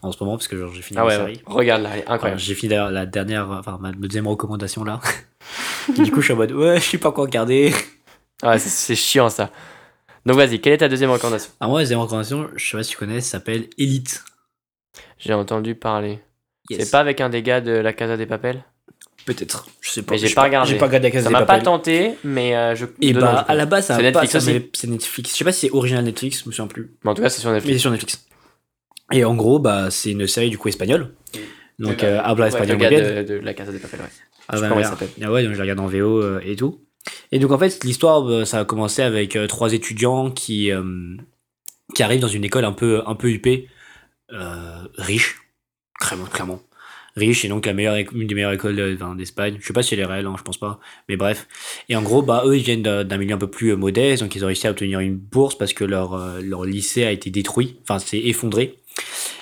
en 0.02 0.12
ce 0.12 0.22
moment 0.22 0.36
parce 0.36 0.48
que 0.48 0.56
j'ai 0.74 0.82
fini 0.82 0.98
Ah 1.00 1.06
ouais, 1.06 1.16
série. 1.16 1.40
regarde 1.46 1.82
là, 1.82 1.90
incroyable. 2.06 2.40
j'ai 2.40 2.54
fini 2.54 2.74
la 2.74 3.06
dernière, 3.06 3.50
enfin 3.50 3.78
ma 3.80 3.92
deuxième 3.92 4.26
recommandation 4.26 4.84
là. 4.84 5.00
Et 5.88 6.02
du 6.02 6.10
coup, 6.10 6.20
je 6.20 6.26
suis 6.26 6.32
en 6.34 6.36
mode 6.36 6.52
ouais, 6.52 6.78
je 6.78 6.84
suis 6.84 6.98
pas 6.98 7.08
encore 7.10 7.24
regardé. 7.26 7.72
Ah 8.42 8.50
ouais, 8.50 8.58
c'est- 8.58 8.94
chiant 8.94 9.28
ça. 9.30 9.50
Donc 10.26 10.36
vas-y, 10.36 10.60
quelle 10.60 10.72
est 10.74 10.78
ta 10.78 10.88
deuxième 10.88 11.10
recommandation? 11.10 11.50
Alors, 11.60 11.70
moi, 11.70 11.80
la 11.80 11.84
deuxième 11.84 12.00
recommandation, 12.00 12.48
je 12.56 12.68
sais 12.70 12.76
pas 12.76 12.82
si 12.82 12.90
tu 12.90 12.96
connais, 12.96 13.20
ça 13.20 13.32
s'appelle 13.38 13.68
Elite. 13.78 14.24
J'ai 15.18 15.32
entendu 15.32 15.74
parler. 15.74 16.18
Yes. 16.68 16.84
C'est 16.84 16.90
pas 16.90 16.98
avec 17.00 17.20
un 17.20 17.28
des 17.28 17.42
gars 17.42 17.60
de 17.60 17.70
la 17.70 17.92
Casa 17.92 18.16
des 18.16 18.26
Papels? 18.26 18.64
Peut-être, 19.24 19.66
je 19.80 19.90
sais 19.90 20.02
pas. 20.02 20.12
Mais 20.14 20.18
j'ai 20.18 20.34
pas 20.34 20.44
regardé. 20.44 20.70
J'ai 20.70 20.78
pas 20.78 20.86
regardé 20.86 21.08
la 21.08 21.12
case 21.12 21.22
Ça 21.24 21.28
des 21.30 21.32
m'a 21.32 21.42
pas 21.46 21.60
tenté, 21.60 22.12
mais 22.24 22.54
euh, 22.56 22.74
je. 22.76 22.86
Et 23.00 23.12
nom, 23.12 23.20
bah, 23.20 23.44
à 23.48 23.54
la 23.54 23.66
base, 23.66 23.86
ça 23.86 23.96
C'est 23.96 24.00
a 24.06 24.12
pas- 24.12 24.20
Netflix 24.22 24.32
ça 24.32 24.38
aussi 24.38 24.86
Netflix. 24.88 25.30
Je 25.32 25.36
sais 25.36 25.44
pas 25.44 25.52
si 25.52 25.60
c'est 25.66 25.72
original 25.72 26.04
Netflix, 26.04 26.42
je 26.42 26.48
me 26.48 26.52
souviens 26.52 26.68
plus. 26.68 26.92
Mais 27.04 27.10
en 27.10 27.14
tout 27.14 27.22
cas, 27.22 27.28
c'est 27.28 27.40
sur 27.40 27.50
Mais 27.50 27.56
Netflix. 27.56 27.76
c'est 27.76 27.80
sur 27.80 27.90
Netflix. 27.90 28.26
Et 29.12 29.24
en 29.24 29.34
gros, 29.34 29.58
bah, 29.58 29.90
c'est 29.90 30.10
une 30.12 30.26
série 30.26 30.50
du 30.50 30.58
coup 30.58 30.68
espagnole. 30.68 31.14
Donc, 31.78 32.02
Ouais, 32.02 32.08
euh, 32.08 32.20
habla 32.22 32.48
espagnol 32.48 32.78
bien. 32.78 32.90
de, 32.90 33.22
de 33.22 33.34
la 33.34 33.54
Casa 33.54 33.70
des 33.72 33.78
Papels, 33.78 34.00
ouais. 34.00 34.06
Ah, 34.48 34.60
bah, 34.60 34.82
s'appelle. 34.84 35.08
Ah 35.22 35.30
ouais, 35.32 35.42
donc 35.42 35.52
je 35.52 35.58
la 35.58 35.62
regarde 35.62 35.80
en 35.80 35.86
VO 35.86 36.22
euh, 36.22 36.40
et 36.44 36.56
tout. 36.56 36.80
Et 37.32 37.38
donc 37.38 37.50
en 37.52 37.58
fait, 37.58 37.84
l'histoire, 37.84 38.22
bah, 38.22 38.44
ça 38.46 38.60
a 38.60 38.64
commencé 38.64 39.02
avec 39.02 39.36
euh, 39.36 39.46
trois 39.46 39.72
étudiants 39.72 40.30
qui, 40.30 40.70
euh, 40.72 41.16
qui 41.94 42.02
arrivent 42.02 42.20
dans 42.20 42.28
une 42.28 42.44
école 42.44 42.64
un 42.64 42.72
peu, 42.72 43.02
un 43.06 43.14
peu 43.14 43.28
huppée, 43.28 43.68
euh, 44.32 44.86
riche, 44.96 45.36
clairement, 46.00 46.24
clairement. 46.26 46.60
Riche 47.16 47.44
et 47.44 47.48
donc 47.48 47.64
la 47.66 47.72
meilleure, 47.72 47.96
une 48.12 48.26
des 48.26 48.34
meilleures 48.34 48.52
écoles 48.52 48.76
de- 48.76 49.14
d'Espagne. 49.16 49.56
Je 49.60 49.66
sais 49.66 49.72
pas 49.72 49.82
si 49.82 49.94
elle 49.94 50.00
est 50.00 50.04
réelle, 50.06 50.26
hein, 50.26 50.34
je 50.36 50.42
pense 50.42 50.58
pas. 50.58 50.78
Mais 51.08 51.16
bref. 51.16 51.46
Et 51.88 51.96
en 51.96 52.02
gros, 52.02 52.22
bah, 52.22 52.42
eux, 52.44 52.56
ils 52.56 52.62
viennent 52.62 52.82
d'un 52.82 53.16
milieu 53.16 53.34
un 53.34 53.38
peu 53.38 53.50
plus 53.50 53.70
euh, 53.72 53.76
modeste, 53.76 54.22
donc 54.22 54.34
ils 54.36 54.44
ont 54.44 54.48
réussi 54.48 54.66
à 54.66 54.70
obtenir 54.70 55.00
une 55.00 55.16
bourse 55.16 55.56
parce 55.56 55.72
que 55.72 55.84
leur, 55.84 56.14
euh, 56.14 56.40
leur 56.42 56.64
lycée 56.64 57.04
a 57.04 57.10
été 57.12 57.30
détruit, 57.30 57.76
enfin, 57.82 57.98
c'est 57.98 58.18
effondré. 58.18 58.76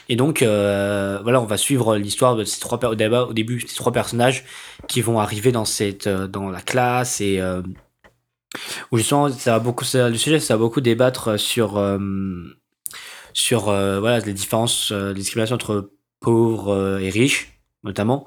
Et 0.08 0.16
donc, 0.16 0.42
euh, 0.42 1.18
voilà, 1.22 1.40
on 1.40 1.46
va 1.46 1.56
suivre 1.56 1.96
l'histoire 1.96 2.36
de 2.36 2.44
ces 2.44 2.60
trois, 2.60 2.78
au 2.84 3.32
début, 3.32 3.60
ces 3.66 3.76
trois 3.76 3.92
personnages 3.92 4.44
qui 4.88 5.00
vont 5.00 5.18
arriver 5.18 5.52
dans 5.52 5.64
cette, 5.64 6.06
euh, 6.06 6.26
dans 6.26 6.50
la 6.50 6.60
classe 6.60 7.20
et 7.20 7.40
euh, 7.40 7.62
où 8.92 8.98
justement, 8.98 9.30
ça 9.30 9.52
va 9.52 9.58
beaucoup, 9.58 9.84
le 9.94 10.16
sujet, 10.16 10.40
ça 10.40 10.54
va 10.54 10.58
beaucoup 10.58 10.80
débattre 10.80 11.38
sur, 11.40 11.82
sur, 13.32 13.62
voilà, 13.64 14.20
les 14.20 14.32
différences, 14.32 14.92
les 14.92 15.14
discriminations 15.14 15.56
entre 15.56 15.90
pauvres 16.20 17.00
et 17.00 17.10
riches, 17.10 17.58
notamment. 17.82 18.26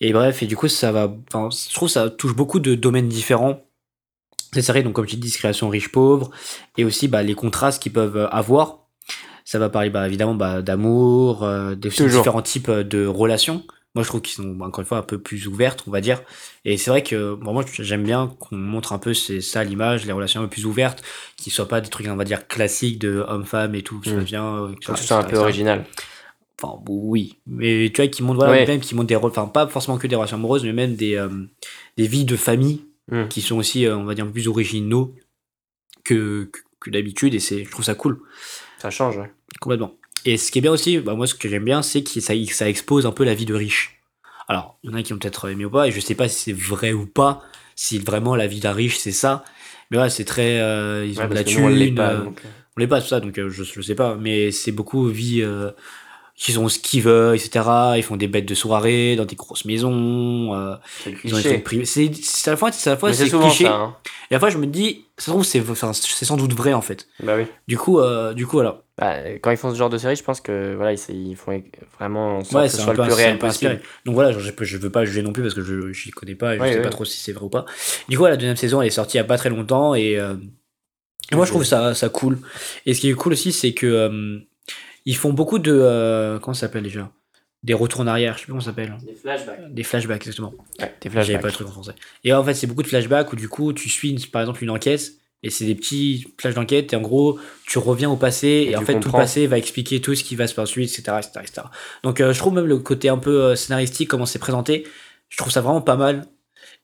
Et 0.00 0.12
bref, 0.12 0.42
et 0.42 0.46
du 0.46 0.56
coup, 0.56 0.66
ça 0.66 0.90
va, 0.90 1.14
je 1.32 1.72
trouve 1.72 1.88
ça 1.88 2.10
touche 2.10 2.34
beaucoup 2.34 2.58
de 2.58 2.74
domaines 2.74 3.08
différents. 3.08 3.62
Cette 4.52 4.64
série, 4.64 4.82
donc, 4.82 4.94
comme 4.94 5.06
tu 5.06 5.14
dis, 5.14 5.22
discrimination 5.22 5.68
riche-pauvre, 5.68 6.32
et 6.76 6.84
aussi, 6.84 7.06
bah, 7.06 7.22
les 7.22 7.34
contrastes 7.34 7.80
qu'ils 7.80 7.92
peuvent 7.92 8.28
avoir. 8.32 8.79
Ça 9.50 9.58
va 9.58 9.68
parler, 9.68 9.90
bah, 9.90 10.06
évidemment, 10.06 10.36
bah, 10.36 10.62
d'amour, 10.62 11.42
euh, 11.42 11.74
des 11.74 11.88
Toujours. 11.90 12.20
différents 12.20 12.40
types 12.40 12.68
euh, 12.68 12.84
de 12.84 13.04
relations. 13.04 13.64
Moi, 13.96 14.04
je 14.04 14.08
trouve 14.08 14.20
qu'ils 14.22 14.36
sont, 14.36 14.56
encore 14.60 14.78
une 14.78 14.86
fois, 14.86 14.98
un 14.98 15.02
peu 15.02 15.18
plus 15.18 15.48
ouvertes, 15.48 15.82
on 15.88 15.90
va 15.90 16.00
dire. 16.00 16.22
Et 16.64 16.76
c'est 16.76 16.88
vrai 16.92 17.02
que, 17.02 17.34
bon, 17.34 17.52
moi, 17.52 17.64
j'aime 17.72 18.04
bien 18.04 18.32
qu'on 18.38 18.54
montre 18.56 18.92
un 18.92 19.00
peu, 19.00 19.12
c'est 19.12 19.40
ça 19.40 19.64
l'image, 19.64 20.06
les 20.06 20.12
relations 20.12 20.40
un 20.40 20.44
peu 20.44 20.50
plus 20.50 20.66
ouvertes, 20.66 21.02
qui 21.36 21.50
soient 21.50 21.66
pas 21.66 21.80
des 21.80 21.88
trucs, 21.88 22.06
on 22.06 22.14
va 22.14 22.22
dire, 22.22 22.46
classiques 22.46 23.00
de 23.00 23.24
homme-femme 23.26 23.74
et 23.74 23.82
tout, 23.82 24.00
ça 24.04 24.12
Mm. 24.12 24.20
vient, 24.20 24.54
euh, 24.66 24.68
que 24.76 24.96
ce 24.96 25.04
soit 25.04 25.16
un 25.16 25.24
peu 25.24 25.36
original. 25.38 25.84
Enfin, 26.62 26.78
oui. 26.88 27.38
Mais 27.48 27.90
tu 27.92 28.02
vois, 28.02 28.08
qui 28.08 28.22
montrent, 28.22 28.36
voilà, 28.38 28.52
Ouais. 28.52 28.66
même 28.68 28.78
qui 28.78 28.94
montrent 28.94 29.08
des 29.08 29.16
rôles, 29.16 29.32
enfin, 29.32 29.46
pas 29.48 29.66
forcément 29.66 29.98
que 29.98 30.06
des 30.06 30.14
relations 30.14 30.36
amoureuses, 30.36 30.62
mais 30.62 30.72
même 30.72 30.94
des, 30.94 31.16
euh, 31.16 31.28
des 31.96 32.06
vies 32.06 32.24
de 32.24 32.36
famille 32.36 32.84
Mm. 33.10 33.26
qui 33.26 33.40
sont 33.40 33.56
aussi, 33.56 33.88
on 33.88 34.04
va 34.04 34.14
dire, 34.14 34.22
un 34.22 34.28
peu 34.28 34.34
plus 34.34 34.46
originaux 34.46 35.12
que, 36.04 36.44
que, 36.52 36.60
que 36.78 36.90
d'habitude, 36.90 37.34
et 37.34 37.40
c'est, 37.40 37.64
je 37.64 37.70
trouve 37.72 37.84
ça 37.84 37.96
cool. 37.96 38.20
Ça 38.80 38.90
change, 38.90 39.18
ouais. 39.18 39.30
Complètement. 39.60 39.94
Et 40.24 40.36
ce 40.36 40.50
qui 40.50 40.58
est 40.58 40.62
bien 40.62 40.72
aussi, 40.72 40.98
bah, 40.98 41.14
moi 41.14 41.26
ce 41.26 41.34
que 41.34 41.48
j'aime 41.48 41.64
bien, 41.64 41.82
c'est 41.82 42.02
que 42.02 42.20
ça, 42.20 42.34
ça 42.52 42.68
expose 42.68 43.06
un 43.06 43.12
peu 43.12 43.24
la 43.24 43.34
vie 43.34 43.46
de 43.46 43.54
riche. 43.54 44.00
Alors, 44.48 44.78
il 44.82 44.90
y 44.90 44.92
en 44.92 44.96
a 44.96 45.02
qui 45.02 45.12
ont 45.12 45.18
peut-être 45.18 45.48
aimé 45.50 45.64
ou 45.64 45.70
pas, 45.70 45.86
et 45.88 45.92
je 45.92 46.00
sais 46.00 46.14
pas 46.14 46.28
si 46.28 46.36
c'est 46.44 46.52
vrai 46.52 46.92
ou 46.92 47.06
pas, 47.06 47.42
si 47.76 47.98
vraiment 47.98 48.34
la 48.36 48.46
vie 48.46 48.60
d'un 48.60 48.72
riche 48.72 48.98
c'est 48.98 49.12
ça. 49.12 49.44
Mais 49.90 49.98
ouais, 49.98 50.10
c'est 50.10 50.24
très. 50.24 50.60
euh, 50.60 51.04
ils 51.06 51.18
Ouais, 51.18 51.24
ont 51.24 51.28
de 51.28 51.34
la 51.34 51.44
que 51.44 51.50
nous, 51.50 51.64
on 51.64 51.68
l'est 51.68 51.86
thune. 51.86 51.94
pas, 51.96 52.10
euh, 52.12 52.24
donc, 52.24 52.40
euh, 52.44 52.48
on 52.76 52.80
l'est 52.80 52.86
pas, 52.86 53.00
tout 53.00 53.08
ça, 53.08 53.20
donc 53.20 53.38
euh, 53.38 53.48
je, 53.48 53.64
je 53.64 53.80
sais 53.82 53.94
pas. 53.94 54.14
Mais 54.16 54.50
c'est 54.52 54.72
beaucoup 54.72 55.06
vie. 55.06 55.42
Ils 56.48 56.58
ont 56.58 56.68
ce 56.68 56.78
qu'ils 56.78 57.02
veulent, 57.02 57.34
etc. 57.36 57.66
Ils 57.96 58.02
font 58.02 58.16
des 58.16 58.26
bêtes 58.26 58.46
de 58.46 58.54
soirée 58.54 59.14
dans 59.14 59.26
des 59.26 59.36
grosses 59.36 59.66
maisons. 59.66 60.54
euh, 60.54 60.74
c'est 61.04 61.14
ils 61.22 61.34
ont 61.34 61.36
des 61.36 61.42
trucs 61.42 61.64
privés. 61.64 61.84
C'est 61.84 62.48
à 62.48 62.52
la 62.52 62.56
fois, 62.56 62.72
c'est 62.72 62.88
à 62.88 62.94
la 62.94 62.98
fois 62.98 63.12
c'est 63.12 63.28
cliché. 63.28 63.64
ça, 63.64 63.74
hein. 63.74 63.96
Et 64.30 64.34
à 64.34 64.36
la 64.36 64.40
fois, 64.40 64.48
je 64.48 64.56
me 64.56 64.66
dis, 64.66 65.04
ça 65.18 65.26
se 65.26 65.30
trouve, 65.32 65.44
c'est 65.44 65.60
enfin, 65.60 65.92
sans 65.92 66.36
doute 66.38 66.54
vrai 66.54 66.72
en 66.72 66.80
fait. 66.80 67.08
Bah 67.22 67.34
oui. 67.36 67.44
Du 67.68 67.76
coup, 67.76 67.98
euh, 68.00 68.32
du 68.32 68.46
coup 68.46 68.56
voilà. 68.56 68.82
Bah, 68.96 69.16
quand 69.42 69.50
ils 69.50 69.56
font 69.58 69.70
ce 69.70 69.76
genre 69.76 69.90
de 69.90 69.98
série, 69.98 70.16
je 70.16 70.22
pense 70.22 70.40
que 70.40 70.74
voilà, 70.76 70.92
ils, 70.94 71.00
ils 71.30 71.36
font 71.36 71.62
vraiment 71.98 72.38
en 72.38 72.44
sorte 72.44 72.54
Ouais, 72.54 72.68
que 72.70 72.74
ce 72.74 72.82
soit 72.82 72.94
le 72.94 73.02
plus 73.02 73.12
réel 73.12 73.38
possible. 73.38 73.72
inspiré. 73.72 73.88
Donc 74.06 74.14
voilà, 74.14 74.32
genre, 74.32 74.40
je, 74.40 74.50
peux- 74.50 74.64
je 74.64 74.76
veux 74.78 74.90
pas 74.90 75.04
juger 75.04 75.22
non 75.22 75.32
plus 75.32 75.42
parce 75.42 75.54
que 75.54 75.62
je 75.62 75.92
je 75.92 76.10
connais 76.10 76.34
pas 76.34 76.54
et 76.54 76.58
je 76.58 76.62
Ouais, 76.62 76.70
sais 76.72 76.76
ouais. 76.78 76.82
pas 76.82 76.90
trop 76.90 77.04
si 77.04 77.18
c'est 77.18 77.32
vrai 77.32 77.44
ou 77.44 77.48
pas. 77.50 77.64
Du 78.08 78.16
coup, 78.16 78.24
la 78.26 78.36
deuxième 78.36 78.56
saison, 78.56 78.80
elle 78.80 78.86
est 78.88 78.90
sortie 78.90 79.16
il 79.16 79.20
y 79.20 79.22
a 79.22 79.24
pas 79.24 79.36
très 79.38 79.50
longtemps 79.50 79.94
et, 79.94 80.18
euh, 80.18 80.34
moi 81.32 81.44
je 81.44 81.50
trouve 81.50 81.64
ça, 81.64 81.94
ça 81.94 82.08
cool. 82.08 82.38
Et 82.86 82.94
ce 82.94 83.00
qui 83.00 83.10
est 83.10 83.14
cool 83.14 83.32
aussi, 83.34 83.52
c'est 83.52 83.72
que 83.72 84.40
ils 85.06 85.16
font 85.16 85.32
beaucoup 85.32 85.58
de. 85.58 85.72
euh, 85.72 86.38
comment 86.38 86.54
ça 86.54 86.60
s'appelle 86.62 86.82
déjà? 86.84 87.10
Des 87.62 87.74
retours 87.74 88.00
en 88.00 88.06
arrière, 88.06 88.34
je 88.34 88.38
sais 88.38 88.44
plus 88.44 88.52
comment 88.52 88.60
ça 88.62 88.70
s'appelle. 88.70 88.96
Des 89.06 89.14
flashbacks. 89.14 89.74
Des 89.74 89.82
flashbacks, 89.82 90.22
exactement. 90.22 90.54
Ouais, 90.80 90.94
des 91.00 91.10
J'avais 91.10 91.10
flashbacks. 91.10 91.42
pas 91.42 91.48
le 91.48 91.52
truc 91.52 91.68
en 91.68 91.72
français. 91.72 91.92
Et 92.24 92.32
en 92.32 92.42
fait, 92.42 92.54
c'est 92.54 92.66
beaucoup 92.66 92.82
de 92.82 92.88
flashbacks 92.88 93.30
où 93.32 93.36
du 93.36 93.48
coup, 93.50 93.72
tu 93.74 93.88
suis 93.90 94.10
une- 94.10 94.20
par 94.26 94.40
exemple 94.40 94.64
une 94.64 94.70
enquête 94.70 95.12
et 95.42 95.50
c'est 95.50 95.66
des 95.66 95.74
petits 95.74 96.26
flashs 96.38 96.54
d'enquête 96.54 96.92
et 96.94 96.96
en 96.96 97.02
gros, 97.02 97.38
tu 97.66 97.78
reviens 97.78 98.08
au 98.10 98.16
passé 98.16 98.46
et, 98.48 98.70
Et 98.70 98.76
en 98.76 98.80
fait, 98.82 98.98
tout 98.98 99.08
le 99.08 99.12
passé 99.12 99.46
va 99.46 99.58
expliquer 99.58 100.00
tout 100.00 100.14
ce 100.14 100.24
qui 100.24 100.36
va 100.36 100.46
se 100.46 100.54
passer, 100.54 100.82
etc. 100.82 101.02
etc., 101.18 101.30
etc. 101.42 101.62
Donc, 102.02 102.20
euh, 102.20 102.32
je 102.32 102.38
trouve 102.38 102.54
même 102.54 102.66
le 102.66 102.78
côté 102.78 103.10
un 103.10 103.18
peu 103.18 103.42
euh, 103.42 103.56
scénaristique, 103.56 104.08
comment 104.08 104.26
c'est 104.26 104.38
présenté, 104.38 104.86
je 105.28 105.36
trouve 105.36 105.52
ça 105.52 105.60
vraiment 105.60 105.82
pas 105.82 105.96
mal. 105.96 106.26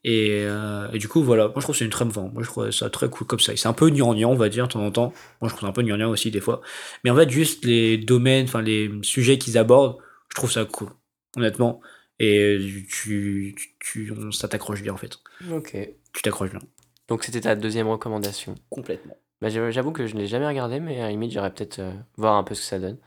Et, 0.09 0.43
euh, 0.45 0.89
et 0.93 0.99
du 0.99 1.09
coup, 1.09 1.21
voilà, 1.23 1.47
moi 1.49 1.55
je 1.57 1.63
trouve 1.63 1.75
que 1.75 1.79
c'est 1.81 1.85
une 1.85 1.91
très 1.91 2.05
bonne. 2.05 2.31
Moi 2.33 2.43
je 2.45 2.49
trouve 2.49 2.71
ça 2.71 2.89
très 2.91 3.09
cool 3.11 3.27
comme 3.27 3.41
ça. 3.41 3.57
C'est 3.57 3.67
un 3.69 3.73
peu 3.73 3.91
gnangnan, 3.91 4.31
on 4.31 4.37
va 4.37 4.49
dire, 4.49 4.69
de 4.69 4.73
temps 4.73 4.85
en 4.85 4.91
temps. 4.93 5.13
Moi 5.41 5.49
je 5.49 5.55
trouve 5.55 5.63
ça 5.63 5.67
un 5.67 5.73
peu 5.73 5.83
gnangnan 5.83 6.11
aussi 6.11 6.31
des 6.31 6.41
fois. 6.41 6.61
Mais 7.03 7.11
en 7.11 7.17
fait, 7.17 7.29
juste 7.29 7.65
les 7.65 7.99
domaines, 7.99 8.45
enfin 8.45 8.63
les 8.63 8.89
sujets 9.03 9.37
qu'ils 9.39 9.59
abordent, 9.59 9.97
je 10.31 10.37
trouve 10.37 10.53
ça 10.53 10.65
cool, 10.65 10.91
honnêtement. 11.37 11.81
Et 12.21 12.59
tu, 12.89 13.55
tu, 13.59 13.77
tu- 13.81 14.13
on- 14.17 14.31
ça 14.31 14.49
t'accroche 14.49 14.83
bien 14.83 14.93
en 14.95 14.97
fait. 14.97 15.19
Ok. 15.51 15.77
Tu 16.13 16.23
t'accroches 16.23 16.51
bien. 16.51 16.61
Donc 17.09 17.25
c'était 17.25 17.41
ta 17.43 17.57
deuxième 17.57 17.89
recommandation. 17.89 18.55
Complètement. 18.71 19.17
Bah, 19.43 19.49
j'avoue 19.51 19.71
j'avoue 19.71 19.93
que 19.93 20.07
je 20.07 20.15
ne 20.15 20.21
l'ai 20.21 20.27
jamais 20.27 20.47
regardé, 20.47 20.81
mais 20.81 20.99
à 21.01 21.05
la 21.05 21.11
limite, 21.11 21.33
j'irais 21.33 21.53
peut-être 21.53 21.81
euh, 21.81 21.93
voir 22.17 22.37
un 22.37 22.45
peu 22.45 22.55
ce 22.55 22.61
que 22.61 22.67
ça 22.67 22.79
donne. 22.79 22.99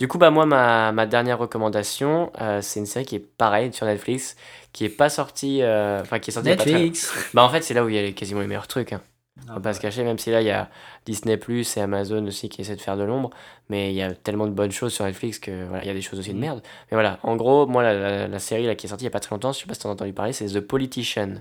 Du 0.00 0.08
coup, 0.08 0.18
bah, 0.18 0.30
moi, 0.30 0.46
ma, 0.46 0.90
ma 0.92 1.06
dernière 1.06 1.38
recommandation, 1.38 2.32
euh, 2.40 2.60
c'est 2.62 2.80
une 2.80 2.86
série 2.86 3.04
qui 3.04 3.16
est 3.16 3.18
pareille 3.36 3.72
sur 3.72 3.84
Netflix, 3.86 4.34
qui 4.72 4.84
est 4.86 4.88
pas 4.88 5.10
sortie. 5.10 5.62
euh, 5.62 6.00
Enfin, 6.00 6.18
qui 6.18 6.30
est 6.30 6.32
sortie 6.32 6.48
il 6.48 6.50
y 6.50 6.54
a 6.54 6.56
pas 6.56 6.62
très 6.64 6.72
Netflix. 6.72 7.12
Bah, 7.34 7.44
en 7.44 7.50
fait, 7.50 7.60
c'est 7.62 7.74
là 7.74 7.84
où 7.84 7.88
il 7.90 7.94
y 7.94 7.98
a 7.98 8.02
les- 8.02 8.14
quasiment 8.14 8.40
les 8.40 8.46
meilleurs 8.46 8.66
trucs. 8.66 8.94
Hein. 8.94 9.02
On 9.46 9.52
Ah, 9.52 9.54
va 9.54 9.60
pas 9.60 9.72
se 9.74 9.80
cacher, 9.80 10.02
même 10.02 10.18
si 10.18 10.30
là, 10.30 10.40
il 10.40 10.46
y 10.46 10.50
a 10.50 10.68
Disney 11.06 11.36
Plus 11.36 11.76
et 11.76 11.80
Amazon 11.80 12.26
aussi 12.26 12.48
qui 12.48 12.62
essaient 12.62 12.76
de 12.76 12.80
faire 12.80 12.96
de 12.96 13.02
l'ombre. 13.04 13.30
Mais 13.68 13.90
il 13.92 13.94
y 13.96 14.02
a 14.02 14.12
tellement 14.14 14.46
de 14.46 14.52
bonnes 14.52 14.72
choses 14.72 14.92
sur 14.94 15.04
Netflix 15.04 15.38
que 15.38 15.64
voilà, 15.66 15.84
il 15.84 15.86
y 15.86 15.90
a 15.90 15.94
des 15.94 16.02
choses 16.02 16.18
aussi 16.18 16.30
de 16.30 16.34
Mhm. 16.34 16.40
merde. 16.40 16.62
Mais 16.90 16.96
voilà, 16.96 17.18
en 17.22 17.36
gros, 17.36 17.66
moi, 17.66 17.82
la, 17.82 17.92
la- 17.94 18.28
la 18.28 18.38
série 18.38 18.66
là, 18.66 18.74
qui 18.74 18.86
est 18.86 18.88
sortie 18.88 19.04
il 19.04 19.06
y 19.06 19.08
a 19.08 19.10
pas 19.12 19.20
très 19.20 19.34
longtemps, 19.34 19.52
je 19.52 19.60
sais 19.60 19.66
pas 19.66 19.74
si 19.74 19.80
t'en 19.80 19.90
as 19.90 19.92
entendu 19.92 20.12
parler, 20.14 20.32
c'est 20.32 20.46
The 20.46 20.60
Politician. 20.60 21.34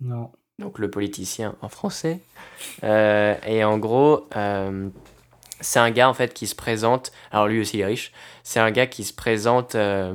Non. 0.00 0.30
donc 0.58 0.78
le 0.78 0.90
politicien 0.90 1.54
en 1.62 1.68
français. 1.68 2.20
Euh, 2.84 3.34
et 3.46 3.64
en 3.64 3.78
gros, 3.78 4.26
euh, 4.36 4.88
c'est 5.60 5.78
un 5.78 5.90
gars 5.90 6.08
en 6.08 6.14
fait 6.14 6.34
qui 6.34 6.46
se 6.46 6.54
présente. 6.54 7.12
Alors 7.30 7.48
lui 7.48 7.60
aussi 7.60 7.78
il 7.78 7.80
est 7.80 7.86
riche. 7.86 8.12
C'est 8.42 8.60
un 8.60 8.70
gars 8.70 8.86
qui 8.86 9.04
se 9.04 9.12
présente 9.12 9.74
euh, 9.74 10.14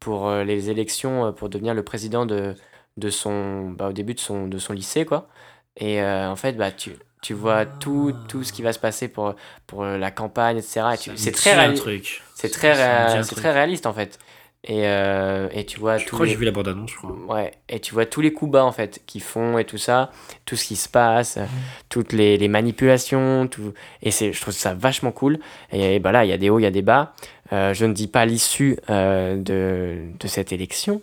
pour 0.00 0.28
euh, 0.28 0.44
les 0.44 0.70
élections 0.70 1.26
euh, 1.26 1.32
pour 1.32 1.48
devenir 1.48 1.74
le 1.74 1.82
président 1.84 2.26
de, 2.26 2.54
de 2.96 3.10
son 3.10 3.70
bah, 3.70 3.88
au 3.88 3.92
début 3.92 4.14
de 4.14 4.20
son 4.20 4.46
de 4.48 4.58
son 4.58 4.72
lycée 4.72 5.04
quoi. 5.04 5.28
Et 5.76 6.00
euh, 6.02 6.28
en 6.30 6.36
fait 6.36 6.52
bah 6.56 6.70
tu 6.72 6.92
tu 7.22 7.32
vois 7.32 7.64
tout, 7.64 8.12
tout 8.28 8.44
ce 8.44 8.52
qui 8.52 8.60
va 8.62 8.74
se 8.74 8.78
passer 8.78 9.08
pour, 9.08 9.34
pour 9.66 9.82
la 9.84 10.10
campagne, 10.10 10.58
etc. 10.58 10.94
Et 10.94 10.98
C'est 11.16 11.32
très, 11.32 11.54
c'est 12.34 12.50
très, 12.50 12.74
réa- 12.74 13.24
très 13.34 13.50
réaliste 13.52 13.86
en 13.86 13.94
fait. 13.94 14.18
Et, 14.66 14.86
euh, 14.86 15.48
et 15.52 15.66
tu 15.66 15.78
vois 15.78 15.98
Je 15.98 16.06
tous 16.06 16.14
crois 16.14 16.24
les- 16.24 16.32
j'ai 16.32 16.38
vu 16.38 16.46
la 16.46 16.50
bande-annonce, 16.50 16.90
je 16.90 16.96
crois. 16.96 17.12
Ouais, 17.28 17.52
et 17.68 17.80
tu 17.80 17.92
vois 17.92 18.06
tous 18.06 18.22
les 18.22 18.32
coups 18.32 18.50
bas 18.50 18.64
en 18.64 18.72
fait 18.72 19.02
qu'ils 19.04 19.20
font 19.22 19.58
et 19.58 19.64
tout 19.66 19.76
ça, 19.76 20.10
tout 20.46 20.56
ce 20.56 20.64
qui 20.64 20.74
se 20.76 20.88
passe, 20.88 21.38
toutes 21.90 22.14
les, 22.14 22.38
les 22.38 22.48
manipulations, 22.48 23.46
tout. 23.46 23.74
Et 24.02 24.10
c'est, 24.10 24.32
je 24.32 24.40
trouve 24.40 24.54
ça 24.54 24.72
vachement 24.72 25.12
cool. 25.12 25.38
Et, 25.70 25.98
bah 25.98 26.12
là, 26.12 26.24
il 26.24 26.28
y 26.28 26.32
a 26.32 26.38
des 26.38 26.48
hauts, 26.48 26.58
il 26.58 26.62
y 26.62 26.66
a 26.66 26.70
des 26.70 26.80
bas. 26.80 27.12
Euh, 27.52 27.74
je 27.74 27.84
ne 27.84 27.92
dis 27.92 28.06
pas 28.08 28.24
l'issue 28.24 28.78
euh, 28.88 29.36
de, 29.36 29.98
de 30.18 30.26
cette 30.28 30.50
élection, 30.50 31.02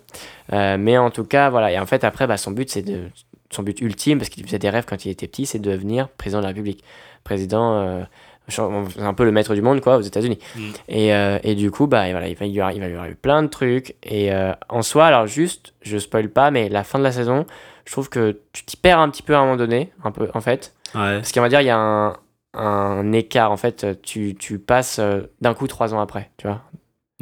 mais 0.50 0.98
en 0.98 1.10
tout 1.10 1.24
cas, 1.24 1.48
voilà. 1.48 1.70
Et 1.70 1.78
en 1.78 1.86
fait, 1.86 2.02
après, 2.02 2.26
bah, 2.26 2.36
son 2.36 2.50
but, 2.50 2.68
c'est 2.68 2.82
de. 2.82 3.08
Son 3.50 3.62
but 3.62 3.80
ultime, 3.82 4.16
parce 4.18 4.30
qu'il 4.30 4.42
faisait 4.46 4.58
des 4.58 4.70
rêves 4.70 4.86
quand 4.88 5.04
il 5.04 5.10
était 5.10 5.28
petit, 5.28 5.44
c'est 5.44 5.58
de 5.58 5.70
devenir 5.70 6.08
président 6.08 6.38
de 6.38 6.44
la 6.44 6.48
République. 6.48 6.82
Président. 7.22 8.06
C'est 8.48 8.60
un 9.00 9.14
peu 9.14 9.24
le 9.24 9.32
maître 9.32 9.54
du 9.54 9.62
monde 9.62 9.80
quoi 9.80 9.96
aux 9.96 10.00
États-Unis 10.02 10.38
Mm. 10.56 10.60
et, 10.88 11.14
euh, 11.14 11.38
et 11.42 11.54
du 11.54 11.70
coup 11.70 11.86
bah 11.86 12.08
et 12.08 12.12
voilà 12.12 12.28
il 12.28 12.34
va, 12.36 12.44
il, 12.46 12.80
va 12.80 12.86
y 12.88 12.92
avoir 12.92 13.06
eu 13.06 13.14
plein 13.14 13.42
de 13.42 13.48
trucs 13.48 13.94
et 14.02 14.32
euh, 14.32 14.52
en 14.68 14.82
soi 14.82 15.06
alors 15.06 15.26
juste 15.26 15.74
je 15.82 15.96
spoil 15.98 16.28
pas 16.28 16.50
mais 16.50 16.68
la 16.68 16.84
fin 16.84 16.98
de 16.98 17.04
la 17.04 17.12
saison 17.12 17.46
je 17.84 17.92
trouve 17.92 18.08
que 18.08 18.40
tu 18.52 18.64
t'y 18.64 18.76
perds 18.76 18.98
un 18.98 19.08
petit 19.10 19.22
peu 19.22 19.34
à 19.34 19.38
un 19.38 19.42
moment 19.42 19.56
donné 19.56 19.92
un 20.04 20.10
peu 20.10 20.28
en 20.34 20.40
fait 20.40 20.74
Ouais. 20.94 21.16
parce 21.16 21.32
qu'on 21.32 21.40
va 21.40 21.48
dire 21.48 21.60
il 21.62 21.66
y 21.66 21.70
a 21.70 21.78
un, 21.78 22.16
un 22.54 23.12
écart 23.12 23.50
en 23.50 23.56
fait 23.56 24.00
tu, 24.02 24.34
tu 24.38 24.58
passes 24.58 24.98
euh, 24.98 25.22
d'un 25.40 25.54
coup 25.54 25.66
trois 25.66 25.94
ans 25.94 26.00
après 26.00 26.30
tu 26.36 26.46
vois 26.46 26.60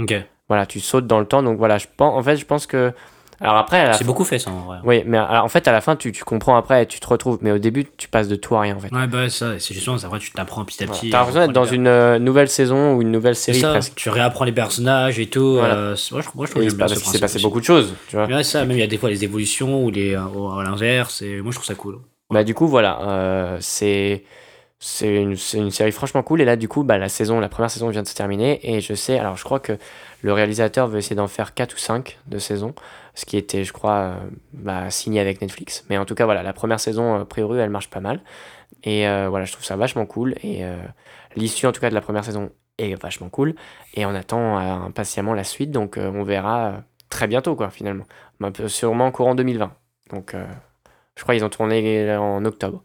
Ok. 0.00 0.14
voilà 0.48 0.66
tu 0.66 0.80
sautes 0.80 1.06
dans 1.06 1.20
le 1.20 1.26
temps 1.26 1.42
donc 1.42 1.58
voilà 1.58 1.78
je 1.78 1.86
pense 1.96 2.18
en 2.18 2.22
fait 2.22 2.36
je 2.36 2.46
pense 2.46 2.66
que 2.66 2.92
alors 3.40 3.56
après 3.56 3.92
C'est 3.94 4.04
beaucoup 4.04 4.24
fait 4.24 4.38
ça 4.38 4.50
en 4.50 4.60
vrai. 4.66 4.78
oui 4.84 5.02
mais 5.06 5.16
alors, 5.18 5.44
en 5.44 5.48
fait 5.48 5.66
à 5.66 5.72
la 5.72 5.80
fin 5.80 5.96
tu, 5.96 6.12
tu 6.12 6.24
comprends 6.24 6.56
après 6.56 6.86
tu 6.86 7.00
te 7.00 7.06
retrouves 7.06 7.38
mais 7.40 7.50
au 7.52 7.58
début 7.58 7.86
tu 7.96 8.08
passes 8.08 8.28
de 8.28 8.36
tout 8.36 8.54
à 8.56 8.60
rien 8.60 8.76
en 8.76 8.80
fait 8.80 8.92
Ouais, 8.92 9.06
bah 9.06 9.28
ça, 9.30 9.58
c'est 9.58 9.72
justement, 9.74 9.96
après 9.96 10.18
tu 10.18 10.30
t'apprends 10.32 10.64
petit 10.64 10.82
à 10.84 10.86
petit. 10.86 11.10
t'as 11.10 11.18
l'impression 11.18 11.40
d'être 11.40 11.52
dans 11.52 11.64
une 11.64 11.86
euh, 11.86 12.18
nouvelle 12.18 12.48
saison 12.48 12.94
ou 12.94 13.02
une 13.02 13.10
nouvelle 13.10 13.34
C'est 13.36 13.52
série 13.52 13.60
ça, 13.60 13.70
presque 13.70 13.94
tu 13.94 14.10
réapprends 14.10 14.44
les 14.44 14.52
personnages 14.52 15.18
et 15.18 15.26
tout. 15.26 15.54
Voilà. 15.54 15.74
euh, 15.74 15.96
c'est- 15.96 16.12
moi, 16.12 16.22
je, 16.22 16.28
moi, 16.34 16.46
je 16.46 16.50
trouve 16.50 16.62
c'est 16.64 16.68
bien 16.76 16.78
parce 16.78 16.94
ce 16.94 16.98
qu'il 17.02 17.12
s'est 17.12 17.18
passé 17.18 17.36
aussi. 17.36 17.44
beaucoup 17.44 17.60
de 17.60 17.64
choses 17.64 17.94
tu 18.08 18.16
vois 18.16 18.26
ouais, 18.26 18.42
ça, 18.42 18.64
même 18.64 18.76
il 18.76 18.80
y 18.80 18.82
a 18.82 18.86
des 18.86 18.98
fois 18.98 19.08
les 19.10 19.24
évolutions 19.24 19.84
ou 19.84 19.90
les, 19.90 20.14
à 20.14 20.28
l'inverse. 20.64 21.22
Et 21.22 21.40
moi, 21.40 21.50
je 21.52 21.56
trouve 21.56 21.66
ça 21.66 21.74
cool. 21.74 21.98
Bah 22.30 22.44
du 22.44 22.54
coup 22.54 22.68
voilà, 22.68 23.00
euh, 23.02 23.56
c'est 23.60 24.22
c'est 24.82 25.22
une, 25.22 25.36
une 25.54 25.70
série 25.70 25.92
franchement 25.92 26.22
cool. 26.22 26.40
Et 26.40 26.44
là 26.46 26.56
du 26.56 26.68
coup 26.68 26.84
bah, 26.84 26.98
la 26.98 27.08
saison, 27.08 27.40
la 27.40 27.48
première 27.50 27.70
saison 27.70 27.88
vient 27.90 28.02
de 28.02 28.08
se 28.08 28.14
terminer. 28.14 28.60
Et 28.74 28.80
je 28.80 28.94
sais, 28.94 29.18
alors 29.18 29.36
je 29.36 29.44
crois 29.44 29.60
que 29.60 29.78
le 30.22 30.32
réalisateur 30.32 30.88
veut 30.88 30.98
essayer 30.98 31.16
d'en 31.16 31.28
faire 31.28 31.54
4 31.54 31.74
ou 31.74 31.78
5 31.78 32.18
de 32.26 32.38
saisons, 32.38 32.74
ce 33.14 33.26
qui 33.26 33.36
était 33.36 33.64
je 33.64 33.72
crois 33.72 33.96
euh, 34.00 34.16
bah, 34.54 34.90
signé 34.90 35.20
avec 35.20 35.40
Netflix. 35.42 35.84
Mais 35.90 35.98
en 35.98 36.04
tout 36.06 36.14
cas 36.14 36.24
voilà, 36.24 36.42
la 36.42 36.52
première 36.54 36.80
saison 36.80 37.14
a 37.16 37.24
priori 37.26 37.58
elle 37.60 37.70
marche 37.70 37.90
pas 37.90 38.00
mal. 38.00 38.22
Et 38.84 39.08
euh, 39.08 39.28
voilà 39.28 39.44
je 39.46 39.52
trouve 39.52 39.64
ça 39.64 39.76
vachement 39.76 40.06
cool. 40.06 40.34
Et 40.42 40.64
euh, 40.64 40.76
l'issue 41.36 41.66
en 41.66 41.72
tout 41.72 41.80
cas 41.80 41.90
de 41.90 41.94
la 41.94 42.00
première 42.00 42.24
saison 42.24 42.50
est 42.78 42.94
vachement 43.00 43.28
cool. 43.28 43.54
Et 43.94 44.06
on 44.06 44.14
attend 44.14 44.58
euh, 44.58 44.86
impatiemment 44.86 45.34
la 45.34 45.44
suite. 45.44 45.70
Donc 45.70 45.98
euh, 45.98 46.10
on 46.14 46.22
verra 46.24 46.66
euh, 46.68 46.78
très 47.10 47.26
bientôt 47.28 47.56
quoi 47.56 47.70
finalement, 47.70 48.04
peu- 48.54 48.68
sûrement 48.68 49.10
courant 49.12 49.34
2020. 49.34 49.72
Donc 50.12 50.34
euh, 50.34 50.46
je 51.16 51.22
crois 51.22 51.34
qu'ils 51.34 51.44
ont 51.44 51.48
tourné 51.50 52.16
en 52.16 52.44
octobre. 52.44 52.82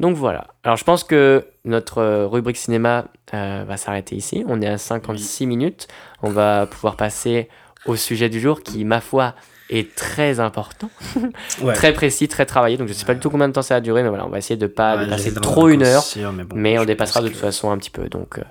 Donc 0.00 0.16
voilà. 0.16 0.46
Alors 0.64 0.76
je 0.76 0.84
pense 0.84 1.04
que 1.04 1.46
notre 1.64 1.98
euh, 1.98 2.26
rubrique 2.26 2.56
cinéma 2.58 3.06
euh, 3.34 3.64
va 3.66 3.76
s'arrêter 3.76 4.14
ici. 4.16 4.44
On 4.46 4.60
est 4.60 4.66
à 4.66 4.78
56 4.78 5.46
minutes. 5.46 5.88
On 6.22 6.30
va 6.30 6.66
pouvoir 6.66 6.96
passer 6.96 7.48
au 7.86 7.96
sujet 7.96 8.28
du 8.28 8.40
jour 8.40 8.62
qui, 8.62 8.84
ma 8.84 9.00
foi, 9.00 9.34
est 9.70 9.94
très 9.96 10.38
important, 10.38 10.90
Ouais. 11.62 11.72
très 11.74 11.92
précis, 11.92 12.28
très 12.28 12.46
travaillé. 12.46 12.76
Donc 12.76 12.88
je 12.88 12.92
sais 12.92 13.04
pas 13.04 13.14
du 13.14 13.20
tout 13.20 13.30
combien 13.30 13.48
de 13.48 13.52
temps 13.52 13.62
ça 13.62 13.74
va 13.74 13.80
durer, 13.80 14.02
mais 14.02 14.08
voilà, 14.08 14.26
on 14.26 14.28
va 14.30 14.38
essayer 14.38 14.56
de 14.56 14.66
pas 14.66 14.96
Ouais, 14.96 15.04
dépasser 15.04 15.34
trop 15.34 15.68
une 15.68 15.82
heure. 15.82 16.04
mais, 16.34 16.44
bon, 16.44 16.56
Mais 16.56 16.78
on 16.78 16.84
dépassera 16.84 17.20
de 17.20 17.26
toute 17.28 17.36
que- 17.36 17.40
façon 17.40 17.70
un 17.70 17.78
petit 17.78 17.90
peu. 17.90 18.08
Donc 18.08 18.38
euh, 18.38 18.42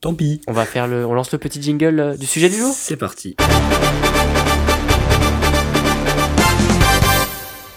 Tant 0.00 0.14
pis. 0.14 0.40
on 0.48 0.52
va 0.52 0.64
faire 0.64 0.86
le, 0.88 1.04
on 1.06 1.12
lance 1.14 1.30
le 1.30 1.38
petit 1.38 1.60
jingle 1.62 2.00
euh, 2.00 2.16
du 2.16 2.26
sujet 2.26 2.48
du 2.48 2.56
jour. 2.56 2.72
C'est 2.74 2.96
parti. 2.96 3.36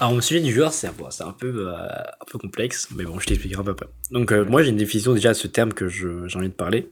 Alors, 0.04 0.16
mon 0.16 0.20
sujet 0.20 0.41
du 0.41 0.54
jour, 0.54 0.70
c'est 0.74 0.93
bon, 0.97 1.10
c'est 1.12 1.24
un 1.24 1.32
peu, 1.32 1.70
euh, 1.70 1.78
un 1.78 2.26
peu 2.30 2.38
complexe, 2.38 2.89
mais 2.93 3.06
bon, 3.06 3.20
je 3.22 3.26
t'expliquerai 3.26 3.62
un 3.62 3.64
peu 3.64 3.72
après. 3.72 3.86
Donc, 4.12 4.34
euh, 4.34 4.43
moi, 4.43 4.62
j'ai 4.62 4.68
une 4.68 4.76
définition 4.76 5.14
déjà 5.14 5.30
à 5.30 5.34
ce 5.34 5.47
terme 5.47 5.72
que 5.72 5.88
j'ai 5.88 6.10
envie 6.36 6.49
de 6.49 6.54
parler. 6.54 6.89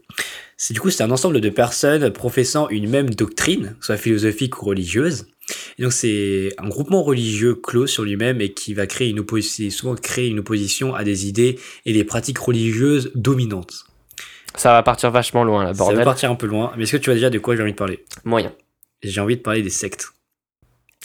C'est 0.55 0.73
du 0.73 0.79
coup, 0.79 0.89
c'est 0.89 1.03
un 1.03 1.11
ensemble 1.11 1.41
de 1.41 1.49
personnes 1.49 2.09
professant 2.11 2.69
une 2.69 2.89
même 2.89 3.09
doctrine, 3.09 3.75
soit 3.81 3.97
philosophique 3.97 4.61
ou 4.61 4.65
religieuse. 4.65 5.25
Et 5.77 5.83
donc, 5.83 5.91
c'est 5.91 6.53
un 6.57 6.69
groupement 6.69 7.03
religieux 7.03 7.53
clos 7.53 7.85
sur 7.85 8.03
lui-même 8.03 8.39
et 8.39 8.53
qui 8.53 8.73
va 8.73 8.87
créer 8.87 9.09
une 9.09 9.19
opposition, 9.19 9.69
souvent 9.71 9.95
créer 9.95 10.29
une 10.29 10.39
opposition 10.39 10.95
à 10.95 11.03
des 11.03 11.27
idées 11.27 11.59
et 11.85 11.91
des 11.91 12.05
pratiques 12.05 12.37
religieuses 12.37 13.11
dominantes. 13.13 13.87
Ça 14.55 14.71
va 14.71 14.83
partir 14.83 15.11
vachement 15.11 15.43
loin, 15.43 15.65
là, 15.65 15.73
Ça 15.73 15.79
va 15.79 15.85
bordel. 15.89 16.05
partir 16.05 16.31
un 16.31 16.35
peu 16.35 16.47
loin, 16.47 16.71
mais 16.77 16.83
est-ce 16.83 16.93
que 16.93 16.97
tu 16.97 17.09
vois 17.09 17.15
déjà 17.15 17.29
de 17.29 17.39
quoi 17.39 17.57
j'ai 17.57 17.61
envie 17.61 17.73
de 17.73 17.77
parler? 17.77 18.05
Moyen. 18.23 18.53
J'ai 19.03 19.19
envie 19.19 19.35
de 19.35 19.41
parler 19.41 19.63
des 19.63 19.69
sectes. 19.69 20.13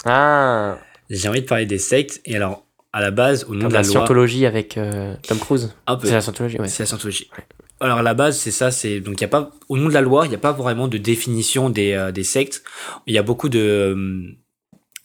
Ah, 0.04 0.78
J'ai 1.10 1.28
envie 1.28 1.42
de 1.42 1.46
parler 1.46 1.66
des 1.66 1.78
sectes, 1.78 2.20
et 2.24 2.36
alors, 2.36 2.64
à 2.92 3.00
la 3.00 3.10
base, 3.10 3.44
au 3.44 3.54
nom 3.54 3.62
comme 3.62 3.68
de 3.68 3.74
la 3.74 3.82
la 3.82 3.86
loi, 3.86 3.92
scientologie 3.92 4.46
avec 4.46 4.78
euh, 4.78 5.14
Tom 5.26 5.38
Cruise. 5.38 5.74
un 5.86 5.96
peu, 5.96 6.06
C'est 6.06 6.14
la 6.14 6.20
scientologie, 6.20 6.58
ouais. 6.58 6.68
c'est 6.68 6.82
la 6.82 6.86
scientologie. 6.86 7.28
Alors, 7.80 7.98
à 7.98 8.02
la 8.02 8.14
base, 8.14 8.38
c'est 8.38 8.50
ça, 8.50 8.70
c'est, 8.70 9.00
donc, 9.00 9.20
il 9.20 9.20
y 9.20 9.24
a 9.24 9.28
pas, 9.28 9.50
au 9.68 9.76
nom 9.76 9.88
de 9.88 9.92
la 9.92 10.00
loi, 10.00 10.24
il 10.24 10.30
n'y 10.30 10.34
a 10.34 10.38
pas 10.38 10.52
vraiment 10.52 10.88
de 10.88 10.96
définition 10.96 11.68
des, 11.68 11.92
euh, 11.92 12.10
des 12.10 12.24
sectes. 12.24 12.62
Il 13.06 13.14
y 13.14 13.18
a 13.18 13.22
beaucoup 13.22 13.50
de, 13.50 13.58
euh, 13.58 14.22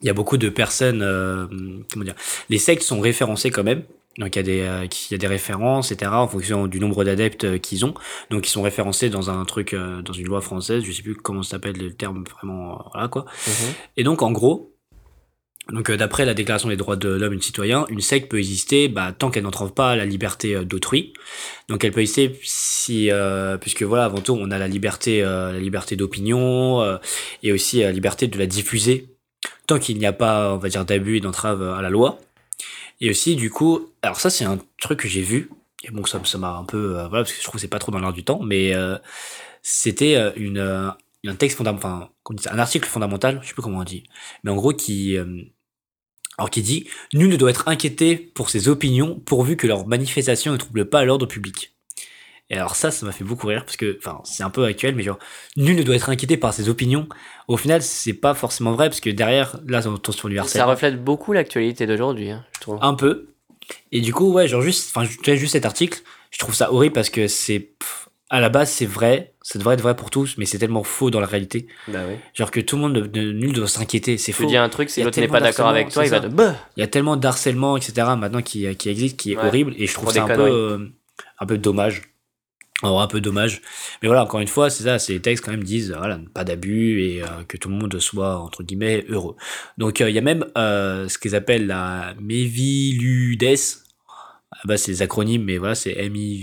il 0.02 0.08
y 0.08 0.10
a 0.10 0.14
beaucoup 0.14 0.38
de 0.38 0.47
personnes, 0.47 1.02
euh, 1.02 1.47
comment 1.91 2.06
dire, 2.06 2.16
les 2.49 2.58
sectes 2.58 2.84
sont 2.84 3.02
référencées 3.02 3.52
quand 3.52 3.64
même. 3.64 3.84
Donc, 4.18 4.36
il 4.36 4.39
y 4.39 4.39
a 4.39 4.43
des, 4.43 4.88
il 5.10 5.12
y 5.12 5.16
a 5.16 5.18
des 5.18 5.28
références, 5.28 5.91
etc., 5.91 6.12
en 6.14 6.28
fonction 6.28 6.68
du 6.68 6.80
nombre 6.80 7.04
d'adeptes 7.04 7.60
qu'ils 7.60 7.86
ont. 7.86 7.93
Donc, 8.30 8.47
ils 8.47 8.52
sont 8.52 8.62
référencés 8.62 9.10
dans 9.10 9.30
un 9.30 9.43
truc, 9.45 9.74
dans 9.74 10.14
une 10.14 10.28
loi 10.28 10.41
française, 10.41 10.84
je 10.84 10.91
sais 10.91 11.02
plus 11.02 11.16
comment 11.16 11.43
ça 11.43 11.52
s'appelle 11.52 11.78
le 11.78 11.93
terme 11.93 12.24
vraiment, 12.26 12.89
voilà, 12.91 13.08
quoi. 13.08 13.26
Mhm. 13.47 13.74
Et 13.97 14.04
donc, 14.04 14.22
en 14.22 14.32
gros, 14.32 14.71
donc 15.70 15.89
euh, 15.89 15.97
d'après 15.97 16.26
la 16.26 16.34
Déclaration 16.34 16.70
des 16.70 16.76
droits 16.76 16.95
de 16.95 17.09
l'homme 17.09 17.34
et 17.34 17.38
du 17.38 17.43
citoyen, 17.43 17.86
une 17.89 18.01
secte 18.01 18.30
peut 18.30 18.39
exister 18.39 18.88
bah, 18.88 19.14
tant 19.18 19.30
qu'elle 19.30 19.43
n'entrave 19.43 19.74
pas 19.74 19.95
la 19.95 20.05
liberté 20.05 20.55
euh, 20.55 20.64
d'autrui. 20.64 21.14
Donc 21.70 21.84
elle 21.84 21.91
peut 21.91 22.01
exister 22.01 22.39
si, 22.43 23.12
euh, 23.12 23.57
puisque 23.57 23.84
voilà, 23.84 24.05
avant 24.05 24.20
tout, 24.20 24.34
on 24.34 24.51
a 24.51 24.57
la 24.57 24.68
liberté, 24.68 25.22
la 25.22 25.59
liberté 25.59 25.95
d'opinion 25.95 26.99
et 27.43 27.51
aussi 27.51 27.80
la 27.80 27.91
liberté 27.91 28.28
de 28.28 28.38
la 28.38 28.45
diffuser, 28.45 29.07
tant 29.68 29.80
qu'il 29.80 29.97
n'y 29.97 30.05
a 30.05 30.14
pas, 30.14 30.53
on 30.53 30.57
va 30.57 30.70
dire, 30.70 30.84
d'abus 30.84 31.18
et 31.18 31.20
d'entrave 31.22 31.62
à 31.62 31.82
la 31.82 31.89
loi. 31.89 32.20
Et 32.99 33.09
aussi, 33.09 33.36
du 33.36 33.49
coup, 33.49 33.91
alors 34.01 34.20
ça 34.20 34.30
c'est 34.30 34.45
un 34.45 34.59
truc 34.80 34.99
que 34.99 35.07
j'ai 35.07 35.22
vu, 35.22 35.49
et 35.84 35.91
bon, 35.91 36.05
ça 36.05 36.20
ça 36.26 36.38
m'a 36.38 36.51
un 36.51 36.66
peu, 36.66 36.93
voilà, 36.93 37.24
parce 37.24 37.32
que 37.32 37.38
je 37.38 37.43
trouve 37.43 37.55
que 37.55 37.62
c'est 37.62 37.68
pas 37.68 37.80
trop 37.80 37.91
dans 37.91 37.99
l'air 37.99 38.14
du 38.14 38.24
temps, 38.24 38.41
mais 38.43 38.74
c'était 39.62 40.18
euh, 41.26 41.28
une, 41.28 41.30
euh, 41.30 41.34
un 41.34 41.36
texte 41.36 41.58
fondamental, 41.58 42.10
enfin, 42.26 42.52
un 42.52 42.60
article 42.60 42.88
fondamental, 42.88 43.40
je 43.42 43.48
sais 43.48 43.54
plus 43.54 43.62
comment 43.62 43.80
on 43.80 43.84
dit, 43.84 44.04
mais 44.44 44.52
en 44.52 44.56
gros 44.56 44.74
qui, 44.74 45.18
euh, 45.18 45.42
alors 46.38 46.50
qui 46.50 46.62
dit 46.62 46.88
nul 47.14 47.30
ne 47.30 47.36
doit 47.38 47.50
être 47.50 47.68
inquiété 47.68 48.16
pour 48.18 48.50
ses 48.50 48.68
opinions 48.68 49.20
pourvu 49.20 49.58
que 49.58 49.68
leurs 49.68 49.88
manifestations 49.88 50.52
ne 50.52 50.58
troublent 50.58 50.90
pas 50.90 51.04
l'ordre 51.06 51.26
public. 51.26 51.76
Et 52.50 52.56
alors 52.56 52.76
ça, 52.76 52.92
ça 52.92 53.06
m'a 53.06 53.14
fait 53.14 53.24
beaucoup 53.24 53.48
rire 53.48 53.64
parce 53.64 53.78
que, 53.78 53.98
enfin, 53.98 54.20
c'est 54.26 54.44
un 54.44 54.50
peu 54.50 54.66
actuel, 54.66 54.94
mais 54.94 55.04
genre 55.04 55.20
nul 55.56 55.78
ne 55.78 55.84
doit 55.84 55.96
être 55.96 56.10
inquiété 56.10 56.36
par 56.36 56.54
ses 56.54 56.68
opinions. 56.68 57.08
Au 57.48 57.56
final, 57.56 57.82
c'est 57.82 58.12
pas 58.12 58.34
forcément 58.34 58.74
vrai 58.74 58.90
parce 58.90 59.00
que 59.00 59.10
derrière, 59.10 59.62
là, 59.68 59.82
on 59.88 59.98
tombe 59.98 60.14
sur 60.14 60.28
l'universel. 60.28 60.60
Ça 60.60 60.66
reflète 60.66 61.02
beaucoup 61.02 61.32
l'actualité 61.32 61.88
d'aujourd'hui, 61.88 62.30
hein, 62.30 62.46
je 62.56 62.60
trouve. 62.60 62.78
Un 62.82 62.94
peu. 62.94 63.30
Et 63.94 64.02
du 64.02 64.14
coup, 64.14 64.34
ouais, 64.34 64.50
genre 64.50 64.62
juste, 64.62 64.92
enfin, 64.94 65.08
juste 65.08 65.54
cet 65.54 65.66
article, 65.66 66.02
je 66.30 66.40
trouve 66.40 66.54
ça 66.54 66.74
horrible 66.74 66.94
parce 66.94 67.10
que 67.10 67.28
c'est, 67.28 67.72
à 68.30 68.42
la 68.42 68.50
base, 68.50 68.70
c'est 68.70 68.86
vrai, 68.86 69.31
ça 69.44 69.58
devrait 69.58 69.74
être 69.74 69.82
vrai 69.82 69.96
pour 69.96 70.10
tous, 70.10 70.36
mais 70.38 70.46
c'est 70.46 70.58
tellement 70.60 70.84
faux 70.84 71.10
dans 71.10 71.20
la 71.20 71.26
réalité. 71.28 71.68
Bah 71.88 72.00
oui. 72.08 72.16
Genre 72.34 72.52
que 72.52 72.60
tout 72.60 72.76
le 72.76 72.82
monde, 72.84 72.94
ne, 73.14 73.32
nul 73.32 73.50
ne 73.50 73.54
doit 73.56 73.68
s'inquiéter, 73.68 74.18
c'est 74.18 74.32
Tu 74.34 74.44
faux. 74.44 74.48
dis 74.48 74.58
un 74.58 74.70
truc, 74.70 74.89
si 74.89 75.02
l'autre 75.04 75.20
n'est 75.20 75.28
pas 75.28 75.39
d'accord 75.42 75.68
avec 75.68 75.89
toi, 75.89 76.06
il 76.06 76.10
va 76.12 76.20
te. 76.20 76.28
Il 76.78 76.80
y 76.80 76.84
a 76.84 76.88
tellement 76.88 77.18
d'harcèlement, 77.18 77.76
etc. 77.78 78.08
maintenant 78.18 78.42
qui, 78.42 78.74
qui 78.76 78.89
existe, 78.89 79.18
qui 79.18 79.32
est 79.34 79.38
Ouais. 79.38 79.46
horrible, 79.48 79.74
et 79.78 79.88
je 79.88 79.94
trouve 79.94 80.12
ça 80.12 80.24
un 80.24 80.28
peu, 80.28 80.42
euh, 80.42 80.78
un 81.39 81.46
peu 81.46 81.58
dommage. 81.58 82.04
Alors, 82.84 83.00
un 83.02 83.08
peu 83.08 83.22
dommage. 83.22 83.62
Mais 84.02 84.08
voilà, 84.08 84.24
encore 84.24 84.39
une 84.39 84.48
fois, 84.48 84.72
c'est 84.72 84.84
ça, 84.84 84.98
ces 84.98 85.20
textes 85.20 85.46
quand 85.46 85.52
même 85.52 85.64
disent, 85.64 85.94
voilà, 85.96 86.20
pas 86.34 86.44
d'abus 86.44 87.02
et 87.04 87.22
euh, 87.22 87.28
que 87.48 87.56
tout 87.58 87.70
le 87.70 87.76
monde 87.76 88.00
soit, 88.00 88.39
entre 88.39 88.64
guillemets, 88.64 89.06
heureux. 89.08 89.36
Donc, 89.78 90.02
euh, 90.02 90.10
il 90.10 90.16
y 90.16 90.18
a 90.20 90.22
même 90.22 90.46
ce 90.56 91.18
qu'ils 91.20 91.36
appellent 91.36 91.68
la 91.68 92.16
Méviludes. 92.20 93.56
Ah 94.52 94.60
bah, 94.66 94.78
c'est 94.78 94.91
des 94.91 95.02
acronymes, 95.02 95.43
mais 95.43 95.58
voilà, 95.58 95.76
c'est 95.76 95.93
M-I-V-U-L-D-E-S. 95.97 96.38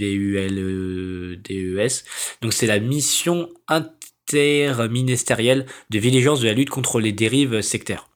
Donc, 2.43 2.53
c'est 2.53 2.67
la 2.67 2.81
mission 2.81 3.49
interministérielle 3.69 5.67
de 5.91 5.99
vigilance 5.99 6.41
de 6.41 6.47
la 6.47 6.55
lutte 6.55 6.71
contre 6.71 7.01
les 7.01 7.13
dérives 7.13 7.61
sectaires. 7.61 8.09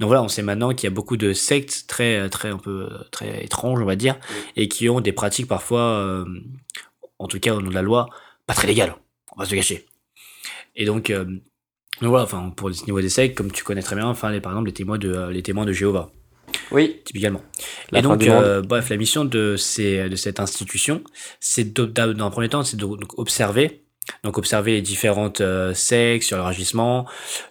Donc 0.00 0.08
voilà, 0.08 0.22
on 0.22 0.28
sait 0.28 0.42
maintenant 0.42 0.72
qu'il 0.74 0.84
y 0.84 0.86
a 0.92 0.94
beaucoup 0.94 1.16
de 1.16 1.32
sectes 1.32 1.86
très, 1.86 2.28
très, 2.28 2.48
un 2.48 2.58
peu, 2.58 2.88
très 3.10 3.44
étranges, 3.44 3.80
on 3.80 3.84
va 3.84 3.96
dire, 3.96 4.18
et 4.56 4.68
qui 4.68 4.88
ont 4.88 5.00
des 5.00 5.12
pratiques 5.12 5.48
parfois, 5.48 5.80
euh, 5.80 6.24
en 7.18 7.26
tout 7.28 7.40
cas 7.40 7.54
au 7.54 7.60
nom 7.60 7.70
de 7.70 7.74
la 7.74 7.82
loi, 7.82 8.08
pas 8.46 8.54
très 8.54 8.68
légal. 8.68 8.94
On 9.36 9.40
va 9.40 9.46
se 9.46 9.54
cacher. 9.54 9.86
Et 10.76 10.84
donc, 10.84 11.10
euh, 11.10 11.24
donc 11.24 12.10
voilà, 12.10 12.24
enfin, 12.24 12.50
pour 12.50 12.68
le 12.68 12.74
niveau 12.86 13.00
des 13.00 13.08
sectes, 13.08 13.36
comme 13.36 13.50
tu 13.50 13.64
connais 13.64 13.82
très 13.82 13.96
bien, 13.96 14.06
enfin, 14.06 14.30
les, 14.30 14.40
par 14.40 14.52
exemple, 14.52 14.68
les 14.68 14.74
témoins 14.74 14.98
de, 14.98 15.12
euh, 15.12 15.30
les 15.30 15.42
témoins 15.42 15.64
de 15.64 15.72
Jéhovah, 15.72 16.10
Oui, 16.70 17.00
typiquement. 17.04 17.42
La 17.90 18.00
et 18.00 18.02
donc, 18.02 18.22
euh, 18.24 18.62
bref, 18.62 18.88
la 18.90 18.96
mission 18.96 19.24
de, 19.24 19.56
ces, 19.56 20.08
de 20.08 20.16
cette 20.16 20.40
institution, 20.40 21.02
c'est 21.40 21.72
dans 21.72 22.26
un 22.26 22.30
premier 22.30 22.48
temps, 22.48 22.64
c'est 22.64 22.76
de 22.76 22.84
donc, 24.24 24.38
observer, 24.38 24.72
les 24.72 24.82
différentes 24.82 25.40
euh, 25.40 25.74
sectes 25.74 26.24
sur 26.24 26.36
leur 26.36 26.46
agissement, 26.46 27.06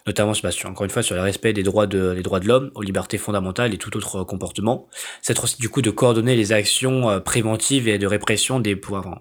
notamment, 0.06 0.32
bah, 0.42 0.50
sur, 0.50 0.68
encore 0.68 0.84
une 0.84 0.90
fois, 0.90 1.02
sur 1.02 1.14
le 1.14 1.20
respect 1.20 1.52
des 1.52 1.62
droits 1.62 1.86
de, 1.86 2.14
des 2.14 2.22
droits 2.22 2.40
de 2.40 2.48
l'homme, 2.48 2.70
aux 2.74 2.82
libertés 2.82 3.18
fondamentales 3.18 3.74
et 3.74 3.78
tout 3.78 3.96
autre 3.96 4.20
euh, 4.20 4.24
comportement. 4.24 4.88
C'est 5.22 5.38
aussi 5.42 5.58
du 5.58 5.68
coup 5.68 5.82
de 5.82 5.90
coordonner 5.90 6.36
les 6.36 6.52
actions 6.52 7.10
euh, 7.10 7.20
préventives 7.20 7.88
et 7.88 7.98
de 7.98 8.06
répression 8.06 8.60
des 8.60 8.76
pouvoirs. 8.76 9.06
enfin, 9.06 9.20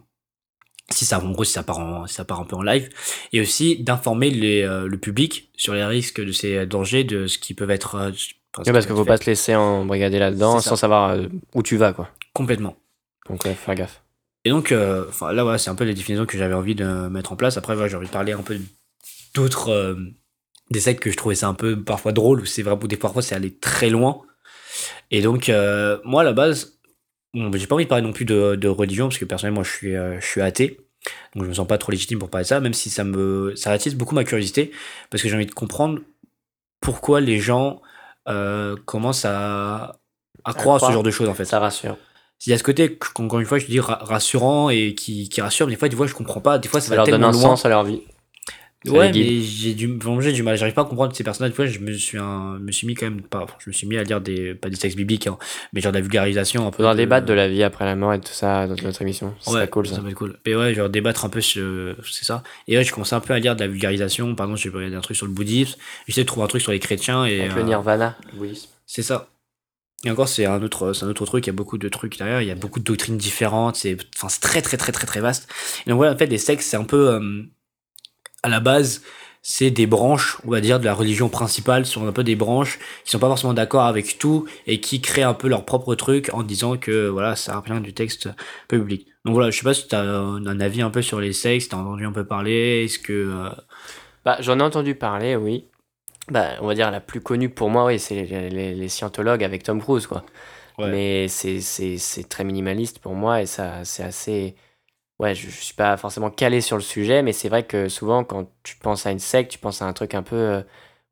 si 0.92 1.04
ça, 1.06 1.20
en 1.24 1.32
gros, 1.32 1.44
si 1.44 1.54
ça 1.54 1.64
part, 1.64 1.80
en, 1.80 2.08
si 2.08 2.14
ça 2.14 2.26
part 2.26 2.40
un 2.40 2.46
peu 2.46 2.56
en 2.56 2.62
live, 2.62 2.90
et 3.34 3.42
aussi 3.42 3.84
d'informer 3.84 4.30
les, 4.30 4.62
euh, 4.62 4.88
le 4.88 4.98
public 4.98 5.50
sur 5.58 5.74
les 5.74 5.84
risques 5.84 6.22
de 6.22 6.32
ces 6.32 6.66
dangers, 6.66 7.04
de 7.04 7.28
ce 7.28 7.38
qui 7.38 7.54
peuvent 7.54 7.72
être. 7.72 8.12
Euh, 8.60 8.64
enfin, 8.64 8.64
ce 8.64 8.70
Oui, 8.70 8.74
parce 8.74 8.86
qu'il 8.86 8.94
être 8.94 8.98
faut 8.98 9.04
fait. 9.04 9.08
pas 9.10 9.18
se 9.18 9.26
laisser 9.26 9.56
embrigader 9.56 10.20
là-dedans 10.20 10.60
sans 10.60 10.76
savoir 10.76 11.12
euh, 11.12 11.28
où 11.54 11.64
tu 11.64 11.78
vas, 11.78 11.94
quoi. 11.94 12.10
Complètement. 12.34 12.76
Donc, 13.30 13.46
ouais, 13.46 13.54
faire 13.54 13.76
gaffe. 13.76 14.02
Et 14.44 14.50
donc, 14.50 14.72
euh, 14.72 15.06
là, 15.22 15.44
voilà, 15.44 15.58
c'est 15.58 15.70
un 15.70 15.76
peu 15.76 15.84
les 15.86 15.94
définitions 15.94 16.26
que 16.26 16.38
j'avais 16.38 16.54
envie 16.54 16.76
de 16.76 16.86
mettre 17.08 17.32
en 17.32 17.36
place. 17.36 17.58
Après, 17.58 17.74
voilà, 17.74 17.90
j'ai 17.90 17.98
envie 17.98 18.08
de 18.08 18.12
parler 18.12 18.34
un 18.34 18.42
peu 18.42 18.58
d'autres. 19.34 19.70
euh, 19.70 19.96
des 20.72 20.80
sectes 20.80 21.00
que 21.02 21.12
je 21.12 21.18
trouvais 21.18 21.36
ça 21.36 21.48
un 21.48 21.54
peu 21.54 21.80
parfois 21.84 22.12
drôle, 22.12 22.42
ou 22.42 22.46
c'est 22.46 22.64
vraiment, 22.64 22.82
ou 22.84 22.88
des 22.88 22.98
parfois 22.98 23.22
c'est 23.22 23.36
aller 23.36 23.56
très 23.56 23.90
loin. 23.90 24.22
Et 25.12 25.22
donc, 25.22 25.50
euh, 25.50 26.00
moi, 26.04 26.22
à 26.22 26.24
la 26.24 26.34
base, 26.34 26.80
bon, 27.34 27.52
j'ai 27.54 27.68
pas 27.68 27.76
envie 27.76 27.84
de 27.86 27.90
parler 27.90 28.04
non 28.04 28.14
plus 28.14 28.26
de, 28.26 28.56
de 28.56 28.68
religion, 28.68 29.08
parce 29.08 29.20
que 29.20 29.26
personnellement, 29.26 29.60
moi, 29.60 29.64
je 29.64 29.72
suis, 29.72 29.96
euh, 29.96 30.20
je 30.20 30.26
suis 30.26 30.42
athée. 30.42 30.80
Donc, 31.36 31.44
je 31.44 31.50
me 31.50 31.54
sens 31.54 31.68
pas 31.68 31.78
trop 31.78 31.92
légitime 31.92 32.18
pour 32.18 32.30
parler 32.32 32.46
de 32.46 32.48
ça, 32.48 32.60
même 32.60 32.74
si 32.74 32.90
ça 32.90 33.04
me. 33.04 33.54
Ça 33.56 33.72
attise 33.72 33.94
beaucoup 33.96 34.16
ma 34.16 34.24
curiosité, 34.24 34.72
parce 35.12 35.22
que 35.22 35.30
j'ai 35.30 35.36
envie 35.36 35.46
de 35.46 35.52
comprendre 35.54 36.00
pourquoi 36.82 37.22
les 37.22 37.40
gens 37.40 37.82
euh, 38.28 38.76
commencent 38.86 39.26
à, 39.26 39.98
à 40.44 40.54
croire 40.54 40.84
à 40.84 40.88
ce 40.88 40.92
genre 40.92 41.04
de 41.04 41.12
choses, 41.12 41.30
en 41.30 41.34
fait. 41.34 41.46
Ça 41.46 41.60
rassure. 41.60 41.98
Il 42.46 42.50
y 42.50 42.54
a 42.54 42.58
ce 42.58 42.64
côté, 42.64 43.00
encore 43.18 43.40
une 43.40 43.46
fois, 43.46 43.60
je 43.60 43.66
dis 43.66 43.80
ra- 43.80 44.00
rassurant 44.02 44.70
et 44.70 44.94
qui, 44.94 45.30
qui 45.30 45.42
rassure, 45.42 45.68
mais 45.68 45.74
des 45.74 45.80
fois, 45.80 45.88
des 45.90 45.96
fois, 45.96 46.06
je 46.08 46.14
comprends 46.14 46.42
pas. 46.42 46.58
Des 46.60 46.68
fois, 46.68 46.82
ça, 46.82 46.88
Ça 46.88 46.92
va 46.92 46.96
leur 46.98 47.06
donne 47.08 47.24
un 47.24 47.32
loin. 47.32 47.42
sens 47.42 47.66
à 47.66 47.70
leur 47.70 47.84
vie. 47.84 48.02
Ça 48.86 48.94
Ouais, 48.94 49.08
mais 49.08 49.14
j'ai 49.14 49.74
du, 49.74 50.00
j'ai 50.22 50.32
du 50.34 50.44
mal. 50.44 50.58
J'arrive 50.58 50.74
pas 50.74 50.82
à 50.82 50.86
comprendre 50.86 51.16
ces 51.16 51.24
personnages. 51.24 51.54
Fois, 51.54 51.66
je 51.66 51.80
me 51.80 51.94
suis, 51.94 52.18
un, 52.18 52.60
me 52.60 52.72
suis 52.72 52.88
mis 52.88 52.94
quand 52.94 53.06
même, 53.06 53.22
pas, 53.22 53.46
je 53.60 53.70
me 53.70 53.74
suis 53.74 53.88
mis 53.88 53.98
à 53.98 54.04
lire 54.04 54.22
des, 54.22 54.54
pas 54.56 54.70
des 54.70 54.78
textes 54.78 54.98
bibliques, 54.98 55.28
hein, 55.28 55.38
mais 55.74 55.82
genre 55.82 55.92
de 55.92 55.98
la 55.98 56.02
vulgarisation 56.02 56.68
un 56.68 56.72
peu. 56.72 56.78
Faudra 56.78 56.96
débattre 56.96 57.26
de 57.26 57.34
la 57.34 57.48
vie 57.48 57.64
après 57.64 57.86
la 57.86 57.96
mort 57.96 58.14
et 58.14 58.20
tout 58.20 58.32
ça 58.34 58.68
dans 58.68 58.76
notre 58.84 59.02
émission. 59.02 59.34
C'est 59.42 59.52
Ouais, 59.52 59.68
cool 59.68 59.88
ça. 59.88 60.00
va 60.02 60.10
être 60.10 60.16
cool. 60.16 60.38
Mais 60.46 60.56
ouais, 60.56 60.74
genre 60.74 60.90
débattre 60.90 61.26
un 61.26 61.30
peu 61.30 61.42
c'est 61.42 62.26
ça. 62.26 62.44
Et 62.68 62.78
ouais, 62.78 62.84
je 62.84 62.92
commençais 62.94 63.16
un 63.16 63.20
peu 63.20 63.34
à 63.34 63.40
lire 63.40 63.56
de 63.56 63.62
la 63.62 63.68
vulgarisation. 63.68 64.34
Par 64.36 64.48
exemple, 64.48 64.62
j'ai 64.62 64.70
regardé 64.70 64.96
un 64.96 65.02
truc 65.02 65.18
sur 65.18 65.26
le 65.26 65.32
bouddhisme. 65.34 65.80
J'essaie 66.08 66.22
de 66.22 66.28
trouver 66.28 66.46
un 66.46 66.48
truc 66.48 66.62
sur 66.62 66.72
les 66.72 66.80
chrétiens 66.80 67.26
et. 67.26 67.48
Le 67.48 67.58
euh, 67.58 67.64
nirvana, 67.64 68.18
le 68.34 68.40
bouddhisme. 68.40 68.68
C'est 68.86 69.04
ça. 69.04 69.30
Et 70.04 70.12
encore, 70.12 70.28
c'est 70.28 70.46
un 70.46 70.62
autre, 70.62 70.94
c'est 70.94 71.06
un 71.06 71.10
autre 71.10 71.26
truc. 71.26 71.46
Il 71.46 71.50
y 71.50 71.50
a 71.50 71.54
beaucoup 71.54 71.78
de 71.80 71.90
trucs 71.90 72.18
derrière. 72.18 72.42
Il 72.42 72.48
y 72.48 72.52
a 72.52 72.56
beaucoup 72.56 72.80
de 72.80 72.84
doctrines 72.84 73.18
différentes. 73.18 73.76
C'est, 73.76 73.98
enfin, 74.16 74.30
c'est 74.30 74.42
très, 74.42 74.62
très, 74.62 74.78
très, 74.78 74.92
très, 74.92 75.08
très 75.08 75.20
vaste. 75.20 75.50
Et 75.88 75.90
donc 75.90 75.98
voilà, 75.98 76.14
en 76.14 76.18
fait, 76.18 76.28
les 76.28 76.38
sectes, 76.38 76.62
c'est 76.62 76.78
un 76.78 76.84
peu, 76.84 77.10
euh, 77.14 77.44
à 78.46 78.50
la 78.50 78.60
base, 78.60 79.02
c'est 79.42 79.70
des 79.72 79.86
branches, 79.88 80.38
on 80.46 80.52
va 80.52 80.62
dire, 80.62 80.80
de 80.80 80.86
la 80.86 80.94
religion 80.94 81.30
principale. 81.30 81.86
Ce 81.86 81.94
sont 81.94 82.08
un 82.08 82.12
peu 82.12 82.24
des 82.24 82.36
branches 82.36 82.80
qui 83.04 83.12
sont 83.12 83.20
pas 83.20 83.28
forcément 83.28 83.54
d'accord 83.54 83.86
avec 83.86 84.18
tout 84.18 84.48
et 84.68 84.80
qui 84.82 85.02
créent 85.02 85.24
un 85.24 85.34
peu 85.36 85.48
leur 85.48 85.66
propre 85.66 85.96
truc 85.96 86.30
en 86.34 86.44
disant 86.44 86.78
que, 86.78 87.08
voilà, 87.10 87.36
ça 87.36 87.62
rien 87.66 87.80
du 87.82 87.94
texte 87.94 88.30
public. 88.68 89.08
Donc 89.26 89.34
voilà, 89.36 89.52
je 89.52 89.58
sais 89.58 89.64
pas 89.64 89.74
si 89.74 89.88
tu 89.88 89.96
as 89.96 90.02
un 90.02 90.60
avis 90.60 90.82
un 90.82 90.90
peu 90.90 91.02
sur 91.02 91.20
les 91.20 91.34
sectes, 91.34 91.64
si 91.64 91.70
tu 91.70 91.76
as 91.76 91.80
entendu 91.80 92.06
un 92.06 92.12
peu 92.12 92.26
parler. 92.26 92.84
Est-ce 92.86 93.00
que. 93.00 93.14
euh, 93.14 93.50
Bah, 94.24 94.38
j'en 94.40 94.60
ai 94.60 94.64
entendu 94.64 94.96
parler, 94.96 95.36
oui. 95.36 95.66
Bah, 96.30 96.52
on 96.62 96.68
va 96.68 96.76
dire 96.76 96.92
la 96.92 97.02
plus 97.02 97.22
connue 97.22 97.50
pour 97.50 97.70
moi, 97.70 97.86
oui, 97.86 98.00
c'est 98.00 98.16
les, 98.26 98.50
les- 98.50 98.76
les 98.76 98.90
scientologues 98.90 99.44
avec 99.44 99.64
Tom 99.64 99.82
Cruise, 99.82 100.08
quoi. 100.08 100.26
Ouais. 100.78 100.88
Mais 100.92 101.28
c'est- 101.28 101.62
c'est 101.62 101.98
c'est 101.98 102.28
très 102.30 102.44
minimaliste 102.44 103.00
pour 103.00 103.14
moi 103.16 103.42
et 103.42 103.46
ça, 103.46 103.86
c'est 103.86 104.04
assez. 104.04 104.56
Ouais, 105.20 105.34
je, 105.34 105.50
je 105.50 105.56
suis 105.62 105.74
pas 105.74 105.96
forcément 105.98 106.30
calé 106.30 106.60
sur 106.62 106.76
le 106.76 106.82
sujet, 106.84 107.22
mais 107.24 107.32
c'est 107.34 107.48
vrai 107.50 107.64
que 107.64 107.88
souvent, 107.88 108.24
quand 108.24 108.50
tu 108.64 108.76
penses 108.76 109.06
à 109.06 109.12
une 109.12 109.20
secte, 109.20 109.52
tu 109.52 109.58
penses 109.60 109.82
à 109.82 109.86
un 109.86 109.94
truc 109.94 110.14
un 110.14 110.24
peu. 110.24 110.36
euh, 110.36 110.62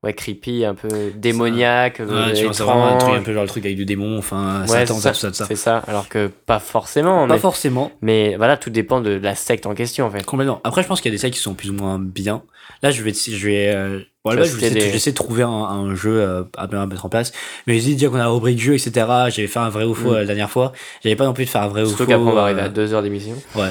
ouais, 0.04 0.14
creepy, 0.14 0.66
un 0.66 0.76
peu 0.76 1.12
démoniaque, 1.16 2.02
euh, 2.02 2.28
ouais, 2.28 2.34
tu 2.34 2.46
c'est 2.54 2.64
vraiment 2.64 2.96
un 2.96 2.98
truc, 2.98 3.14
un 3.16 3.22
peu 3.24 3.32
genre 3.34 3.44
le 3.44 3.48
truc 3.48 3.64
avec 3.64 3.78
du 3.78 3.86
démon, 3.86 4.18
enfin, 4.18 4.64
Ouais, 4.64 4.86
Satan, 4.86 4.96
ça, 4.96 5.12
tout 5.12 5.16
ça, 5.20 5.28
tout 5.30 5.34
ça. 5.36 5.46
C'est 5.46 5.56
ça, 5.56 5.78
alors 5.88 6.10
que 6.10 6.28
pas 6.28 6.60
forcément. 6.60 7.26
Pas 7.26 7.36
mais, 7.36 7.40
forcément. 7.40 7.92
mais 8.02 8.36
voilà, 8.36 8.58
tout 8.58 8.70
dépend 8.70 9.00
de 9.00 9.12
la 9.12 9.36
secte 9.36 9.66
en 9.66 9.74
question, 9.74 10.06
en 10.06 10.12
fait. 10.12 10.26
Complètement. 10.26 10.60
Après, 10.66 10.84
je 10.84 10.88
pense 10.90 11.00
qu'il 11.00 11.10
y 11.10 11.14
a 11.14 11.16
des 11.16 11.22
sectes 11.22 11.36
qui 11.36 11.42
sont 11.42 11.54
plus 11.54 11.70
ou 11.70 11.74
moins 11.74 11.98
bien. 12.00 12.44
Là, 12.82 12.92
je 12.92 13.02
vais, 13.02 13.14
je 13.14 13.48
vais, 13.48 13.74
euh, 13.74 14.00
bon, 14.26 14.32
là, 14.32 14.44
je 14.44 14.52
vais 14.52 14.58
essayer, 14.68 14.70
de- 14.72 14.92
des- 14.92 15.00
je 15.00 15.10
trouver 15.12 15.44
un, 15.44 15.48
un 15.50 15.96
jeu 15.96 16.20
euh, 16.22 16.44
à 16.58 16.68
mettre 16.86 17.06
en 17.06 17.10
place. 17.10 17.32
Mais 17.66 17.76
j'ai 17.80 17.86
dit 17.92 17.96
dire 17.96 18.10
qu'on 18.12 18.18
a 18.18 18.24
la 18.24 18.28
rubrique 18.28 18.60
jeu, 18.60 18.74
etc. 18.74 18.92
J'avais 19.30 19.48
fait 19.48 19.60
un 19.60 19.70
vrai 19.70 19.86
ou 19.86 19.94
faux 19.94 20.12
Mm. 20.12 20.16
la 20.16 20.26
dernière 20.26 20.50
fois. 20.52 20.74
J'avais 21.02 21.16
pas 21.16 21.24
non 21.26 21.32
plus 21.32 21.46
de 21.46 21.50
faire 21.50 21.62
un 21.62 21.68
vrai 21.70 21.84
ou 21.84 21.86
Surtout 21.86 22.04
faux. 22.04 22.10
qu'après, 22.10 22.30
on 22.30 22.36
va 22.36 22.42
arriver 22.44 22.62
à 22.62 22.68
deux 22.68 22.94
heures 22.94 23.04
d'émission. 23.04 23.36
Ouais. 23.56 23.70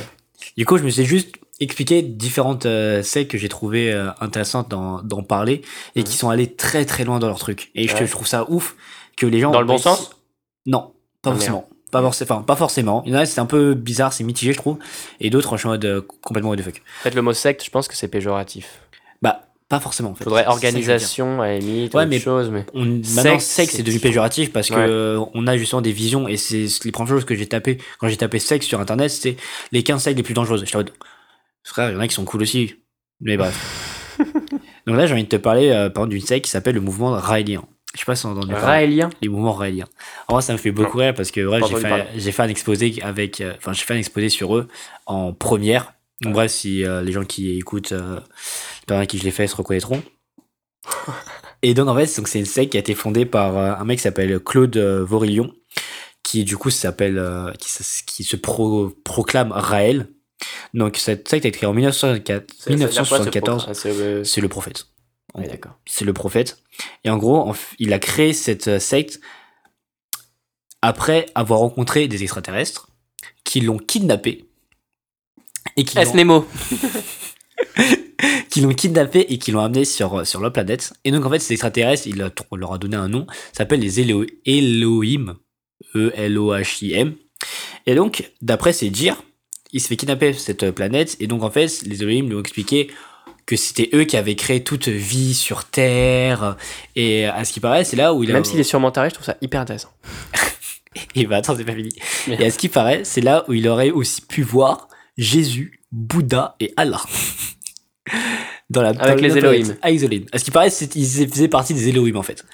Du 0.57 0.67
coup, 0.67 0.79
je 0.79 0.83
me 0.85 0.91
suis 0.91 1.05
juste 1.05 1.37
expliqué 1.61 2.03
différentes 2.03 2.67
euh, 2.67 3.03
sectes 3.03 3.31
que 3.31 3.39
j'ai 3.39 3.49
trouvées 3.49 3.93
euh, 3.93 4.11
intéressantes 4.21 4.69
d'en 4.71 5.23
parler 5.23 5.63
et 5.95 6.01
Mhm. 6.01 6.05
qui 6.07 6.17
sont 6.17 6.29
allées 6.31 6.53
très 6.55 6.85
très 6.85 7.05
loin 7.05 7.19
dans 7.19 7.29
leur 7.29 7.39
truc. 7.39 7.71
Et 7.75 7.87
je, 7.89 7.95
Ouais. 7.95 8.07
je 8.07 8.11
trouve 8.11 8.27
ça 8.27 8.51
ouf 8.51 8.75
que 9.17 9.27
les 9.27 9.41
gens. 9.41 9.51
Dans 9.53 9.61
le 9.61 9.67
bon 9.67 9.79
sens? 9.79 10.11
Non, 10.67 10.93
pas 11.23 11.31
Ah, 11.31 11.35
forcément. 11.35 11.69
Pas, 11.91 12.01
forc- 12.01 12.23
enfin, 12.23 12.43
pas 12.43 12.57
forcément. 12.57 13.03
Il 13.05 13.13
y 13.13 13.17
en 13.17 13.19
a, 13.19 13.27
c'est 13.27 13.41
un 13.41 13.47
peu 13.47 13.75
bizarre, 13.75 14.13
c'est 14.15 14.25
mitigé, 14.25 14.53
je 14.53 14.57
trouve. 14.59 14.79
Et 15.21 15.29
d'autres, 15.29 15.53
je 15.57 15.59
suis 15.59 15.69
en 15.69 15.73
mode 15.73 15.85
euh, 15.85 16.01
complètement 16.23 16.51
what 16.51 16.57
the 16.57 16.63
fuck. 16.63 16.77
En 17.01 17.03
fait, 17.03 17.15
le 17.15 17.21
mot 17.23 17.35
secte, 17.35 17.63
je 17.65 17.71
pense 17.71 17.87
que 17.87 17.95
c'est 17.97 18.09
péjoratif. 18.09 18.81
Bah, 19.21 19.43
pas 19.73 19.81
forcément 19.81 20.11
en 20.11 20.15
fait. 20.15 20.25
Faudrait 20.25 20.43
je 20.45 20.49
organisation 20.51 21.41
à 21.41 21.55
limite, 21.57 21.95
Ouais, 21.95 22.05
mais- 22.05 22.21
chose, 22.21 22.51
mais. 22.51 22.67
On, 22.75 22.85
maintenant, 22.85 23.39
secte, 23.39 23.73
c'est 23.73 23.83
devenu 23.83 24.01
péjoratif 24.01 24.53
parce 24.53 24.69
que 24.69 24.75
Ouais. 24.75 24.87
euh, 24.87 25.25
on 25.33 25.47
a 25.47 25.57
justement 25.57 25.81
des 25.81 25.93
visions 25.93 26.29
et 26.29 26.37
c'est 26.37 26.67
les 26.85 26.93
premières 26.93 27.15
choses 27.15 27.25
que 27.25 27.35
j'ai 27.35 27.47
tapé 27.47 27.79
quand 27.99 28.07
j'ai 28.09 28.19
tapé 28.19 28.39
secte 28.39 28.65
sur 28.65 28.81
internet, 28.81 29.11
c'est 29.11 29.37
les 29.73 29.83
15 29.83 30.03
sectes 30.03 30.19
les 30.19 30.23
plus 30.23 30.35
dangereuses. 30.35 30.63
Mode, 30.75 30.93
frère, 31.65 31.89
il 31.91 31.95
y 31.95 31.97
en 31.97 32.01
a 32.01 32.07
qui 32.07 32.15
sont 32.15 32.27
cool 32.27 32.43
aussi. 32.43 32.75
Mais 33.23 33.39
bref. 33.39 34.19
Donc 34.87 34.97
là, 34.97 35.07
j'ai 35.07 35.15
envie 35.15 35.25
de 35.25 35.29
te 35.29 35.37
parler 35.37 35.71
euh, 35.71 35.89
par 35.89 36.03
exemple 36.05 36.11
d'une 36.19 36.27
secte 36.27 36.45
qui 36.45 36.51
s'appelle 36.51 36.75
le 36.75 36.83
mouvement 36.83 37.13
raélien. 37.13 37.63
Je 37.95 38.01
sais 38.01 38.05
pas 38.05 38.15
si 38.15 38.27
on 38.27 38.35
parler. 38.35 38.55
Raélien? 38.55 39.11
Les 39.23 39.29
mouvements 39.29 39.53
raéliens. 39.55 39.87
En 40.29 40.35
vrai, 40.35 40.43
ça 40.43 40.53
me 40.53 40.59
fait 40.59 40.71
beaucoup 40.71 40.99
rire 40.99 41.15
parce 41.15 41.31
que 41.31 41.49
j'ai 41.69 41.77
fait, 41.77 42.33
fait 42.33 42.43
un 42.43 42.49
exposé 42.49 42.95
avec, 43.03 43.41
euh, 43.41 43.53
enfin, 43.57 43.73
j'ai 43.73 43.85
fait 43.85 43.95
un 43.95 43.99
exposé 43.99 44.29
sur 44.29 44.55
eux 44.57 44.69
en 45.07 45.33
première. 45.33 45.95
Donc 46.21 46.35
bref, 46.35 46.53
si 46.53 46.85
euh, 46.85 47.03
les 47.03 47.11
gens 47.13 47.25
qui 47.25 47.57
écoutent, 47.59 47.93
euh, 47.93 48.21
les 48.89 49.07
qui 49.07 49.19
je 49.19 49.25
l'ai 49.25 49.31
fait 49.33 49.47
se 49.47 49.57
reconnaîtront. 49.57 50.03
Et 51.63 51.75
donc 51.75 51.89
en 51.89 51.95
fait, 51.97 52.07
c'est 52.07 52.39
une 52.39 52.45
secte 52.45 52.73
qui 52.73 52.77
a 52.77 52.81
été 52.81 52.95
fondée 52.95 53.25
par 53.25 53.57
euh, 53.57 53.75
un 53.75 53.85
mec 53.85 53.99
qui 53.99 54.03
s'appelle 54.03 54.39
Claude 54.41 54.77
euh, 54.77 55.05
Vorillon, 55.05 55.53
qui 56.23 56.45
du 56.45 56.57
coup 56.57 56.71
s'appelle, 56.71 57.19
qui, 57.59 57.71
se- 57.71 58.03
qui 58.05 58.25
se 58.25 58.37
pro- 58.37 58.91
proclame 59.05 59.53
Raël. 59.53 60.09
Donc 60.75 60.97
cette 60.97 61.29
secte 61.29 61.45
a 61.45 61.49
été 61.49 61.57
créée 61.57 61.69
en 61.69 61.73
1964 61.75 62.69
1974. 62.69 63.67
Ah, 63.69 63.75
c'est 63.75 63.93
le- 63.93 64.23
le 64.41 64.49
prophète. 64.49 64.87
En 65.35 65.41
Oui, 65.41 65.47
d'accord. 65.49 65.79
c'est 65.87 66.05
le 66.05 66.13
prophète. 66.13 66.63
Et 67.05 67.11
en 67.11 67.17
gros, 67.17 67.55
il 67.79 67.93
a 67.93 67.99
créé 67.99 68.33
cette 68.33 68.79
secte 68.81 69.21
après 70.83 71.27
avoir 71.35 71.61
rencontré 71.61 72.09
des 72.09 72.23
extraterrestres 72.23 72.89
qui 73.45 73.61
l'ont 73.61 73.79
kidnappé 73.79 74.47
et 75.77 75.85
qui 75.85 75.99
S. 75.99 76.15
Nemo. 76.15 76.47
qui 78.51 78.61
l'ont 78.61 78.75
kidnappé 78.75 79.21
et 79.29 79.39
qui 79.39 79.51
l'ont 79.51 79.65
amené 79.65 79.85
sur, 79.85 80.21
euh, 80.21 80.25
sur 80.25 80.41
leur 80.41 80.53
planète. 80.53 80.93
Et 81.05 81.11
donc 81.11 81.25
en 81.25 81.31
fait, 81.31 81.39
ces 81.39 81.55
extraterrestres, 81.55 82.07
il 82.07 82.17
leur 82.17 82.73
a 82.73 82.79
donné 82.79 82.97
un 82.97 83.09
nom, 83.09 83.27
ça 83.53 83.59
s'appelle 83.59 83.81
les 83.81 84.01
Élo- 84.01 84.27
Elohim, 84.45 85.37
E 85.95 86.13
E-L-O-H-I-M. 86.17 87.15
Et 87.87 87.95
donc, 87.95 88.31
d'après 88.41 88.73
ses 88.73 88.91
dires, 88.91 89.23
il 89.73 89.81
se 89.81 89.89
fait 89.89 89.97
kidnapper 89.97 90.33
cette 90.35 90.71
planète 90.71 91.17
et 91.19 91.27
donc 91.27 91.43
en 91.43 91.51
fait, 91.51 91.83
les 91.87 92.03
Elohim 92.03 92.29
lui 92.29 92.35
ont 92.37 92.41
expliqué 92.41 92.91
que 93.47 93.57
c'était 93.57 93.91
eux 93.95 94.05
qui 94.05 94.17
avaient 94.17 94.37
créé 94.37 94.63
toute 94.63 94.87
vie 94.89 95.35
sur 95.35 95.65
Terre 95.65 96.57
et 96.95 97.27
à 97.27 97.45
ce 97.45 97.53
qui 97.53 97.61
paraît, 97.61 97.85
c'est 97.85 97.97
là 97.97 98.15
où 98.15 98.23
il 98.23 98.31
a 98.31 98.35
Même 98.35 98.45
s'il 98.45 98.61
est 98.61 98.65
sûrement 98.65 98.93
taré, 98.93 99.09
je 99.09 99.15
trouve 99.15 99.27
ça 99.27 99.37
hyper 99.41 99.61
intéressant. 99.61 99.91
Et 101.15 101.27
bah 101.27 101.37
attends, 101.39 101.57
c'est 101.57 101.65
pas 101.65 101.75
fini. 101.75 101.89
Et 102.29 102.45
à 102.45 102.51
ce 102.51 102.59
qui 102.59 102.69
paraît, 102.69 103.01
c'est 103.05 103.23
là 103.23 103.45
où 103.49 103.55
il 103.55 103.67
aurait 103.67 103.91
aussi 103.91 104.21
pu 104.21 104.43
voir 104.43 104.89
Jésus, 105.17 105.81
Bouddha 105.91 106.57
et 106.61 106.73
Allah. 106.77 107.03
Dans 108.71 108.83
la, 108.83 108.91
Avec 108.91 109.19
dans 109.19 109.35
les. 109.35 109.39
Elohim. 109.39 109.77
Ah, 109.83 109.91
Elohim. 109.91 110.25
À 110.33 110.39
ce 110.39 110.45
qui 110.45 110.51
paraît, 110.51 110.69
ils 110.69 111.29
faisaient 111.29 111.49
partie 111.49 111.75
des 111.75 111.89
Elohim 111.89 112.17
en 112.17 112.23
fait. 112.23 112.45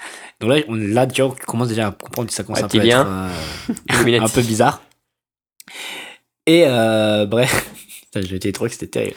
Donc 0.40 0.50
là, 0.50 0.60
on, 0.68 0.74
là 0.74 1.06
tu 1.06 1.22
vois, 1.22 1.30
on 1.30 1.44
commence 1.46 1.68
déjà 1.68 1.88
à 1.88 1.90
comprendre 1.92 2.28
que 2.28 2.34
ça 2.34 2.42
commence 2.42 2.60
Un 2.60 2.64
un 2.64 2.68
peu 2.68 2.80
à 2.80 2.84
être 2.84 3.06
euh, 3.06 4.20
un 4.20 4.28
peu 4.28 4.42
bizarre. 4.42 4.82
Et 6.46 6.64
euh, 6.66 7.26
bref, 7.26 7.70
j'ai 8.16 8.36
été 8.36 8.52
trop 8.52 8.66
que 8.66 8.72
c'était 8.72 8.86
terrible. 8.86 9.16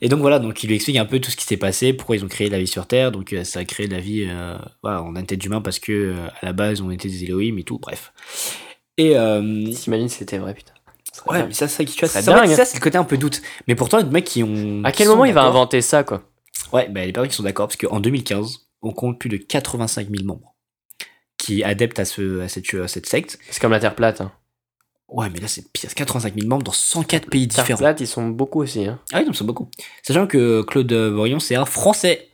Et 0.00 0.08
donc 0.08 0.20
voilà, 0.20 0.38
donc 0.38 0.62
il 0.62 0.68
lui 0.68 0.76
explique 0.76 0.96
un 0.96 1.04
peu 1.04 1.20
tout 1.20 1.30
ce 1.30 1.36
qui 1.36 1.44
s'est 1.44 1.56
passé, 1.56 1.92
pourquoi 1.92 2.16
ils 2.16 2.24
ont 2.24 2.28
créé 2.28 2.48
la 2.48 2.58
vie 2.58 2.66
sur 2.66 2.86
Terre. 2.86 3.12
Donc 3.12 3.32
euh, 3.32 3.44
ça 3.44 3.60
a 3.60 3.64
créé 3.64 3.86
la 3.86 4.00
vie, 4.00 4.26
euh, 4.28 4.56
voilà, 4.82 5.02
on 5.02 5.16
a 5.16 5.20
une 5.20 5.26
tête 5.26 5.40
d'humain 5.40 5.60
parce 5.60 5.78
que 5.78 5.92
euh, 5.92 6.26
à 6.40 6.46
la 6.46 6.52
base 6.52 6.80
on 6.80 6.90
était 6.90 7.08
des 7.08 7.24
Elohim 7.24 7.58
et 7.58 7.64
tout. 7.64 7.78
Bref. 7.78 8.12
Et 8.96 9.14
T'imagines 9.74 10.08
si 10.08 10.18
c'était 10.18 10.38
vrai, 10.38 10.54
putain. 10.54 10.72
Ouais, 11.26 11.46
mais 11.46 11.52
ça, 11.54 11.68
ça, 11.68 11.84
tu 11.84 11.98
vois, 11.98 12.08
ça, 12.08 12.64
c'est 12.64 12.76
le 12.76 12.80
côté 12.82 12.98
un 12.98 13.04
peu 13.04 13.16
doute. 13.18 13.42
Mais 13.66 13.74
pourtant, 13.74 13.98
les 13.98 14.04
mecs 14.04 14.24
qui 14.24 14.42
ont. 14.42 14.82
À 14.84 14.92
quel 14.92 15.06
sont 15.06 15.12
moment 15.12 15.24
il 15.24 15.34
va 15.34 15.42
inventer 15.44 15.80
ça, 15.82 16.04
quoi? 16.04 16.22
Ouais, 16.72 16.88
bah, 16.88 17.04
les 17.04 17.12
personnes 17.12 17.30
qui 17.30 17.36
sont 17.36 17.42
d'accord, 17.42 17.68
parce 17.68 17.76
qu'en 17.76 18.00
2015, 18.00 18.68
on 18.82 18.92
compte 18.92 19.18
plus 19.18 19.28
de 19.28 19.36
85 19.36 20.08
000 20.10 20.24
membres 20.24 20.54
qui 21.38 21.64
adeptent 21.64 21.98
à, 22.00 22.04
ce, 22.04 22.40
à, 22.40 22.48
cette, 22.48 22.72
à 22.74 22.88
cette 22.88 23.06
secte. 23.06 23.38
C'est 23.50 23.60
comme 23.60 23.72
la 23.72 23.80
Terre 23.80 23.94
plate. 23.94 24.20
Hein. 24.20 24.32
Ouais, 25.08 25.28
mais 25.32 25.40
là, 25.40 25.48
c'est 25.48 25.72
pire. 25.72 25.94
85 25.94 26.34
000 26.34 26.46
membres 26.46 26.64
dans 26.64 26.72
104 26.72 27.28
pays 27.30 27.48
Terre 27.48 27.64
différents. 27.64 27.78
plate, 27.78 28.00
ils 28.00 28.06
sont 28.06 28.28
beaucoup 28.28 28.60
aussi. 28.62 28.86
Hein. 28.86 28.98
Ah 29.12 29.20
oui, 29.20 29.26
non, 29.26 29.32
c'est 29.32 29.44
beaucoup. 29.44 29.68
Sachant 30.02 30.26
que 30.26 30.62
Claude 30.62 30.92
Borion, 30.92 31.40
c'est 31.40 31.54
un 31.54 31.64
Français. 31.64 32.28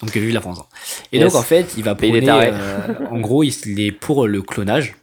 Donc, 0.00 0.16
vu 0.16 0.28
de 0.28 0.34
la 0.34 0.40
France. 0.40 0.60
hein. 0.60 0.66
Et 1.12 1.18
Yes. 1.18 1.32
donc, 1.32 1.40
en 1.40 1.44
fait, 1.44 1.74
il 1.76 1.82
va 1.82 1.94
tarés. 1.94 2.50
euh, 2.52 2.94
en 3.10 3.18
gros, 3.20 3.42
il 3.42 3.80
est 3.80 3.92
pour 3.92 4.26
le 4.26 4.40
clonage. 4.42 4.94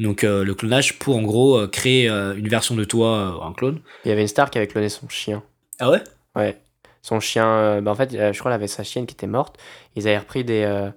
Donc, 0.00 0.24
euh, 0.24 0.44
le 0.44 0.54
clonage 0.54 0.98
pour, 0.98 1.16
en 1.16 1.22
gros, 1.22 1.58
euh, 1.58 1.66
créer 1.68 2.08
euh, 2.08 2.34
une 2.34 2.48
version 2.48 2.74
de 2.74 2.84
toi, 2.84 3.40
un 3.44 3.52
clone. 3.52 3.80
Il 4.04 4.08
y 4.08 4.12
avait 4.12 4.22
une 4.22 4.28
star 4.28 4.50
qui 4.50 4.56
avait 4.58 4.66
cloné 4.66 4.88
son 4.88 5.08
chien. 5.08 5.42
Ah 5.78 5.90
ouais? 5.90 6.02
Ouais. 6.34 6.58
Son 7.02 7.20
chien, 7.20 7.80
bah 7.80 7.90
en 7.90 7.94
fait, 7.94 8.10
je 8.12 8.38
crois 8.38 8.50
qu'elle 8.50 8.52
avait 8.52 8.66
sa 8.66 8.82
chienne 8.82 9.06
qui 9.06 9.14
était 9.14 9.26
morte. 9.26 9.56
Ils 9.96 10.06
avaient 10.06 10.18
repris 10.18 10.44
des, 10.44 10.90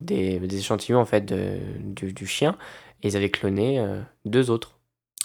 des, 0.00 0.38
des 0.38 0.58
échantillons 0.58 0.98
en 1.00 1.06
fait 1.06 1.24
de, 1.24 1.58
du, 1.80 2.12
du 2.12 2.26
chien 2.26 2.56
et 3.02 3.08
ils 3.08 3.16
avaient 3.16 3.30
cloné 3.30 3.82
deux 4.26 4.50
autres. 4.50 4.76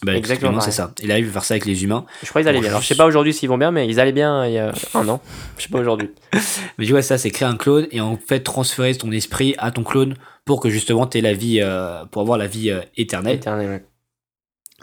bah, 0.04 0.16
Exactement 0.16 0.62
c'est 0.62 0.72
ça. 0.72 0.94
Et 1.02 1.08
là, 1.08 1.20
il 1.20 1.26
veut 1.26 1.32
faire 1.32 1.44
ça 1.44 1.56
avec 1.56 1.66
les 1.66 1.84
humains. 1.84 2.06
Je 2.24 2.30
crois 2.30 2.42
qu'ils 2.42 2.48
allaient 2.48 2.60
Bon, 2.60 2.62
bien. 2.62 2.70
Alors 2.70 2.82
je 2.82 2.88
sais 2.88 2.96
pas 2.96 3.06
aujourd'hui 3.06 3.34
s'ils 3.34 3.50
vont 3.50 3.58
bien, 3.58 3.72
mais 3.72 3.86
ils 3.90 4.00
allaient 4.00 4.14
bien 4.14 4.46
il 4.46 4.54
y 4.54 4.58
a 4.58 4.72
un 4.94 5.10
an. 5.10 5.22
Je 5.58 5.64
sais 5.64 5.70
pas 5.70 5.80
aujourd'hui. 5.80 6.10
Mais 6.78 6.86
tu 6.86 6.92
vois, 6.94 7.02
ça, 7.02 7.18
c'est 7.18 7.30
créer 7.30 7.50
un 7.50 7.58
clone 7.58 7.88
et 7.92 8.00
en 8.00 8.16
fait 8.18 8.40
transférer 8.40 8.96
ton 8.96 9.12
esprit 9.12 9.54
à 9.58 9.72
ton 9.72 9.84
clone 9.84 10.16
pour 10.46 10.60
que 10.60 10.70
justement 10.70 11.08
tu 11.08 11.18
aies 11.18 11.22
la 11.22 11.34
vie, 11.34 11.60
euh, 11.62 12.06
pour 12.06 12.22
avoir 12.22 12.38
la 12.38 12.48
vie 12.48 12.70
euh, 12.70 12.82
éternelle. 12.98 13.36
Éternel, 13.38 13.70
ouais. 13.70 13.86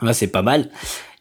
Là, 0.06 0.12
c'est 0.12 0.28
pas 0.28 0.42
mal. 0.42 0.70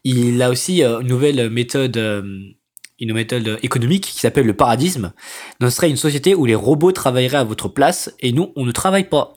Il 0.04 0.42
a 0.42 0.50
aussi 0.50 0.84
euh, 0.84 1.00
une 1.02 1.08
nouvelle 1.08 1.50
méthode, 1.50 1.98
une 1.98 3.14
méthode 3.14 3.60
économique 3.64 4.04
qui 4.06 4.20
s'appelle 4.20 4.46
le 4.46 4.54
paradisme. 4.56 5.14
Donc, 5.60 5.72
ce 5.72 5.76
serait 5.78 5.90
une 5.90 5.98
société 5.98 6.36
où 6.36 6.46
les 6.46 6.56
robots 6.56 6.92
travailleraient 6.92 7.38
à 7.38 7.44
votre 7.44 7.68
place 7.70 8.14
et 8.20 8.32
nous, 8.32 8.54
on 8.56 8.66
ne 8.66 8.72
travaille 8.72 9.10
pas. 9.10 9.34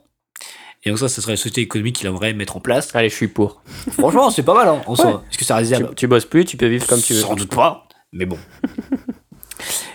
Et 0.83 0.89
donc 0.89 0.99
ça, 0.99 1.09
ce 1.11 1.21
serait 1.21 1.33
une 1.33 1.37
société 1.37 1.61
économique 1.61 1.97
qu'il 1.97 2.07
aimerait 2.07 2.33
mettre 2.33 2.57
en 2.57 2.61
place. 2.61 2.95
Allez, 2.95 3.11
je 3.11 3.15
suis 3.15 3.29
pour. 3.29 3.63
Franchement, 3.93 4.31
c'est 4.31 4.43
pas 4.43 4.55
mal, 4.55 4.67
hein, 4.69 4.81
en 4.87 4.93
Ouais. 4.93 4.97
soi. 4.97 5.25
Est-ce 5.31 5.37
que 5.37 5.45
ça 5.45 5.57
Tu, 5.57 5.65
réalisable 5.65 5.95
tu 5.95 6.07
bosses 6.07 6.25
plus, 6.25 6.45
tu 6.47 6.57
peux 6.57 6.69
vivre 6.69 6.87
comme 6.87 7.03
tu 7.03 7.13
veux. 7.13 7.21
Sans 7.21 7.35
doute 7.35 7.55
pas, 7.55 7.87
mais 8.13 8.25
bon. 8.25 8.39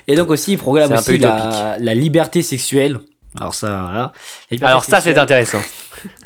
et 0.07 0.15
donc 0.15 0.29
aussi, 0.29 0.51
il 0.53 0.57
peu 0.59 0.69
aussi 0.69 1.17
la, 1.17 1.77
la 1.79 1.95
liberté 1.95 2.43
sexuelle. 2.43 2.99
Alors 3.39 3.53
ça, 3.53 3.81
voilà. 3.81 4.13
Alors 4.61 4.83
ça, 4.83 5.01
c'est 5.01 5.17
intéressant. 5.17 5.61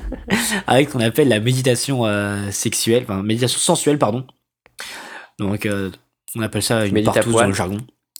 avec 0.68 0.89
ce 0.89 0.93
qu'on 0.93 0.99
appelle 0.99 1.28
la 1.28 1.39
méditation 1.39 2.05
euh, 2.05 2.51
sexuelle, 2.51 3.03
enfin 3.03 3.24
méditation 3.24 3.60
sensuelle, 3.60 3.97
pardon. 3.97 4.26
Donc, 5.39 5.66
euh, 5.66 5.89
on 6.36 6.41
appelle 6.41 6.64
ça 6.64 6.86
une 6.86 7.03
partouze 7.03 7.34
dans 7.34 7.47
le 7.47 7.53
jargon. 7.53 7.78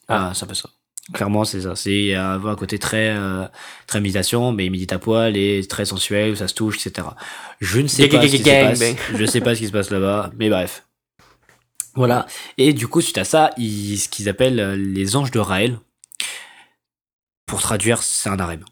Ah. 0.08 0.30
Ah, 0.30 0.34
ça 0.34 0.48
fait 0.48 0.56
ça. 0.56 0.70
Clairement, 1.14 1.44
c'est 1.44 1.62
ça. 1.62 1.76
C'est 1.76 2.16
euh, 2.16 2.36
avoir 2.36 2.54
un 2.54 2.56
côté 2.56 2.78
très, 2.78 3.10
euh, 3.10 3.46
très 3.88 4.00
méditation, 4.00 4.52
mais 4.52 4.70
médite 4.70 4.94
à 4.94 5.00
poil 5.00 5.36
et 5.36 5.66
très 5.68 5.86
sensuel, 5.86 6.32
où 6.32 6.36
ça 6.36 6.48
se 6.48 6.54
touche, 6.54 6.86
etc. 6.86 7.08
Je 7.60 7.82
ne 7.82 7.88
sais 7.88 8.08
pas 8.08 8.22
ce 8.22 8.28
qui 8.28 8.38
se 8.38 8.44
passe. 8.44 8.84
Je 9.16 9.26
sais 9.26 9.42
pas 9.42 9.56
ce 9.56 9.60
qui 9.60 9.68
se 9.68 9.72
passe 9.72 9.90
là-bas, 9.90 10.32
mais 10.38 10.50
bref. 10.50 10.86
Voilà. 11.96 12.28
Et 12.58 12.74
du 12.74 12.88
coup, 12.88 13.02
suite 13.02 13.18
à 13.18 13.24
ça, 13.24 13.52
ils, 13.58 13.98
ce 13.98 14.08
qu'ils 14.08 14.30
appellent 14.30 14.74
les 14.76 15.16
anges 15.16 15.32
de 15.32 15.40
Raël. 15.40 15.80
Pour 17.48 17.62
traduire, 17.62 18.04
c'est 18.04 18.30
un 18.30 18.40
harem. 18.40 18.64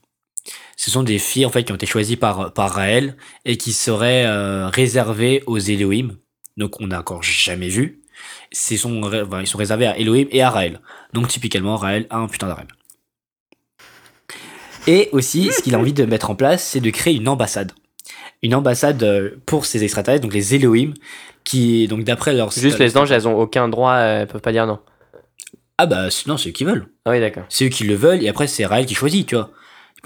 Ce 0.75 0.91
sont 0.91 1.03
des 1.03 1.19
filles 1.19 1.45
en 1.45 1.49
fait 1.49 1.63
qui 1.63 1.71
ont 1.71 1.75
été 1.75 1.85
choisies 1.85 2.17
par, 2.17 2.53
par 2.53 2.71
Raël 2.71 3.15
et 3.45 3.57
qui 3.57 3.73
seraient 3.73 4.25
euh, 4.25 4.67
réservées 4.67 5.43
aux 5.45 5.57
Elohim. 5.57 6.17
Donc 6.55 6.81
on 6.81 6.87
n'a 6.87 6.99
encore 6.99 7.23
jamais 7.23 7.69
vu. 7.69 8.01
C'est 8.51 8.77
sont, 8.77 9.03
enfin, 9.03 9.41
ils 9.41 9.47
sont 9.47 9.57
réservés 9.57 9.87
à 9.87 9.97
Elohim 9.97 10.27
et 10.31 10.41
à 10.41 10.49
Raël. 10.49 10.81
Donc 11.13 11.27
typiquement, 11.27 11.75
Raël 11.75 12.07
a 12.09 12.17
un 12.17 12.27
putain 12.27 12.47
d'harem. 12.47 12.67
Et 14.87 15.09
aussi, 15.11 15.51
ce 15.51 15.61
qu'il 15.61 15.75
a 15.75 15.79
envie 15.79 15.93
de 15.93 16.05
mettre 16.05 16.29
en 16.29 16.35
place, 16.35 16.63
c'est 16.63 16.79
de 16.79 16.89
créer 16.89 17.15
une 17.15 17.27
ambassade. 17.27 17.73
Une 18.41 18.55
ambassade 18.55 19.03
euh, 19.03 19.31
pour 19.45 19.65
ces 19.65 19.83
extraterrestres, 19.83 20.23
donc 20.23 20.33
les 20.33 20.55
Elohim, 20.55 20.93
qui, 21.43 21.87
donc 21.87 22.03
d'après 22.03 22.33
leur... 22.33 22.51
Juste 22.51 22.79
les 22.79 22.97
anges, 22.97 23.11
elles 23.11 23.27
ont 23.27 23.37
aucun 23.37 23.67
droit, 23.67 23.93
euh, 23.93 24.21
elles 24.21 24.27
peuvent 24.27 24.41
pas 24.41 24.53
dire 24.53 24.65
non. 24.65 24.79
Ah 25.77 25.87
bah 25.87 26.09
sinon, 26.09 26.37
c'est 26.37 26.49
eux 26.49 26.53
qui 26.53 26.63
veulent. 26.63 26.87
Ah 27.05 27.11
oui, 27.11 27.19
d'accord. 27.19 27.43
C'est 27.49 27.65
eux 27.65 27.69
qui 27.69 27.83
le 27.83 27.95
veulent, 27.95 28.23
et 28.23 28.29
après 28.29 28.47
c'est 28.47 28.65
Raël 28.65 28.85
qui 28.85 28.95
choisit, 28.95 29.27
tu 29.27 29.35
vois. 29.35 29.51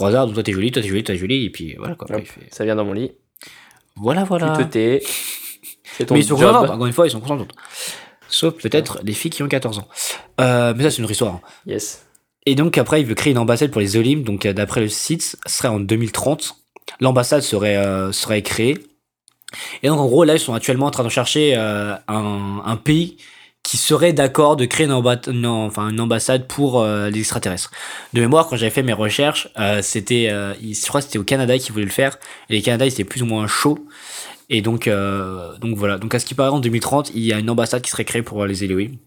Pour 0.01 0.07
hasard, 0.07 0.25
donc 0.25 0.33
toi 0.33 0.43
t'es 0.43 0.51
joli, 0.51 0.71
toi 0.71 0.81
t'es 0.81 0.87
joli, 0.87 1.03
toi 1.03 1.13
t'es 1.13 1.19
joli, 1.19 1.45
et 1.45 1.49
puis 1.51 1.75
voilà 1.77 1.93
quoi. 1.95 2.07
Hop, 2.11 2.19
Il 2.19 2.25
fait- 2.25 2.47
Ça 2.51 2.65
vient 2.65 2.75
dans 2.75 2.85
mon 2.85 2.93
lit. 2.93 3.11
Voilà, 3.95 4.23
voilà. 4.23 4.53
Tu 4.57 4.63
te 4.65 4.69
tais. 4.69 5.03
C'est 5.97 6.05
ton 6.07 6.15
Mais 6.15 6.21
ils 6.21 6.25
sont 6.25 6.37
job. 6.37 6.55
encore 6.55 6.85
une 6.87 6.93
fois, 6.93 7.05
ils 7.07 7.11
sont 7.11 7.19
contents. 7.19 7.47
Sauf 8.27 8.55
peut-être 8.55 8.99
les 9.03 9.13
filles 9.13 9.29
qui 9.31 9.43
ont 9.43 9.47
14 9.47 9.77
ans. 9.79 9.87
Euh, 10.39 10.73
mais 10.75 10.83
ça, 10.83 10.89
c'est 10.89 10.97
une 10.97 11.03
autre 11.03 11.11
histoire. 11.11 11.33
hein. 11.35 11.41
Yes. 11.67 12.05
Et 12.45 12.55
donc, 12.55 12.77
après, 12.77 13.01
il 13.01 13.05
veut 13.05 13.13
créer 13.13 13.31
une 13.31 13.37
ambassade 13.37 13.69
pour 13.71 13.81
les 13.81 13.97
Olim. 13.97 14.23
Donc, 14.23 14.45
euh, 14.45 14.53
d'après 14.53 14.81
le 14.81 14.87
site, 14.89 15.21
ce 15.45 15.53
serait 15.57 15.67
en 15.67 15.79
2030. 15.79 16.55
L'ambassade 16.99 17.41
serait, 17.43 17.75
euh, 17.77 18.11
serait 18.11 18.41
créée. 18.41 18.77
Et 19.83 19.87
donc, 19.89 19.99
en 19.99 20.07
gros, 20.07 20.23
là, 20.23 20.33
ils 20.35 20.39
sont 20.39 20.53
actuellement 20.53 20.85
en 20.87 20.91
train 20.91 21.03
de 21.03 21.09
chercher 21.09 21.55
euh, 21.57 21.93
un, 22.07 22.61
un 22.65 22.77
pays 22.77 23.17
qui 23.63 23.77
serait 23.77 24.13
d'accord 24.13 24.55
de 24.55 24.65
créer 24.65 24.85
une, 24.85 24.91
amba- 24.91 25.31
non, 25.31 25.65
enfin, 25.65 25.89
une 25.89 25.99
ambassade 25.99 26.47
pour 26.47 26.81
euh, 26.81 27.09
les 27.09 27.19
extraterrestres. 27.19 27.71
De 28.13 28.21
mémoire, 28.21 28.47
quand 28.47 28.55
j'avais 28.55 28.71
fait 28.71 28.83
mes 28.83 28.93
recherches, 28.93 29.49
euh, 29.59 29.81
c'était, 29.81 30.29
euh, 30.29 30.53
je 30.61 30.87
crois 30.87 31.01
que 31.01 31.07
c'était 31.07 31.19
au 31.19 31.23
Canada 31.23 31.57
qui 31.57 31.71
voulait 31.71 31.85
le 31.85 31.91
faire. 31.91 32.17
Et 32.49 32.53
les 32.53 32.61
Canada, 32.61 32.85
ils 32.85 32.91
étaient 32.91 33.03
plus 33.03 33.21
ou 33.21 33.25
moins 33.25 33.47
chauds. 33.47 33.85
Et 34.49 34.61
donc, 34.61 34.89
donc 34.89 35.77
voilà. 35.77 35.97
Donc, 35.97 36.13
à 36.13 36.19
ce 36.19 36.25
qui 36.25 36.33
paraît, 36.33 36.49
en 36.49 36.59
2030, 36.59 37.11
il 37.15 37.21
y 37.21 37.31
a 37.31 37.39
une 37.39 37.49
ambassade 37.49 37.81
qui 37.81 37.89
serait 37.89 38.03
créée 38.03 38.21
pour 38.21 38.45
les 38.45 38.65
Elohim. 38.65 38.97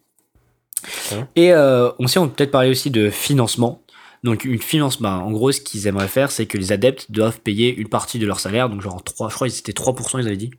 Hein. 1.13 1.29
Et 1.37 1.53
on 1.55 2.07
sait, 2.07 2.19
on 2.19 2.29
peut 2.29 2.35
peut-être 2.37 2.51
parler 2.51 2.71
aussi 2.71 2.91
de 2.91 3.11
financement. 3.11 3.83
Donc, 4.23 4.47
une 4.47 4.63
financement, 4.63 5.17
en 5.17 5.31
gros, 5.33 5.53
ce 5.53 5.61
qu'ils 5.61 5.87
aimeraient 5.87 6.09
faire, 6.09 6.31
c'est 6.31 6.47
que 6.47 6.57
les 6.57 6.73
adeptes 6.73 7.11
doivent 7.11 7.41
payer 7.41 7.75
une 7.75 7.89
partie 7.91 8.19
de 8.19 8.27
leur 8.27 8.41
salaire. 8.41 8.71
Donc, 8.71 8.81
genre 8.81 9.05
3, 9.05 9.29
je 9.29 9.35
crois 9.35 9.49
que 9.49 9.53
c'était 9.53 9.73
3%, 9.73 10.19
ils 10.19 10.27
avaient 10.27 10.39
dit. 10.39 10.51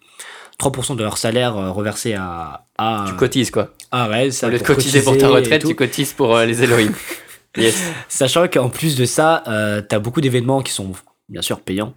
3% 0.60 0.96
de 0.96 1.04
leur 1.04 1.18
salaire 1.18 1.58
euh, 1.58 1.72
reversé 1.72 2.14
à, 2.14 2.68
à, 2.78 3.06
Tu 3.08 3.16
cotises 3.16 3.52
quoi. 3.52 3.74
à 3.92 4.08
Raël, 4.08 4.34
ça 4.34 4.48
Au 4.48 4.50
lieu 4.50 4.60
de 4.60 4.64
cotiser 4.64 5.02
pour 5.02 5.18
ta 5.18 5.28
retraite, 5.28 5.66
tu 5.66 5.76
cotises 5.76 6.14
pour 6.14 6.36
euh, 6.36 6.46
les 6.46 6.64
Elohim. 6.64 6.94
yes. 7.58 7.82
Sachant 8.08 8.48
qu'en 8.48 8.70
plus 8.70 8.96
de 8.96 9.06
ça, 9.06 9.44
euh, 9.48 9.82
t'as 9.82 10.00
beaucoup 10.00 10.22
d'événements 10.22 10.62
qui 10.62 10.72
sont 10.72 10.92
bien 11.30 11.42
sûr 11.42 11.60
payants. 11.60 11.94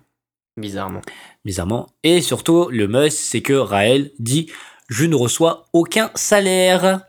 Bizarrement. 0.56 1.02
bizarrement. 1.44 1.86
Et 2.02 2.20
surtout, 2.20 2.68
le 2.70 2.88
must, 2.88 3.16
c'est 3.16 3.42
que 3.42 3.52
Raël 3.52 4.10
dit 4.18 4.50
Je 4.88 5.04
ne 5.04 5.14
reçois 5.14 5.66
aucun 5.72 6.10
salaire. 6.14 7.00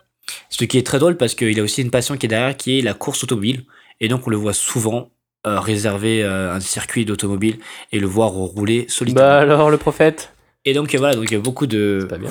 Ce 0.50 0.64
qui 0.66 0.78
est 0.78 0.86
très 0.86 1.00
drôle 1.00 1.18
parce 1.18 1.34
qu'il 1.34 1.60
a 1.60 1.64
aussi 1.64 1.82
une 1.82 1.90
passion 1.90 2.16
qui 2.16 2.28
est 2.28 2.30
derrière, 2.30 2.56
qui 2.56 2.78
est 2.78 2.82
la 2.82 2.94
course 2.94 3.24
automobile. 3.24 3.66
Et 4.00 4.08
donc, 4.08 4.28
on 4.28 4.30
le 4.30 4.38
voit 4.38 4.54
souvent 4.54 5.10
euh, 5.48 5.60
réserver 5.60 6.22
euh, 6.22 6.54
un 6.54 6.60
circuit 6.60 7.06
d'automobile 7.06 7.60
et 7.92 8.00
le 8.00 8.08
voir 8.08 8.32
rouler 8.32 8.86
solitairement. 8.90 9.30
Bah 9.30 9.40
alors, 9.40 9.70
le 9.70 9.78
prophète? 9.78 10.34
Et 10.70 10.74
donc, 10.74 10.94
voilà, 10.96 11.16
donc 11.16 11.26
il 11.32 11.34
y 11.34 11.38
a 11.38 11.40
beaucoup 11.40 11.66
de. 11.66 12.06
Pas 12.08 12.18
bien. 12.20 12.30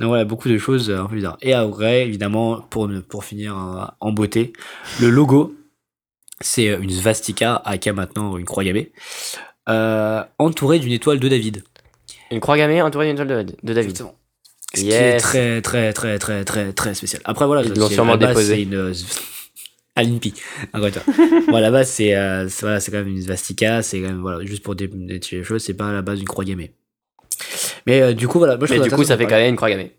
Donc 0.00 0.08
voilà, 0.08 0.24
beaucoup 0.24 0.48
de 0.48 0.58
choses 0.58 0.90
euh, 0.90 1.00
un 1.02 1.06
peu 1.06 1.14
bizarres. 1.14 1.38
Et 1.42 1.52
après, 1.52 2.02
évidemment, 2.06 2.60
pour, 2.60 2.90
pour 3.08 3.24
finir 3.24 3.56
euh, 3.56 3.84
en 4.00 4.12
beauté, 4.12 4.52
le 5.00 5.10
logo, 5.10 5.54
c'est 6.40 6.70
euh, 6.70 6.80
une 6.80 6.90
svastika, 6.90 7.62
aka 7.64 7.92
maintenant 7.92 8.36
une 8.36 8.46
croix 8.46 8.64
gammée, 8.64 8.92
euh, 9.68 10.22
entourée 10.38 10.78
d'une 10.80 10.92
étoile 10.92 11.20
de 11.20 11.28
David. 11.28 11.62
Une 12.30 12.40
croix 12.40 12.56
gammée 12.56 12.82
entourée 12.82 13.06
d'une 13.06 13.14
étoile 13.20 13.46
de, 13.46 13.52
de 13.62 13.72
David. 13.74 13.90
Exactement. 13.90 14.16
Ce 14.74 14.80
qui 14.80 14.90
est 14.90 15.16
très, 15.18 15.60
très, 15.62 15.92
très, 15.92 16.18
très, 16.18 16.44
très, 16.44 16.72
très 16.72 16.94
spécial. 16.94 17.20
Après, 17.24 17.46
voilà, 17.46 17.62
Ils 17.62 17.74
l'ont 17.78 17.88
sûrement 17.88 18.16
déposé. 18.16 18.54
C'est 18.54 18.62
une. 18.62 18.92
à 19.96 20.02
l'INPI. 20.02 20.32
Bon, 21.48 21.58
la 21.58 21.70
base, 21.70 21.90
c'est 21.90 22.14
euh, 22.16 22.48
voilà, 22.60 22.80
quand 22.80 22.92
même 22.92 23.08
une 23.08 23.20
svastika, 23.22 23.82
c'est 23.82 24.00
quand 24.00 24.08
même, 24.08 24.20
voilà, 24.20 24.44
juste 24.46 24.62
pour 24.62 24.74
dé- 24.76 24.88
détuer 24.92 25.38
les 25.38 25.44
choses, 25.44 25.62
c'est 25.62 25.74
pas 25.74 25.90
à 25.90 25.92
la 25.92 26.02
base 26.02 26.20
une 26.20 26.28
croix 26.28 26.44
gammée. 26.44 26.72
Mais 27.86 28.00
euh, 28.02 28.12
du 28.14 28.28
coup, 28.28 28.38
voilà. 28.38 28.56
Moi, 28.56 28.66
je 28.66 28.74
Mais 28.74 28.80
du 28.80 28.90
coup, 28.90 29.04
ça 29.04 29.16
fait 29.16 29.24
quand 29.26 29.36
même 29.36 29.50
une 29.50 29.56
croix 29.56 29.70
gammée. 29.70 29.92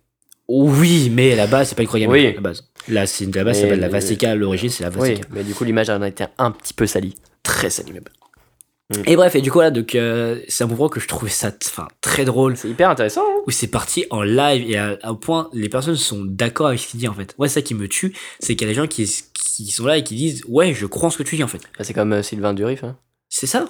oui, 0.47 1.09
mais 1.13 1.35
la 1.35 1.47
base, 1.47 1.69
c'est 1.69 1.75
pas 1.75 1.81
une 1.81 1.87
croix 1.87 1.99
gammée. 1.99 2.11
Oui. 2.29 2.33
La 2.35 2.41
base. 2.41 2.67
Là, 2.87 3.05
c'est 3.05 3.23
une- 3.25 3.33
à 3.35 3.37
la 3.39 3.43
base, 3.45 3.59
s'appelle 3.61 3.79
la 3.79 3.89
Vastica. 3.89 4.31
À 4.31 4.35
l'origine, 4.35 4.69
c'est 4.69 4.83
la 4.83 4.89
Oui, 4.89 4.97
Vastica. 5.09 5.27
mais 5.31 5.43
du 5.43 5.53
coup, 5.53 5.63
l'image 5.63 5.89
en 5.89 6.01
a 6.01 6.07
été 6.07 6.25
un 6.37 6.51
petit 6.51 6.73
peu 6.73 6.85
salie. 6.87 7.15
Très 7.43 7.69
salée, 7.69 7.93
même. 7.93 8.03
Mm. 8.89 9.03
Et 9.05 9.15
bref, 9.15 9.35
et 9.35 9.41
du 9.41 9.49
coup, 9.51 9.61
là, 9.61 9.71
donc, 9.71 9.95
euh, 9.95 10.39
c'est 10.49 10.63
un 10.65 10.67
mouvement 10.67 10.89
que 10.89 10.99
je 10.99 11.07
trouvais 11.07 11.31
ça 11.31 11.51
très 12.01 12.25
drôle. 12.25 12.57
C'est 12.57 12.67
hyper 12.69 12.89
intéressant. 12.89 13.21
hein. 13.21 13.41
Où 13.47 13.51
c'est 13.51 13.67
parti 13.67 14.05
en 14.09 14.21
live 14.21 14.69
et 14.69 14.77
à, 14.77 14.97
à 15.01 15.09
un 15.09 15.15
point, 15.15 15.49
les 15.53 15.69
personnes 15.69 15.95
sont 15.95 16.23
d'accord 16.25 16.67
avec 16.67 16.79
ce 16.79 16.87
qu'il 16.87 16.99
dit 16.99 17.07
en 17.07 17.13
fait. 17.13 17.33
Ouais, 17.37 17.47
ça 17.47 17.61
qui 17.61 17.73
me 17.73 17.87
tue, 17.87 18.13
c'est 18.39 18.55
qu'il 18.55 18.67
y 18.67 18.69
a 18.69 18.73
des 18.73 18.79
gens 18.81 18.87
qui, 18.87 19.09
qui 19.33 19.67
sont 19.67 19.85
là 19.85 19.97
et 19.97 20.03
qui 20.03 20.15
disent 20.15 20.43
Ouais, 20.47 20.73
je 20.73 20.85
crois 20.87 21.07
en 21.07 21.09
ce 21.09 21.17
que 21.17 21.23
tu 21.23 21.37
dis 21.37 21.43
en 21.43 21.47
fait. 21.47 21.61
Bah, 21.77 21.83
c'est 21.85 21.93
comme 21.93 22.11
euh, 22.13 22.21
Sylvain 22.21 22.53
Durif. 22.53 22.83
Hein. 22.83 22.97
C'est 23.29 23.47
ça? 23.47 23.67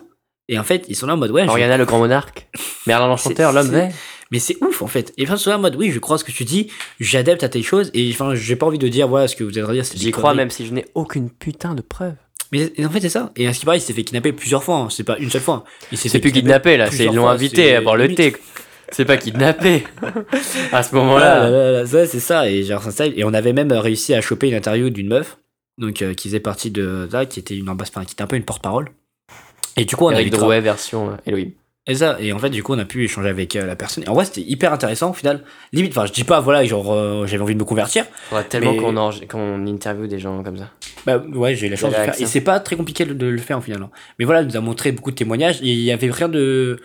Et 0.51 0.59
en 0.59 0.63
fait, 0.63 0.85
ils 0.89 0.95
sont 0.95 1.07
là 1.07 1.13
en 1.15 1.17
mode 1.17 1.31
Ouais, 1.31 1.45
je- 1.45 1.49
Oriana, 1.49 1.77
le 1.77 1.85
grand 1.85 1.97
monarque. 1.97 2.47
Merlin 2.87 3.07
l'enchanteur, 3.07 3.51
l'homme 3.53 3.69
vert. 3.69 3.91
mais 4.31 4.37
c'est 4.39 4.57
ouf 4.61 4.81
en 4.83 4.87
fait. 4.87 5.11
Et 5.17 5.23
personnes 5.25 5.37
sont 5.45 5.49
là 5.49 5.57
en 5.57 5.61
mode 5.61 5.75
Oui, 5.75 5.89
je 5.91 5.97
crois 5.99 6.17
ce 6.19 6.23
que 6.23 6.31
tu 6.31 6.43
dis, 6.45 6.67
j'adapte 6.99 7.43
à 7.43 7.49
tes 7.49 7.63
choses 7.63 7.89
et 7.95 8.09
enfin, 8.13 8.35
j'ai 8.35 8.55
pas 8.55 8.65
envie 8.67 8.77
de 8.77 8.87
dire 8.87 9.07
Voilà 9.07 9.27
ce 9.27 9.35
que 9.35 9.43
vous 9.43 9.51
êtes 9.57 9.63
en 9.63 9.67
train 9.67 9.73
de 9.73 9.77
dire. 9.77 9.85
c'est 9.85 9.97
J'y 9.97 10.11
crois 10.11 10.33
même 10.33 10.49
si 10.51 10.65
je 10.67 10.73
n'ai 10.73 10.85
aucune 10.93 11.29
putain 11.31 11.73
de 11.73 11.81
preuve. 11.81 12.13
Mais 12.51 12.69
en 12.85 12.89
fait, 12.89 12.99
c'est 12.99 13.07
ça. 13.09 13.31
Et 13.37 13.47
à 13.47 13.53
ce 13.53 13.59
qui 13.59 13.65
paraît, 13.65 13.77
il 13.77 13.81
s'est 13.81 13.93
fait 13.93 14.03
kidnapper 14.03 14.33
plusieurs 14.33 14.61
fois. 14.61 14.75
hein. 14.75 14.87
C'est 14.89 15.05
pas 15.05 15.17
une 15.19 15.29
seule 15.29 15.39
fois. 15.41 15.63
Il 15.91 15.97
s'est 15.97 16.03
C'est 16.09 16.17
fait 16.17 16.19
plus 16.19 16.33
kidnappé 16.33 16.75
là, 16.75 16.91
c'est 16.91 17.05
ils 17.05 17.13
l'ont 17.15 17.29
invité 17.29 17.75
à 17.75 17.81
boire 17.81 17.95
le 17.95 18.13
thé. 18.13 18.35
C'est 18.91 19.05
pas 19.05 19.15
kidnappé 19.15 19.85
à 20.73 20.83
ce 20.83 20.93
moment-là. 20.95 21.49
là, 21.49 21.71
là, 21.71 21.83
ouais, 21.85 22.05
c'est 22.07 22.19
ça. 22.19 22.49
Et, 22.49 22.63
genre, 22.63 22.83
et 22.99 23.23
on 23.23 23.33
avait 23.33 23.53
même 23.53 23.71
réussi 23.71 24.13
à 24.13 24.19
choper 24.19 24.49
une 24.49 24.53
interview 24.55 24.89
d'une 24.89 25.07
meuf, 25.07 25.37
donc 25.77 26.01
euh, 26.01 26.13
qui 26.13 26.27
faisait 26.27 26.41
partie 26.41 26.71
de 26.71 27.07
ça, 27.09 27.25
qui 27.25 27.39
était 27.39 27.55
une 27.55 27.67
ambass- 27.67 27.87
enfin, 27.87 28.03
qui 28.03 28.11
était 28.15 28.21
un 28.23 28.27
peu 28.27 28.35
une 28.35 28.43
porte-parole. 28.43 28.89
Et 29.77 29.85
du 29.85 29.95
coup, 29.95 30.05
on 30.05 30.09
a 30.09 30.13
eu 30.13 30.21
Eric 30.21 30.33
Drouet 30.33 30.59
version 30.61 31.11
euh, 31.11 31.15
Elohim. 31.25 31.51
Et 31.87 31.95
ça, 31.95 32.17
et 32.19 32.31
en 32.31 32.37
fait, 32.37 32.51
du 32.51 32.61
coup, 32.61 32.73
on 32.75 32.79
a 32.79 32.85
pu 32.85 33.03
échanger 33.03 33.29
avec 33.29 33.55
euh, 33.55 33.65
la 33.65 33.75
personne. 33.75 34.03
Et 34.03 34.07
en 34.07 34.13
vrai, 34.13 34.25
c'était 34.25 34.41
hyper 34.41 34.71
intéressant 34.71 35.09
au 35.09 35.13
final. 35.13 35.43
Limite, 35.73 35.97
enfin, 35.97 36.05
je 36.05 36.11
dis 36.13 36.23
pas, 36.23 36.39
voilà, 36.39 36.63
genre, 36.63 36.93
euh, 36.93 37.25
j'avais 37.25 37.41
envie 37.41 37.55
de 37.55 37.59
me 37.59 37.65
convertir. 37.65 38.05
Faudrait 38.29 38.43
tellement 38.43 38.73
Mais- 38.73 38.77
qu'on 38.77 39.27
qu'on 39.27 39.65
interviewe 39.67 40.07
des 40.07 40.19
gens 40.19 40.43
comme 40.43 40.57
ça. 40.57 40.69
Bah 41.07 41.17
ouais, 41.33 41.55
j'ai 41.55 41.65
eu 41.65 41.69
la 41.71 41.75
chance 41.77 41.91
de 41.91 41.97
le 41.97 42.03
faire. 42.03 42.21
Et 42.21 42.25
c'est 42.27 42.41
pas 42.41 42.59
très 42.59 42.75
compliqué 42.75 43.03
de 43.05 43.25
le 43.25 43.37
faire 43.39 43.57
au 43.57 43.61
final. 43.61 43.81
hein. 43.81 43.89
Mais 44.19 44.25
voilà, 44.25 44.41
il 44.41 44.47
nous 44.47 44.57
a 44.57 44.61
montré 44.61 44.91
beaucoup 44.91 45.09
de 45.09 45.15
témoignages. 45.15 45.59
Et 45.63 45.69
il 45.69 45.79
y 45.81 45.91
avait 45.91 46.11
rien 46.11 46.29
de 46.29 46.79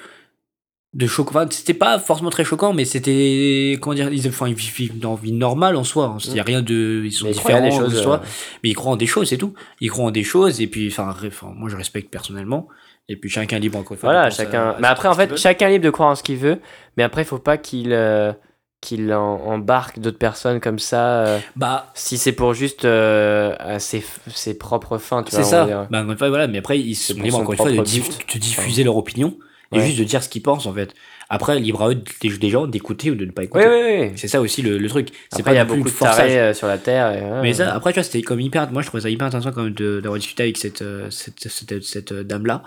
de 0.95 1.07
choquant. 1.07 1.31
Enfin, 1.41 1.47
c'était 1.51 1.75
pas 1.75 1.99
forcément 1.99 2.31
très 2.31 2.45
choquant, 2.45 2.73
mais 2.73 2.85
c'était 2.85 3.77
comment 3.81 3.95
dire, 3.95 4.11
ils, 4.13 4.27
enfin, 4.29 4.49
ils 4.49 4.55
vivent 4.55 4.99
dans 4.99 5.17
une 5.17 5.23
vie 5.23 5.33
normale 5.33 5.77
en 5.77 5.85
soi. 5.85 6.07
hein. 6.07 6.19
Il 6.27 6.35
y 6.35 6.41
a 6.41 6.43
rien 6.43 6.63
de, 6.63 7.03
ils 7.05 7.13
sont 7.13 7.27
Mais 7.27 7.33
différents 7.33 7.61
des 7.61 7.71
des 7.71 7.77
choses, 7.77 8.03
choses, 8.03 8.21
euh, 8.23 8.27
mais 8.63 8.71
ils 8.71 8.75
croient 8.75 8.93
en 8.93 8.97
des 8.97 9.07
choses, 9.07 9.29
c'est 9.29 9.37
tout. 9.37 9.53
Ils 9.81 9.91
croient 9.91 10.07
en 10.07 10.11
des 10.11 10.25
choses. 10.25 10.61
Et 10.61 10.67
puis, 10.67 10.89
enfin, 10.89 11.15
moi, 11.57 11.69
je 11.69 11.77
respecte 11.77 12.11
personnellement. 12.11 12.69
Et 13.09 13.17
puis, 13.17 13.29
chacun 13.31 13.57
est 13.59 13.61
libre 13.61 13.79
encore 13.79 13.93
une 13.93 13.99
fois. 13.99 14.09
de 14.11 14.15
Voilà, 14.15 14.31
chacun. 14.31 14.71
à- 14.71 14.77
mais 14.81 14.89
après, 14.89 15.09
en 15.09 15.15
fait, 15.15 15.37
chacun 15.37 15.69
est 15.69 15.73
libre 15.73 15.85
de 15.85 15.91
croire 15.91 16.09
en 16.11 16.15
ce 16.15 16.23
qu'il 16.23 16.39
veut. 16.39 16.61
Mais 16.97 17.03
après, 17.03 17.23
il 17.23 17.27
faut 17.27 17.39
pas 17.39 17.57
qu'il 17.59 17.93
euh, 17.93 18.33
qu'il 18.81 19.13
en- 19.13 19.41
embarque 19.47 19.99
d'autres 19.99 20.19
personnes 20.19 20.61
comme 20.61 20.79
ça. 20.79 21.25
euh, 21.27 21.39
bah, 21.57 21.91
si 21.95 22.19
c'est 22.19 22.33
pour 22.33 22.53
juste 22.55 22.85
euh, 22.85 23.55
à 23.59 23.79
ses, 23.79 24.05
ses 24.29 24.57
propres 24.57 24.99
fins, 24.99 25.23
tu 25.23 25.31
C'est 25.33 25.43
vois. 25.43 25.47
on 25.47 25.51
va 25.51 25.57
ça. 25.59 25.65
dire. 25.67 25.87
Bah, 25.91 26.29
voilà, 26.29 26.47
mais 26.47 26.59
après, 26.59 26.79
ils 26.79 26.95
sont 26.95 27.15
libres, 27.15 27.39
encore 27.39 27.53
une 27.69 27.75
fois, 27.77 27.85
diff- 27.85 28.35
de 28.35 28.39
diffuser 28.39 28.85
leur 28.85 28.97
opinion 28.97 29.37
et 29.77 29.81
Ouais. 29.81 29.87
juste 29.87 29.99
de 29.99 30.05
dire 30.05 30.23
ce 30.23 30.29
qu'ils 30.29 30.43
pensent, 30.43 30.67
en 30.67 30.73
fait. 30.75 30.95
Après, 31.29 31.59
libre 31.59 31.83
à 31.83 31.91
eux, 31.91 31.97
des, 32.23 32.51
gens, 32.51 32.67
d'écouter 32.69 33.11
ou 33.11 33.15
de 33.17 33.25
ne 33.25 33.31
pas 33.33 33.43
écouter. 33.45 34.13
C'est 34.17 34.29
ça 34.29 34.41
aussi 34.41 34.63
le, 34.63 34.79
le 34.79 34.89
truc. 34.89 35.09
C'est 35.33 35.43
pas 35.43 35.53
il 35.53 35.57
y 35.57 35.59
a 35.59 35.65
beaucoup 35.65 35.83
de 35.89 35.89
forçage. 35.95 36.31
euh, 36.33 36.55
sur 36.55 36.69
la 36.69 36.79
Terre. 36.79 37.11
et, 37.13 37.43
Mais 37.43 37.53
ça, 37.53 37.75
après, 37.75 37.93
tu 37.93 37.97
vois, 37.99 38.05
c'était 38.05 38.23
comme 38.23 38.41
hyper. 38.41 38.71
Moi, 38.71 38.83
je 38.83 38.87
trouvais 38.87 39.01
ça 39.03 39.11
hyper 39.11 39.27
intéressant 39.27 39.51
quand 39.53 39.65
même 39.65 39.73
d'avoir 39.75 40.19
discuté 40.19 40.45
avec 40.45 40.57
cette, 40.57 40.83
euh, 40.83 41.11
cette, 41.11 41.49
cette, 41.49 41.83
cette, 41.83 42.13
euh, 42.13 42.23
dame-là. 42.23 42.63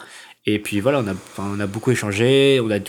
Et 0.45 0.60
puis 0.60 0.80
voilà, 0.81 0.99
on 0.99 1.07
a, 1.07 1.14
on 1.41 1.60
a 1.60 1.68
beaucoup 1.68 1.91
échangé. 1.91 2.60
On 2.61 2.69
a 2.72 2.80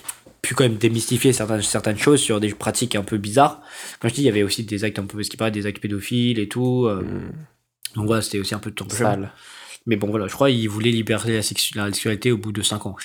pu 0.43 0.55
quand 0.55 0.65
même 0.65 0.77
démystifier 0.77 1.33
certaines, 1.33 1.63
certaines 1.63 1.99
choses 1.99 2.21
sur 2.21 2.41
des 2.41 2.53
pratiques 2.53 2.97
un 2.97 3.03
peu 3.03 3.19
bizarres. 3.19 3.61
Comme 4.01 4.11
je 4.11 4.15
dis, 4.17 4.23
il 4.23 4.27
y 4.27 4.29
avait 4.29 4.43
aussi 4.43 4.65
des 4.65 4.83
actes 4.85 4.99
un 4.99 5.05
peu, 5.07 5.23
ce 5.23 5.31
qui 5.31 5.37
paraît, 5.37 5.51
des 5.53 5.67
actes 5.67 5.81
pédophiles 5.81 6.39
et 6.41 6.49
tout. 6.49 6.87
euh, 6.87 7.03
Mm, 7.03 7.33
Donc 7.97 8.07
voilà, 8.07 8.23
c'était 8.23 8.39
aussi 8.41 8.55
un 8.55 8.59
peu 8.59 8.71
de 8.73 8.93
sale. 8.93 9.31
Mais 9.87 9.97
bon, 9.97 10.09
voilà, 10.09 10.27
je 10.27 10.33
crois 10.33 10.51
qu'il 10.51 10.69
voulait 10.69 10.91
libérer 10.91 11.35
la 11.37 11.43
sexualité 11.43 12.33
au 12.33 12.39
bout 12.39 12.53
de 12.53 12.63
5 12.63 12.87
ans. 12.87 12.97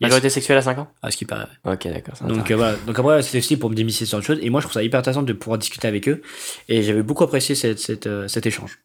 Majorité 0.00 0.30
sexuelle 0.30 0.58
à 0.58 0.62
5 0.62 0.78
ans 0.78 0.88
À 1.02 1.10
ce 1.10 1.16
qui 1.16 1.24
paraît. 1.24 1.48
Ok, 1.64 1.86
d'accord. 1.88 2.14
Donc 2.26 2.50
euh, 2.50 2.56
voilà, 2.56 2.76
donc 2.86 2.98
après 2.98 3.22
c'était 3.22 3.38
aussi 3.38 3.56
pour 3.56 3.70
me 3.70 3.74
démystifier 3.74 4.06
sur 4.06 4.18
autre 4.18 4.26
chose 4.26 4.38
et 4.42 4.50
moi 4.50 4.60
je 4.60 4.66
trouve 4.66 4.74
ça 4.74 4.82
hyper 4.82 5.00
intéressant 5.00 5.22
de 5.22 5.32
pouvoir 5.32 5.58
discuter 5.58 5.88
avec 5.88 6.08
eux 6.08 6.22
et 6.68 6.82
j'avais 6.82 7.02
beaucoup 7.02 7.24
apprécié 7.24 7.54
cette, 7.54 7.78
cette, 7.78 8.06
euh, 8.06 8.28
cet 8.28 8.46
échange. 8.46 8.78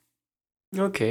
Ok. 0.80 1.04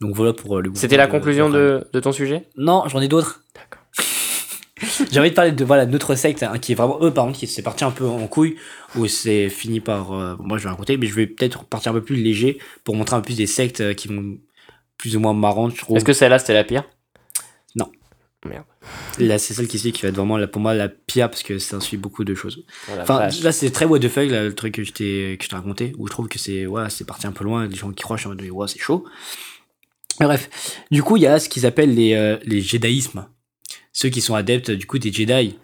Donc 0.00 0.14
voilà 0.14 0.32
pour 0.32 0.58
euh, 0.58 0.62
le 0.62 0.70
C'était 0.74 0.96
la 0.96 1.06
conclusion 1.06 1.50
de, 1.50 1.86
de 1.92 2.00
ton 2.00 2.12
sujet? 2.12 2.48
Non, 2.56 2.84
j'en 2.88 3.00
ai 3.00 3.08
d'autres. 3.08 3.44
D'accord. 3.54 3.84
J'ai 5.12 5.20
envie 5.20 5.30
de 5.30 5.34
parler 5.34 5.52
de 5.52 5.64
voilà 5.64 5.84
notre 5.86 6.14
secte 6.14 6.42
hein, 6.42 6.58
qui 6.58 6.72
est 6.72 6.74
vraiment 6.74 6.98
eux 7.02 7.12
par 7.12 7.26
contre 7.26 7.38
qui 7.38 7.46
s'est 7.46 7.62
parti 7.62 7.84
un 7.84 7.90
peu 7.90 8.06
en 8.06 8.26
couille 8.26 8.56
où 8.96 9.06
c'est 9.06 9.48
fini 9.50 9.80
par 9.80 10.12
euh, 10.12 10.36
moi 10.38 10.56
je 10.58 10.64
vais 10.64 10.70
raconter 10.70 10.96
mais 10.96 11.06
je 11.06 11.14
vais 11.14 11.26
peut-être 11.26 11.64
partir 11.64 11.92
un 11.92 11.94
peu 11.94 12.02
plus 12.02 12.16
léger 12.16 12.58
pour 12.82 12.96
montrer 12.96 13.16
un 13.16 13.20
peu 13.20 13.26
plus 13.26 13.36
des 13.36 13.46
sectes 13.46 13.80
euh, 13.82 13.94
qui 13.94 14.08
vont 14.08 14.38
plus 14.96 15.16
ou 15.16 15.20
moins 15.20 15.34
marrantes 15.34 15.74
je 15.74 15.80
trouve. 15.80 15.96
Est-ce 15.96 16.04
que 16.04 16.12
celle-là, 16.12 16.38
c'était 16.38 16.54
la 16.54 16.64
pire? 16.64 16.84
Non. 17.74 17.90
Merde. 18.46 18.64
Là 19.18 19.38
c'est 19.38 19.52
celle 19.54 19.68
qui 19.68 19.78
qui 19.92 20.02
va 20.02 20.08
être 20.08 20.16
vraiment 20.16 20.36
là, 20.38 20.46
pour 20.46 20.62
moi 20.62 20.74
la 20.74 20.88
pire 20.88 21.28
parce 21.28 21.42
que 21.42 21.58
ça 21.58 21.80
suit 21.80 21.96
beaucoup 21.96 22.24
de 22.24 22.34
choses. 22.34 22.64
Oh 22.88 22.92
Enfin, 23.00 23.18
vache. 23.18 23.42
là, 23.42 23.52
c'est 23.52 23.70
très 23.70 23.84
what 23.84 23.98
the 23.98 24.08
fuck, 24.08 24.28
là, 24.30 24.44
le 24.44 24.54
truc 24.54 24.74
que 24.74 24.84
je 24.84 24.92
t'ai, 24.92 25.38
raconté, 25.52 25.92
où 25.98 26.06
je 26.06 26.10
trouve 26.12 26.28
que 26.28 26.38
c'est, 26.38 26.66
ouais, 26.66 26.84
parti 27.06 27.26
un 27.26 27.32
peu 27.32 27.44
loin, 27.44 27.66
les 27.66 27.76
gens 27.76 27.90
qui 27.92 28.02
croient, 28.02 28.16
je 28.16 28.22
suis 28.22 28.28
en 28.28 28.34
mode, 28.34 28.42
ouais, 28.42 28.68
c'est 28.68 28.78
chaud. 28.78 29.04
Bref. 30.18 30.50
Du 30.90 31.02
coup, 31.02 31.16
il 31.16 31.22
y 31.22 31.26
a 31.26 31.38
ce 31.38 31.48
qu'ils 31.48 31.66
appellent 31.66 31.94
les, 31.94 32.14
euh, 32.14 32.36
les 32.44 32.60
jédaïsmes. 32.60 33.26
Ceux 33.92 34.08
qui 34.08 34.20
sont 34.20 34.34
adeptes, 34.34 34.70
du 34.70 34.86
coup, 34.86 34.98
des 34.98 35.12
Jedi. 35.12 35.56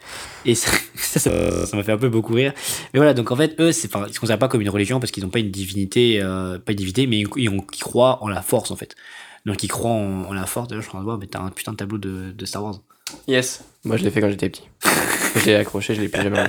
Et 0.45 0.55
ça, 0.55 0.71
ça, 0.97 1.77
m'a 1.77 1.83
fait 1.85 1.93
un 1.93 1.99
peu 1.99 2.09
beaucoup 2.09 2.35
rire. 2.35 2.53
Mais 2.93 2.99
voilà, 2.99 3.15
donc 3.15 3.31
en 3.31 3.37
fait, 3.37 3.55
eux, 3.61 3.71
c'est, 3.73 3.95
enfin, 3.95 4.07
ils 4.09 4.15
se 4.15 4.19
considèrent 4.21 4.39
pas 4.39 4.49
comme 4.49 4.61
une 4.63 4.71
religion 4.71 4.99
parce 4.99 5.13
qu'ils 5.13 5.23
n'ont 5.23 5.31
pas 5.31 5.39
une 5.39 5.51
divinité, 5.51 6.21
euh, 6.23 6.59
pas 6.59 6.73
une 6.73 6.79
divinité, 6.79 7.07
mais 7.07 7.19
ils, 7.21 7.49
ont- 7.49 7.65
ils 7.73 7.79
croient 7.81 8.23
en 8.23 8.29
la 8.29 8.43
force, 8.43 8.71
en 8.71 8.77
fait. 8.77 8.97
Donc 9.45 9.63
ils 9.63 9.69
croient 9.69 9.93
en, 9.93 10.25
en 10.25 10.33
la 10.33 10.47
force. 10.47 10.69
D'ailleurs, 10.69 10.85
je 10.85 10.97
de 10.99 11.03
voir, 11.05 11.19
mais 11.19 11.29
t'as 11.29 11.41
un 11.41 11.51
putain 11.51 11.73
de 11.73 11.77
tableau 11.77 11.99
de, 11.99 12.33
de 12.33 12.47
Star 12.47 12.65
Wars. 12.65 12.81
Yes. 13.29 13.63
Moi, 13.85 13.97
je 13.97 14.05
l'ai 14.05 14.11
fait 14.11 14.21
quand 14.21 14.31
j'étais 14.31 14.49
petit. 14.49 14.65
J'ai 15.45 15.55
accroché, 15.57 15.95
je 15.95 16.01
l'ai 16.01 16.09
plus 16.09 16.23
jamais. 16.23 16.45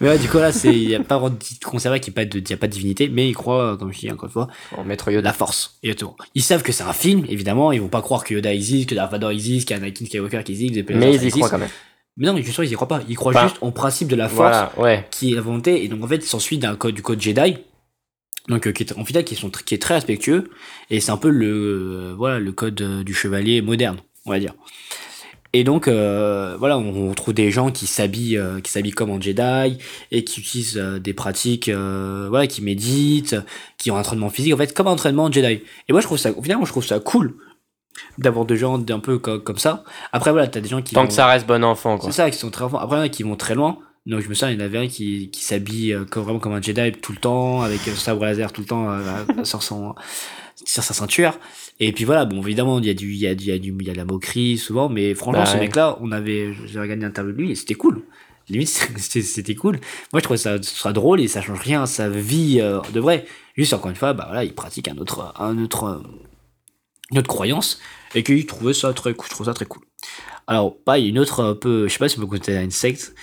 Mais 0.00 0.08
ouais, 0.10 0.18
du 0.18 0.28
coup, 0.28 0.38
là, 0.38 0.50
il 0.64 0.86
n'y 0.88 0.94
a 0.94 1.00
pas 1.00 1.18
de 1.18 1.30
n'y 1.30 1.96
a, 2.08 2.12
pas 2.14 2.24
de- 2.24 2.38
y 2.48 2.52
a 2.52 2.56
pas 2.56 2.66
de 2.68 2.72
divinité, 2.72 3.08
mais 3.08 3.28
ils 3.28 3.34
croient, 3.34 3.76
comme 3.76 3.92
je 3.92 3.98
dis 3.98 4.10
encore 4.10 4.26
une 4.28 4.32
fois, 4.32 4.48
En 4.76 4.84
maître 4.84 5.10
Yoda. 5.10 5.28
la 5.28 5.32
force. 5.34 5.76
Exactement. 5.82 6.16
Ils 6.34 6.42
savent 6.42 6.62
que 6.62 6.70
c'est 6.72 6.84
un 6.84 6.92
film, 6.92 7.26
évidemment. 7.28 7.72
Ils 7.72 7.80
vont 7.80 7.88
pas 7.88 8.00
croire 8.00 8.22
que 8.24 8.32
Yoda 8.32 8.54
existe, 8.54 8.88
que 8.90 8.94
Darth 8.94 9.10
Vader 9.10 9.26
existe, 9.32 9.68
qu'Anakin 9.68 10.06
Skywalker 10.06 10.44
qui 10.44 10.52
existe. 10.52 10.84
que 10.86 10.92
Mais 10.92 11.14
ils 11.16 11.24
y 11.26 11.30
croient 11.30 11.50
quand 11.50 11.58
même. 11.58 11.68
Mais 12.16 12.26
non, 12.28 12.32
mais 12.34 12.42
justement, 12.42 12.64
ils 12.66 12.70
y 12.72 12.74
croient 12.74 12.88
pas. 12.88 13.00
Ils 13.08 13.16
croient 13.16 13.32
Enfin, 13.34 13.48
juste 13.48 13.58
au 13.60 13.70
principe 13.72 14.08
de 14.08 14.16
la 14.16 14.28
force 14.28 14.56
Voilà, 14.56 14.72
ouais. 14.78 15.06
qui 15.10 15.32
est 15.32 15.34
la 15.34 15.40
volonté. 15.42 15.84
Et 15.84 15.88
donc, 15.88 16.02
en 16.04 16.06
fait, 16.08 16.22
s'ensuit 16.22 16.58
d'un 16.58 16.76
code, 16.76 16.94
du 16.94 17.02
code 17.02 17.20
Jedi. 17.20 17.56
Donc, 18.48 18.66
euh, 18.66 18.72
qui 18.72 18.84
est, 18.84 18.92
en 18.96 19.04
final, 19.04 19.24
qui, 19.24 19.34
sont, 19.36 19.50
qui 19.50 19.74
est 19.74 19.78
très 19.82 19.94
respectueux. 19.94 20.48
Et 20.90 21.00
c'est 21.00 21.10
un 21.10 21.16
peu 21.16 21.28
le, 21.28 21.46
euh, 22.10 22.14
voilà, 22.16 22.38
le 22.38 22.52
code 22.52 22.80
euh, 22.80 23.02
du 23.04 23.14
chevalier 23.14 23.60
moderne, 23.62 23.98
on 24.26 24.30
va 24.30 24.38
dire. 24.38 24.54
Et 25.52 25.64
donc, 25.64 25.88
euh, 25.88 26.54
voilà, 26.58 26.78
on, 26.78 27.10
on 27.10 27.14
trouve 27.14 27.34
des 27.34 27.50
gens 27.50 27.70
qui 27.72 27.86
s'habillent, 27.88 28.36
euh, 28.38 28.60
qui 28.60 28.70
s'habillent 28.70 28.92
comme 28.92 29.10
en 29.10 29.20
Jedi 29.20 29.78
et 30.12 30.22
qui 30.24 30.40
utilisent 30.40 30.78
euh, 30.78 30.98
des 31.00 31.12
pratiques, 31.12 31.68
euh, 31.68 32.26
voilà, 32.28 32.46
qui 32.46 32.62
méditent, 32.62 33.36
qui 33.76 33.90
ont 33.90 33.96
un 33.96 34.00
entraînement 34.00 34.30
physique, 34.30 34.54
en 34.54 34.56
fait, 34.56 34.72
comme 34.72 34.86
un 34.86 34.92
entraînement 34.92 35.30
Jedi. 35.30 35.62
Et 35.88 35.92
moi, 35.92 36.00
je 36.00 36.06
trouve 36.06 36.18
ça, 36.18 36.30
au 36.36 36.42
final, 36.42 36.58
moi, 36.58 36.66
je 36.66 36.70
trouve 36.72 36.84
ça 36.86 37.00
cool 37.00 37.34
d'avoir 38.18 38.46
des 38.46 38.56
gens 38.56 38.78
un 38.88 39.00
peu 39.00 39.18
co- 39.18 39.40
comme, 39.40 39.58
ça. 39.58 39.82
Après, 40.12 40.30
voilà, 40.30 40.46
t'as 40.46 40.60
des 40.60 40.68
gens 40.68 40.82
qui 40.82 40.94
Tant 40.94 41.02
vont- 41.02 41.08
que 41.08 41.12
ça 41.12 41.26
reste 41.26 41.46
bon 41.46 41.64
enfant, 41.64 41.98
quoi. 41.98 42.10
c'est 42.10 42.16
ça, 42.16 42.30
qui 42.30 42.38
sont 42.38 42.50
très 42.50 42.64
Après, 42.64 42.78
il 42.96 42.98
y 42.98 43.02
en 43.02 43.04
a 43.04 43.08
qui 43.08 43.24
vont 43.24 43.36
très 43.36 43.54
loin. 43.56 43.78
Donc, 44.06 44.20
je 44.20 44.28
me 44.28 44.34
souviens, 44.34 44.54
il 44.54 44.58
y 44.58 44.62
en 44.62 44.64
avait 44.64 44.78
un 44.78 44.86
qui, 44.88 45.30
qui 45.30 45.44
s'habille 45.44 45.92
euh, 45.92 46.04
comme, 46.04 46.22
vraiment 46.22 46.38
comme 46.38 46.52
un 46.54 46.62
Jedi 46.62 46.92
tout 46.92 47.12
le 47.12 47.18
temps, 47.18 47.62
avec 47.62 47.80
son 47.80 47.94
sabre 47.96 48.24
laser 48.24 48.52
tout 48.52 48.60
le 48.60 48.66
temps 48.68 48.88
euh, 48.88 49.00
sur, 49.44 49.62
son, 49.64 49.94
sur 50.64 50.82
sa 50.84 50.94
ceinture. 50.94 51.38
Et 51.82 51.92
puis 51.92 52.04
voilà, 52.04 52.26
bon, 52.26 52.42
évidemment, 52.42 52.78
il 52.78 52.84
y, 52.86 52.90
a 52.90 52.94
du, 52.94 53.10
il, 53.12 53.18
y 53.18 53.26
a, 53.26 53.34
du- 53.34 53.44
il, 53.44 53.48
y 53.48 53.52
a 53.52 53.58
du, 53.58 53.74
il 53.78 53.86
y 53.86 53.90
a 53.90 53.92
de 53.94 53.98
la 53.98 54.04
moquerie 54.04 54.58
souvent, 54.58 54.88
mais 54.90 55.14
franchement, 55.14 55.40
Bah 55.40 55.46
ce 55.46 55.54
ouais. 55.54 55.60
mec-là, 55.60 55.96
on 56.00 56.12
avait, 56.12 56.52
j'ai 56.66 56.78
regardé 56.78 57.02
une 57.02 57.08
interview 57.08 57.32
de 57.32 57.38
lui 57.38 57.50
et 57.52 57.54
c'était 57.54 57.74
cool. 57.74 58.02
Limite, 58.50 58.68
c'était 58.98 59.54
cool. 59.54 59.76
Moi, 60.12 60.20
je 60.20 60.22
trouvais 60.24 60.36
ça, 60.36 60.60
ça 60.62 60.92
drôle 60.92 61.20
et 61.20 61.28
ça 61.28 61.40
change 61.40 61.60
rien 61.60 61.82
à 61.82 61.86
sa 61.86 62.08
vie 62.10 62.58
euh, 62.60 62.80
de 62.92 63.00
vrai. 63.00 63.24
Juste, 63.56 63.72
encore 63.72 63.90
une 63.90 63.96
fois, 63.96 64.12
bah 64.12 64.24
voilà, 64.26 64.44
il 64.44 64.52
pratique 64.54 64.88
un 64.88 64.98
autre, 64.98 65.32
un 65.38 65.56
autre, 65.58 66.02
une 67.10 67.18
autre 67.18 67.28
croyance 67.28 67.80
et 68.14 68.22
qu'il 68.22 68.44
trouvait 68.46 68.74
ça 68.74 68.92
très 68.92 69.14
cool. 69.14 69.26
Je 69.28 69.34
trouve 69.34 69.46
ça 69.46 69.54
très 69.54 69.66
cool. 69.66 69.82
Alors, 70.46 70.76
pas, 70.82 70.98
il 70.98 71.04
y 71.04 71.06
a 71.06 71.10
une 71.10 71.18
autre 71.18 71.42
un 71.42 71.54
peu, 71.54 71.86
je 71.88 71.92
sais 71.92 71.98
pas 71.98 72.08
si 72.08 72.18
on 72.18 72.22
peut 72.22 72.26
considérer 72.26 72.62
une 72.64 72.70
secte. 72.70 73.14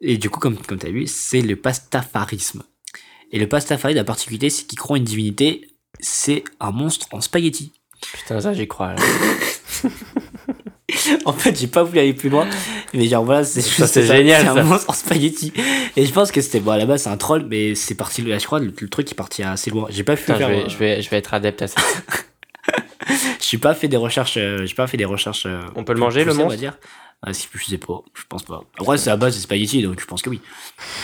Et 0.00 0.16
du 0.16 0.30
coup, 0.30 0.38
comme, 0.40 0.56
comme 0.56 0.78
tu 0.78 0.86
as 0.86 0.90
vu, 0.90 1.06
c'est 1.08 1.42
le 1.42 1.56
pastafarisme. 1.56 2.62
Et 3.32 3.38
le 3.38 3.48
pastafari, 3.48 3.94
la 3.94 4.04
particularité, 4.04 4.48
c'est 4.48 4.64
qu'il 4.66 4.78
croit 4.78 4.96
une 4.96 5.04
divinité, 5.04 5.68
c'est 6.00 6.44
un 6.60 6.70
monstre 6.70 7.06
en 7.12 7.20
spaghetti. 7.20 7.72
Putain, 8.00 8.40
ça, 8.40 8.52
j'y 8.52 8.66
crois. 8.68 8.94
En 11.26 11.32
fait, 11.32 11.58
j'ai 11.58 11.66
pas 11.66 11.82
voulu 11.82 11.98
aller 12.00 12.14
plus 12.14 12.28
loin, 12.30 12.46
mais 12.94 13.06
genre 13.06 13.24
voilà, 13.24 13.44
c'est 13.44 13.60
c'est 13.60 14.06
génial, 14.06 14.42
C'est 14.42 14.48
un 14.48 14.62
monstre 14.64 14.88
en 14.90 14.94
spaghetti. 14.94 15.52
Et 15.96 16.06
je 16.06 16.12
pense 16.12 16.32
que 16.32 16.40
c'était, 16.40 16.60
bon, 16.60 16.70
à 16.72 16.78
la 16.78 16.86
base, 16.86 17.02
c'est 17.02 17.10
un 17.10 17.16
troll, 17.16 17.44
mais 17.48 17.74
c'est 17.74 17.94
parti, 17.94 18.24
je 18.26 18.44
crois, 18.46 18.58
le, 18.58 18.72
le 18.78 18.88
truc 18.88 19.10
est 19.12 19.14
parti 19.14 19.42
assez 19.42 19.70
loin. 19.70 19.86
J'ai 19.90 20.02
pas 20.02 20.16
pu 20.16 20.22
Putain, 20.22 20.38
je 20.38 20.44
vais, 20.44 20.64
euh, 20.64 20.68
je, 20.68 20.76
vais, 20.78 21.02
je 21.02 21.10
vais 21.10 21.18
être 21.18 21.34
adepte 21.34 21.62
à 21.62 21.68
ça. 21.68 21.80
je 23.40 23.44
suis 23.44 23.58
pas 23.58 23.74
fait 23.74 23.88
des 23.88 23.96
recherches, 23.98 24.38
euh, 24.38 24.64
j'ai 24.66 24.74
pas 24.74 24.86
fait 24.86 24.96
des 24.96 25.04
recherches. 25.04 25.44
euh, 25.46 25.60
On 25.76 25.84
peut 25.84 25.92
le 25.92 26.00
manger, 26.00 26.20
le 26.24 26.30
poussées, 26.30 26.36
on 26.38 26.38
va 26.40 26.44
monstre? 26.46 26.58
dire. 26.60 26.78
Ah, 27.22 27.32
si, 27.32 27.48
je 27.52 27.64
sais 27.64 27.78
pas, 27.78 28.00
je 28.14 28.22
pense 28.28 28.44
pas. 28.44 28.62
Après, 28.78 28.96
c'est 28.96 29.10
à 29.10 29.16
base 29.16 29.34
des 29.34 29.40
spaghettis, 29.40 29.82
donc 29.82 30.00
je 30.00 30.06
pense 30.06 30.22
que 30.22 30.30
oui. 30.30 30.40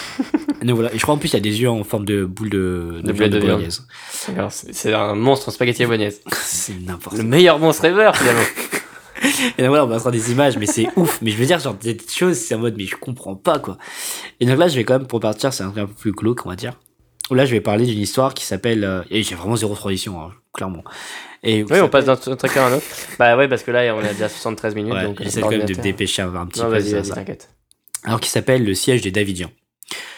donc 0.63 0.77
voilà, 0.77 0.95
et 0.95 0.99
je 0.99 1.03
crois 1.03 1.15
en 1.15 1.19
plus, 1.19 1.29
il 1.31 1.35
y 1.35 1.37
a 1.37 1.41
des 1.41 1.61
yeux 1.61 1.69
en 1.69 1.83
forme 1.83 2.05
de 2.05 2.25
boule 2.25 2.51
de, 2.51 3.01
De 3.03 3.13
de 3.13 3.41
bolognaise. 3.41 3.85
C'est 4.49 4.95
un 4.95 5.15
monstre 5.17 5.49
en 5.49 5.51
spaghetti 5.51 5.85
bolognaise. 5.85 6.21
c'est 6.33 6.79
n'importe 6.81 7.17
Le 7.17 7.25
meilleur 7.25 7.59
monstre 7.59 7.87
ever, 7.87 8.13
finalement. 8.15 8.43
Et 9.59 9.63
donc 9.63 9.69
voilà, 9.69 9.85
on 9.85 9.89
va 9.89 9.99
se 9.99 10.05
rendre 10.05 10.17
des 10.17 10.31
images, 10.31 10.57
mais 10.57 10.67
c'est 10.67 10.87
ouf. 10.97 11.19
Mais 11.21 11.33
je 11.33 11.37
veux 11.37 11.47
dire, 11.47 11.59
genre, 11.59 11.75
des 11.75 11.97
choses, 12.09 12.37
c'est 12.37 12.55
en 12.55 12.59
mode, 12.59 12.77
mais 12.77 12.85
je 12.85 12.95
comprends 12.95 13.35
pas, 13.35 13.59
quoi. 13.59 13.79
Et 14.39 14.47
donc 14.47 14.59
là, 14.59 14.69
je 14.69 14.77
vais 14.77 14.85
quand 14.85 14.99
même, 14.99 15.09
pour 15.09 15.19
partir, 15.19 15.53
c'est 15.53 15.65
un 15.65 15.71
truc 15.71 15.83
un 15.83 15.87
peu 15.87 15.95
plus 15.95 16.13
glauque, 16.13 16.47
on 16.47 16.49
va 16.49 16.57
dire. 16.57 16.75
Là, 17.31 17.47
je 17.47 17.53
vais 17.53 17.61
parler 17.61 17.87
d'une 17.87 18.01
histoire 18.01 18.35
qui 18.35 18.45
s'appelle, 18.45 18.85
euh, 18.85 19.03
et 19.11 19.23
j'ai 19.23 19.35
vraiment 19.35 19.57
zéro 19.57 19.75
tradition, 19.75 20.21
hein, 20.21 20.33
clairement. 20.53 20.85
Et 21.43 21.65
Oui, 21.65 21.81
on 21.81 21.89
passe 21.89 22.05
d'un 22.05 22.17
truc 22.17 22.57
à 22.57 22.67
un 22.67 22.73
autre. 22.75 22.85
Bah 23.19 23.37
ouais, 23.37 23.49
parce 23.49 23.63
que 23.63 23.71
là, 23.71 23.95
on 23.95 24.01
a 24.01 24.13
déjà 24.13 24.29
73 24.29 24.75
minutes. 24.75 24.93
Ouais, 24.93 25.05
donc 25.05 25.23
j'essaie 25.23 25.41
quand 25.41 25.51
même 25.51 25.65
de 25.65 25.75
me 25.75 25.83
dépêcher 25.83 26.23
un, 26.23 26.35
un 26.35 26.47
petit 26.47 26.61
Non, 26.61 26.67
peu. 26.71 26.79
vas-y, 26.79 27.03
t'inquiète. 27.11 27.51
Alors, 28.05 28.21
qui 28.21 28.29
s'appelle 28.29 28.65
le 28.65 28.75
siège 28.75 29.01
des 29.01 29.11
Davidiens. 29.11 29.51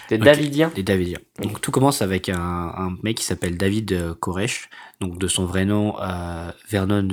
T'es 0.09 0.17
Ok. 0.17 0.23
Davidien 0.25 0.73
Les 0.77 0.83
Davidiens. 0.85 1.19
Donc 1.43 1.61
tout 1.61 1.71
commence 1.73 2.01
avec 2.03 2.29
un, 2.29 2.37
un 2.39 2.97
mec 3.03 3.17
qui 3.17 3.25
s'appelle 3.25 3.57
David 3.57 3.93
euh, 3.93 4.15
Koresh, 4.15 4.69
donc 5.01 5.19
de 5.19 5.27
son 5.27 5.47
vrai 5.47 5.65
nom 5.65 5.95
euh, 6.01 6.51
Vernon 6.69 7.09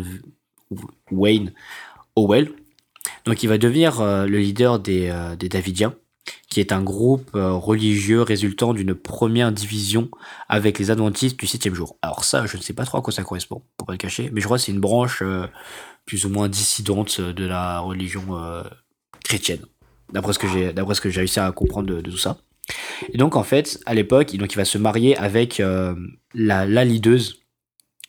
Wayne 1.12 1.54
Howell. 2.16 2.52
Donc 3.26 3.42
il 3.44 3.48
va 3.50 3.58
devenir 3.58 4.00
euh, 4.02 4.26
le 4.26 4.38
leader 4.38 4.80
des, 4.80 5.10
euh, 5.10 5.36
des 5.36 5.50
Davidiens. 5.50 5.96
Qui 6.50 6.60
est 6.60 6.72
un 6.72 6.82
groupe 6.82 7.32
euh, 7.36 7.52
religieux 7.52 8.22
résultant 8.22 8.74
d'une 8.74 8.96
première 8.96 9.52
division 9.52 10.10
avec 10.48 10.80
les 10.80 10.92
adventistes 10.92 11.40
du 11.40 11.48
septième 11.48 11.76
jour. 11.76 11.98
Alors 12.02 12.24
ça, 12.24 12.46
je 12.46 12.58
ne 12.58 12.62
sais 12.62 12.74
pas 12.74 12.86
trop 12.86 13.00
à 13.00 13.02
quoi 13.02 13.12
ça 13.12 13.24
correspond, 13.24 13.62
pour 13.78 13.88
pas 13.88 13.94
le 13.94 13.98
cacher, 13.98 14.30
mais 14.32 14.40
je 14.40 14.46
crois 14.46 14.58
que 14.58 14.64
c'est 14.64 14.72
une 14.72 14.80
branche 14.80 15.22
euh, 15.22 15.48
plus 16.06 16.26
ou 16.26 16.30
moins 16.30 16.50
dissidente 16.50 17.20
de 17.20 17.46
la 17.46 17.80
religion 17.80 18.24
euh, 18.32 18.64
chrétienne, 19.26 19.66
d'après 20.12 20.34
ce 20.34 20.40
que 20.40 20.48
j'ai, 20.48 20.74
d'après 20.74 20.96
ce 20.96 21.02
que 21.02 21.10
j'ai 21.10 21.22
réussi 21.22 21.40
à 21.40 21.52
comprendre 21.52 21.88
de, 21.88 22.02
de 22.02 22.12
tout 22.12 22.18
ça. 22.18 22.38
Et 23.12 23.18
donc 23.18 23.36
en 23.36 23.44
fait, 23.44 23.80
à 23.86 23.94
l'époque, 23.94 24.34
il, 24.34 24.38
donc, 24.38 24.54
il 24.54 24.58
va 24.58 24.66
se 24.66 24.78
marier 24.78 25.18
avec 25.18 25.60
euh, 25.60 25.96
la, 26.34 26.66
la 26.66 26.86
leaduse 26.86 27.40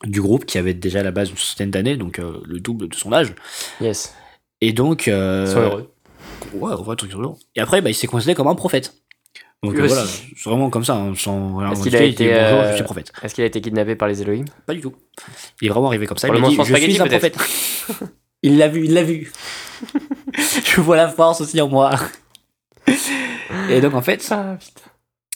du 0.05 0.21
groupe 0.21 0.45
qui 0.45 0.59
avait 0.59 0.75
déjà 0.75 1.01
à 1.01 1.03
la 1.03 1.13
base 1.13 1.31
une 1.31 1.37
centaine 1.37 1.71
d'années, 1.71 1.97
donc 1.97 2.19
euh, 2.19 2.41
le 2.45 2.61
double 2.61 2.89
de 2.89 2.95
son 2.95 3.13
âge. 3.13 3.35
Yes. 3.81 4.15
Et 4.61 4.73
donc, 4.73 5.09
euh, 5.09 5.47
sont 5.47 5.61
heureux. 5.61 5.94
Ouais, 6.53 6.73
on 6.79 6.83
voit 6.83 6.95
un 6.95 6.97
truc 6.97 7.11
sur 7.11 7.21
l'eau. 7.21 7.39
Et 7.55 7.61
après, 7.61 7.81
bah, 7.81 7.91
il 7.91 7.95
s'est 7.95 8.07
considéré 8.07 8.35
comme 8.35 8.49
un 8.49 8.55
prophète. 8.55 8.95
Donc 9.63 9.77
euh, 9.77 9.87
voilà, 9.87 10.05
c'est 10.05 10.45
vraiment 10.49 10.69
comme 10.69 10.85
ça, 10.85 10.95
hein, 10.95 11.15
sans 11.17 11.57
rien 11.57 11.73
Est-ce 11.73 11.83
qu'il 11.83 11.97
a 11.97 12.03
été, 12.03 12.27
bonjour, 12.27 12.61
euh, 12.61 12.71
je 12.71 12.75
suis 12.75 12.85
prophète. 12.85 13.13
Est-ce 13.23 13.35
qu'il 13.35 13.45
a 13.45 13.47
été 13.47 13.63
kidnappé 13.63 13.97
par 13.97 14.09
les 14.09 14.21
Elohim? 14.21 14.45
Pas 14.67 14.75
du 14.75 14.83
tout. 14.83 14.95
Il 15.63 15.67
est 15.67 15.71
vraiment 15.71 15.89
arrivé 15.89 16.07
comme 16.07 16.19
ça. 16.19 16.29
Pour 16.29 16.37
il 16.37 16.45
a 16.45 16.49
dit, 16.49 16.57
je 16.57 16.91
suis 16.91 17.01
un 17.01 17.07
prophète. 17.07 17.39
il 18.43 18.59
l'a 18.59 18.69
vu, 18.69 18.85
il 18.85 18.93
l'a 18.93 19.03
vu. 19.03 19.33
je 20.37 20.81
vois 20.83 20.97
la 20.97 21.09
force 21.09 21.41
aussi 21.41 21.61
en 21.63 21.69
moi. 21.69 21.93
Et 23.71 23.81
donc 23.81 23.95
en 23.95 24.03
fait, 24.03 24.27
Ah 24.31 24.59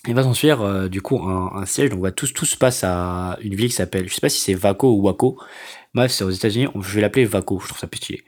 il 0.06 0.14
va 0.14 0.22
s'en 0.22 0.34
suivre 0.34 0.62
euh, 0.64 0.88
du 0.88 1.02
coup 1.02 1.20
un, 1.22 1.52
un 1.54 1.66
siège. 1.66 1.90
Donc 1.90 2.00
on 2.00 2.02
va 2.02 2.12
tout, 2.12 2.26
tout 2.28 2.44
se 2.46 2.56
passe 2.56 2.84
à 2.84 3.38
une 3.42 3.54
ville 3.54 3.68
qui 3.68 3.74
s'appelle, 3.74 4.08
je 4.08 4.14
sais 4.14 4.20
pas 4.20 4.28
si 4.28 4.40
c'est 4.40 4.54
Vaco 4.54 4.92
ou 4.92 5.02
Waco. 5.02 5.38
Bref, 5.94 6.12
c'est 6.12 6.24
aux 6.24 6.30
États-Unis. 6.30 6.68
Je 6.80 6.94
vais 6.94 7.00
l'appeler 7.00 7.24
Vaco. 7.24 7.60
Je 7.60 7.68
trouve 7.68 7.78
ça 7.78 7.86
plus 7.86 7.98
stylé. 7.98 8.24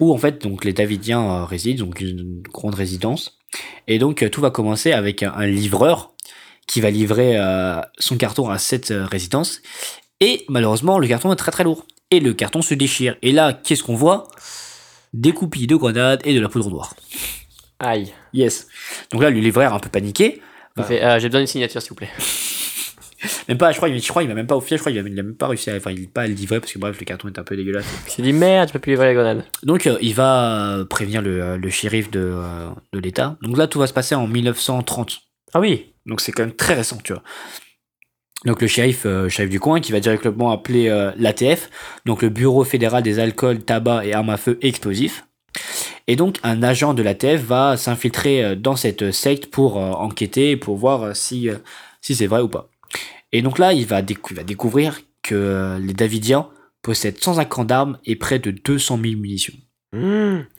Où 0.00 0.12
en 0.12 0.18
fait 0.18 0.42
donc 0.42 0.64
les 0.64 0.72
Davidiens 0.72 1.22
euh, 1.22 1.44
résident, 1.44 1.84
donc 1.84 2.00
une 2.00 2.42
grande 2.42 2.74
résidence. 2.74 3.38
Et 3.86 3.98
donc 3.98 4.22
euh, 4.22 4.28
tout 4.30 4.40
va 4.40 4.50
commencer 4.50 4.92
avec 4.92 5.22
un, 5.22 5.32
un 5.32 5.46
livreur 5.46 6.12
qui 6.66 6.80
va 6.80 6.90
livrer 6.90 7.36
euh, 7.36 7.80
son 7.98 8.16
carton 8.16 8.48
à 8.48 8.58
cette 8.58 8.92
résidence. 8.96 9.60
Et 10.20 10.44
malheureusement, 10.48 10.98
le 10.98 11.08
carton 11.08 11.32
est 11.32 11.36
très 11.36 11.50
très 11.50 11.64
lourd. 11.64 11.86
Et 12.10 12.20
le 12.20 12.34
carton 12.34 12.60
se 12.62 12.74
déchire. 12.74 13.16
Et 13.22 13.32
là, 13.32 13.52
qu'est-ce 13.52 13.82
qu'on 13.82 13.94
voit? 13.94 14.28
Des 15.12 15.32
coupilles 15.32 15.66
de 15.66 15.76
grenades 15.76 16.20
et 16.24 16.34
de 16.34 16.40
la 16.40 16.48
poudre 16.48 16.70
noire. 16.70 16.94
Aïe. 17.78 18.12
Yes. 18.32 18.68
Donc 19.12 19.22
là, 19.22 19.30
le 19.30 19.40
livreur 19.40 19.74
un 19.74 19.80
peu 19.80 19.88
paniqué. 19.88 20.40
Euh, 20.78 21.18
J'ai 21.18 21.28
besoin 21.28 21.40
d'une 21.40 21.46
signature, 21.46 21.80
s'il 21.80 21.90
vous 21.90 21.94
plaît. 21.96 22.10
Même 23.48 23.58
pas, 23.58 23.70
je 23.72 23.76
crois, 23.76 23.88
il- 23.88 24.00
je 24.02 24.08
crois, 24.08 24.22
il 24.22 24.28
va 24.28 24.34
même 24.34 24.46
pas 24.46 24.56
au 24.56 24.60
final, 24.60 24.78
je 24.78 24.82
crois, 24.82 24.92
il 24.92 24.98
a, 24.98 25.02
il 25.02 25.18
a 25.20 25.22
même 25.22 25.34
pas 25.34 25.48
réussi 25.48 25.70
à, 25.70 25.76
enfin, 25.76 25.90
il 25.90 26.08
pas 26.08 26.22
à 26.22 26.26
le 26.26 26.34
livrer 26.34 26.58
parce 26.60 26.72
que 26.72 26.78
bref, 26.78 26.98
le 26.98 27.04
carton 27.04 27.28
est 27.28 27.38
un 27.38 27.42
peu 27.44 27.56
dégueulasse. 27.56 27.84
Il 28.06 28.10
s'est 28.12 28.22
dit 28.22 28.32
merde, 28.32 28.68
je 28.68 28.72
peux 28.72 28.78
plus 28.78 28.92
livrer 28.92 29.08
les 29.08 29.14
grenades. 29.14 29.44
Donc, 29.62 29.86
euh, 29.86 29.98
il 30.00 30.14
va 30.14 30.76
euh, 30.78 30.84
prévenir 30.84 31.20
le, 31.20 31.42
euh, 31.42 31.56
le 31.56 31.70
shérif 31.70 32.10
de, 32.10 32.20
euh, 32.20 32.68
de 32.92 32.98
l'État. 32.98 33.36
Donc 33.42 33.56
là, 33.58 33.66
tout 33.66 33.78
va 33.78 33.86
se 33.86 33.92
passer 33.92 34.14
en 34.14 34.26
1930. 34.26 35.18
Ah 35.52 35.60
oui. 35.60 35.92
Donc 36.06 36.20
c'est 36.22 36.32
quand 36.32 36.42
même 36.44 36.54
très 36.56 36.74
récent, 36.74 36.96
tu 37.04 37.12
vois. 37.12 37.22
Donc 38.46 38.62
le 38.62 38.68
shérif, 38.68 39.02
euh, 39.04 39.28
shérif 39.28 39.50
du 39.50 39.60
coin, 39.60 39.80
qui 39.80 39.92
va 39.92 40.00
directement 40.00 40.50
appeler 40.50 40.88
l'ATF, 41.16 41.68
donc 42.06 42.22
le 42.22 42.30
Bureau 42.30 42.64
fédéral 42.64 43.02
des 43.02 43.18
alcools, 43.18 43.60
tabac 43.60 44.06
et 44.06 44.14
armes 44.14 44.30
à 44.30 44.38
feu 44.38 44.58
explosifs. 44.62 45.26
Et 46.06 46.16
donc 46.16 46.38
un 46.42 46.62
agent 46.62 46.94
de 46.94 47.02
l'ATF 47.02 47.42
va 47.42 47.76
s'infiltrer 47.76 48.56
dans 48.56 48.76
cette 48.76 49.10
secte 49.10 49.48
pour 49.50 49.76
enquêter, 49.76 50.56
pour 50.56 50.78
voir 50.78 51.14
si, 51.14 51.50
si 52.00 52.14
c'est 52.14 52.26
vrai 52.26 52.40
ou 52.40 52.48
pas. 52.48 52.69
Et 53.32 53.42
donc 53.42 53.58
là, 53.58 53.72
il 53.72 53.86
va, 53.86 54.02
décou- 54.02 54.32
il 54.32 54.36
va 54.36 54.42
découvrir 54.44 55.00
que 55.22 55.34
euh, 55.34 55.78
les 55.78 55.92
Davidiens 55.94 56.48
possèdent 56.82 57.18
105 57.22 57.44
camps 57.48 57.64
d'armes 57.64 57.98
et 58.04 58.16
près 58.16 58.38
de 58.38 58.50
200 58.50 58.98
000 59.02 59.16
munitions. 59.20 59.54
Mmh, 59.92 59.98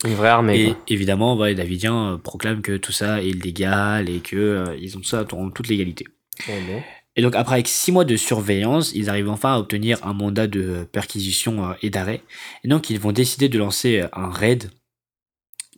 une 0.04 0.14
vraie 0.14 0.28
armée. 0.28 0.60
Et 0.60 0.66
quoi. 0.74 0.82
évidemment, 0.88 1.36
ouais, 1.36 1.50
les 1.50 1.54
Davidiens 1.54 2.12
euh, 2.12 2.18
proclament 2.18 2.62
que 2.62 2.76
tout 2.76 2.92
ça 2.92 3.22
est 3.22 3.32
légal 3.32 4.08
et 4.08 4.20
que 4.20 4.36
euh, 4.36 4.76
ils 4.80 4.96
ont 4.98 5.02
ça 5.02 5.24
en 5.32 5.50
toute 5.50 5.68
légalité. 5.68 6.06
Oh 6.48 6.52
non. 6.70 6.82
Et 7.16 7.22
donc 7.22 7.34
après 7.34 7.54
avec 7.54 7.68
six 7.68 7.92
mois 7.92 8.04
de 8.04 8.16
surveillance, 8.16 8.92
ils 8.94 9.10
arrivent 9.10 9.28
enfin 9.28 9.54
à 9.54 9.58
obtenir 9.58 9.98
un 10.06 10.14
mandat 10.14 10.46
de 10.46 10.84
perquisition 10.92 11.64
euh, 11.70 11.72
et 11.82 11.90
d'arrêt. 11.90 12.22
Et 12.64 12.68
donc 12.68 12.88
ils 12.90 12.98
vont 13.00 13.12
décider 13.12 13.48
de 13.48 13.58
lancer 13.58 14.04
un 14.12 14.30
raid, 14.30 14.70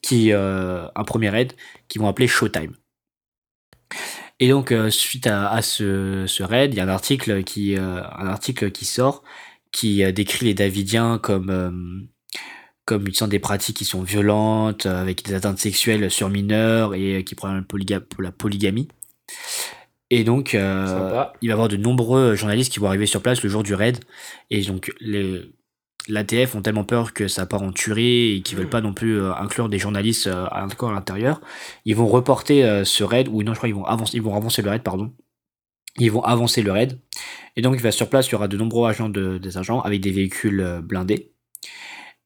qui 0.02 0.32
euh, 0.32 0.86
un 0.94 1.04
premier 1.04 1.30
raid, 1.30 1.52
qu'ils 1.88 2.00
vont 2.00 2.08
appeler 2.08 2.26
Showtime. 2.28 2.74
Et 4.44 4.48
donc 4.48 4.72
euh, 4.72 4.90
suite 4.90 5.26
à, 5.26 5.48
à 5.48 5.62
ce, 5.62 6.26
ce 6.26 6.42
raid, 6.42 6.74
il 6.74 6.76
y 6.76 6.80
a 6.80 6.84
un 6.84 6.88
article 6.88 7.44
qui 7.44 7.76
euh, 7.78 8.02
un 8.02 8.26
article 8.26 8.70
qui 8.72 8.84
sort 8.84 9.22
qui 9.72 10.04
euh, 10.04 10.12
décrit 10.12 10.44
les 10.44 10.52
Davidiens 10.52 11.16
comme 11.18 12.06
comme 12.84 13.04
utilisant 13.04 13.26
des 13.26 13.38
pratiques 13.38 13.78
qui 13.78 13.86
sont 13.86 14.02
violentes, 14.02 14.84
avec 14.84 15.24
des 15.24 15.32
atteintes 15.32 15.58
sexuelles 15.58 16.10
sur 16.10 16.28
mineurs 16.28 16.94
et 16.94 17.24
qui 17.24 17.34
prennent 17.34 17.56
la, 17.56 17.62
polyga- 17.62 18.00
pour 18.00 18.22
la 18.22 18.32
polygamie. 18.32 18.88
Et 20.10 20.24
donc, 20.24 20.52
il 20.52 20.58
va 20.60 21.32
y 21.40 21.50
avoir 21.50 21.68
de 21.68 21.78
nombreux 21.78 22.34
journalistes 22.34 22.70
qui 22.70 22.80
vont 22.80 22.88
arriver 22.88 23.06
sur 23.06 23.22
place 23.22 23.42
le 23.42 23.48
jour 23.48 23.62
du 23.62 23.74
raid. 23.74 24.04
Et 24.50 24.60
donc, 24.60 24.92
les, 25.00 25.50
l'ATF 26.08 26.54
ont 26.54 26.62
tellement 26.62 26.84
peur 26.84 27.12
que 27.14 27.28
ça 27.28 27.46
part 27.46 27.62
en 27.62 27.72
tuerie 27.72 28.36
et 28.36 28.42
qu'ils 28.42 28.56
veulent 28.58 28.68
pas 28.68 28.80
non 28.80 28.92
plus 28.92 29.18
euh, 29.20 29.32
inclure 29.34 29.68
des 29.68 29.78
journalistes 29.78 30.26
euh, 30.26 30.46
à- 30.50 30.64
encore 30.64 30.90
à 30.90 30.94
l'intérieur. 30.94 31.40
Ils 31.84 31.96
vont 31.96 32.06
reporter 32.06 32.64
euh, 32.64 32.84
ce 32.84 33.02
raid, 33.04 33.28
ou 33.28 33.42
non, 33.42 33.52
je 33.52 33.58
crois 33.58 33.68
qu'ils 33.68 33.76
vont 33.76 33.84
avancer, 33.86 34.16
ils 34.16 34.22
vont 34.22 34.34
avancer 34.36 34.62
le 34.62 34.70
raid, 34.70 34.82
pardon. 34.82 35.12
Ils 35.98 36.10
vont 36.10 36.22
avancer 36.22 36.62
le 36.62 36.72
raid. 36.72 36.98
Et 37.56 37.62
donc, 37.62 37.74
il 37.76 37.80
va 37.80 37.92
sur 37.92 38.10
place, 38.10 38.28
il 38.28 38.32
y 38.32 38.34
aura 38.34 38.48
de 38.48 38.56
nombreux 38.56 38.88
agents 38.88 39.08
de, 39.08 39.38
des 39.38 39.56
agents 39.58 39.80
avec 39.80 40.00
des 40.00 40.10
véhicules 40.10 40.80
blindés. 40.82 41.30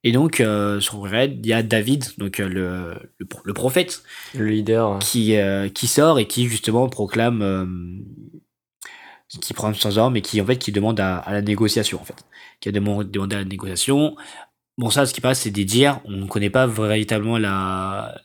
Et 0.04 0.12
donc, 0.12 0.36
sur 0.36 1.04
le 1.04 1.10
raid, 1.10 1.40
il 1.44 1.46
y 1.48 1.52
a 1.52 1.62
David, 1.62 2.04
donc 2.18 2.38
le, 2.38 2.94
le, 3.18 3.26
pro- 3.26 3.42
le 3.44 3.52
prophète, 3.52 4.02
Le 4.34 4.46
leader. 4.46 4.98
qui, 5.00 5.36
qui 5.74 5.86
sort 5.86 6.18
et 6.18 6.26
qui 6.26 6.48
justement 6.48 6.88
proclame 6.88 8.02
qui 9.42 9.52
prend 9.52 9.74
sans 9.74 9.98
armes 9.98 10.16
et 10.16 10.22
qui 10.22 10.40
en 10.40 10.46
fait 10.46 10.56
qui 10.56 10.72
demande 10.72 10.98
à, 11.00 11.18
à 11.18 11.32
la 11.34 11.42
négociation 11.42 12.00
en 12.00 12.04
fait 12.04 12.24
qui 12.60 12.68
a 12.68 12.72
demandé, 12.72 13.36
à 13.36 13.38
la 13.38 13.44
négociation. 13.44 14.16
Bon 14.76 14.90
ça 14.90 15.06
ce 15.06 15.12
qui 15.12 15.20
passe 15.20 15.40
c'est 15.40 15.50
des 15.50 15.64
dires. 15.64 16.00
On 16.04 16.12
ne 16.12 16.26
connaît 16.26 16.50
pas 16.50 16.68
véritablement 16.68 17.36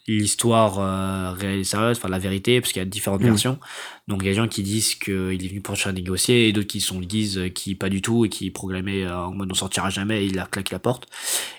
l'histoire 0.07 0.79
euh, 0.79 1.31
réelle 1.31 1.59
et 1.61 1.63
sérieuse 1.63 1.97
enfin 1.97 2.09
la 2.09 2.19
vérité 2.19 2.61
parce 2.61 2.71
qu'il 2.71 2.79
y 2.79 2.85
a 2.85 2.85
différentes 2.85 3.21
Mm. 3.21 3.25
versions. 3.25 3.59
Donc 4.07 4.21
il 4.21 4.25
y 4.25 4.29
a 4.29 4.31
des 4.33 4.37
gens 4.37 4.47
qui 4.47 4.61
disent 4.61 4.93
qu'il 4.93 5.43
est 5.43 5.47
venu 5.47 5.61
pour 5.61 5.75
chercher 5.75 5.89
à 5.89 5.93
négocier 5.93 6.47
et 6.47 6.53
d'autres 6.53 6.67
qui 6.67 6.79
sont 6.79 6.99
disent 6.99 7.41
qui 7.55 7.73
pas 7.73 7.89
du 7.89 8.03
tout 8.03 8.25
et 8.25 8.29
qui 8.29 8.51
proclamaient 8.51 9.03
euh, 9.03 9.17
en 9.17 9.33
mode 9.33 9.49
on 9.51 9.55
sortira 9.55 9.89
jamais 9.89 10.23
et 10.23 10.27
il 10.27 10.37
a 10.37 10.45
claqué 10.45 10.75
la 10.75 10.79
porte. 10.79 11.07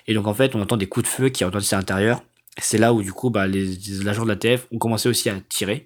Et 0.07 0.13
donc 0.13 0.27
en 0.27 0.33
fait 0.33 0.55
on 0.55 0.61
entend 0.61 0.77
des 0.77 0.87
coups 0.87 1.03
de 1.03 1.09
feu 1.09 1.27
qui 1.29 1.43
entendent 1.43 1.63
à 1.69 1.75
l'intérieur. 1.75 2.21
C'est 2.57 2.77
là 2.77 2.93
où 2.93 3.01
du 3.03 3.11
coup 3.11 3.29
bah, 3.29 3.47
les, 3.47 3.65
les 3.65 4.07
agents 4.07 4.23
de 4.23 4.29
la 4.29 4.37
TF 4.37 4.67
ont 4.71 4.77
commencé 4.77 5.09
aussi 5.09 5.29
à 5.29 5.35
tirer. 5.49 5.85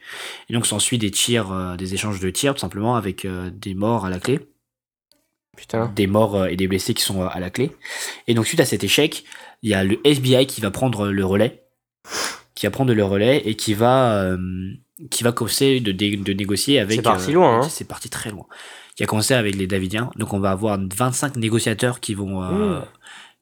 Et 0.50 0.54
donc 0.54 0.68
s'ensuit 0.68 1.00
des 1.00 1.10
tirs 1.10 1.52
euh, 1.52 1.76
des 1.78 1.96
échanges 1.96 2.20
de 2.20 2.30
tirs 2.30 2.54
tout 2.54 2.60
simplement 2.60 2.96
avec 2.96 3.26
euh, 3.26 3.50
des 3.52 3.74
morts 3.74 4.06
à 4.06 4.12
la 4.12 4.20
clé 4.20 4.40
Putain. 5.60 5.92
des 5.96 6.08
morts 6.08 6.36
euh, 6.36 6.46
et 6.48 6.56
des 6.56 6.68
blessés 6.68 6.94
qui 6.94 7.04
sont 7.04 7.22
euh, 7.22 7.28
à 7.30 7.40
la 7.40 7.50
clé 7.50 7.72
et 8.28 8.34
donc 8.34 8.48
suite 8.48 8.60
à 8.62 8.66
cet 8.66 8.84
échec 8.84 9.24
il 9.62 9.70
y 9.70 9.74
a 9.74 9.84
le 9.84 10.00
FBI 10.06 10.46
qui 10.48 10.62
va 10.62 10.72
prendre 10.72 11.08
le 11.10 11.26
relais 11.26 11.64
qui 12.56 12.66
va 12.66 12.72
prendre 12.72 12.94
le 12.94 13.04
relais 13.04 13.42
et 13.46 13.56
qui 13.56 13.74
va 13.74 14.14
euh, 14.24 14.38
qui 15.12 15.24
va 15.24 15.32
commencer 15.32 15.80
de, 15.80 16.34
négocier 16.34 16.80
avec 16.80 16.98
C'est 16.98 17.02
parti 17.02 17.32
euh, 17.32 17.36
loin, 17.36 17.60
hein. 17.62 17.70
c'est 17.70 17.88
parti 17.88 18.10
très 18.10 18.32
loin 18.32 18.46
qui 18.96 19.04
a 19.04 19.06
commencé 19.06 19.34
avec 19.34 19.56
les 19.56 19.68
Davidiens 19.68 20.10
donc 20.18 20.34
on 20.34 20.40
va 20.40 20.52
avoir 20.52 20.78
25 20.80 21.36
négociateurs 21.38 22.00
qui 22.00 22.14
vont 22.14 22.42
euh, 22.44 22.80
Mmh. 22.80 22.86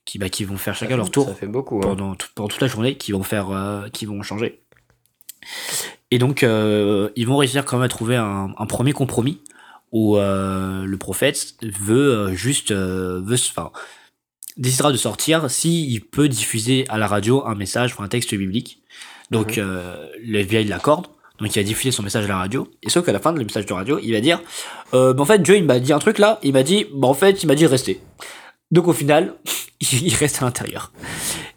qui 0.06 0.18
bah, 0.19 0.30
qui 0.30 0.44
vont 0.45 0.57
faire 0.57 0.76
chacun 0.76 0.95
leur 0.98 1.11
tour 1.11 1.27
Ça 1.27 1.34
fait 1.35 1.48
beaucoup. 1.48 1.77
hein. 1.80 1.81
pendant, 1.89 2.15
tout- 2.15 2.27
pendant 2.35 2.48
toute 2.49 2.61
la 2.61 2.68
journée 2.68 2.95
qui 2.95 3.11
vont 3.11 3.23
faire 3.23 3.48
qui 3.94 4.06
vont 4.06 4.22
changer 4.23 4.61
et 6.11 6.18
donc 6.19 6.41
ils 6.44 7.26
vont 7.27 7.38
réussir 7.38 7.65
quand 7.65 7.77
même 7.77 7.85
à 7.85 7.89
trouver 7.89 8.15
un, 8.15 8.53
un 8.57 8.65
premier 8.65 8.94
compromis 8.94 9.41
où 9.91 10.18
euh, 10.18 10.85
le 10.85 10.97
prophète 10.97 11.55
veut 11.61 12.14
euh, 12.14 12.34
juste 12.34 12.72
euh, 12.72 13.22
veut 13.23 13.35
enfin 13.35 13.72
décidera 14.57 14.91
de 14.91 14.97
sortir 14.97 15.49
si 15.49 15.88
il 15.88 16.01
peut 16.01 16.27
diffuser 16.27 16.85
à 16.89 16.97
la 16.97 17.07
radio 17.07 17.45
un 17.45 17.55
message 17.55 17.97
ou 17.97 18.03
un 18.03 18.07
texte 18.07 18.34
biblique. 18.34 18.81
Donc 19.30 19.57
euh, 19.57 20.07
le 20.23 20.39
FBI 20.39 20.64
l'accorde. 20.65 21.07
Donc 21.39 21.55
il 21.55 21.59
va 21.59 21.64
diffuser 21.64 21.91
son 21.91 22.01
message 22.01 22.26
à 22.26 22.27
la 22.27 22.38
radio. 22.38 22.68
Et 22.81 22.89
sauf 22.89 23.05
qu'à 23.05 23.11
la 23.11 23.19
fin 23.19 23.31
de 23.31 23.38
le 23.38 23.45
message 23.45 23.68
de 23.68 23.73
radio 23.73 23.99
il 24.01 24.11
va 24.14 24.22
dire 24.22 24.41
bah, 24.91 25.14
en 25.18 25.26
fait 25.26 25.39
Dieu 25.39 25.55
il 25.55 25.64
m'a 25.64 25.80
dit 25.80 25.93
un 25.93 25.99
truc 25.99 26.18
là. 26.18 26.39
Il 26.43 26.53
m'a 26.53 26.64
dit 26.64 26.88
bah 26.93 27.07
en 27.07 27.14
fait 27.14 27.43
il 27.43 27.47
m'a 27.47 27.55
dit 27.55 27.64
de 27.64 27.69
rester. 27.69 28.01
Donc 28.72 28.88
au 28.88 28.93
final 28.93 29.35
il 29.80 30.14
reste 30.15 30.41
à 30.41 30.45
l'intérieur. 30.45 30.91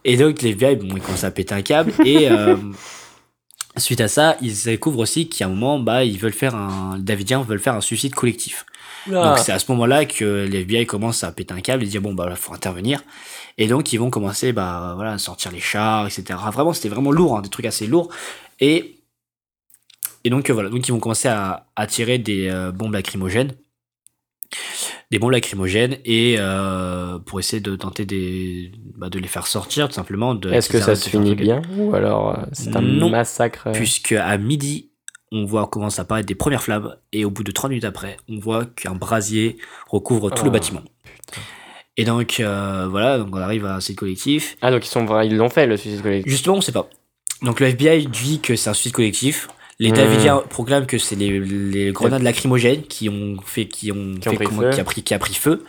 Et 0.05 0.17
donc 0.17 0.43
les 0.43 0.51
FBI 0.51 0.77
bon, 0.77 0.95
ils 0.95 1.03
commencent 1.03 1.25
à 1.25 1.31
péter 1.31 1.55
un 1.55 1.63
câble. 1.63 1.93
Et 2.05 2.29
suite 3.77 4.01
à 4.01 4.09
ça 4.09 4.37
ils 4.41 4.65
découvrent 4.65 4.99
aussi 5.01 5.29
qu'à 5.29 5.47
un 5.47 5.49
moment 5.49 5.79
bah 5.79 6.05
ils 6.05 6.19
veulent 6.19 6.33
faire 6.33 6.55
un 6.55 6.97
les 6.97 7.03
Davidiens 7.03 7.43
veulent 7.43 7.61
faire 7.61 7.75
un 7.75 7.81
suicide 7.81 8.15
collectif 8.15 8.67
donc 9.07 9.39
c'est 9.39 9.53
à 9.53 9.59
ce 9.59 9.71
moment-là 9.73 10.05
que 10.05 10.45
les 10.45 10.61
FBI 10.61 10.87
commencent 10.87 11.25
à 11.25 11.33
péter 11.33 11.55
un 11.55 11.61
câble 11.61 11.85
et 11.85 11.87
dire 11.87 12.03
bon 12.03 12.15
bah 12.15 12.29
là, 12.29 12.37
faut 12.37 12.53
intervenir. 12.53 13.03
Et 13.59 13.67
donc 13.67 13.93
ils 13.93 13.99
vont 13.99 14.11
commencer 14.11 14.53
bah 14.53 14.93
voilà 14.97 15.13
à 15.13 15.19
sortir 15.19 15.53
les 15.53 15.61
chars 15.61 16.07
etc. 16.07 16.39
Vraiment 16.53 16.73
c'était 16.73 16.89
vraiment 16.89 17.11
lourd, 17.11 17.37
hein, 17.37 17.43
des 17.43 17.49
trucs 17.49 17.67
assez 17.67 17.87
lourds. 17.87 18.11
Et 18.61 18.97
et 20.25 20.31
donc 20.31 20.51
euh, 20.51 20.53
voilà 20.53 20.69
donc 20.69 20.87
ils 20.87 20.93
vont 20.93 21.01
commencer 21.01 21.29
à, 21.29 21.67
à 21.77 21.87
tirer 21.87 22.19
des 22.19 22.49
euh, 22.49 22.73
bombes 22.73 22.93
lacrymogènes. 22.93 23.53
Des 25.11 25.19
bombes 25.19 25.33
lacrymogènes 25.33 25.97
et 26.05 26.37
euh, 26.39 27.19
pour 27.19 27.41
essayer 27.41 27.61
de 27.61 27.75
tenter 27.75 28.05
des, 28.07 28.71
bah, 28.97 29.09
de 29.11 29.19
les 29.19 29.27
faire 29.27 29.47
sortir 29.47 29.89
tout 29.89 29.95
simplement. 29.95 30.39
Est-ce 30.41 30.69
que 30.69 30.79
ça 30.81 30.95
se 30.95 31.09
finit 31.09 31.35
bien 31.35 31.63
Ou 31.77 31.95
alors 31.95 32.39
euh, 32.39 32.43
c'est 32.53 32.75
un 32.77 32.81
Non, 32.81 33.11
massacre 33.11 33.67
euh, 33.69 33.73
Puisque 33.73 34.13
à 34.13 34.37
midi, 34.39 34.91
on 35.33 35.45
voit 35.45 35.67
commence 35.67 35.99
à 35.99 36.03
apparaître 36.03 36.27
des 36.29 36.37
premières 36.37 36.63
flammes 36.63 36.97
et 37.13 37.25
au 37.25 37.31
bout 37.31 37.43
de 37.43 37.51
3 37.51 37.69
minutes 37.71 37.85
après, 37.85 38.17
on 38.29 38.39
voit 38.39 38.65
qu'un 38.67 38.95
brasier 38.95 39.59
recouvre 39.89 40.31
tout 40.31 40.45
le 40.45 40.51
Oh, 40.51 40.53
bâtiment. 40.53 40.83
Et 41.97 42.05
donc 42.05 42.39
euh, 42.39 42.87
voilà, 42.89 43.19
donc 43.19 43.35
on 43.35 43.39
arrive 43.41 43.67
à 43.67 43.75
un 43.75 43.81
site 43.81 43.99
collectif. 43.99 44.57
Ah, 44.63 44.71
donc 44.71 44.87
ils 44.87 44.91
sont 44.91 45.07
ils 45.23 45.37
l'ont 45.37 45.51
fait 45.51 45.67
le 45.67 45.77
suicide 45.77 46.03
collectif. 46.03 46.31
Justement, 46.31 46.57
on 46.57 46.61
sait 46.61 46.73
pas. 46.73 46.89
Donc 47.43 47.59
le 47.59 47.67
FBI 47.67 48.07
dit 48.07 48.41
que 48.41 48.55
c'est 48.55 48.71
un 48.71 48.75
suicide 48.75 48.93
collectif. 48.93 49.49
Les 49.81 49.91
Hmm. 49.91 49.95
Davidiens 49.95 50.43
proclament 50.49 50.87
que 50.87 50.99
c'est 50.99 51.17
les, 51.17 51.41
les 51.41 51.91
grenades 51.91 52.23
lacrymogènes 52.23 52.83
qui 52.83 53.09
ont 53.09 53.39
fait 53.45 53.67
qui 53.67 53.91
ont, 53.91 54.15
Qui 54.21 54.29
ont 54.29 54.33
fait 54.33 54.37
pris 54.37 54.47
comment- 54.47 54.71
qui 54.71 54.79
a 54.81 54.85
pris 54.85 55.03
qui 55.03 55.15
a 55.15 55.19
pris 55.19 55.35
feu. 55.35 55.65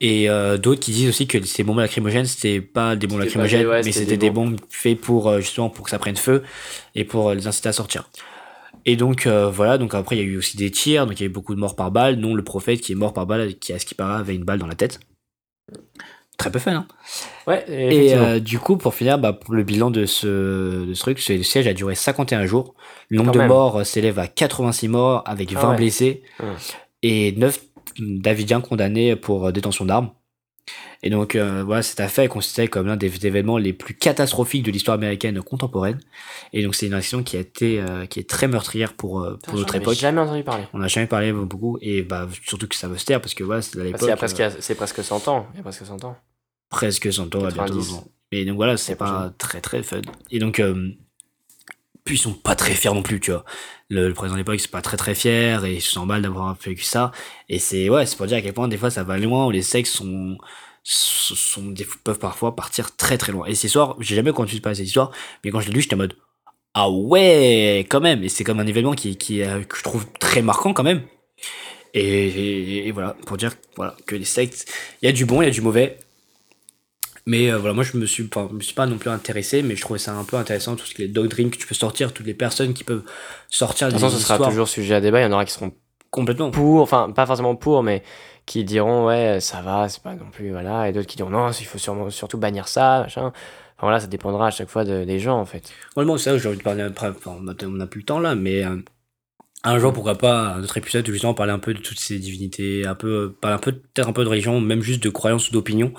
Et 0.00 0.28
euh, 0.28 0.58
d'autres 0.58 0.80
qui 0.80 0.92
disent 0.92 1.08
aussi 1.08 1.26
que 1.26 1.40
ces 1.44 1.62
bombes 1.64 1.78
lacrymogènes 1.78 2.26
c'était 2.26 2.60
pas 2.60 2.94
des 2.96 3.06
bombes 3.06 3.20
lacrymogènes, 3.20 3.66
ouais, 3.66 3.82
mais 3.84 3.92
c'était 3.92 4.16
des 4.16 4.30
bombes 4.30 4.56
faites 4.70 5.00
pour 5.00 5.28
euh, 5.28 5.40
justement 5.40 5.70
pour 5.70 5.84
que 5.84 5.90
ça 5.90 5.98
prenne 5.98 6.16
feu 6.16 6.42
et 6.94 7.04
pour 7.04 7.30
euh, 7.30 7.34
les 7.34 7.46
inciter 7.46 7.68
à 7.68 7.72
sortir. 7.72 8.08
Et 8.86 8.96
donc 8.96 9.26
euh, 9.26 9.48
voilà, 9.50 9.76
donc 9.78 9.94
après 9.94 10.16
il 10.16 10.18
y 10.20 10.22
a 10.22 10.24
eu 10.26 10.36
aussi 10.36 10.56
des 10.56 10.70
tirs, 10.70 11.06
donc 11.06 11.18
il 11.18 11.22
y 11.22 11.26
a 11.26 11.26
eu 11.26 11.32
beaucoup 11.32 11.54
de 11.54 11.60
morts 11.60 11.76
par 11.76 11.90
balle, 11.90 12.20
dont 12.20 12.34
le 12.34 12.42
prophète 12.44 12.80
qui 12.80 12.92
est 12.92 12.94
mort 12.96 13.12
par 13.12 13.26
balle, 13.26 13.54
qui 13.56 13.72
à 13.72 13.78
ce 13.78 13.86
qui 13.86 13.94
paraît 13.94 14.18
avait 14.20 14.34
une 14.36 14.44
balle 14.44 14.58
dans 14.60 14.66
la 14.68 14.74
tête. 14.76 14.98
Très 16.38 16.50
peu 16.52 16.58
fun, 16.60 16.72
hein. 16.72 16.86
Ouais, 17.48 17.64
Et 17.68 18.14
euh, 18.14 18.38
du 18.38 18.58
coup, 18.60 18.76
pour 18.76 18.94
finir, 18.94 19.18
bah, 19.18 19.32
pour 19.32 19.54
le 19.54 19.64
bilan 19.64 19.90
de 19.90 20.06
ce, 20.06 20.84
de 20.86 20.94
ce 20.94 21.00
truc, 21.00 21.18
c'est- 21.18 21.36
le 21.36 21.42
siège 21.42 21.66
a 21.66 21.74
duré 21.74 21.94
51 21.96 22.46
jours. 22.46 22.74
Le 23.08 23.18
nombre 23.18 23.30
Quand 23.30 23.34
de 23.34 23.38
même. 23.40 23.48
morts 23.48 23.76
euh, 23.80 23.84
s'élève 23.84 24.18
à 24.20 24.28
86 24.28 24.86
morts 24.88 25.22
avec 25.26 25.52
Ah 25.56 25.60
20 25.60 25.70
ouais. 25.70 25.76
blessés 25.76 26.22
Hum. 26.40 26.54
et 27.02 27.32
9 27.32 27.60
Davidiens 27.98 28.60
condamnés 28.60 29.16
pour 29.16 29.46
euh, 29.48 29.52
détention 29.52 29.84
d'armes. 29.84 30.10
Et 31.02 31.10
donc, 31.10 31.34
euh, 31.34 31.62
voilà, 31.64 31.82
cette 31.82 31.98
affaire 32.00 32.24
est 32.24 32.28
considérée 32.28 32.68
comme 32.68 32.86
l'un 32.86 32.96
des 32.96 33.26
événements 33.26 33.56
les 33.56 33.72
plus 33.72 33.94
catastrophiques 33.94 34.64
de 34.64 34.70
l'histoire 34.70 34.96
américaine 34.96 35.40
contemporaine. 35.42 35.98
Et 36.52 36.62
donc, 36.62 36.74
c'est 36.74 36.86
une 36.86 36.94
action 36.94 37.22
qui 37.22 37.36
a 37.36 37.40
été, 37.40 37.80
euh, 37.80 38.04
qui 38.06 38.20
est 38.20 38.28
très 38.28 38.46
meurtrière 38.48 38.92
pour, 38.94 39.22
euh, 39.22 39.38
pour 39.44 39.54
notre 39.54 39.74
époque. 39.76 39.94
jamais 39.94 40.20
entendu 40.20 40.42
parler. 40.44 40.64
On 40.74 40.78
n'a 40.78 40.88
jamais 40.88 41.06
parlé 41.06 41.32
beaucoup, 41.32 41.78
et 41.80 42.02
bah, 42.02 42.28
surtout 42.46 42.68
que 42.68 42.74
ça 42.76 42.86
veut 42.88 42.98
se 42.98 43.04
taire, 43.06 43.20
parce 43.20 43.34
que 43.34 43.42
voilà, 43.44 43.62
c'était 43.62 43.80
à 43.80 43.90
Parce 43.90 44.02
l'époque. 44.02 44.18
presque, 44.18 44.56
c'est 44.60 44.74
presque 44.74 45.02
100 45.02 45.26
ans. 45.28 45.46
Il 45.54 45.58
y 45.58 45.60
a 45.60 45.62
presque 45.62 45.84
100 45.86 46.04
ans. 46.04 46.16
Presque 46.70 47.12
100 47.12 47.34
ans, 47.34 47.44
à 47.44 47.50
bientôt 47.50 47.74
90. 47.74 47.90
100 47.90 47.96
ans. 47.96 48.08
Et 48.32 48.44
donc 48.44 48.56
voilà, 48.56 48.76
c'est 48.76 48.96
pas 48.96 49.32
très 49.38 49.60
très 49.60 49.82
fun. 49.82 50.02
Et 50.30 50.38
donc, 50.38 50.60
euh, 50.60 50.90
puis 52.04 52.16
ils 52.16 52.18
sont 52.18 52.32
pas 52.34 52.54
très 52.54 52.72
fiers 52.74 52.92
non 52.92 53.02
plus, 53.02 53.20
tu 53.20 53.30
vois. 53.30 53.44
Le, 53.90 54.08
le 54.08 54.14
président 54.14 54.34
de 54.34 54.40
l'époque, 54.40 54.60
c'est 54.60 54.70
pas 54.70 54.82
très 54.82 54.96
très 54.96 55.14
fier 55.14 55.64
et 55.64 55.74
il 55.76 55.80
se 55.82 55.92
sent 55.92 56.04
mal 56.06 56.22
d'avoir 56.22 56.54
vécu 56.54 56.82
ça. 56.84 57.10
Et 57.48 57.58
c'est, 57.58 57.88
ouais, 57.88 58.04
c'est 58.06 58.16
pour 58.16 58.26
dire 58.26 58.36
à 58.38 58.40
quel 58.42 58.52
point 58.52 58.68
des 58.68 58.76
fois 58.76 58.90
ça 58.90 59.02
va 59.02 59.16
loin 59.18 59.46
où 59.46 59.50
les 59.50 59.62
sexes 59.62 59.92
sont, 59.92 60.36
sont, 60.82 61.34
sont- 61.34 61.74
peuvent 62.04 62.18
parfois 62.18 62.54
partir 62.54 62.94
très 62.96 63.16
très 63.18 63.32
loin. 63.32 63.46
Et 63.46 63.54
ces 63.54 63.66
histoires, 63.68 63.96
j'ai 64.00 64.14
jamais 64.16 64.30
entendu 64.30 64.60
parler 64.60 64.74
de 64.74 64.78
cette 64.78 64.86
histoire, 64.88 65.10
mais 65.44 65.50
quand 65.50 65.60
je 65.60 65.68
l'ai 65.68 65.74
lu, 65.74 65.80
j'étais 65.80 65.94
en 65.94 65.98
mode, 65.98 66.16
ah 66.74 66.90
ouais, 66.90 67.86
quand 67.88 68.00
même. 68.00 68.22
Et 68.22 68.28
c'est 68.28 68.44
comme 68.44 68.60
un 68.60 68.66
événement 68.66 68.92
qui, 68.94 69.16
qui, 69.16 69.42
euh, 69.42 69.62
que 69.64 69.76
je 69.76 69.82
trouve 69.82 70.06
très 70.20 70.42
marquant 70.42 70.72
quand 70.74 70.82
même. 70.84 71.02
Et, 71.94 72.02
et- 72.28 72.88
et 72.88 72.92
voilà, 72.92 73.16
pour 73.26 73.36
dire 73.38 73.52
voilà, 73.76 73.96
que 74.06 74.14
les 74.14 74.24
sectes, 74.26 74.66
il 75.02 75.06
y 75.06 75.08
a 75.08 75.12
du 75.12 75.24
bon, 75.24 75.40
il 75.42 75.46
y 75.46 75.48
a 75.48 75.50
du 75.50 75.62
mauvais. 75.62 75.98
Mais 77.28 77.50
euh, 77.52 77.58
voilà, 77.58 77.74
moi 77.74 77.84
je 77.84 77.94
me 77.98 78.06
suis 78.06 78.26
je 78.34 78.54
me 78.54 78.60
suis 78.60 78.72
pas 78.74 78.86
non 78.86 78.96
plus 78.96 79.10
intéressé, 79.10 79.62
mais 79.62 79.76
je 79.76 79.82
trouvais 79.82 79.98
ça 79.98 80.14
un 80.14 80.24
peu 80.24 80.36
intéressant, 80.38 80.76
tout 80.76 80.86
ce 80.86 80.94
qui 80.94 81.02
est 81.02 81.08
doctrine 81.08 81.50
que 81.50 81.58
tu 81.58 81.66
peux 81.66 81.74
sortir, 81.74 82.14
toutes 82.14 82.24
les 82.26 82.32
personnes 82.32 82.72
qui 82.72 82.84
peuvent 82.84 83.02
sortir 83.50 83.88
De 83.88 83.92
des 83.92 83.98
toute 84.00 84.06
façon, 84.08 84.18
ce 84.18 84.24
sera 84.26 84.38
toujours 84.48 84.66
sujet 84.66 84.94
à 84.94 85.00
débat. 85.02 85.20
Il 85.20 85.24
y 85.24 85.26
en 85.26 85.32
aura 85.32 85.44
qui 85.44 85.52
seront 85.52 85.72
complètement. 86.10 86.50
pour, 86.50 86.80
enfin, 86.80 87.10
pas 87.14 87.26
forcément 87.26 87.54
pour, 87.54 87.82
mais 87.82 88.02
qui 88.46 88.64
diront, 88.64 89.06
ouais, 89.06 89.40
ça 89.40 89.60
va, 89.60 89.90
c'est 89.90 90.02
pas 90.02 90.14
non 90.14 90.30
plus, 90.32 90.52
voilà. 90.52 90.88
Et 90.88 90.92
d'autres 90.92 91.06
qui 91.06 91.16
diront, 91.16 91.28
non, 91.28 91.50
il 91.50 91.66
faut 91.66 91.76
sûrement, 91.76 92.08
surtout 92.08 92.38
bannir 92.38 92.66
ça, 92.66 93.02
machin. 93.02 93.26
Enfin, 93.26 93.34
voilà, 93.82 94.00
ça 94.00 94.06
dépendra 94.06 94.46
à 94.46 94.50
chaque 94.50 94.70
fois 94.70 94.84
de- 94.84 95.04
des 95.04 95.18
gens, 95.18 95.38
en 95.38 95.44
fait. 95.44 95.70
Moi, 95.96 96.06
moi, 96.06 96.16
c'est 96.18 96.30
ça 96.30 96.38
j'ai 96.38 96.48
envie 96.48 96.56
de 96.56 96.62
parler 96.62 96.82
après. 96.82 97.10
Enfin, 97.10 97.36
on 97.38 97.68
n'a 97.68 97.86
plus 97.86 98.00
le 98.00 98.06
temps 98.06 98.20
là, 98.20 98.34
mais 98.34 98.64
euh, 98.64 98.76
un 99.64 99.78
jour, 99.78 99.92
pourquoi 99.92 100.16
pas, 100.16 100.54
un 100.54 100.62
autre 100.62 100.76
épisode 100.78 101.06
où 101.08 101.12
justement 101.12 101.34
parler 101.34 101.52
un 101.52 101.58
peu 101.58 101.74
de 101.74 101.80
toutes 101.80 102.00
ces 102.00 102.18
divinités, 102.18 102.86
un 102.86 102.94
peu, 102.94 103.34
parler 103.40 103.56
un 103.56 103.60
peu, 103.60 103.72
peut-être 103.72 104.08
un 104.08 104.12
peu 104.12 104.24
de 104.24 104.28
religion, 104.28 104.60
même 104.60 104.80
juste 104.82 105.02
de 105.02 105.10
croyances 105.10 105.48
ou 105.50 105.52
d'opinion, 105.52 105.92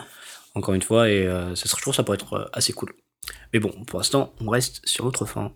encore 0.55 0.73
une 0.73 0.81
fois, 0.81 1.09
et 1.09 1.25
euh, 1.25 1.55
ça 1.55 1.65
je 1.75 1.81
trouve 1.81 1.93
ça 1.93 2.03
pourrait 2.03 2.17
être 2.17 2.33
euh, 2.33 2.45
assez 2.53 2.73
cool. 2.73 2.93
Mais 3.53 3.59
bon, 3.59 3.71
pour 3.85 3.99
l'instant, 3.99 4.33
on 4.41 4.49
reste 4.49 4.81
sur 4.85 5.05
notre 5.05 5.25
fin. 5.25 5.51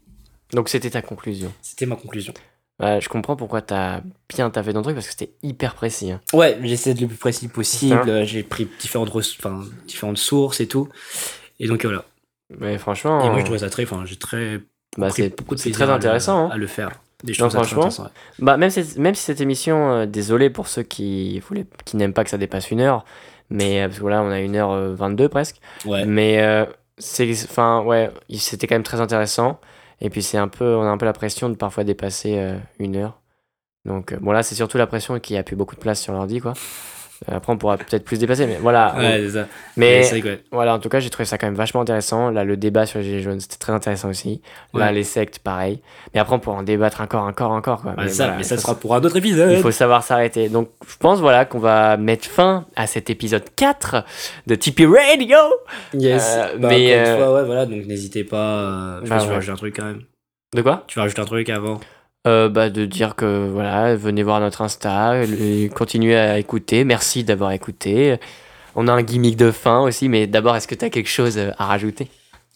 Donc, 0.51 0.69
c'était 0.69 0.89
ta 0.91 1.01
conclusion. 1.01 1.51
C'était 1.61 1.85
ma 1.85 1.95
conclusion. 1.95 2.33
Je 2.79 3.07
comprends 3.07 3.35
pourquoi 3.35 3.61
t'as 3.61 4.01
bien 4.29 4.49
taffé 4.49 4.73
dans 4.73 4.79
le 4.79 4.83
truc 4.83 4.95
parce 4.95 5.05
que 5.07 5.13
c'était 5.13 5.33
hyper 5.41 5.73
précis. 5.73 6.11
hein. 6.11 6.19
Ouais, 6.33 6.57
j'essaie 6.63 6.93
de 6.93 7.01
le 7.01 7.07
plus 7.07 7.15
précis 7.17 7.47
possible. 7.47 8.09
Euh, 8.09 8.25
J'ai 8.25 8.43
pris 8.43 8.67
différentes, 8.79 9.09
enfin, 9.15 9.61
différentes 9.87 10.17
sources 10.17 10.59
et 10.59 10.67
tout. 10.67 10.89
Et 11.59 11.67
donc 11.67 11.85
euh, 11.85 11.87
voilà. 11.87 12.05
Mais 12.59 12.77
franchement, 12.77 13.25
Et 13.25 13.29
moi, 13.29 13.39
je 13.39 13.45
trouvais 13.45 13.59
ça 13.59 13.69
très, 13.69 13.83
enfin, 13.83 14.03
j'ai 14.05 14.17
très, 14.17 14.59
bah, 14.97 15.09
c'est 15.09 15.29
très 15.71 15.83
à 15.83 15.87
le- 15.87 15.93
intéressant. 15.93 16.47
hein. 16.47 16.49
à 16.51 16.57
le 16.57 16.67
faire. 16.67 16.91
Des 17.23 17.33
Non, 17.39 17.49
franchement, 17.49 17.87
ouais. 17.87 18.09
Bah, 18.39 18.57
même, 18.57 18.69
si- 18.69 18.99
même 18.99 19.15
si 19.15 19.23
cette 19.23 19.39
émission, 19.39 19.91
euh, 19.93 20.05
désolé 20.05 20.49
pour 20.49 20.67
ceux 20.67 20.83
qui, 20.83 21.39
voulaient, 21.39 21.65
qui 21.85 21.95
n'aiment 21.95 22.11
pas 22.13 22.25
que 22.25 22.29
ça 22.29 22.37
dépasse 22.37 22.69
une 22.69 22.81
heure, 22.81 23.05
mais 23.53 23.81
euh, 23.81 23.87
parce 23.87 23.97
que 23.97 24.01
voilà, 24.01 24.23
on 24.23 24.31
a 24.31 24.39
une 24.39 24.55
heure 24.55 24.71
euh, 24.71 24.95
22 24.95 25.29
presque. 25.29 25.57
Ouais. 25.85 26.05
Mais 26.05 26.41
euh, 26.41 26.65
c'est, 26.97 27.31
enfin, 27.31 27.83
ouais, 27.83 28.11
c'était 28.31 28.67
quand 28.67 28.75
même 28.75 28.83
très 28.83 28.99
intéressant. 28.99 29.61
Et 30.01 30.09
puis 30.09 30.23
c'est 30.23 30.39
un 30.39 30.47
peu, 30.47 30.75
on 30.75 30.81
a 30.81 30.89
un 30.89 30.97
peu 30.97 31.05
la 31.05 31.13
pression 31.13 31.49
de 31.49 31.55
parfois 31.55 31.83
dépasser 31.83 32.57
une 32.79 32.97
heure. 32.97 33.21
Donc 33.85 34.13
bon 34.19 34.31
là, 34.31 34.43
c'est 34.43 34.55
surtout 34.55 34.77
la 34.77 34.87
pression 34.87 35.17
qui 35.19 35.37
a 35.37 35.43
plus 35.43 35.55
beaucoup 35.55 35.75
de 35.75 35.79
place 35.79 36.01
sur 36.01 36.11
l'ordi, 36.13 36.41
quoi. 36.41 36.53
Euh, 37.31 37.35
Après, 37.37 37.53
on 37.53 37.57
pourra 37.57 37.77
peut-être 37.77 38.03
plus 38.03 38.19
dépasser, 38.19 38.45
mais 38.47 38.57
voilà. 38.61 38.93
Ouais, 38.97 39.19
c'est 39.25 39.29
ça. 39.39 39.47
mais 39.77 40.03
c'est 40.03 40.09
vrai 40.11 40.21
que, 40.21 40.27
ouais. 40.27 40.43
voilà, 40.51 40.73
en 40.73 40.79
tout 40.79 40.89
cas, 40.89 40.99
j'ai 40.99 41.09
trouvé 41.09 41.25
ça 41.25 41.37
quand 41.37 41.47
même 41.47 41.55
vachement 41.55 41.81
intéressant. 41.81 42.29
Là, 42.29 42.43
le 42.43 42.57
débat 42.57 42.85
sur 42.85 42.99
les 42.99 43.05
gilets 43.05 43.21
jaunes, 43.21 43.39
c'était 43.39 43.57
très 43.57 43.73
intéressant 43.73 44.09
aussi. 44.09 44.41
Là, 44.73 44.85
Ouais. 44.87 44.93
les 44.93 45.03
sectes, 45.03 45.39
pareil. 45.39 45.79
Mais 46.13 46.19
après, 46.19 46.35
on 46.35 46.39
pourra 46.39 46.57
en 46.57 46.63
débattre 46.63 47.01
encore, 47.01 47.23
encore, 47.25 47.51
encore, 47.51 47.81
quoi. 47.81 47.91
Ouais, 47.91 48.03
Mais 48.03 48.09
ça, 48.09 48.23
voilà, 48.25 48.37
mais 48.37 48.43
ça 48.43 48.57
sera 48.57 48.75
pour 48.75 48.93
un 48.95 49.01
autre 49.03 49.15
épisode. 49.17 49.51
il 49.51 49.59
faut 49.59 49.71
savoir 49.71 50.03
s'arrêter. 50.03 50.49
Donc, 50.49 50.69
je 50.87 50.95
pense 50.97 51.19
voilà 51.19 51.45
qu'on 51.45 51.59
va 51.59 51.97
mettre 51.97 52.25
fin 52.27 52.65
à 52.75 52.87
cet 52.87 53.09
épisode 53.09 53.43
4 53.55 54.03
de 54.47 54.55
Tipeee 54.55 54.85
Radio. 54.87 55.37
Yes. 55.93 56.35
Euh, 56.37 56.57
Bah, 56.57 56.67
mais, 56.69 56.93
encore 56.93 57.05
une 57.07 57.13
euh, 57.13 57.17
fois, 57.25 57.33
ouais, 57.35 57.45
voilà, 57.45 57.65
donc 57.65 57.85
n'hésitez 57.85 58.23
pas. 58.23 58.37
euh, 58.37 58.99
je 59.03 59.09
Bah, 59.09 59.15
pense 59.15 59.23
que 59.25 59.29
ouais. 59.29 59.35
rajouter 59.35 59.51
un 59.53 59.55
truc 59.57 59.75
quand 59.75 59.85
même. 59.85 60.01
De 60.55 60.61
quoi? 60.61 60.83
Tu 60.87 60.97
vas 60.99 61.03
rajouter 61.03 61.21
un 61.21 61.25
truc 61.25 61.49
avant. 61.49 61.79
Euh, 62.25 62.49
bah, 62.49 62.69
De 62.69 62.85
dire 62.85 63.15
que 63.15 63.49
voilà, 63.49 63.95
venez 63.95 64.23
voir 64.23 64.39
notre 64.39 64.61
Insta, 64.61 65.23
continuez 65.75 66.15
à 66.15 66.39
écouter. 66.39 66.83
Merci 66.83 67.23
d'avoir 67.23 67.51
écouté. 67.51 68.17
On 68.75 68.87
a 68.87 68.91
un 68.91 69.03
gimmick 69.03 69.37
de 69.37 69.51
fin 69.51 69.81
aussi, 69.81 70.09
mais 70.09 70.27
d'abord, 70.27 70.55
est-ce 70.55 70.67
que 70.67 70.75
tu 70.75 70.85
as 70.85 70.89
quelque 70.89 71.09
chose 71.09 71.37
euh, 71.37 71.51
à 71.57 71.65
rajouter? 71.67 72.07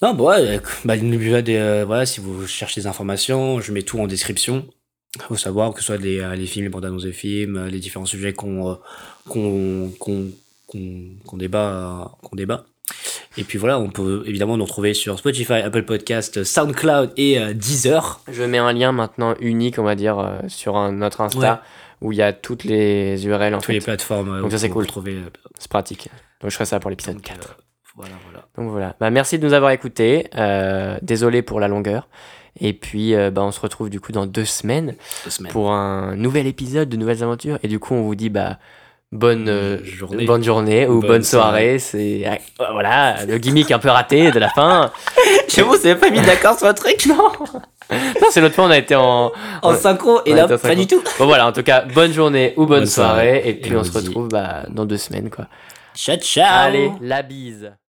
Non, 0.01 0.13
bah 0.13 0.23
ouais, 0.23 0.57
euh, 0.57 0.59
bah, 0.85 0.97
des, 0.97 1.55
euh, 1.55 1.85
voilà, 1.85 2.05
si 2.05 2.19
vous 2.19 2.47
cherchez 2.47 2.81
des 2.81 2.87
informations, 2.87 3.61
je 3.61 3.71
mets 3.71 3.83
tout 3.83 3.99
en 3.99 4.07
description. 4.07 4.67
Il 5.15 5.21
faut 5.21 5.37
savoir 5.37 5.73
que 5.73 5.79
ce 5.79 5.85
soit 5.85 5.97
les, 5.97 6.45
films, 6.45 6.65
les 6.65 6.69
bandes 6.69 6.85
annonces 6.85 7.03
de 7.03 7.11
films, 7.11 7.67
les 7.67 7.79
différents 7.79 8.05
sujets 8.05 8.33
qu'on 8.33 8.77
qu'on 9.27 9.91
qu'on 9.97 10.31
qu'on 10.67 11.37
débat, 11.37 12.11
qu'on 12.21 12.35
débat. 12.35 12.65
Et 13.37 13.43
puis 13.43 13.57
voilà, 13.57 13.79
on 13.79 13.89
peut 13.89 14.23
évidemment 14.25 14.57
nous 14.57 14.63
retrouver 14.65 14.93
sur 14.93 15.17
Spotify, 15.19 15.53
Apple 15.53 15.83
Podcast, 15.83 16.43
SoundCloud 16.43 17.11
et 17.17 17.39
euh, 17.39 17.53
Deezer. 17.53 18.21
Je 18.31 18.43
mets 18.43 18.57
un 18.57 18.73
lien 18.73 18.91
maintenant 18.91 19.35
unique, 19.39 19.77
on 19.79 19.83
va 19.83 19.95
dire, 19.95 20.17
euh, 20.19 20.39
sur 20.47 20.75
un, 20.77 20.91
notre 20.91 21.21
Insta 21.21 21.39
Ouais. 22.01 22.07
où 22.07 22.11
il 22.11 22.17
y 22.17 22.21
a 22.21 22.33
toutes 22.33 22.63
les 22.63 23.25
URL 23.27 23.53
en 23.53 23.59
Toutes 23.59 23.73
les 23.75 23.79
plateformes. 23.81 24.41
Donc 24.41 24.51
ça, 24.51 24.57
c'est 24.57 24.69
cool. 24.69 24.83
retrouver, 24.83 25.13
euh, 25.13 25.29
C'est 25.59 25.69
pratique. 25.69 26.09
Donc, 26.41 26.49
je 26.51 26.55
ferai 26.55 26.65
ça 26.65 26.79
pour 26.79 26.89
l'épisode 26.89 27.15
donc, 27.15 27.23
4. 27.23 27.47
euh, 27.49 27.61
voilà, 27.95 28.11
voilà. 28.25 28.47
Donc 28.57 28.71
voilà. 28.71 28.95
Bah, 28.99 29.09
merci 29.11 29.37
de 29.39 29.45
nous 29.45 29.53
avoir 29.53 29.71
écoutés. 29.71 30.29
Désolé 31.01 31.41
pour 31.41 31.59
la 31.59 31.67
longueur. 31.67 32.07
Et 32.59 32.73
puis, 32.73 33.13
euh, 33.13 33.29
bah, 33.29 33.43
on 33.43 33.51
se 33.51 33.59
retrouve 33.59 33.89
du 33.91 33.99
coup 33.99 34.11
dans 34.11 34.25
deux 34.25 34.45
semaines 34.45 34.95
Deux 35.25 35.29
semaines. 35.29 35.51
pour 35.51 35.71
un 35.71 36.15
nouvel 36.15 36.47
épisode 36.47 36.89
de 36.89 36.97
Nouvelles 36.97 37.21
Aventures. 37.23 37.59
Et 37.63 37.67
du 37.67 37.77
coup, 37.79 37.93
on 37.93 38.01
vous 38.01 38.15
dit 38.15 38.29
bah, 38.29 38.57
bonne, 39.11 39.47
euh, 39.49 39.77
Journée. 39.83 40.25
bonne 40.25 40.43
journée 40.43 40.87
ou 40.87 40.99
bonne, 40.99 41.09
Bonne 41.09 41.23
soirée. 41.23 41.79
C'est 41.79 42.27
euh, 42.27 42.65
voilà 42.71 43.25
le 43.25 43.37
gimmick 43.37 43.71
un 43.71 43.79
peu 43.79 43.89
raté 43.89 44.31
de 44.31 44.39
la 44.39 44.49
fin. 44.49 44.91
J'avoue, 45.47 45.71
vous 45.75 45.85
avez 45.85 45.95
pas 45.95 46.09
mis 46.09 46.21
d'accord 46.21 46.57
sur 46.57 46.67
un 46.67 46.73
truc 46.73 47.05
non, 47.07 47.31
non 47.91 48.27
c'est 48.31 48.41
l'autre 48.41 48.55
fois 48.55 48.65
on 48.65 48.71
a 48.71 48.77
été 48.77 48.95
en. 48.95 49.31
en 49.61 49.75
synchro 49.75 50.21
et 50.25 50.33
là, 50.33 50.47
pas 50.57 50.75
du 50.75 50.87
tout. 50.87 51.01
Bon 51.19 51.25
voilà, 51.25 51.47
en 51.47 51.51
tout 51.53 51.63
cas, 51.63 51.81
bonne 51.85 52.11
journée 52.11 52.53
ou 52.57 52.65
bonne, 52.65 52.79
Bonne 52.79 52.85
soirée. 52.85 53.35
soirée. 53.35 53.49
Et 53.49 53.53
puis 53.53 53.71
Et 53.71 53.77
on 53.77 53.83
se 53.83 53.91
retrouve 53.91 54.27
bah, 54.27 54.63
dans 54.69 54.85
deux 54.85 54.97
semaines 54.97 55.29
quoi. 55.29 55.45
Ciao, 55.95 56.17
ciao. 56.17 56.45
Allez, 56.67 56.91
la 57.01 57.21
bise. 57.23 57.71